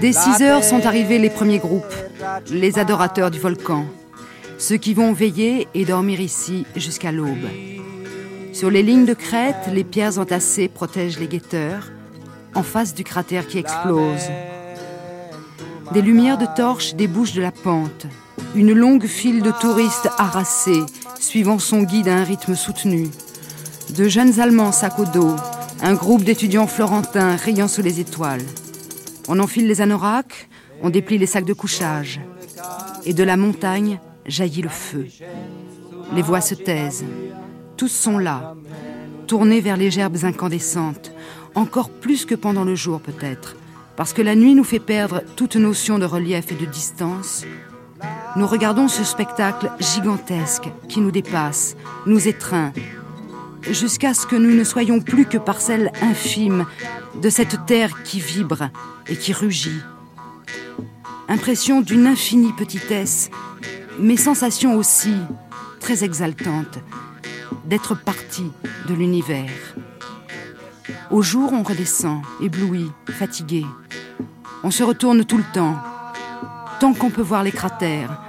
Dès 0.00 0.12
6 0.12 0.42
heures 0.42 0.64
sont 0.64 0.86
arrivés 0.86 1.18
les 1.18 1.30
premiers 1.30 1.58
groupes, 1.58 1.94
les 2.50 2.78
adorateurs 2.78 3.30
du 3.30 3.38
volcan, 3.38 3.84
ceux 4.58 4.76
qui 4.76 4.94
vont 4.94 5.12
veiller 5.12 5.66
et 5.74 5.84
dormir 5.84 6.20
ici 6.20 6.64
jusqu'à 6.76 7.12
l'aube. 7.12 7.48
Sur 8.52 8.70
les 8.70 8.82
lignes 8.82 9.04
de 9.04 9.14
crête, 9.14 9.68
les 9.72 9.84
pierres 9.84 10.18
entassées 10.18 10.68
protègent 10.68 11.18
les 11.18 11.28
guetteurs, 11.28 11.90
en 12.54 12.62
face 12.62 12.94
du 12.94 13.02
cratère 13.02 13.46
qui 13.46 13.58
explose. 13.58 14.30
Des 15.92 16.02
lumières 16.02 16.38
de 16.38 16.46
torches 16.56 16.94
débouchent 16.94 17.34
de 17.34 17.42
la 17.42 17.52
pente. 17.52 18.06
Une 18.54 18.72
longue 18.72 19.06
file 19.06 19.42
de 19.42 19.50
touristes 19.50 20.08
harassés, 20.18 20.84
suivant 21.18 21.58
son 21.58 21.82
guide 21.82 22.08
à 22.08 22.16
un 22.16 22.24
rythme 22.24 22.54
soutenu. 22.54 23.10
De 23.90 24.08
jeunes 24.08 24.40
Allemands 24.40 24.72
sac 24.72 24.98
au 24.98 25.04
dos, 25.04 25.36
un 25.82 25.94
groupe 25.94 26.24
d'étudiants 26.24 26.66
florentins 26.66 27.36
rayant 27.36 27.68
sous 27.68 27.82
les 27.82 28.00
étoiles. 28.00 28.44
On 29.28 29.38
enfile 29.38 29.66
les 29.66 29.80
anoraks, 29.80 30.48
on 30.82 30.90
déplie 30.90 31.18
les 31.18 31.26
sacs 31.26 31.44
de 31.44 31.52
couchage. 31.52 32.20
Et 33.04 33.12
de 33.12 33.24
la 33.24 33.36
montagne 33.36 34.00
jaillit 34.26 34.62
le 34.62 34.68
feu. 34.68 35.06
Les 36.14 36.22
voix 36.22 36.40
se 36.40 36.54
taisent. 36.54 37.04
Tous 37.76 37.88
sont 37.88 38.18
là, 38.18 38.54
tournés 39.26 39.60
vers 39.60 39.76
les 39.76 39.90
gerbes 39.90 40.24
incandescentes, 40.24 41.12
encore 41.54 41.90
plus 41.90 42.24
que 42.24 42.34
pendant 42.34 42.64
le 42.64 42.74
jour 42.74 43.00
peut-être, 43.00 43.56
parce 43.96 44.12
que 44.12 44.22
la 44.22 44.36
nuit 44.36 44.54
nous 44.54 44.64
fait 44.64 44.78
perdre 44.78 45.22
toute 45.36 45.56
notion 45.56 45.98
de 45.98 46.04
relief 46.04 46.52
et 46.52 46.54
de 46.54 46.66
distance. 46.66 47.44
Nous 48.36 48.46
regardons 48.46 48.88
ce 48.88 49.04
spectacle 49.04 49.70
gigantesque 49.80 50.68
qui 50.88 51.00
nous 51.00 51.10
dépasse, 51.10 51.76
nous 52.06 52.28
étreint, 52.28 52.72
jusqu'à 53.70 54.14
ce 54.14 54.26
que 54.26 54.36
nous 54.36 54.54
ne 54.54 54.64
soyons 54.64 55.00
plus 55.00 55.26
que 55.26 55.38
parcelles 55.38 55.90
infimes 56.02 56.66
de 57.20 57.28
cette 57.30 57.66
terre 57.66 58.02
qui 58.02 58.20
vibre 58.20 58.68
et 59.08 59.16
qui 59.16 59.32
rugit. 59.32 59.80
Impression 61.28 61.80
d'une 61.80 62.06
infinie 62.06 62.52
petitesse, 62.52 63.30
mais 63.98 64.16
sensation 64.16 64.76
aussi 64.76 65.14
très 65.80 66.04
exaltante 66.04 66.78
d'être 67.64 67.94
partie 67.94 68.50
de 68.88 68.94
l'univers. 68.94 69.50
Au 71.10 71.22
jour, 71.22 71.52
on 71.52 71.62
redescend, 71.62 72.22
ébloui, 72.42 72.90
fatigué. 73.08 73.64
On 74.62 74.70
se 74.70 74.82
retourne 74.82 75.24
tout 75.24 75.38
le 75.38 75.44
temps. 75.52 75.76
Tant 76.80 76.92
qu'on 76.92 77.10
peut 77.10 77.22
voir 77.22 77.42
les 77.42 77.52
cratères, 77.52 78.22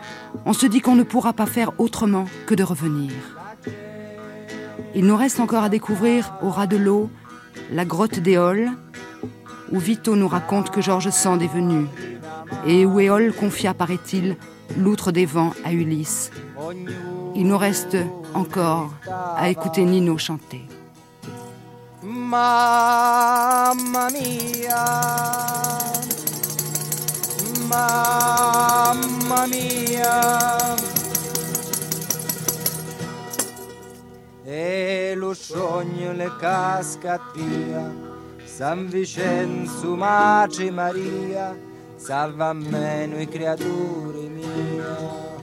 on 0.46 0.54
se 0.54 0.66
dit 0.66 0.82
qu'on 0.82 0.96
ne 0.96 1.04
pourra 1.04 1.34
pas 1.34 1.46
faire 1.46 1.72
autrement 1.80 2.26
que 2.46 2.56
de 2.56 2.64
revenir. 2.64 3.12
Il 4.96 5.06
nous 5.06 5.18
reste 5.18 5.42
encore 5.42 5.64
à 5.64 5.70
découvrir, 5.70 6.34
au 6.42 6.50
ras 6.50 6.68
de 6.68 6.78
l'eau, 6.78 7.10
la 7.72 7.84
grotte 7.84 8.20
d'Éole, 8.20 8.72
où 9.72 9.78
Vito 9.78 10.16
nous 10.16 10.30
raconte 10.30 10.70
que 10.70 10.82
George 10.82 11.10
Sand 11.10 11.42
est 11.42 11.54
venu, 11.54 11.88
et 12.66 12.86
où 12.86 13.00
Éole 13.02 13.34
confia, 13.34 13.74
paraît-il, 13.74 14.38
l'outre 14.78 15.12
des 15.12 15.26
vents 15.26 15.54
à 15.66 15.74
Ulysse. 15.74 16.32
Il 17.36 17.48
nous 17.48 17.58
reste 17.58 17.98
encore 18.34 18.94
à 19.38 19.50
écouter 19.50 19.84
Nino 19.84 20.18
chanter. 20.18 20.62
E 34.48 35.16
lo 35.16 35.34
sogno 35.34 36.14
le 36.14 36.32
casca 36.38 37.20
via, 37.34 37.92
San 38.44 38.88
Vincenzo, 38.88 39.96
Mace 39.96 40.70
Maria, 40.70 41.60
salva 41.96 42.50
a 42.50 42.54
me 42.54 43.08
noi 43.08 43.28
creature 43.28 44.30
mia. 44.30 45.34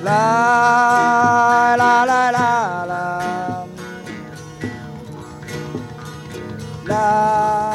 La 0.00 1.74
la 1.76 2.04
la 2.06 2.30
la 2.30 2.84
la. 2.86 3.66
La 6.86 7.69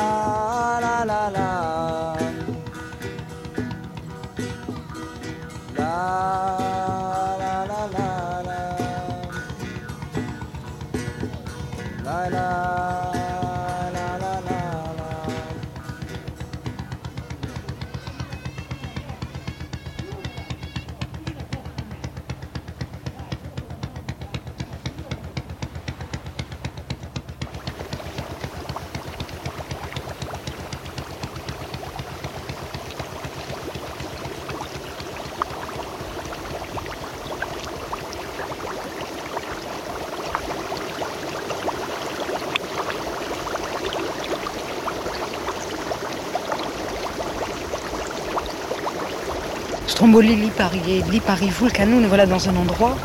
Stromboli, 50.06 50.36
Lipari 50.36 50.82
et 50.88 51.02
Lipari 51.12 51.50
Vulcano, 51.50 52.00
nous 52.00 52.08
voilà 52.08 52.28
dans 52.28 52.48
un 52.48 52.56
endroit 52.58 52.96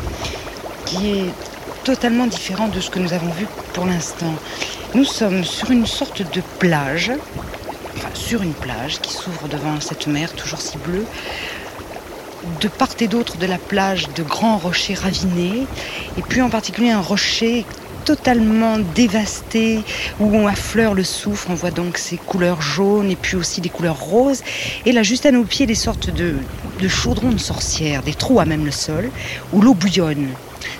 qui 0.85 1.09
est 1.09 1.33
totalement 1.83 2.27
différent 2.27 2.67
de 2.67 2.79
ce 2.79 2.91
que 2.91 2.99
nous 2.99 3.11
avons 3.11 3.31
vu 3.31 3.47
pour 3.73 3.87
l'instant. 3.87 4.31
Nous 4.93 5.03
sommes 5.03 5.43
sur 5.43 5.71
une 5.71 5.87
sorte 5.87 6.21
de 6.21 6.43
plage, 6.59 7.11
enfin 7.97 8.09
sur 8.13 8.43
une 8.43 8.53
plage 8.53 8.99
qui 9.01 9.13
s'ouvre 9.13 9.47
devant 9.47 9.81
cette 9.81 10.05
mer 10.05 10.31
toujours 10.33 10.61
si 10.61 10.77
bleue. 10.77 11.07
De 12.59 12.67
part 12.67 12.89
et 12.99 13.07
d'autre 13.07 13.37
de 13.37 13.47
la 13.47 13.57
plage, 13.57 14.09
de 14.15 14.21
grands 14.21 14.59
rochers 14.59 14.93
ravinés, 14.93 15.65
et 16.19 16.21
puis 16.21 16.43
en 16.43 16.51
particulier 16.51 16.91
un 16.91 17.01
rocher 17.01 17.65
totalement 18.05 18.77
dévasté, 18.93 19.79
où 20.19 20.35
on 20.35 20.47
affleure 20.47 20.93
le 20.93 21.03
soufre. 21.03 21.47
On 21.49 21.55
voit 21.55 21.71
donc 21.71 21.97
ces 21.97 22.17
couleurs 22.17 22.61
jaunes 22.61 23.09
et 23.09 23.15
puis 23.15 23.37
aussi 23.37 23.61
des 23.61 23.69
couleurs 23.69 23.99
roses. 23.99 24.41
Et 24.85 24.91
là, 24.91 25.03
juste 25.03 25.25
à 25.25 25.31
nos 25.31 25.43
pieds, 25.43 25.65
des 25.65 25.75
sortes 25.75 26.09
de, 26.09 26.35
de 26.81 26.87
chaudrons 26.87 27.31
de 27.31 27.39
sorcières, 27.39 28.01
des 28.01 28.15
trous 28.15 28.39
à 28.39 28.45
même 28.45 28.65
le 28.65 28.71
sol, 28.71 29.11
où 29.53 29.61
l'eau 29.61 29.75
bouillonne. 29.75 30.29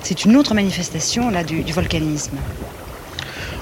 C'est 0.01 0.25
une 0.25 0.35
autre 0.35 0.55
manifestation 0.55 1.29
là 1.29 1.43
du, 1.43 1.63
volcanisme. 1.71 2.37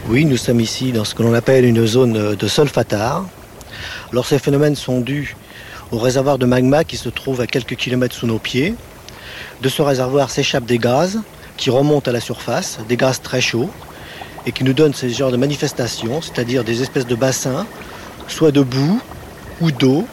Oui, 0.07 0.23
nous 0.25 0.37
sommes 0.37 0.61
ici 0.61 0.93
dans 0.93 1.03
ce 1.03 1.13
que 1.13 1.21
l'on 1.21 1.33
appelle 1.33 1.65
une 1.65 1.85
zone 1.85 2.35
de 2.35 2.47
sol 2.47 2.69
fatard. 2.69 3.25
Alors 4.11 4.25
ces 4.25 4.39
phénomènes 4.39 4.75
sont 4.75 5.01
dus 5.01 5.35
au 5.91 5.97
réservoir 5.97 6.37
de 6.37 6.45
magma 6.45 6.83
qui 6.83 6.95
se 6.95 7.09
trouve 7.09 7.41
à 7.41 7.47
quelques 7.47 7.75
kilomètres 7.75 8.15
sous 8.15 8.27
nos 8.27 8.39
pieds. 8.39 8.73
De 9.61 9.67
ce 9.67 9.81
réservoir 9.81 10.31
s'échappent 10.31 10.65
des 10.65 10.77
gaz 10.77 11.19
qui 11.57 11.69
remontent 11.69 12.09
à 12.09 12.13
la 12.13 12.21
surface, 12.21 12.79
des 12.87 12.95
gaz 12.95 13.21
très 13.21 13.41
chauds, 13.41 13.69
et 14.45 14.53
qui 14.53 14.63
nous 14.63 14.73
donnent 14.73 14.93
ce 14.93 15.09
genre 15.09 15.31
de 15.31 15.37
manifestations, 15.37 16.21
c'est-à-dire 16.21 16.63
des 16.63 16.81
espèces 16.81 17.05
de 17.05 17.15
bassins, 17.15 17.67
soit 18.29 18.51
de 18.51 18.61
boue 18.61 19.01
ou 19.59 19.71
d'eau, 19.71 20.07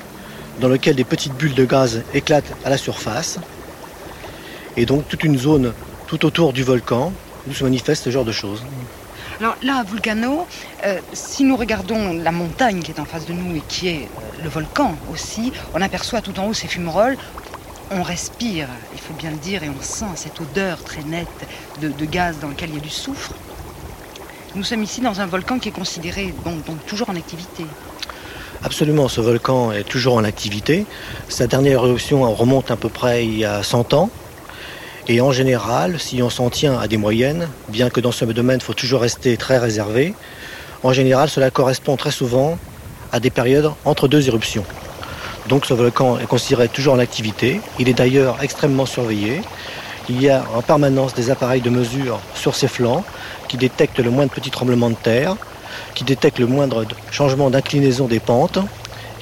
dans 0.60 0.68
lesquels 0.68 0.96
des 0.96 1.04
petites 1.04 1.34
bulles 1.34 1.54
de 1.54 1.64
gaz 1.64 2.02
éclatent 2.14 2.54
à 2.64 2.70
la 2.70 2.78
surface. 2.78 3.38
Et 4.76 4.86
donc 4.86 5.08
toute 5.08 5.24
une 5.24 5.38
zone 5.38 5.72
tout 6.06 6.24
autour 6.24 6.52
du 6.52 6.62
volcan 6.62 7.12
où 7.48 7.54
se 7.54 7.64
manifeste 7.64 8.04
ce 8.04 8.10
genre 8.10 8.24
de 8.24 8.32
choses. 8.32 8.62
Alors 9.38 9.56
là, 9.62 9.76
à 9.76 9.84
Vulcano, 9.84 10.46
euh, 10.84 10.98
si 11.12 11.44
nous 11.44 11.56
regardons 11.56 12.14
la 12.14 12.32
montagne 12.32 12.80
qui 12.80 12.90
est 12.90 13.00
en 13.00 13.04
face 13.04 13.26
de 13.26 13.34
nous 13.34 13.56
et 13.56 13.62
qui 13.68 13.88
est 13.88 14.04
euh, 14.04 14.42
le 14.42 14.48
volcan 14.48 14.96
aussi, 15.12 15.52
on 15.74 15.82
aperçoit 15.82 16.22
tout 16.22 16.38
en 16.40 16.46
haut 16.46 16.54
ces 16.54 16.68
fumerolles. 16.68 17.18
On 17.90 18.02
respire, 18.02 18.68
il 18.94 19.00
faut 19.00 19.12
bien 19.12 19.30
le 19.30 19.36
dire, 19.36 19.62
et 19.62 19.68
on 19.68 19.82
sent 19.82 20.16
cette 20.16 20.40
odeur 20.40 20.82
très 20.82 21.02
nette 21.02 21.28
de, 21.80 22.04
gaz 22.04 22.38
dans 22.40 22.48
lequel 22.48 22.70
il 22.70 22.76
y 22.76 22.78
a 22.78 22.80
du 22.80 22.90
soufre. 22.90 23.32
Nous 24.54 24.64
sommes 24.64 24.82
ici 24.82 25.02
dans 25.02 25.20
un 25.20 25.26
volcan 25.26 25.58
qui 25.58 25.68
est 25.68 25.72
considéré 25.72 26.34
donc 26.44 26.64
toujours 26.86 27.10
en 27.10 27.14
activité. 27.14 27.64
Absolument, 28.62 29.08
ce 29.08 29.20
volcan 29.20 29.72
est 29.72 29.84
toujours 29.84 30.14
en 30.14 30.24
activité. 30.24 30.86
Sa 31.28 31.46
dernière 31.46 31.84
éruption 31.84 32.32
remonte 32.34 32.70
à 32.70 32.76
peu 32.76 32.88
près 32.88 33.24
il 33.24 33.38
y 33.38 33.44
a 33.44 33.62
100 33.62 33.94
ans. 33.94 34.10
Et 35.08 35.20
en 35.20 35.30
général, 35.30 36.00
si 36.00 36.22
on 36.22 36.30
s'en 36.30 36.50
tient 36.50 36.78
à 36.78 36.88
des 36.88 36.96
moyennes, 36.96 37.48
bien 37.68 37.90
que 37.90 38.00
dans 38.00 38.12
ce 38.12 38.24
domaine, 38.24 38.58
il 38.60 38.64
faut 38.64 38.74
toujours 38.74 39.02
rester 39.02 39.36
très 39.36 39.58
réservé, 39.58 40.14
en 40.82 40.92
général, 40.92 41.28
cela 41.28 41.50
correspond 41.50 41.96
très 41.96 42.10
souvent 42.10 42.58
à 43.12 43.20
des 43.20 43.30
périodes 43.30 43.72
entre 43.84 44.08
deux 44.08 44.28
éruptions. 44.28 44.64
Donc 45.48 45.64
ce 45.64 45.74
volcan 45.74 46.18
est 46.18 46.26
considéré 46.26 46.68
toujours 46.68 46.94
en 46.94 46.98
activité. 46.98 47.60
Il 47.78 47.88
est 47.88 47.94
d'ailleurs 47.94 48.38
extrêmement 48.42 48.86
surveillé. 48.86 49.42
Il 50.08 50.20
y 50.22 50.28
a 50.28 50.44
en 50.54 50.62
permanence 50.62 51.14
des 51.14 51.30
appareils 51.30 51.60
de 51.60 51.70
mesure 51.70 52.20
sur 52.34 52.54
ses 52.54 52.68
flancs 52.68 53.04
qui 53.48 53.56
détectent 53.56 54.00
le 54.00 54.10
moindre 54.10 54.30
petit 54.30 54.50
tremblement 54.50 54.90
de 54.90 54.94
terre, 54.94 55.36
qui 55.94 56.04
détectent 56.04 56.38
le 56.38 56.46
moindre 56.46 56.84
changement 57.10 57.50
d'inclinaison 57.50 58.06
des 58.06 58.20
pentes. 58.20 58.58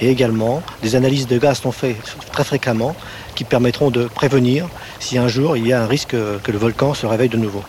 Et 0.00 0.10
également, 0.10 0.62
des 0.82 0.96
analyses 0.96 1.28
de 1.28 1.38
gaz 1.38 1.60
sont 1.60 1.72
faites 1.72 1.96
très 2.32 2.44
fréquemment 2.44 2.96
qui 3.36 3.44
permettront 3.44 3.90
de 3.90 4.04
prévenir 4.06 4.68
si 4.98 5.18
un 5.18 5.28
jour 5.28 5.56
il 5.56 5.66
y 5.66 5.72
a 5.72 5.82
un 5.82 5.86
risque 5.86 6.16
que 6.42 6.52
le 6.52 6.58
volcan 6.58 6.94
se 6.94 7.06
réveille 7.06 7.28
de 7.28 7.36
nouveau. 7.36 7.62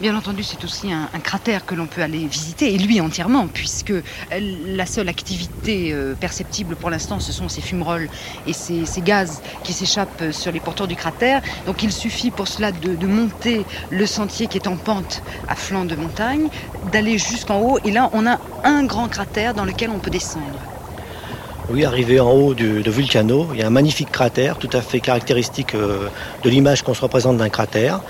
Bien 0.00 0.16
entendu, 0.16 0.44
c'est 0.44 0.64
aussi 0.64 0.90
un, 0.90 1.08
cratère 1.22 1.66
que 1.66 1.74
l'on 1.74 1.86
peut 1.86 2.00
aller 2.00 2.26
visiter, 2.26 2.74
et 2.74 2.78
lui 2.78 3.02
entièrement, 3.02 3.48
puisque 3.48 3.90
euh, 3.90 4.02
la 4.30 4.86
seule 4.86 5.10
activité 5.10 5.92
euh, 5.92 6.14
perceptible 6.14 6.74
pour 6.74 6.88
l'instant, 6.88 7.20
ce 7.20 7.32
sont 7.32 7.50
ces 7.50 7.60
fumerolles 7.60 8.08
et 8.46 8.54
ces, 8.54 8.86
gaz 9.02 9.42
qui 9.62 9.74
s'échappent 9.74 10.32
sur 10.32 10.52
les 10.52 10.60
pourtours 10.60 10.88
du 10.88 10.96
cratère. 10.96 11.42
Donc 11.66 11.82
il 11.82 11.92
suffit 11.92 12.30
pour 12.30 12.48
cela 12.48 12.72
de, 12.72 13.06
monter 13.06 13.66
le 13.90 14.06
sentier 14.06 14.48
qui 14.48 14.56
est 14.56 14.68
en 14.68 14.78
pente 14.78 15.22
à 15.46 15.54
flanc 15.54 15.84
de 15.84 15.96
montagne, 15.96 16.48
d'aller 16.82 17.18
jusqu'en 17.18 17.60
haut, 17.60 17.78
et 17.84 17.90
là 17.90 18.08
on 18.14 18.26
a 18.26 18.40
un 18.62 18.84
grand 18.84 19.10
cratère 19.10 19.52
dans 19.52 19.66
lequel 19.66 19.90
on 19.90 20.00
peut 20.00 20.10
descendre. 20.10 20.64
Oui, 21.72 21.84
arrivé 21.84 22.18
en 22.18 22.32
haut 22.32 22.52
de 22.52 22.90
Vulcano, 22.90 23.46
il 23.52 23.60
y 23.60 23.62
a 23.62 23.68
un 23.68 23.70
magnifique 23.70 24.10
cratère, 24.10 24.58
tout 24.58 24.70
à 24.72 24.80
fait 24.80 24.98
caractéristique 24.98 25.76
euh, 25.76 26.08
de 26.42 26.50
l'image 26.50 26.82
qu'on 26.82 26.94
se 26.94 27.00
représente 27.00 27.36
d'un 27.36 27.48
cratère. 27.48 28.00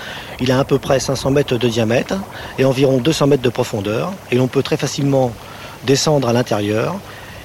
Il 0.40 0.50
a 0.50 0.60
à 0.60 0.64
peu 0.64 0.78
près 0.78 0.98
500 0.98 1.30
mètres 1.30 1.58
de 1.58 1.68
diamètre 1.68 2.14
et 2.58 2.64
environ 2.64 2.96
200 2.96 3.26
mètres 3.26 3.42
de 3.42 3.50
profondeur. 3.50 4.14
Et 4.30 4.36
l'on 4.36 4.48
peut 4.48 4.62
très 4.62 4.78
facilement 4.78 5.34
descendre 5.86 6.26
à 6.26 6.32
l'intérieur. 6.32 6.98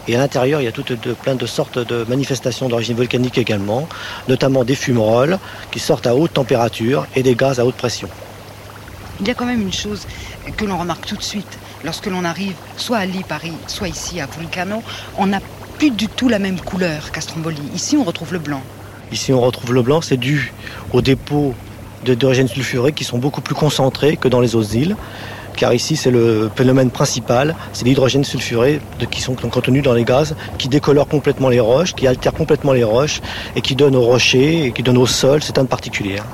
Et 0.08 0.16
à 0.16 0.20
l'intérieur, 0.20 0.62
il 0.62 0.64
y 0.64 0.68
a 0.68 0.72
toutes 0.72 0.96
plein 1.16 1.36
de 1.36 1.46
sortes 1.46 1.80
de 1.80 2.06
manifestations 2.08 2.70
d'origine 2.70 2.96
volcanique 2.96 3.38
également, 3.38 3.90
notamment 4.30 4.64
des 4.64 4.76
fumerolles 4.76 5.38
qui 5.72 5.80
sortent 5.80 6.08
à 6.08 6.16
haute 6.16 6.32
température 6.32 7.08
et 7.18 7.24
des 7.24 7.36
gaz 7.36 7.60
à 7.60 7.66
haute 7.66 7.76
pression. 7.76 8.08
Il 9.20 9.28
y 9.28 9.32
a 9.32 9.34
quand 9.34 9.46
même 9.46 9.62
une 9.62 9.74
chose 9.74 10.08
que 10.56 10.64
l'on 10.64 10.78
remarque 10.78 11.06
tout 11.06 11.18
de 11.18 11.24
suite 11.24 11.58
lorsque 11.84 12.08
l'on 12.08 12.26
arrive 12.26 12.56
soit 12.78 12.98
à 12.98 13.06
Lille-Paris, 13.06 13.54
soit 13.68 13.88
ici 13.88 14.20
à 14.20 14.28
Vulcano, 14.28 14.84
plus 15.78 15.92
du 15.92 16.08
tout 16.08 16.30
la 16.30 16.40
même 16.40 16.60
couleur 16.60 17.12
qu'à 17.12 17.22
Stromboli. 17.22 17.62
Ici, 17.74 17.98
on 17.98 18.04
retrouve 18.04 18.34
le 18.34 18.40
blanc. 18.40 18.62
Ici, 19.12 19.34
on 19.34 19.42
retrouve 19.42 19.74
le 19.74 19.82
blanc. 19.82 20.02
C'est 20.02 20.18
dû 20.18 20.54
aux 20.94 21.02
dépôts 21.02 21.54
d'hydrogène 22.04 22.48
sulfuré 22.48 22.92
qui 22.92 23.04
sont 23.04 23.18
beaucoup 23.18 23.42
plus 23.42 23.56
concentrés 23.56 24.18
que 24.18 24.28
dans 24.28 24.40
les 24.40 24.56
autres 24.56 24.76
îles. 24.76 24.96
Car 25.56 25.74
ici, 25.74 25.96
c'est 25.96 26.12
le 26.12 26.52
phénomène 26.54 26.92
principal, 26.92 27.56
c'est 27.72 27.86
l'hydrogène 27.86 28.26
sulfuré 28.26 28.82
qui 29.10 29.22
sont 29.22 29.36
contenus 29.36 29.84
dans 29.84 29.94
les 29.94 30.04
gaz, 30.04 30.36
qui 30.58 30.68
décolorent 30.68 31.08
complètement 31.08 31.48
les 31.48 31.62
roches, 31.62 31.94
qui 31.94 32.08
altèrent 32.08 32.34
complètement 32.34 32.74
les 32.74 32.84
roches 32.84 33.22
et 33.56 33.62
qui 33.62 33.76
donnent 33.76 33.96
aux 33.96 34.02
rochers 34.02 34.66
et 34.66 34.72
qui 34.74 34.84
donnent 34.84 34.98
au 34.98 35.06
sol 35.06 35.42
cette 35.42 35.56
teinte 35.56 35.70
particulière. 35.70 36.26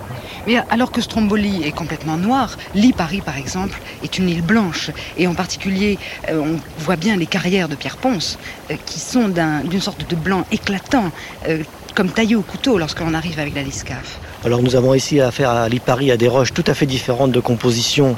Alors 0.70 0.92
que 0.92 1.02
Stromboli 1.02 1.64
est 1.64 1.72
complètement 1.72 2.18
noir, 2.18 2.58
Lipari 2.74 3.22
par 3.22 3.38
exemple 3.38 3.80
est 4.04 4.18
une 4.18 4.30
île 4.30 4.42
blanche. 4.42 4.90
Et 5.18 5.28
en 5.28 5.36
particulier, 5.36 6.00
euh, 6.30 6.42
on 6.42 6.82
voit 6.82 6.96
bien 6.96 7.16
les 7.16 7.28
carrières 7.28 7.70
de 7.70 7.76
Pierre 7.76 7.98
Ponce 7.98 8.40
euh, 8.70 8.76
qui 8.86 9.00
sont 9.00 9.28
d'une 9.28 9.40
un, 9.40 9.80
sorte 9.80 10.10
de 10.10 10.16
blanc 10.16 10.46
éclatant, 10.52 11.12
euh, 11.48 11.64
comme 11.94 12.10
taillé 12.10 12.36
au 12.36 12.42
couteau 12.42 12.78
lorsque 12.78 13.00
l'on 13.02 13.14
arrive 13.14 13.40
avec 13.40 13.54
la 13.54 13.62
Liscaf. 13.62 14.20
Alors 14.44 14.64
nous 14.64 14.76
avons 14.76 14.94
ici 14.96 15.22
affaire 15.22 15.52
à 15.52 15.70
Lipari 15.70 16.12
à 16.12 16.18
des 16.18 16.28
roches 16.28 16.54
tout 16.54 16.66
à 16.68 16.74
fait 16.74 16.88
différentes 16.88 17.32
de 17.32 17.40
composition 17.40 18.18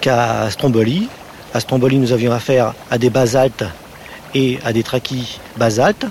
qu'à 0.00 0.50
Stromboli. 0.50 1.08
À 1.54 1.60
Stromboli, 1.60 1.98
nous 1.98 2.12
avions 2.12 2.32
affaire 2.32 2.74
à 2.90 2.98
des 2.98 3.10
basaltes 3.10 3.64
et 4.34 4.58
à 4.64 4.72
des 4.72 4.82
trachyes 4.82 5.38
basaltes 5.56 6.06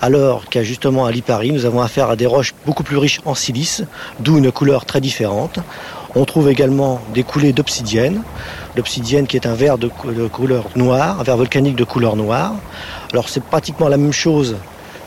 alors 0.00 0.48
qu'à 0.48 0.62
justement 0.62 1.06
à 1.06 1.10
Lipari, 1.10 1.52
nous 1.52 1.64
avons 1.64 1.80
affaire 1.80 2.10
à 2.10 2.16
des 2.16 2.26
roches 2.26 2.54
beaucoup 2.64 2.82
plus 2.82 2.96
riches 2.96 3.20
en 3.24 3.34
silice, 3.34 3.82
d'où 4.20 4.38
une 4.38 4.52
couleur 4.52 4.84
très 4.84 5.00
différente. 5.00 5.58
On 6.14 6.24
trouve 6.24 6.48
également 6.48 7.00
des 7.12 7.22
coulées 7.22 7.52
d'obsidienne, 7.52 8.22
l'obsidienne 8.76 9.26
qui 9.26 9.36
est 9.36 9.46
un 9.46 9.54
verre 9.54 9.76
de, 9.76 9.88
couleur 9.88 10.66
noire, 10.76 11.20
un 11.20 11.22
verre 11.22 11.36
volcanique 11.36 11.76
de 11.76 11.84
couleur 11.84 12.16
noire. 12.16 12.54
Alors 13.12 13.28
c'est 13.28 13.42
pratiquement 13.42 13.88
la 13.88 13.96
même 13.96 14.12
chose 14.12 14.56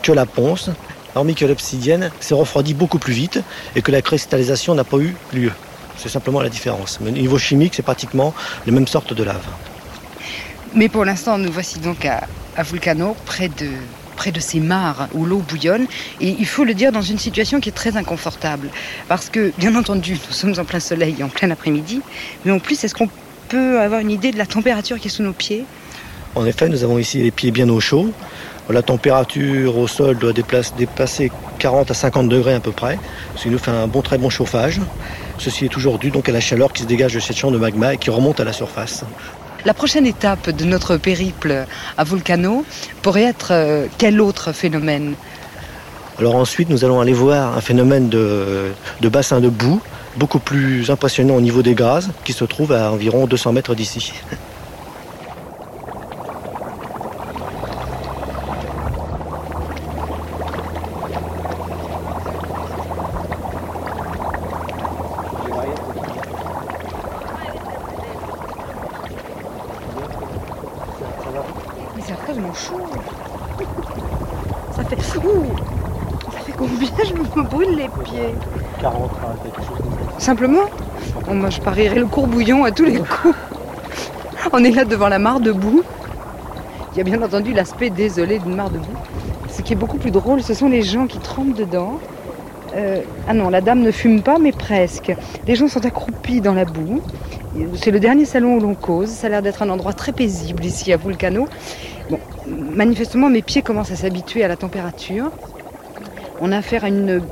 que 0.02 0.12
la 0.12 0.26
ponce, 0.26 0.70
hormis 1.14 1.34
que 1.34 1.44
l'obsidienne 1.44 2.10
s'est 2.20 2.34
refroidie 2.34 2.74
beaucoup 2.74 2.98
plus 2.98 3.14
vite 3.14 3.40
et 3.74 3.82
que 3.82 3.92
la 3.92 4.02
cristallisation 4.02 4.74
n'a 4.74 4.84
pas 4.84 4.98
eu 4.98 5.16
lieu. 5.32 5.52
C'est 5.96 6.08
simplement 6.08 6.40
la 6.40 6.48
différence. 6.48 6.98
Mais 7.00 7.10
au 7.10 7.12
niveau 7.12 7.38
chimique, 7.38 7.74
c'est 7.74 7.82
pratiquement 7.82 8.34
les 8.66 8.72
mêmes 8.72 8.86
sortes 8.86 9.12
de 9.12 9.22
lave. 9.22 9.46
Mais 10.74 10.88
pour 10.88 11.04
l'instant, 11.04 11.36
nous 11.36 11.52
voici 11.52 11.78
donc 11.80 12.04
à, 12.04 12.26
à 12.56 12.62
Vulcano, 12.62 13.14
près 13.26 13.48
de, 13.48 13.68
près 14.12 14.32
de 14.32 14.40
ces 14.40 14.60
mares 14.60 15.08
où 15.14 15.24
l'eau 15.24 15.38
bouillonne. 15.38 15.86
Et 16.20 16.36
il 16.38 16.46
faut 16.46 16.64
le 16.64 16.74
dire 16.74 16.92
dans 16.92 17.02
une 17.02 17.18
situation 17.18 17.60
qui 17.60 17.68
est 17.68 17.72
très 17.72 17.96
inconfortable. 17.96 18.68
Parce 19.08 19.28
que, 19.28 19.52
bien 19.58 19.74
entendu, 19.74 20.18
nous 20.28 20.34
sommes 20.34 20.54
en 20.58 20.64
plein 20.64 20.80
soleil, 20.80 21.22
en 21.22 21.28
plein 21.28 21.50
après-midi. 21.50 22.00
Mais 22.44 22.52
en 22.52 22.58
plus, 22.58 22.82
est-ce 22.84 22.94
qu'on 22.94 23.08
peut 23.48 23.80
avoir 23.80 24.00
une 24.00 24.10
idée 24.10 24.30
de 24.30 24.38
la 24.38 24.46
température 24.46 24.98
qui 24.98 25.08
est 25.08 25.10
sous 25.10 25.22
nos 25.22 25.32
pieds? 25.32 25.64
En 26.34 26.46
effet, 26.46 26.68
nous 26.68 26.82
avons 26.82 26.98
ici 26.98 27.22
les 27.22 27.30
pieds 27.30 27.50
bien 27.50 27.68
au 27.68 27.80
chaud. 27.80 28.10
La 28.70 28.80
température 28.80 29.76
au 29.76 29.86
sol 29.86 30.16
doit 30.16 30.32
dépasser 30.32 31.30
40 31.58 31.90
à 31.90 31.94
50 31.94 32.28
degrés 32.28 32.54
à 32.54 32.60
peu 32.60 32.72
près, 32.72 32.98
ce 33.36 33.42
qui 33.42 33.50
nous 33.50 33.58
fait 33.58 33.70
un 33.70 33.86
bon, 33.86 34.00
très 34.02 34.16
bon 34.18 34.30
chauffage. 34.30 34.80
Ceci 35.36 35.66
est 35.66 35.68
toujours 35.68 35.98
dû 35.98 36.10
donc 36.10 36.28
à 36.28 36.32
la 36.32 36.40
chaleur 36.40 36.72
qui 36.72 36.82
se 36.82 36.86
dégage 36.86 37.12
de 37.12 37.20
cette 37.20 37.36
chambre 37.36 37.52
de 37.52 37.58
magma 37.58 37.94
et 37.94 37.98
qui 37.98 38.08
remonte 38.08 38.40
à 38.40 38.44
la 38.44 38.52
surface. 38.52 39.04
La 39.64 39.74
prochaine 39.74 40.06
étape 40.06 40.50
de 40.50 40.64
notre 40.64 40.96
périple 40.96 41.66
à 41.96 42.02
Vulcano 42.02 42.64
pourrait 43.00 43.22
être 43.22 43.52
euh, 43.52 43.86
quel 43.96 44.20
autre 44.20 44.50
phénomène? 44.52 45.14
Alors 46.18 46.34
ensuite, 46.34 46.68
nous 46.68 46.84
allons 46.84 47.00
aller 47.00 47.12
voir 47.12 47.56
un 47.56 47.60
phénomène 47.60 48.08
de, 48.08 48.72
de 49.00 49.08
bassin 49.08 49.40
de 49.40 49.48
boue, 49.48 49.80
beaucoup 50.16 50.40
plus 50.40 50.90
impressionnant 50.90 51.36
au 51.36 51.40
niveau 51.40 51.62
des 51.62 51.74
gaz, 51.74 52.10
qui 52.24 52.32
se 52.32 52.44
trouve 52.44 52.72
à 52.72 52.90
environ 52.90 53.26
200 53.26 53.52
mètres 53.52 53.76
d'ici. 53.76 54.12
quasiment 72.32 72.54
chaud. 72.54 72.80
Ça 74.74 74.84
fait. 74.84 74.96
Ouh 75.18 75.44
Ça 76.32 76.38
fait 76.40 76.52
combien 76.52 76.88
Je 77.04 77.14
me 77.14 77.42
brûle 77.42 77.76
les 77.76 77.88
pieds. 78.04 78.34
40, 78.80 79.10
hein, 79.22 79.34
quelque 79.42 79.60
chose 79.60 79.78
comme 79.78 79.92
ça. 79.92 80.20
Simplement 80.24 80.64
Je 81.72 81.76
parierais 81.76 82.00
le 82.00 82.06
courbouillon 82.06 82.64
à 82.64 82.70
tous 82.70 82.84
les 82.84 82.98
coups. 82.98 83.34
On 84.52 84.62
est 84.62 84.72
là 84.72 84.84
devant 84.84 85.08
la 85.08 85.18
mare 85.18 85.40
de 85.40 85.52
boue. 85.52 85.82
Il 86.92 86.98
y 86.98 87.00
a 87.00 87.04
bien 87.04 87.22
entendu 87.22 87.54
l'aspect 87.54 87.88
désolé 87.88 88.38
d'une 88.40 88.54
mare 88.54 88.68
de 88.68 88.76
boue. 88.76 88.98
Ce 89.48 89.62
qui 89.62 89.72
est 89.72 89.76
beaucoup 89.76 89.96
plus 89.96 90.10
drôle, 90.10 90.42
ce 90.42 90.52
sont 90.52 90.68
les 90.68 90.82
gens 90.82 91.06
qui 91.06 91.18
trempent 91.18 91.54
dedans. 91.54 91.98
Euh, 92.76 93.00
ah 93.26 93.32
non, 93.32 93.48
la 93.48 93.62
dame 93.62 93.80
ne 93.80 93.90
fume 93.90 94.20
pas, 94.20 94.38
mais 94.38 94.52
presque. 94.52 95.14
Les 95.46 95.54
gens 95.54 95.66
sont 95.66 95.86
accroupis 95.86 96.42
dans 96.42 96.52
la 96.52 96.66
boue. 96.66 97.00
C'est 97.76 97.90
le 97.90 98.00
dernier 98.00 98.26
salon 98.26 98.56
où 98.56 98.60
l'on 98.60 98.74
cause. 98.74 99.08
Ça 99.08 99.28
a 99.28 99.30
l'air 99.30 99.40
d'être 99.40 99.62
un 99.62 99.70
endroit 99.70 99.94
très 99.94 100.12
paisible 100.12 100.66
ici 100.66 100.92
à 100.92 100.98
Vulcano. 100.98 101.48
Bon, 102.10 102.18
manifestement, 102.46 103.30
mes 103.30 103.40
pieds 103.40 103.62
commencent 103.62 103.92
à 103.92 103.96
s'habituer 103.96 104.44
à 104.44 104.48
la 104.48 104.56
température. 104.56 105.30
On 106.38 106.52
a 106.52 106.58
affaire 106.58 106.84
à 106.84 106.88
une, 106.88 107.22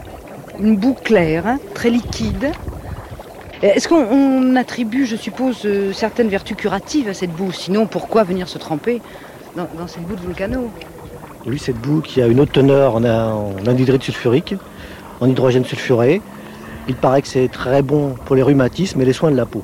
une 0.59 0.77
boue 0.77 0.95
claire, 0.95 1.47
hein, 1.47 1.59
très 1.75 1.91
liquide. 1.91 2.53
Est-ce 3.63 3.89
qu'on 3.89 4.07
on 4.11 4.57
attribue, 4.57 5.05
je 5.05 5.17
suppose, 5.17 5.63
euh, 5.67 5.93
certaines 5.93 6.29
vertus 6.29 6.57
curatives 6.57 7.09
à 7.09 7.15
cette 7.15 7.33
boue? 7.33 7.53
Sinon, 7.53 7.87
pourquoi 7.87 8.25
venir 8.25 8.49
se 8.49 8.57
tremper 8.57 9.03
dans, 9.55 9.69
dans 9.79 9.87
cette 9.87 10.03
boue 10.05 10.17
de 10.17 10.21
Vulcano 10.23 10.71
Oui, 11.47 11.59
cette 11.59 11.77
boue 11.77 12.01
qui 12.01 12.23
a 12.23 12.27
une 12.27 12.41
haute 12.41 12.53
teneur 12.53 12.97
en, 12.97 13.05
en 13.05 13.67
anhydride 13.67 14.03
sulfurique, 14.03 14.55
en 15.21 15.29
hydrogène 15.29 15.67
sulfuré. 15.67 16.23
Il 16.89 16.95
paraît 16.95 17.21
que 17.21 17.29
c'est 17.29 17.49
très 17.49 17.83
bon 17.83 18.15
pour 18.25 18.35
les 18.35 18.43
rhumatismes 18.43 18.99
et 19.03 19.05
les 19.05 19.13
soins 19.13 19.31
de 19.31 19.37
la 19.37 19.45
peau. 19.45 19.63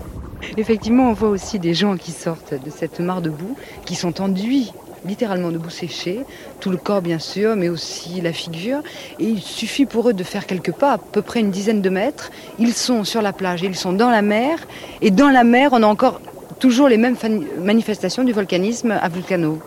Effectivement, 0.59 1.09
on 1.09 1.12
voit 1.14 1.31
aussi 1.31 1.59
des 1.59 1.73
gens 1.73 1.97
qui 1.97 2.12
sortent 2.12 2.52
de 2.52 2.70
cette 2.70 3.01
mare 3.01 3.23
de 3.23 3.31
boue, 3.31 3.56
qui 3.86 3.94
sont 3.94 4.20
enduits 4.20 4.73
littéralement 5.07 5.51
de 5.51 5.59
boue 5.59 5.70
séchée, 5.70 6.20
tout 6.61 6.70
le 6.70 6.77
corps 6.77 7.03
bien 7.03 7.19
sûr, 7.19 7.57
mais 7.57 7.69
aussi 7.69 8.20
la 8.20 8.33
figure. 8.33 8.81
Et 9.19 9.24
il 9.24 9.41
suffit 9.41 9.87
pour 9.87 10.09
eux 10.09 10.12
de 10.12 10.24
faire 10.24 10.47
quelques 10.47 10.73
pas, 10.73 10.93
à 10.93 10.99
peu 10.99 11.23
près 11.23 11.41
une 11.41 11.51
dizaine 11.51 11.83
de 11.83 11.91
mètres. 11.91 12.31
Ils 12.59 12.73
sont 12.73 13.05
sur 13.05 13.23
la 13.23 13.33
plage, 13.33 13.62
ils 13.62 13.77
sont 13.77 13.93
dans 13.93 14.11
la 14.11 14.23
mer. 14.23 14.59
Et 15.01 15.11
dans 15.11 15.31
la 15.31 15.45
mer, 15.45 15.70
on 15.73 15.83
a 15.83 15.87
encore 15.87 16.20
toujours 16.59 16.89
les 16.89 16.97
mêmes 16.97 17.16
manifestations 17.61 18.24
du 18.24 18.33
volcanisme 18.33 18.91
à 18.91 19.09
Vulcano. 19.09 19.61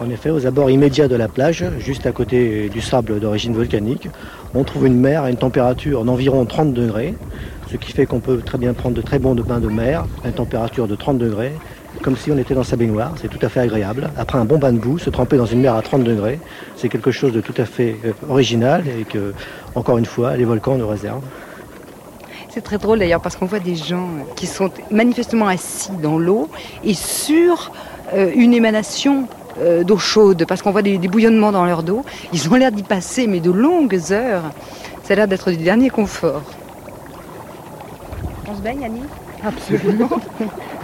En 0.00 0.10
effet, 0.10 0.30
aux 0.30 0.46
abords 0.46 0.70
immédiats 0.70 1.06
de 1.06 1.14
la 1.14 1.28
plage, 1.28 1.64
juste 1.78 2.06
à 2.06 2.12
côté 2.12 2.68
du 2.70 2.80
sable 2.80 3.20
d'origine 3.20 3.54
volcanique, 3.54 4.08
on 4.54 4.64
trouve 4.64 4.86
une 4.86 4.98
mer 4.98 5.22
à 5.22 5.30
une 5.30 5.36
température 5.36 6.04
d'environ 6.04 6.44
30 6.44 6.72
degrés, 6.72 7.14
ce 7.70 7.76
qui 7.76 7.92
fait 7.92 8.06
qu'on 8.06 8.20
peut 8.20 8.38
très 8.38 8.58
bien 8.58 8.72
prendre 8.72 8.96
de 8.96 9.02
très 9.02 9.18
bons 9.18 9.34
bains 9.34 9.60
de 9.60 9.68
mer 9.68 10.06
à 10.24 10.28
une 10.28 10.34
température 10.34 10.88
de 10.88 10.96
30 10.96 11.18
degrés, 11.18 11.52
comme 12.00 12.16
si 12.16 12.30
on 12.32 12.38
était 12.38 12.54
dans 12.54 12.64
sa 12.64 12.76
baignoire. 12.76 13.12
C'est 13.20 13.28
tout 13.28 13.38
à 13.44 13.48
fait 13.48 13.60
agréable. 13.60 14.10
Après 14.16 14.38
un 14.38 14.44
bon 14.44 14.58
bain 14.58 14.72
de 14.72 14.78
boue, 14.78 14.98
se 14.98 15.10
tremper 15.10 15.36
dans 15.36 15.46
une 15.46 15.60
mer 15.60 15.74
à 15.74 15.82
30 15.82 16.04
degrés, 16.04 16.38
c'est 16.76 16.88
quelque 16.88 17.10
chose 17.10 17.32
de 17.32 17.40
tout 17.40 17.54
à 17.56 17.64
fait 17.64 17.96
euh, 18.04 18.12
original 18.28 18.84
et 18.88 19.04
que, 19.04 19.34
encore 19.74 19.98
une 19.98 20.06
fois, 20.06 20.36
les 20.36 20.44
volcans 20.44 20.76
nous 20.76 20.88
réservent. 20.88 21.24
C'est 22.48 22.62
très 22.62 22.78
drôle 22.78 22.98
d'ailleurs 22.98 23.20
parce 23.20 23.36
qu'on 23.36 23.46
voit 23.46 23.60
des 23.60 23.76
gens 23.76 24.08
qui 24.36 24.46
sont 24.46 24.70
manifestement 24.90 25.48
assis 25.48 25.92
dans 26.02 26.18
l'eau 26.18 26.48
et 26.84 26.92
sur 26.94 27.72
euh, 28.12 28.30
une 28.34 28.52
émanation 28.52 29.26
euh, 29.58 29.84
d'eau 29.84 29.96
chaude 29.96 30.44
parce 30.46 30.60
qu'on 30.60 30.70
voit 30.70 30.82
des, 30.82 30.98
des 30.98 31.08
bouillonnements 31.08 31.52
dans 31.52 31.64
leur 31.64 31.82
dos. 31.82 32.04
Ils 32.32 32.50
ont 32.50 32.54
l'air 32.54 32.70
d'y 32.72 32.82
passer 32.82 33.26
mais 33.26 33.40
de 33.40 33.50
longues 33.50 34.00
heures. 34.10 34.50
Ça 35.02 35.14
a 35.14 35.16
l'air 35.16 35.28
d'être 35.28 35.50
du 35.50 35.58
dernier 35.58 35.88
confort. 35.88 36.42
On 38.46 38.54
se 38.54 38.60
baigne 38.60 38.84
Annie? 38.84 39.02
Absolument. 39.42 40.10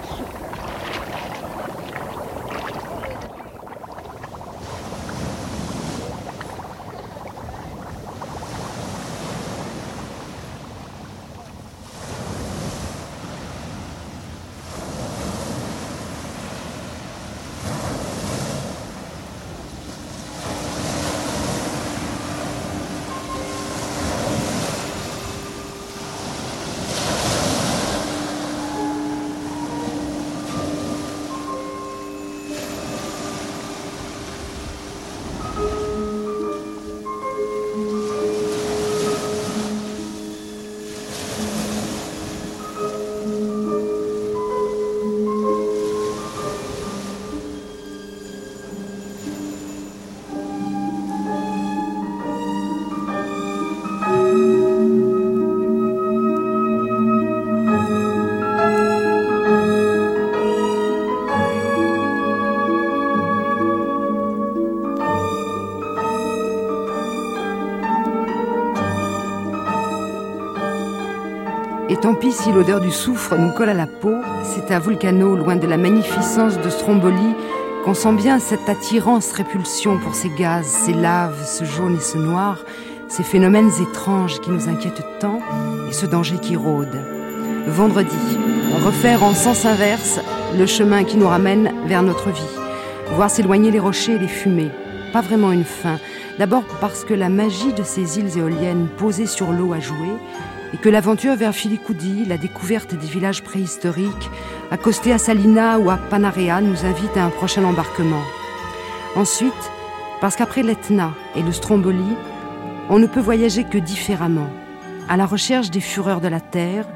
Et 71.90 71.97
tant 71.97 72.15
pis 72.15 72.32
si 72.32 72.52
l'odeur 72.52 72.81
du 72.81 72.90
soufre 72.90 73.35
nous 73.39 73.51
colle 73.51 73.70
à 73.70 73.74
la 73.74 73.86
peau, 73.86 74.15
c'est 74.44 74.74
à 74.74 74.78
Vulcano, 74.78 75.35
loin 75.36 75.56
de 75.56 75.66
la 75.66 75.78
magnificence 75.78 76.60
de 76.60 76.69
Stromboli, 76.69 77.35
qu'on 77.82 77.94
sent 77.94 78.12
bien 78.12 78.39
cette 78.39 78.69
attirance 78.69 79.32
répulsion 79.32 79.98
pour 79.98 80.15
ces 80.15 80.28
gaz, 80.28 80.66
ces 80.66 80.93
laves, 80.93 81.47
ce 81.47 81.65
jaune 81.65 81.97
et 81.97 82.01
ce 82.01 82.19
noir, 82.19 82.59
ces 83.09 83.23
phénomènes 83.23 83.70
étranges 83.81 84.39
qui 84.40 84.51
nous 84.51 84.69
inquiètent 84.69 85.02
tant 85.19 85.40
et 85.89 85.93
ce 85.94 86.05
danger 86.05 86.36
qui 86.36 86.56
rôde. 86.56 87.01
Vendredi, 87.66 88.39
refaire 88.85 89.23
en 89.24 89.32
sens 89.32 89.65
inverse 89.65 90.20
le 90.59 90.66
chemin 90.66 91.05
qui 91.05 91.16
nous 91.16 91.28
ramène 91.28 91.73
vers 91.86 92.02
notre 92.02 92.28
vie, 92.28 92.43
voir 93.15 93.31
s'éloigner 93.31 93.70
les 93.70 93.81
rochers 93.81 94.16
et 94.16 94.19
les 94.19 94.28
fumées. 94.28 94.70
Pas 95.15 95.23
vraiment 95.23 95.52
une 95.52 95.65
fin, 95.65 95.98
d'abord 96.39 96.65
parce 96.82 97.05
que 97.05 97.15
la 97.15 97.31
magie 97.31 97.73
de 97.73 97.82
ces 97.82 98.19
îles 98.19 98.36
éoliennes 98.36 98.89
posées 98.98 99.27
sur 99.27 99.52
l'eau 99.52 99.73
a 99.73 99.81
joué, 99.81 100.09
et 100.73 100.77
que 100.77 100.89
l'aventure 100.89 101.36
vers 101.36 101.55
Filicudi, 101.55 102.24
la 102.24 102.36
découverte 102.36 102.95
des 102.95 103.07
villages 103.07 103.43
préhistoriques, 103.43 104.31
accostés 104.70 105.12
à 105.12 105.19
Salina 105.19 105.78
ou 105.78 105.90
à 105.90 105.97
Panarea, 105.97 106.61
nous 106.61 106.85
invite 106.85 107.16
à 107.16 107.24
un 107.24 107.31
prochain 107.31 107.65
embarquement. 107.65 108.23
Ensuite, 109.16 109.73
parce 110.20 110.36
qu'après 110.36 110.62
l'Etna 110.62 111.12
et 111.36 111.43
le 111.43 111.53
Stromboli, 111.53 112.16
on 112.90 112.99
ne 112.99 113.07
peut 113.07 113.20
voyager 113.20 113.65
que 113.65 113.78
différemment, 113.78 114.51
à 115.09 115.16
la 115.16 115.27
recherche 115.27 115.70
des 115.70 115.81
fureurs 115.81 116.20
de 116.20 116.28
la 116.28 116.40
Terre, 116.40 116.86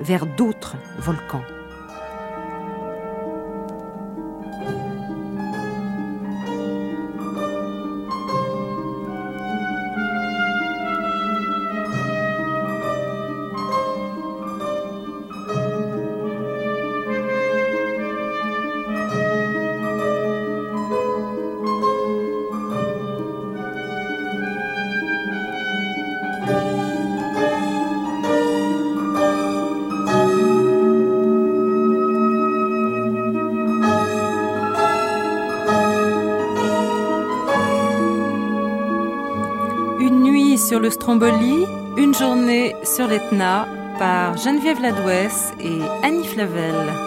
vers 0.00 0.26
d'autres 0.26 0.76
volcans. 0.98 1.42
Le 40.86 40.90
Stromboli, 40.92 41.66
une 41.96 42.14
journée 42.14 42.76
sur 42.84 43.08
l'Etna 43.08 43.66
par 43.98 44.36
Geneviève 44.36 44.80
Ladouès 44.80 45.52
et 45.58 45.80
Annie 46.04 46.24
Flavel. 46.24 47.05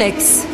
Telex. 0.00 0.49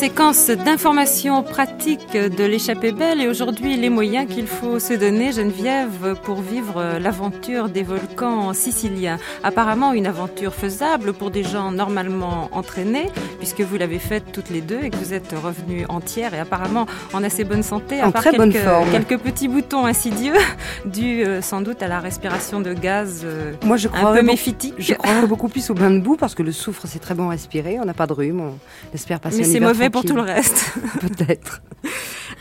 Séquence 0.00 0.48
d'informations 0.48 1.42
pratiques 1.42 2.12
de 2.14 2.44
l'échappée 2.44 2.90
belle 2.90 3.20
et 3.20 3.28
aujourd'hui 3.28 3.76
les 3.76 3.90
moyens 3.90 4.26
qu'il 4.32 4.46
faut 4.46 4.78
se 4.78 4.94
donner, 4.94 5.30
Geneviève, 5.30 6.16
pour 6.24 6.40
vivre 6.40 6.98
l'aventure 6.98 7.68
des 7.68 7.82
volcans 7.82 8.54
siciliens. 8.54 9.18
Apparemment 9.44 9.92
une 9.92 10.06
aventure 10.06 10.54
faisable 10.54 11.12
pour 11.12 11.30
des 11.30 11.42
gens 11.42 11.70
normalement 11.70 12.48
entraînés, 12.52 13.10
puisque 13.36 13.60
vous 13.60 13.76
l'avez 13.76 13.98
faite 13.98 14.24
toutes 14.32 14.48
les 14.48 14.62
deux 14.62 14.78
et 14.84 14.88
que 14.88 14.96
vous 14.96 15.12
êtes 15.12 15.34
revenues 15.34 15.84
entières 15.90 16.32
et 16.32 16.38
apparemment 16.38 16.86
en 17.12 17.22
assez 17.22 17.44
bonne 17.44 17.62
santé, 17.62 18.00
En 18.02 18.08
à 18.08 18.12
part 18.12 18.22
très 18.22 18.32
bonne 18.38 18.54
quelques, 18.54 18.64
forme. 18.64 18.90
quelques 18.90 19.18
petits 19.18 19.48
boutons 19.48 19.84
insidieux, 19.84 20.32
dus 20.86 21.24
euh, 21.24 21.42
sans 21.42 21.60
doute 21.60 21.82
à 21.82 21.88
la 21.88 22.00
respiration 22.00 22.62
de 22.62 22.72
gaz 22.72 23.20
euh, 23.26 23.52
Moi, 23.66 23.76
je 23.76 23.88
un 23.88 24.14
peu 24.14 24.22
méphitique. 24.22 24.76
Je 24.78 24.94
crois 24.94 25.26
beaucoup 25.26 25.48
plus 25.48 25.68
au 25.68 25.74
bain 25.74 25.90
de 25.90 26.00
boue 26.00 26.16
parce 26.16 26.34
que 26.34 26.42
le 26.42 26.52
soufre, 26.52 26.84
c'est 26.86 27.00
très 27.00 27.14
bon 27.14 27.28
à 27.28 27.32
respirer. 27.32 27.78
On 27.78 27.84
n'a 27.84 27.92
pas 27.92 28.06
de 28.06 28.14
rhume. 28.14 28.40
On 28.40 28.94
espère 28.94 29.20
passer 29.20 29.38
Mais 29.38 29.44
c'est 29.44 29.58
hiver 29.58 29.89
pour 29.90 30.04
tout 30.04 30.16
le 30.16 30.22
reste. 30.22 30.74
Peut-être. 31.00 31.62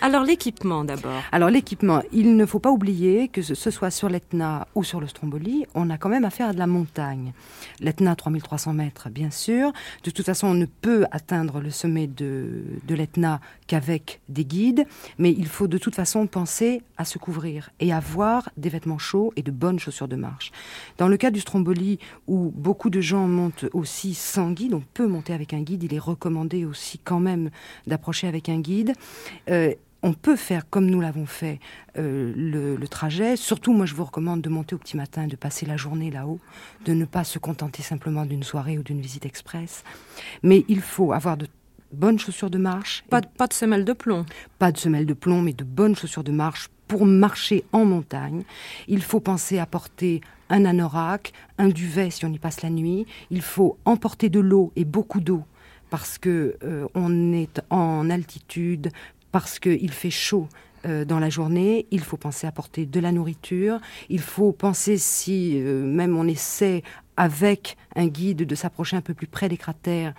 Alors 0.01 0.23
l'équipement 0.23 0.85
d'abord. 0.85 1.21
Alors 1.31 1.49
l'équipement, 1.49 2.01
il 2.13 2.37
ne 2.37 2.45
faut 2.45 2.59
pas 2.59 2.71
oublier 2.71 3.27
que 3.27 3.41
ce 3.41 3.69
soit 3.69 3.91
sur 3.91 4.07
l'Etna 4.07 4.67
ou 4.75 4.83
sur 4.83 5.01
le 5.01 5.07
Stromboli, 5.07 5.65
on 5.75 5.89
a 5.89 5.97
quand 5.97 6.09
même 6.09 6.23
affaire 6.23 6.49
à 6.49 6.53
de 6.53 6.59
la 6.59 6.67
montagne. 6.67 7.33
L'Etna, 7.81 8.15
3300 8.15 8.73
mètres, 8.73 9.09
bien 9.09 9.29
sûr. 9.29 9.73
De 10.03 10.11
toute 10.11 10.25
façon, 10.25 10.47
on 10.47 10.53
ne 10.53 10.65
peut 10.65 11.05
atteindre 11.11 11.59
le 11.59 11.69
sommet 11.69 12.07
de, 12.07 12.63
de 12.87 12.95
l'Etna 12.95 13.41
qu'avec 13.67 14.21
des 14.29 14.45
guides, 14.45 14.85
mais 15.17 15.31
il 15.31 15.47
faut 15.47 15.67
de 15.67 15.77
toute 15.77 15.95
façon 15.95 16.27
penser 16.27 16.81
à 16.97 17.03
se 17.03 17.17
couvrir 17.17 17.69
et 17.79 17.91
avoir 17.91 18.49
des 18.57 18.69
vêtements 18.69 18.97
chauds 18.97 19.33
et 19.35 19.41
de 19.41 19.51
bonnes 19.51 19.79
chaussures 19.79 20.07
de 20.07 20.15
marche. 20.15 20.51
Dans 20.97 21.07
le 21.07 21.17
cas 21.17 21.31
du 21.31 21.41
Stromboli, 21.41 21.99
où 22.27 22.51
beaucoup 22.55 22.89
de 22.89 23.01
gens 23.01 23.27
montent 23.27 23.65
aussi 23.73 24.13
sans 24.13 24.51
guide, 24.51 24.73
on 24.73 24.83
peut 24.93 25.07
monter 25.07 25.33
avec 25.33 25.53
un 25.53 25.61
guide, 25.61 25.83
il 25.83 25.93
est 25.93 25.99
recommandé 25.99 26.65
aussi 26.65 26.99
quand 26.99 27.19
même 27.19 27.49
d'approcher 27.85 28.27
avec 28.27 28.49
un 28.49 28.59
guide. 28.59 28.93
Euh, 29.49 29.73
on 30.01 30.13
peut 30.13 30.35
faire 30.35 30.69
comme 30.69 30.85
nous 30.85 31.01
l'avons 31.01 31.25
fait 31.25 31.59
euh, 31.97 32.31
le, 32.35 32.75
le 32.75 32.87
trajet. 32.87 33.35
Surtout, 33.35 33.73
moi, 33.73 33.85
je 33.85 33.95
vous 33.95 34.05
recommande 34.05 34.41
de 34.41 34.49
monter 34.49 34.75
au 34.75 34.77
petit 34.77 34.95
matin, 34.97 35.27
de 35.27 35.35
passer 35.35 35.65
la 35.65 35.77
journée 35.77 36.09
là-haut, 36.11 36.39
de 36.85 36.93
ne 36.93 37.05
pas 37.05 37.23
se 37.23 37.37
contenter 37.39 37.81
simplement 37.83 38.25
d'une 38.25 38.43
soirée 38.43 38.77
ou 38.77 38.83
d'une 38.83 39.01
visite 39.01 39.25
express. 39.25 39.83
Mais 40.43 40.63
il 40.67 40.81
faut 40.81 41.11
avoir 41.11 41.35
de 41.37 41.47
bonnes 41.91 42.19
chaussures 42.19 42.49
de 42.49 42.57
marche. 42.57 43.03
Pas, 43.09 43.21
de- 43.21 43.27
pas 43.27 43.47
de 43.47 43.93
plomb. 43.93 44.25
Pas 44.57 44.71
de 44.71 44.77
semelle 44.77 45.05
de 45.05 45.13
plomb, 45.13 45.41
mais 45.41 45.53
de 45.53 45.63
bonnes 45.63 45.95
chaussures 45.95 46.23
de 46.23 46.31
marche 46.31 46.69
pour 46.87 47.05
marcher 47.05 47.63
en 47.71 47.85
montagne. 47.85 48.43
Il 48.87 49.01
faut 49.01 49.19
penser 49.19 49.59
à 49.59 49.65
porter 49.65 50.21
un 50.49 50.65
anorak, 50.65 51.33
un 51.57 51.67
duvet 51.67 52.09
si 52.09 52.25
on 52.25 52.31
y 52.33 52.39
passe 52.39 52.61
la 52.61 52.69
nuit. 52.69 53.05
Il 53.31 53.41
faut 53.41 53.77
emporter 53.85 54.29
de 54.29 54.39
l'eau 54.39 54.71
et 54.75 54.85
beaucoup 54.85 55.19
d'eau 55.19 55.43
parce 55.89 56.17
que 56.19 56.55
euh, 56.63 56.87
on 56.93 57.33
est 57.33 57.61
en 57.71 58.09
altitude, 58.11 58.91
parce 59.31 59.59
qu'il 59.59 59.91
fait 59.91 60.11
chaud. 60.11 60.47
euh, 60.85 61.05
dans 61.05 61.19
la 61.19 61.29
journée, 61.29 61.87
il 61.91 62.01
faut 62.01 62.17
penser 62.17 62.47
à 62.47 62.51
porter 62.51 62.85
de 62.85 62.99
la 62.99 63.11
nourriture. 63.11 63.79
Il 64.09 64.21
faut 64.21 64.51
penser 64.53 64.97
si 64.97 65.61
euh, 65.61 65.83
même 65.83 66.17
on 66.17 66.27
essaie 66.27 66.83
avec 67.17 67.75
un 67.95 68.07
guide 68.07 68.45
de 68.45 68.55
s'approcher 68.55 68.95
un 68.95 69.01
peu 69.01 69.13
plus 69.13 69.27
près 69.27 69.49
des 69.49 69.57
cratères, 69.57 70.13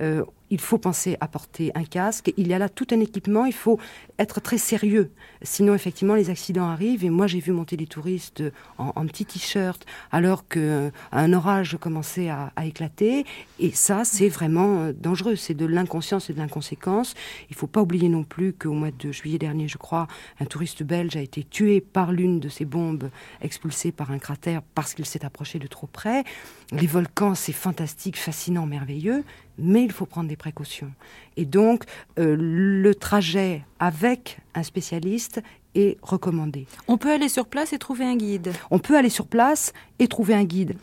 euh, 0.00 0.24
il 0.50 0.60
faut 0.60 0.78
penser 0.78 1.16
à 1.20 1.28
porter 1.28 1.72
un 1.74 1.84
casque. 1.84 2.32
Il 2.36 2.48
y 2.48 2.54
a 2.54 2.58
là 2.58 2.68
tout 2.68 2.86
un 2.90 3.00
équipement. 3.00 3.46
Il 3.46 3.52
faut 3.52 3.78
être 4.18 4.40
très 4.40 4.58
sérieux. 4.58 5.10
Sinon, 5.42 5.74
effectivement, 5.74 6.14
les 6.14 6.30
accidents 6.30 6.68
arrivent. 6.68 7.04
Et 7.04 7.10
moi, 7.10 7.26
j'ai 7.26 7.40
vu 7.40 7.52
monter 7.52 7.76
des 7.76 7.86
touristes 7.86 8.42
en, 8.78 8.92
en 8.94 9.06
petit 9.06 9.24
t-shirt 9.24 9.86
alors 10.10 10.46
qu'un 10.48 11.32
orage 11.32 11.76
commençait 11.80 12.28
à, 12.28 12.52
à 12.56 12.66
éclater. 12.66 13.24
Et 13.58 13.70
ça, 13.70 14.04
c'est 14.04 14.28
vraiment 14.28 14.80
euh, 14.80 14.92
dangereux. 14.92 15.36
C'est 15.36 15.54
de 15.54 15.66
l'inconscience 15.66 16.30
et 16.30 16.32
de 16.32 16.38
l'inconséquence. 16.38 17.14
Il 17.48 17.56
faut 17.56 17.66
pas 17.66 17.82
oublier 17.82 18.08
non 18.08 18.24
plus 18.24 18.52
qu'au 18.52 18.72
mois 18.72 18.90
de 18.90 19.12
juillet 19.12 19.38
dernier, 19.38 19.68
je 19.68 19.78
crois, 19.78 20.08
un 20.40 20.44
touriste 20.44 20.82
belge 20.82 21.16
a 21.16 21.20
été 21.20 21.44
tué 21.44 21.80
par 21.80 22.12
l'une 22.12 22.40
de 22.40 22.48
ces 22.48 22.64
bombes 22.64 23.10
expulsées 23.40 23.92
par 23.92 24.10
un 24.10 24.18
cratère 24.18 24.62
parce 24.74 24.94
qu'il 24.94 25.06
s'est 25.06 25.24
approché 25.24 25.58
de 25.58 25.66
trop 25.66 25.86
près. 25.86 26.24
Les 26.72 26.86
volcans, 26.86 27.34
c'est 27.34 27.52
fantastique, 27.52 28.16
fascinant, 28.16 28.66
merveilleux, 28.66 29.24
mais 29.58 29.82
il 29.82 29.92
faut 29.92 30.06
prendre 30.06 30.28
des 30.28 30.36
précautions. 30.40 30.90
Et 31.36 31.44
donc, 31.44 31.84
euh, 32.18 32.34
le 32.36 32.94
trajet 32.94 33.62
avec 33.78 34.38
un 34.54 34.64
spécialiste 34.64 35.42
est 35.76 35.98
recommandé. 36.02 36.66
On 36.88 36.96
peut 36.96 37.12
aller 37.12 37.28
sur 37.28 37.46
place 37.46 37.72
et 37.72 37.78
trouver 37.78 38.04
un 38.04 38.16
guide. 38.16 38.52
On 38.72 38.80
peut 38.80 38.96
aller 38.96 39.10
sur 39.10 39.26
place 39.26 39.72
et 40.00 40.08
trouver 40.08 40.34
un 40.34 40.44
guide. 40.44 40.74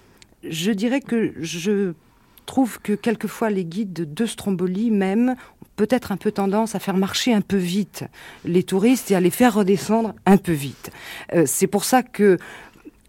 Je 0.44 0.72
dirais 0.72 1.02
que 1.02 1.34
je 1.40 1.94
trouve 2.46 2.80
que 2.80 2.94
quelquefois 2.94 3.50
les 3.50 3.66
guides 3.66 4.14
de 4.14 4.26
Stromboli 4.26 4.92
même 4.92 5.32
ont 5.32 5.68
peut-être 5.76 6.12
un 6.12 6.18
peu 6.18 6.32
tendance 6.32 6.76
à 6.76 6.80
faire 6.80 6.96
marcher 6.96 7.34
un 7.34 7.42
peu 7.42 7.58
vite 7.58 8.06
les 8.46 8.64
touristes 8.64 9.12
et 9.12 9.16
à 9.16 9.20
les 9.20 9.32
faire 9.32 9.56
redescendre 9.56 10.14
un 10.26 10.38
peu 10.38 10.54
vite. 10.54 10.92
Euh, 11.34 11.44
c'est 11.46 11.68
pour 11.68 11.84
ça 11.84 12.04
que 12.04 12.38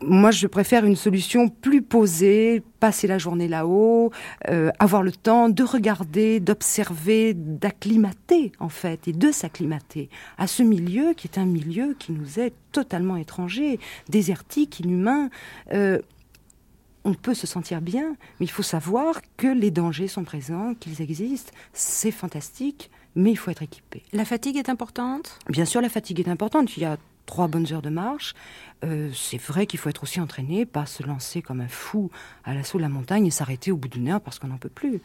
moi, 0.00 0.30
je 0.30 0.46
préfère 0.46 0.84
une 0.84 0.96
solution 0.96 1.48
plus 1.48 1.82
posée, 1.82 2.62
passer 2.78 3.06
la 3.06 3.18
journée 3.18 3.48
là-haut, 3.48 4.12
euh, 4.48 4.70
avoir 4.78 5.02
le 5.02 5.10
temps 5.10 5.48
de 5.48 5.64
regarder, 5.64 6.40
d'observer, 6.40 7.34
d'acclimater, 7.34 8.52
en 8.60 8.68
fait, 8.68 9.08
et 9.08 9.12
de 9.12 9.32
s'acclimater 9.32 10.08
à 10.36 10.46
ce 10.46 10.62
milieu 10.62 11.14
qui 11.14 11.26
est 11.26 11.38
un 11.38 11.46
milieu 11.46 11.96
qui 11.98 12.12
nous 12.12 12.38
est 12.38 12.52
totalement 12.70 13.16
étranger, 13.16 13.80
désertique, 14.08 14.80
inhumain. 14.80 15.30
Euh, 15.72 15.98
on 17.04 17.14
peut 17.14 17.34
se 17.34 17.46
sentir 17.46 17.80
bien, 17.80 18.16
mais 18.38 18.46
il 18.46 18.50
faut 18.50 18.62
savoir 18.62 19.20
que 19.36 19.48
les 19.48 19.70
dangers 19.70 20.08
sont 20.08 20.24
présents, 20.24 20.74
qu'ils 20.78 21.00
existent. 21.00 21.52
C'est 21.72 22.10
fantastique, 22.10 22.90
mais 23.14 23.30
il 23.30 23.36
faut 23.36 23.50
être 23.50 23.62
équipé. 23.62 24.02
La 24.12 24.24
fatigue 24.24 24.56
est 24.56 24.68
importante? 24.68 25.38
Bien 25.48 25.64
sûr, 25.64 25.80
la 25.80 25.88
fatigue 25.88 26.20
est 26.20 26.28
importante. 26.28 26.76
Il 26.76 26.82
y 26.82 26.86
a 26.86 26.98
trois 27.28 27.46
bonnes 27.46 27.72
heures 27.72 27.82
de 27.82 27.90
marche. 27.90 28.34
Euh, 28.84 29.10
c'est 29.14 29.40
vrai 29.40 29.66
qu'il 29.66 29.78
faut 29.78 29.90
être 29.90 30.02
aussi 30.02 30.20
entraîné, 30.20 30.66
pas 30.66 30.86
se 30.86 31.04
lancer 31.04 31.42
comme 31.42 31.60
un 31.60 31.68
fou 31.68 32.10
à 32.44 32.54
l'assaut 32.54 32.78
de 32.78 32.82
la 32.82 32.88
montagne 32.88 33.26
et 33.26 33.30
s'arrêter 33.30 33.70
au 33.70 33.76
bout 33.76 33.88
d'une 33.88 34.08
heure 34.08 34.20
parce 34.20 34.38
qu'on 34.38 34.48
n'en 34.48 34.56
peut 34.56 34.68
plus. 34.68 35.00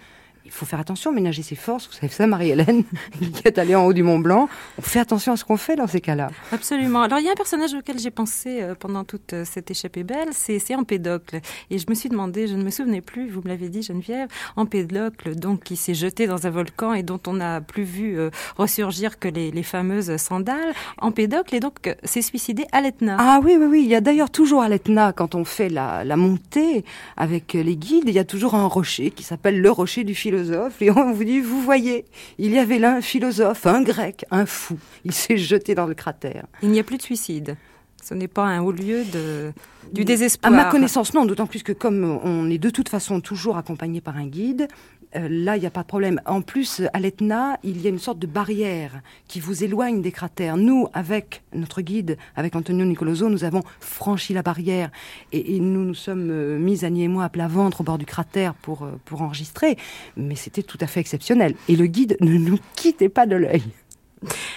Il 0.46 0.52
faut 0.52 0.66
faire 0.66 0.80
attention, 0.80 1.12
ménager 1.14 1.42
ses 1.42 1.56
forces. 1.56 1.88
Vous 1.88 1.94
savez 1.94 2.10
ça, 2.10 2.28
Marie-Hélène, 2.28 2.84
qui 3.20 3.42
est 3.46 3.58
allée 3.58 3.76
en 3.76 3.86
haut 3.86 3.94
du 3.94 4.04
Mont 4.04 4.20
Blanc. 4.20 4.50
On 4.78 4.82
fait 4.82 5.00
attention 5.00 5.32
à 5.32 5.38
ce 5.38 5.46
qu'on 5.46 5.56
fait 5.56 5.76
dans 5.76 5.88
ces 5.88 6.02
cas-là. 6.02 6.32
Absolument. 6.52 7.02
Alors 7.02 7.20
il 7.20 7.26
y 7.26 7.30
a 7.30 7.32
un 7.32 7.36
personnage 7.36 7.74
auquel 7.74 7.98
j'ai 7.98 8.12
pensé 8.12 8.62
euh, 8.62 8.76
pendant 8.76 9.06
toute 9.06 9.34
euh, 9.34 9.46
cette 9.46 9.72
échappée 9.72 10.04
belle, 10.04 10.30
c'est 10.32 10.60
c'est 10.60 10.76
Empédocle. 10.76 11.40
Et 11.70 11.78
je 11.78 11.86
me 11.90 11.96
suis 11.96 12.10
demandé, 12.10 12.48
je 12.48 12.56
ne 12.56 12.64
me 12.64 12.70
souvenais 12.72 13.02
plus, 13.02 13.30
vous 13.30 13.42
me 13.42 13.48
l'avez 13.48 13.70
dit 13.70 13.82
Geneviève, 13.82 14.28
Empédocle 14.56 15.36
donc 15.36 15.64
qui 15.64 15.76
s'est 15.76 15.94
jeté 15.94 16.28
dans 16.28 16.46
un 16.46 16.50
volcan 16.50 16.94
et 16.94 17.04
dont 17.04 17.20
on 17.28 17.34
n'a 17.34 17.62
plus 17.62 17.84
vu 17.84 18.20
euh, 18.20 18.30
ressurgir 18.58 19.20
que 19.20 19.30
les, 19.30 19.50
les 19.52 19.64
fameuses 19.64 20.18
sandales. 20.18 20.74
Empédocle 20.98 21.56
et 21.56 21.60
donc 21.62 21.88
euh, 21.88 21.96
s'est 22.04 22.22
suicidé 22.22 22.66
à 22.72 22.82
l'Etna. 22.82 23.16
Ah 23.20 23.40
oui, 23.44 23.56
oui, 23.58 23.66
oui. 23.66 23.82
Il 23.84 23.90
y 23.90 23.96
a 23.96 24.02
d'ailleurs 24.02 24.30
toujours 24.30 24.62
à 24.62 24.70
l'Etna, 24.70 25.14
quand 25.14 25.36
on 25.36 25.46
fait 25.46 25.70
la, 25.70 26.04
la 26.04 26.18
montée 26.18 26.84
avec 27.16 27.54
les 27.54 27.78
guides, 27.78 28.06
il 28.08 28.14
y 28.14 28.20
a 28.20 28.26
toujours 28.26 28.56
un 28.56 28.66
rocher 28.66 29.12
qui 29.12 29.24
s'appelle 29.24 29.62
le 29.62 29.72
rocher 29.72 30.04
du 30.04 30.16
philosophe. 30.34 30.82
Et 30.82 30.92
on 30.92 31.14
vous 31.14 31.24
dit, 31.24 31.40
vous 31.40 31.62
voyez, 31.62 32.06
il 32.38 32.52
y 32.52 32.60
avait 32.60 32.80
là 32.80 32.96
un 32.96 33.02
philosophe, 33.02 33.66
un 33.66 33.82
grec, 33.82 34.26
un 34.32 34.46
fou. 34.46 34.78
Il 35.06 35.14
s'est 35.14 35.38
jeté 35.38 35.76
dans 35.76 35.86
le 35.86 35.94
cratère. 35.94 36.46
Il 36.62 36.70
n'y 36.70 36.80
a 36.80 36.84
plus 36.84 36.98
de 36.98 37.02
suicide. 37.02 37.56
Ce 38.04 38.14
n'est 38.14 38.28
pas 38.28 38.44
un 38.44 38.62
haut 38.62 38.72
lieu 38.72 39.06
de, 39.06 39.54
du 39.94 40.04
désespoir. 40.04 40.52
À 40.52 40.56
ma 40.56 40.66
connaissance, 40.66 41.14
non, 41.14 41.26
d'autant 41.26 41.48
plus 41.48 41.64
que 41.64 41.72
comme 41.72 42.04
on 42.24 42.50
est 42.50 42.58
de 42.58 42.70
toute 42.70 42.90
façon 42.90 43.22
toujours 43.22 43.58
accompagné 43.58 44.02
par 44.02 44.18
un 44.18 44.28
guide, 44.28 44.68
euh, 45.16 45.28
là, 45.30 45.58
il 45.58 45.62
n'y 45.62 45.66
a 45.66 45.72
pas 45.72 45.84
de 45.84 45.88
problème. 45.88 46.22
En 46.26 46.42
plus, 46.42 46.82
à 46.94 47.00
l'Etna, 47.00 47.58
il 47.64 47.82
y 47.82 47.88
a 47.88 47.90
une 47.90 48.00
sorte 48.00 48.20
de 48.20 48.28
barrière 48.28 49.02
qui 49.28 49.40
vous 49.40 49.64
éloigne 49.64 50.02
des 50.02 50.12
cratères. 50.12 50.58
Nous, 50.58 50.88
avec 50.94 51.44
notre 51.54 51.82
guide, 51.82 52.18
avec 52.36 52.56
Antonio 52.56 52.86
Nicoloso, 52.86 53.30
nous 53.30 53.44
avons 53.44 53.64
franchi 53.80 54.34
la 54.34 54.42
barrière 54.42 54.92
et, 55.32 55.56
et 55.56 55.60
nous 55.60 55.84
nous 55.84 55.94
sommes 55.94 56.30
euh, 56.30 56.58
mis, 56.58 56.86
Annie 56.86 57.04
et 57.04 57.08
moi, 57.08 57.26
à 57.26 57.30
plat 57.30 57.48
ventre 57.48 57.82
au 57.82 57.84
bord 57.84 57.98
du 57.98 58.06
cratère 58.06 58.54
pour, 58.54 58.84
euh, 58.84 59.00
pour 59.06 59.22
enregistrer. 59.22 59.78
Mais 60.18 60.36
c'était 60.36 60.64
tout 60.64 60.78
à 60.82 60.88
fait 60.88 61.00
exceptionnel. 61.00 61.56
Et 61.68 61.76
le 61.76 61.86
guide 61.86 62.18
ne 62.22 62.38
nous 62.38 62.60
quittait 62.76 63.10
pas 63.10 63.26
de 63.26 63.36
l'œil. 63.36 63.64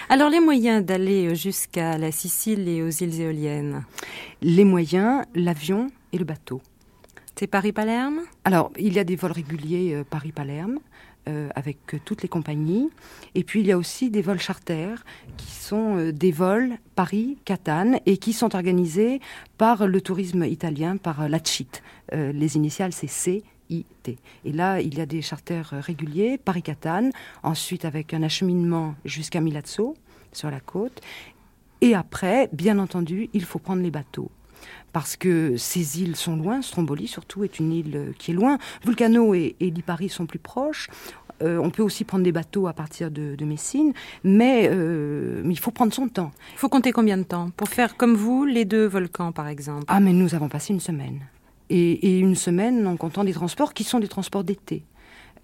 Alors 0.08 0.30
les 0.30 0.40
moyens 0.40 0.84
d'aller 0.84 1.34
jusqu'à 1.34 1.98
la 1.98 2.12
Sicile 2.12 2.68
et 2.68 2.82
aux 2.82 2.90
îles 2.90 3.20
éoliennes? 3.20 3.84
Les 4.40 4.64
moyens, 4.64 5.24
l'avion 5.34 5.88
et 6.12 6.18
le 6.18 6.24
bateau. 6.24 6.60
C'est 7.38 7.46
Paris-Palerme? 7.46 8.20
Alors, 8.44 8.72
il 8.78 8.94
y 8.94 8.98
a 8.98 9.04
des 9.04 9.14
vols 9.14 9.32
réguliers 9.32 9.92
euh, 9.94 10.04
Paris-Palerme. 10.08 10.78
euh, 11.28 11.48
avec 11.54 11.92
euh, 11.92 11.98
toutes 12.02 12.22
les 12.22 12.28
compagnies. 12.28 12.88
Et 13.34 13.44
puis 13.44 13.60
il 13.60 13.66
y 13.66 13.72
a 13.72 13.76
aussi 13.76 14.10
des 14.10 14.22
vols 14.22 14.38
charters 14.38 15.04
qui 15.36 15.50
sont 15.50 16.12
des 16.14 16.30
vols 16.32 16.78
Paris-Catane 16.94 17.98
et 18.06 18.16
qui 18.16 18.32
sont 18.32 18.54
organisés 18.54 19.20
par 19.58 19.86
le 19.86 20.00
tourisme 20.00 20.44
italien, 20.44 20.96
par 20.96 21.28
la 21.28 21.40
CIT. 21.42 21.82
Les 22.12 22.56
initiales, 22.56 22.92
c'est 22.92 23.08
C. 23.08 23.42
IT. 23.68 24.16
Et 24.44 24.52
là, 24.52 24.80
il 24.80 24.96
y 24.96 25.00
a 25.00 25.06
des 25.06 25.20
charters 25.20 25.70
réguliers, 25.72 26.38
Paris-Catane, 26.38 27.10
ensuite 27.42 27.84
avec 27.84 28.14
un 28.14 28.22
acheminement 28.22 28.94
jusqu'à 29.04 29.40
Milazzo, 29.40 29.96
sur 30.32 30.52
la 30.52 30.60
côte. 30.60 31.00
Et 31.80 31.96
après, 31.96 32.48
bien 32.52 32.78
entendu, 32.78 33.28
il 33.32 33.44
faut 33.44 33.58
prendre 33.58 33.82
les 33.82 33.90
bateaux 33.90 34.30
parce 34.92 35.16
que 35.16 35.56
ces 35.56 36.02
îles 36.02 36.16
sont 36.16 36.36
loin. 36.36 36.62
Stromboli, 36.62 37.06
surtout, 37.06 37.44
est 37.44 37.58
une 37.58 37.72
île 37.72 37.96
euh, 37.96 38.12
qui 38.18 38.30
est 38.30 38.34
loin. 38.34 38.58
Vulcano 38.84 39.34
et, 39.34 39.56
et 39.60 39.70
Lipari 39.70 40.08
sont 40.08 40.26
plus 40.26 40.38
proches. 40.38 40.88
Euh, 41.42 41.58
on 41.58 41.70
peut 41.70 41.82
aussi 41.82 42.04
prendre 42.04 42.24
des 42.24 42.32
bateaux 42.32 42.66
à 42.66 42.72
partir 42.72 43.10
de, 43.10 43.36
Messine, 43.44 43.92
mais, 44.24 44.68
euh, 44.70 45.42
mais, 45.44 45.52
il 45.52 45.58
faut 45.58 45.70
prendre 45.70 45.92
son 45.92 46.08
temps. 46.08 46.32
Il 46.54 46.58
faut 46.58 46.68
compter 46.68 46.92
combien 46.92 47.18
de 47.18 47.22
temps 47.22 47.50
pour 47.56 47.68
faire 47.68 47.96
comme 47.96 48.14
vous 48.14 48.44
les 48.44 48.64
deux 48.64 48.86
volcans, 48.86 49.32
par 49.32 49.46
exemple? 49.46 49.84
Ah, 49.88 50.00
mais 50.00 50.12
nous 50.12 50.34
avons 50.34 50.48
passé 50.48 50.72
une 50.72 50.80
semaine. 50.80 51.20
et 51.68 52.18
une 52.18 52.36
semaine 52.36 52.86
en 52.86 52.96
comptant 52.96 53.24
des 53.24 53.32
transports 53.32 53.74
qui 53.74 53.84
sont 53.84 53.98
des 53.98 54.08
transports 54.08 54.44
d'été. 54.44 54.84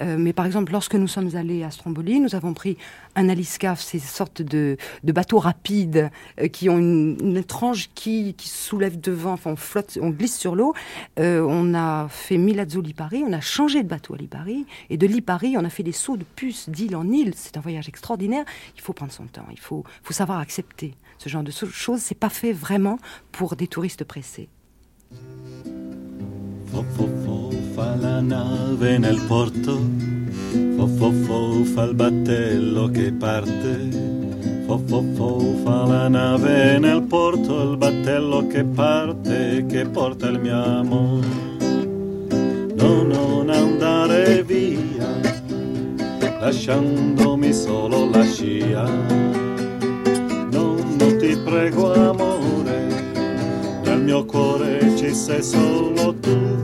Euh, 0.03 0.16
mais 0.19 0.33
par 0.33 0.47
exemple, 0.47 0.73
lorsque 0.73 0.95
nous 0.95 1.09
sommes 1.09 1.35
allés 1.37 1.62
à 1.62 1.70
Stromboli, 1.70 2.20
nous 2.20 2.35
avons 2.35 2.55
pris 2.55 2.77
un 3.15 3.29
aliscaf, 3.29 3.81
ces 3.81 3.99
sortes 3.99 4.43
de, 4.43 4.77
bateaux 5.05 5.39
rapides 5.39 6.11
euh, 6.41 6.49
qui 6.49 6.69
ont 6.69 6.79
une, 6.79 7.37
étrange 7.37 7.91
qui, 7.95 8.35
qui 8.35 8.49
soulève 8.49 9.01
devant, 9.01 9.33
enfin 9.33 9.53
on 9.53 9.57
flotte, 9.57 9.99
on 10.01 10.11
glisse 10.11 10.37
sur 10.37 10.55
l'eau. 10.55 10.74
Euh, 11.19 11.45
on 11.49 11.74
a 11.74 12.09
fait 12.09 12.37
Milazzo-Lipari, 12.37 13.23
on 13.27 13.33
a 13.33 13.41
changé 13.41 13.83
de 13.83 13.89
bateau 13.89 14.15
à 14.15 14.16
Lipari, 14.16 14.66
et 14.91 14.97
de 14.97 15.07
Lipari, 15.07 15.57
on 15.57 15.65
a 15.65 15.70
fait 15.70 15.83
des 15.83 15.93
sauts 15.93 16.16
de 16.16 16.24
puce 16.24 16.69
d'île 16.69 16.97
en 16.97 17.09
île. 17.09 17.33
C'est 17.37 17.57
un 17.57 17.61
voyage 17.61 17.89
extraordinaire. 17.89 18.45
Il 18.77 18.81
faut 18.81 18.93
prendre 18.93 19.12
son 19.12 19.27
temps, 19.27 19.47
il 19.51 19.61
faut, 19.61 19.85
faut 20.03 20.12
savoir 20.12 20.39
accepter 20.39 20.95
ce 21.19 21.29
genre 21.29 21.43
de 21.43 21.51
choses. 21.51 22.01
C'est 22.01 22.19
pas 22.19 22.29
fait 22.29 22.53
vraiment 22.53 22.99
pour 23.31 23.57
des 23.57 23.69
touristes 23.69 24.05
pressés. 24.05 24.49
Fa 27.82 27.96
la 27.96 28.20
nave 28.20 28.96
nel 28.98 29.20
porto, 29.26 29.80
fo 30.76 30.86
fo 30.86 31.10
fo 31.10 31.64
fa 31.64 31.82
il 31.82 31.94
battello 31.94 32.88
che 32.90 33.12
parte, 33.12 33.88
fo 34.66 34.80
fo 34.86 35.04
fo 35.14 35.56
fa 35.64 35.86
la 35.86 36.09
nave 36.09 36.78
nel 36.78 37.02
porto, 37.02 37.70
il 37.70 37.76
battello 37.76 38.46
che 38.46 38.62
parte, 38.64 39.66
che 39.68 39.84
porta 39.86 40.28
il 40.28 40.38
mio 40.38 40.62
amore. 40.62 41.26
No, 42.76 43.02
non 43.02 43.50
andare 43.50 44.44
via, 44.44 45.10
lasciandomi 46.40 47.52
solo 47.52 48.09
la 48.10 48.24
scia. 48.24 48.84
No, 50.50 50.76
non 50.98 51.16
ti 51.18 51.36
prego 51.44 51.92
amore, 51.94 52.78
nel 53.84 54.02
mio 54.02 54.24
cuore 54.24 54.96
ci 54.96 55.12
sei 55.14 55.42
solo 55.42 56.14
tu, 56.20 56.62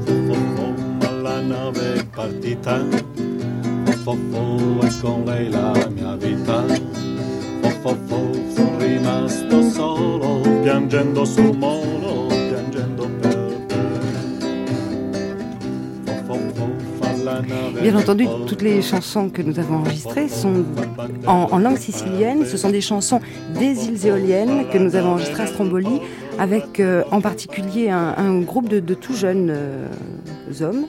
fo 1.28 1.40
nave 1.42 2.04
partita. 2.14 2.84
Fofo 4.02 4.80
è 4.80 4.88
con 5.00 5.24
lei 5.24 5.50
la 5.50 5.72
mia 5.90 6.16
vita. 6.16 6.64
Fofo 7.82 8.32
sono 8.54 8.78
rimasto 8.78 9.62
solo, 9.70 10.40
piangendo 10.62 11.24
sul 11.24 11.56
molo, 11.56 12.26
piangendo 12.26 13.08
per 13.20 13.36
Bien 17.80 17.96
entendu, 17.96 18.26
toutes 18.46 18.62
les 18.62 18.82
chansons 18.82 19.30
que 19.30 19.42
nous 19.42 19.58
avons 19.60 19.76
enregistrées 19.76 20.28
sont 20.28 20.64
en, 21.26 21.48
en, 21.52 21.58
langue 21.58 21.76
sicilienne. 21.76 22.44
Ce 22.44 22.56
sont 22.56 22.70
des 22.70 22.80
chansons 22.80 23.20
des 23.54 23.86
îles 23.86 24.06
éoliennes 24.06 24.66
que 24.72 24.78
nous 24.78 24.96
avons 24.96 25.10
enregistrées 25.10 25.44
à 25.44 25.46
Stromboli, 25.46 26.00
avec 26.38 26.80
euh, 26.80 27.04
en 27.12 27.20
particulier 27.20 27.90
un, 27.90 28.14
un, 28.16 28.40
groupe 28.40 28.68
de, 28.68 28.80
de 28.80 28.94
tout 28.94 29.14
jeunes 29.14 29.50
euh, 29.50 29.86
hommes 30.60 30.86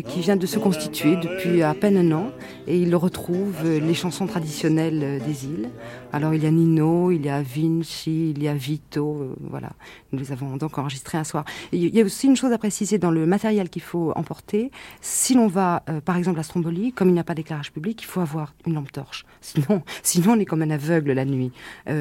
qui 0.00 0.20
vient 0.20 0.36
de 0.36 0.46
se 0.46 0.58
constituer 0.58 1.16
depuis 1.16 1.62
à 1.62 1.74
peine 1.74 1.96
un 1.96 2.12
an 2.16 2.30
et 2.66 2.78
il 2.78 2.94
retrouve 2.94 3.56
euh, 3.64 3.80
les 3.80 3.94
chansons 3.94 4.26
traditionnelles 4.26 5.00
euh, 5.02 5.18
des 5.18 5.46
îles. 5.46 5.68
Alors 6.12 6.34
il 6.34 6.42
y 6.42 6.46
a 6.46 6.50
Nino, 6.50 7.10
il 7.10 7.24
y 7.24 7.28
a 7.28 7.42
Vinci, 7.42 8.30
il 8.30 8.42
y 8.42 8.48
a 8.48 8.54
Vito, 8.54 9.34
voilà. 9.40 9.70
Nous 10.12 10.18
les 10.18 10.32
avons 10.32 10.56
donc 10.56 10.78
enregistrés 10.78 11.18
un 11.18 11.24
soir. 11.24 11.44
il 11.72 11.94
y 11.94 12.00
a 12.00 12.04
aussi 12.04 12.26
une 12.26 12.36
chose 12.36 12.52
à 12.52 12.58
préciser 12.58 12.98
dans 12.98 13.10
le 13.10 13.26
matériel 13.26 13.68
qu'il 13.70 13.82
faut 13.82 14.12
emporter. 14.14 14.70
Si 15.00 15.34
l'on 15.34 15.46
va, 15.46 15.82
par 16.04 16.16
exemple, 16.16 16.38
à 16.38 16.42
Stromboli, 16.42 16.92
comme 16.92 17.08
il 17.08 17.14
n'y 17.14 17.20
a 17.20 17.24
pas 17.24 17.34
d'éclairage 17.34 17.72
public, 17.72 18.02
il 18.02 18.06
faut 18.06 18.20
avoir 18.20 18.54
une 18.66 18.74
lampe 18.74 18.92
torche. 18.92 19.24
Sinon, 19.40 19.82
sinon 20.02 20.34
on 20.34 20.38
est 20.38 20.44
comme 20.44 20.62
un 20.62 20.70
aveugle 20.70 21.12
la 21.12 21.24
nuit, 21.24 21.52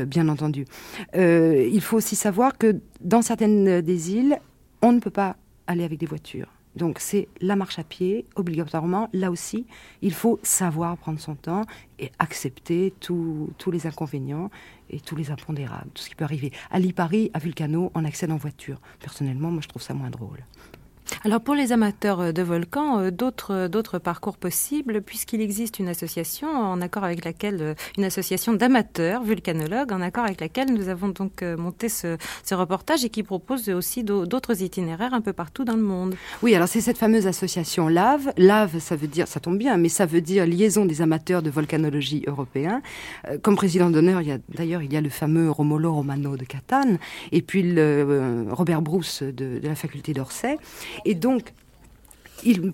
bien 0.08 0.28
entendu. 0.28 0.66
il 1.16 1.82
faut 1.82 1.98
aussi 1.98 2.16
savoir 2.16 2.58
que 2.58 2.82
dans 3.00 3.22
certaines 3.22 3.82
des 3.82 4.12
îles, 4.12 4.38
on 4.82 4.92
ne 4.92 5.00
peut 5.00 5.10
pas 5.10 5.38
aller 5.68 5.86
avec 5.86 6.00
des 6.00 6.06
voitures. 6.06 6.50
Donc 6.76 7.00
c'est 7.00 7.28
la 7.42 7.56
marche 7.56 7.80
à 7.80 7.84
pied, 7.84 8.26
obligatoirement. 8.36 9.10
Là 9.14 9.30
aussi, 9.30 9.66
il 10.02 10.14
faut 10.14 10.40
savoir 10.42 10.98
prendre 10.98 11.20
son 11.20 11.36
temps 11.36 11.64
et 12.00 12.12
accepter 12.20 12.94
tous 13.00 13.54
les 13.72 13.88
inconvénients 13.88 14.50
et 14.90 15.00
tous 15.00 15.16
les 15.16 15.32
impondérables, 15.32 15.90
tout 15.94 16.04
ce 16.04 16.10
qui 16.10 16.16
peut 16.16 16.24
arriver. 16.24 16.52
À 16.70 16.80
Lipari, 16.80 17.30
à 17.34 17.40
Vulcano, 17.40 17.92
on 17.94 18.06
accède 18.06 18.32
en 18.32 18.38
voiture. 18.38 18.80
Personnellement, 19.00 19.52
moi, 19.52 19.62
je 19.62 19.68
trouve 19.68 19.82
ça 19.82 19.94
moins 19.94 20.10
drôle. 20.10 20.46
Alors 21.24 21.42
pour 21.42 21.56
les 21.56 21.72
amateurs 21.72 22.20
euh, 22.20 22.32
de 22.32 22.42
volcans, 22.42 23.00
euh, 23.00 23.12
d'autres 23.12 23.68
d'autres 23.68 24.00
parcours 24.00 24.38
possibles 24.38 25.02
puisqu'il 25.02 25.42
existe 25.42 25.80
une 25.80 25.88
association 25.88 26.50
en 26.50 26.82
accord 26.82 27.04
avec 27.04 27.26
laquelle 27.26 27.58
euh, 27.62 27.74
une 27.98 28.06
association 28.06 28.54
d'amateurs 28.54 29.24
vulcanologues 29.24 29.92
en 29.92 30.02
accord 30.02 30.26
avec 30.26 30.42
laquelle 30.42 30.74
nous 30.74 30.90
avons 30.90 31.10
donc 31.10 31.44
monté 31.44 31.90
ce, 31.90 32.18
reportage 32.52 33.06
et 33.06 33.10
qui 33.10 33.24
propose 33.24 33.70
aussi 33.70 34.04
d'autres 34.04 34.62
itinéraires 34.62 35.14
un 35.14 35.22
peu 35.22 35.34
partout 35.34 35.64
dans 35.64 35.76
le 35.76 35.82
monde. 35.82 36.16
Oui, 36.42 36.54
alors 36.54 36.68
c'est 36.68 36.82
cette 36.82 36.98
fameuse 36.98 37.28
association 37.28 37.88
LAV. 37.88 38.34
LAV, 38.38 38.80
ça 38.80 38.96
veut 38.96 39.08
dire, 39.08 39.28
ça 39.28 39.40
tombe 39.40 39.58
bien, 39.58 39.78
mais 39.78 39.90
ça 39.90 40.06
veut 40.06 40.22
dire 40.22 40.46
liaison 40.46 40.86
des 40.86 41.02
amateurs 41.02 41.42
de 41.42 41.50
volcanologie 41.50 42.24
européens. 42.28 42.82
Comme 43.42 43.56
président 43.56 43.90
d'honneur, 43.90 44.22
d'ailleurs 44.50 44.84
il 44.84 44.92
y 44.92 44.98
a 44.98 45.02
le 45.02 45.10
fameux 45.10 45.50
Romolo 45.50 45.94
Romano 45.94 46.36
de 46.36 46.44
Catane 46.44 46.98
et 47.32 47.42
puis 47.42 47.64
le, 47.64 48.46
Robert 48.50 48.82
Brousse 48.82 49.24
de, 49.24 49.60
de 49.60 49.68
la 49.68 49.76
faculté 49.76 50.14
d'Orsay. 50.14 50.58
Et 51.06 51.16
donc, 51.16 51.54
il 52.44 52.74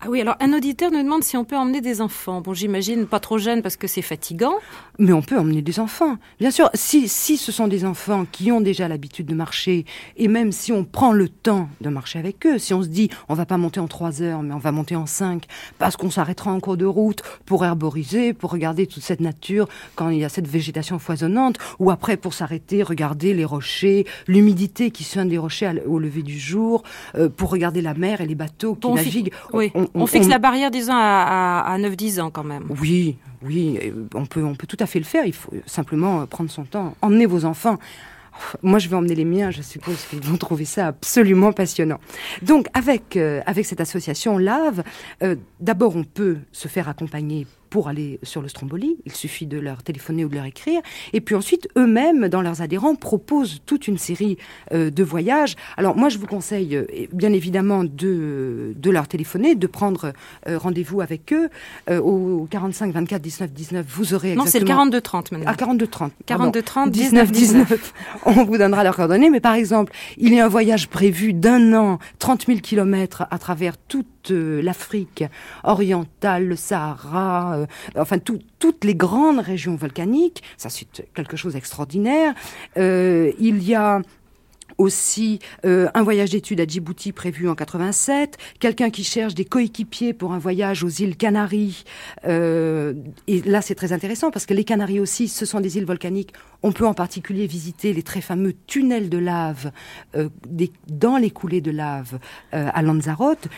ah 0.00 0.08
oui, 0.10 0.20
alors 0.20 0.36
un 0.40 0.52
auditeur 0.52 0.90
nous 0.90 1.02
demande 1.02 1.24
si 1.24 1.38
on 1.38 1.44
peut 1.44 1.56
emmener 1.56 1.80
des 1.80 2.02
enfants. 2.02 2.42
Bon, 2.42 2.52
j'imagine 2.52 3.06
pas 3.06 3.18
trop 3.18 3.38
jeunes 3.38 3.62
parce 3.62 3.78
que 3.78 3.86
c'est 3.86 4.02
fatigant. 4.02 4.52
Mais 4.98 5.12
on 5.12 5.22
peut 5.22 5.38
emmener 5.38 5.62
des 5.62 5.80
enfants. 5.80 6.16
Bien 6.38 6.50
sûr, 6.50 6.68
si, 6.74 7.08
si 7.08 7.38
ce 7.38 7.50
sont 7.50 7.66
des 7.66 7.86
enfants 7.86 8.26
qui 8.30 8.52
ont 8.52 8.60
déjà 8.60 8.88
l'habitude 8.88 9.26
de 9.26 9.34
marcher, 9.34 9.86
et 10.18 10.28
même 10.28 10.52
si 10.52 10.70
on 10.70 10.84
prend 10.84 11.12
le 11.12 11.30
temps 11.30 11.70
de 11.80 11.88
marcher 11.88 12.18
avec 12.18 12.46
eux, 12.46 12.58
si 12.58 12.74
on 12.74 12.82
se 12.82 12.88
dit 12.88 13.08
on 13.30 13.34
va 13.34 13.46
pas 13.46 13.56
monter 13.56 13.80
en 13.80 13.88
trois 13.88 14.20
heures, 14.20 14.42
mais 14.42 14.52
on 14.52 14.58
va 14.58 14.70
monter 14.70 14.96
en 14.96 15.06
cinq, 15.06 15.44
parce 15.78 15.96
qu'on 15.96 16.10
s'arrêtera 16.10 16.52
en 16.52 16.60
cours 16.60 16.76
de 16.76 16.84
route 16.84 17.22
pour 17.46 17.64
herboriser, 17.64 18.34
pour 18.34 18.50
regarder 18.50 18.86
toute 18.86 19.02
cette 19.02 19.20
nature 19.20 19.66
quand 19.94 20.10
il 20.10 20.18
y 20.18 20.24
a 20.24 20.28
cette 20.28 20.46
végétation 20.46 20.98
foisonnante, 20.98 21.56
ou 21.78 21.90
après 21.90 22.18
pour 22.18 22.34
s'arrêter, 22.34 22.82
regarder 22.82 23.32
les 23.32 23.46
rochers, 23.46 24.04
l'humidité 24.26 24.90
qui 24.90 25.04
soigne 25.04 25.30
des 25.30 25.38
rochers 25.38 25.82
au 25.86 25.98
lever 25.98 26.22
du 26.22 26.38
jour, 26.38 26.82
euh, 27.14 27.30
pour 27.30 27.50
regarder 27.50 27.80
la 27.80 27.94
mer 27.94 28.20
et 28.20 28.26
les 28.26 28.34
bateaux 28.34 28.74
qui 28.74 28.90
naviguent. 28.90 29.32
Oui 29.54 29.72
on, 29.74 29.85
fixe 30.06 30.28
la 30.28 30.38
barrière, 30.38 30.70
disons, 30.70 30.94
à, 30.94 31.64
à, 31.66 31.78
9-10 31.78 32.20
ans 32.20 32.30
quand 32.30 32.44
même. 32.44 32.64
Oui, 32.80 33.16
oui, 33.42 33.78
on 34.14 34.26
peut, 34.26 34.42
on 34.44 34.54
peut 34.54 34.66
tout 34.66 34.76
à 34.80 34.86
fait 34.86 34.98
le 34.98 35.04
faire. 35.04 35.24
Il 35.26 35.32
faut 35.32 35.52
simplement 35.66 36.26
prendre 36.26 36.50
son 36.50 36.64
temps. 36.64 36.94
Emmenez 37.02 37.26
vos 37.26 37.44
enfants. 37.44 37.78
Moi, 38.62 38.78
je 38.78 38.88
vais 38.88 38.96
emmener 38.96 39.14
les 39.14 39.24
miens. 39.24 39.50
Je 39.50 39.62
suppose 39.62 40.04
qu'ils 40.04 40.20
vont 40.20 40.36
trouver 40.36 40.64
ça 40.64 40.88
absolument 40.88 41.52
passionnant. 41.52 41.98
Donc, 42.42 42.66
avec, 42.74 43.16
euh, 43.16 43.40
avec 43.46 43.66
cette 43.66 43.80
association 43.80 44.38
LAVE, 44.38 44.82
euh, 45.22 45.36
d'abord, 45.60 45.96
on 45.96 46.04
peut 46.04 46.38
se 46.52 46.68
faire 46.68 46.88
accompagner 46.88 47.46
pour 47.76 47.88
aller 47.88 48.18
sur 48.22 48.40
le 48.40 48.48
Stromboli. 48.48 48.96
Il 49.04 49.12
suffit 49.12 49.44
de 49.44 49.58
leur 49.58 49.82
téléphoner 49.82 50.24
ou 50.24 50.30
de 50.30 50.34
leur 50.34 50.46
écrire. 50.46 50.80
Et 51.12 51.20
puis 51.20 51.34
ensuite, 51.34 51.68
eux-mêmes, 51.76 52.28
dans 52.28 52.40
leurs 52.40 52.62
adhérents, 52.62 52.94
proposent 52.94 53.60
toute 53.66 53.86
une 53.86 53.98
série 53.98 54.38
euh, 54.72 54.88
de 54.88 55.02
voyages. 55.02 55.56
Alors 55.76 55.94
moi, 55.94 56.08
je 56.08 56.16
vous 56.16 56.26
conseille, 56.26 56.74
euh, 56.74 56.86
bien 57.12 57.34
évidemment, 57.34 57.84
de, 57.84 58.72
de 58.74 58.90
leur 58.90 59.08
téléphoner, 59.08 59.56
de 59.56 59.66
prendre 59.66 60.14
euh, 60.48 60.56
rendez-vous 60.56 61.02
avec 61.02 61.34
eux. 61.34 61.50
au 61.90 62.48
45 62.50 62.94
24 62.94 63.20
19 63.20 63.52
19, 63.52 63.86
vous 63.86 64.14
aurez 64.14 64.32
exactement... 64.32 64.44
Non, 64.44 64.50
c'est 64.50 64.60
le 64.60 64.64
42 64.64 65.00
30 65.02 65.32
maintenant. 65.32 65.50
Ah, 65.52 65.54
42 65.54 65.86
30. 65.86 66.12
42 66.24 66.62
30 66.62 66.90
19 66.90 67.30
19. 67.30 67.92
On 68.24 68.44
vous 68.44 68.56
donnera 68.56 68.84
leurs 68.84 68.96
coordonnées. 68.96 69.28
Mais 69.28 69.40
par 69.40 69.52
exemple, 69.52 69.92
il 70.16 70.32
y 70.32 70.40
a 70.40 70.46
un 70.46 70.48
voyage 70.48 70.88
prévu 70.88 71.34
d'un 71.34 71.74
an, 71.74 71.98
30 72.20 72.46
000 72.46 72.60
kilomètres 72.60 73.24
à 73.30 73.38
travers 73.38 73.76
toute 73.76 74.06
l'Afrique 74.34 75.24
orientale, 75.64 76.46
le 76.46 76.56
Sahara, 76.56 77.56
euh, 77.56 77.66
enfin 77.96 78.18
toutes 78.18 78.84
les 78.84 78.94
grandes 78.94 79.40
régions 79.40 79.76
volcaniques. 79.76 80.42
Ça, 80.56 80.68
c'est 80.68 80.86
quelque 81.14 81.36
chose 81.36 81.54
d'extraordinaire. 81.54 82.34
Euh, 82.76 83.32
il 83.38 83.62
y 83.62 83.74
a 83.74 84.00
aussi 84.78 85.38
euh, 85.64 85.88
un 85.94 86.02
voyage 86.02 86.30
d'études 86.30 86.60
à 86.60 86.66
Djibouti 86.66 87.12
prévu 87.12 87.48
en 87.48 87.54
87, 87.54 88.36
quelqu'un 88.58 88.90
qui 88.90 89.04
cherche 89.04 89.34
des 89.34 89.46
coéquipiers 89.46 90.12
pour 90.12 90.32
un 90.32 90.38
voyage 90.38 90.84
aux 90.84 90.88
îles 90.88 91.16
Canaries. 91.16 91.84
et 92.24 93.42
là, 93.46 93.62
c'est 93.62 93.74
très 93.74 93.92
intéressant 93.92 94.30
parce 94.30 94.44
que 94.44 94.52
les 94.52 94.64
Canaries 94.64 95.00
aussi, 95.00 95.28
ce 95.28 95.46
sont 95.46 95.60
des 95.60 95.78
îles 95.78 95.86
volcaniques. 95.86 96.32
On 96.62 96.72
peut 96.72 96.86
en 96.86 96.92
particulier 96.92 97.46
visiter 97.46 97.94
les 97.94 98.02
très 98.02 98.20
fameux 98.20 98.54
tunnels 98.66 99.08
de 99.08 99.18
lave 99.18 99.70
dans 100.88 101.16
les 101.16 101.30
coulées 101.30 101.62
de 101.62 101.70
lave 101.70 102.18
à 102.52 102.82
Lanzarote 102.82 103.48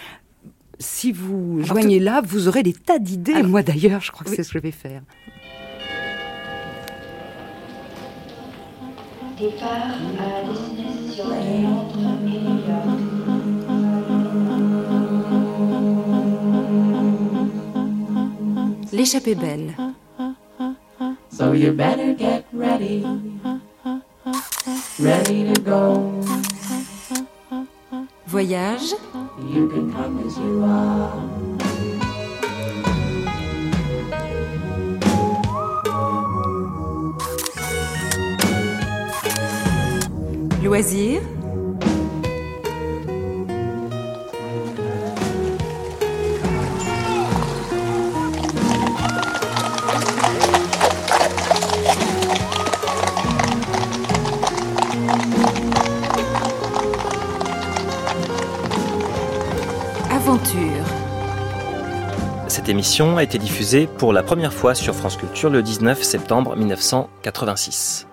si 0.79 1.13
vous 1.13 1.63
joignez 1.63 1.99
là, 2.01 2.21
vous 2.25 2.49
aurez 2.49 2.63
des 2.63 2.73
tas 2.73 2.99
d'idées. 2.99 3.43
Moi 3.43 3.63
d'ailleurs, 3.63 4.01
je 4.01 4.13
crois 4.13 4.25
que 4.25 4.35
c'est 4.35 4.43
ce 4.43 4.53
que 4.53 4.59
je 4.59 4.63
vais 4.63 4.71
faire. 4.71 5.03
Départ 9.39 9.71
à 10.19 10.43
destination 10.49 11.29
de. 11.29 11.79
L'échappée 18.93 19.35
belle. 19.37 19.75
So 21.31 21.53
you 21.53 21.73
better 21.73 22.15
get 22.15 22.47
ready, 22.53 23.07
ready 24.99 25.55
to 25.55 25.61
go. 25.61 26.21
Voyage. 28.29 28.93
You 29.41 29.71
can 29.71 29.91
come 29.91 30.19
as 30.27 30.37
you 30.37 30.63
are. 30.63 31.49
Loisir. 40.63 41.38
Cette 62.49 62.69
émission 62.69 63.17
a 63.17 63.23
été 63.23 63.39
diffusée 63.39 63.87
pour 63.87 64.13
la 64.13 64.23
première 64.23 64.53
fois 64.53 64.75
sur 64.75 64.95
France 64.95 65.17
Culture 65.17 65.49
le 65.49 65.63
19 65.63 66.03
septembre 66.03 66.55
1986. 66.55 68.07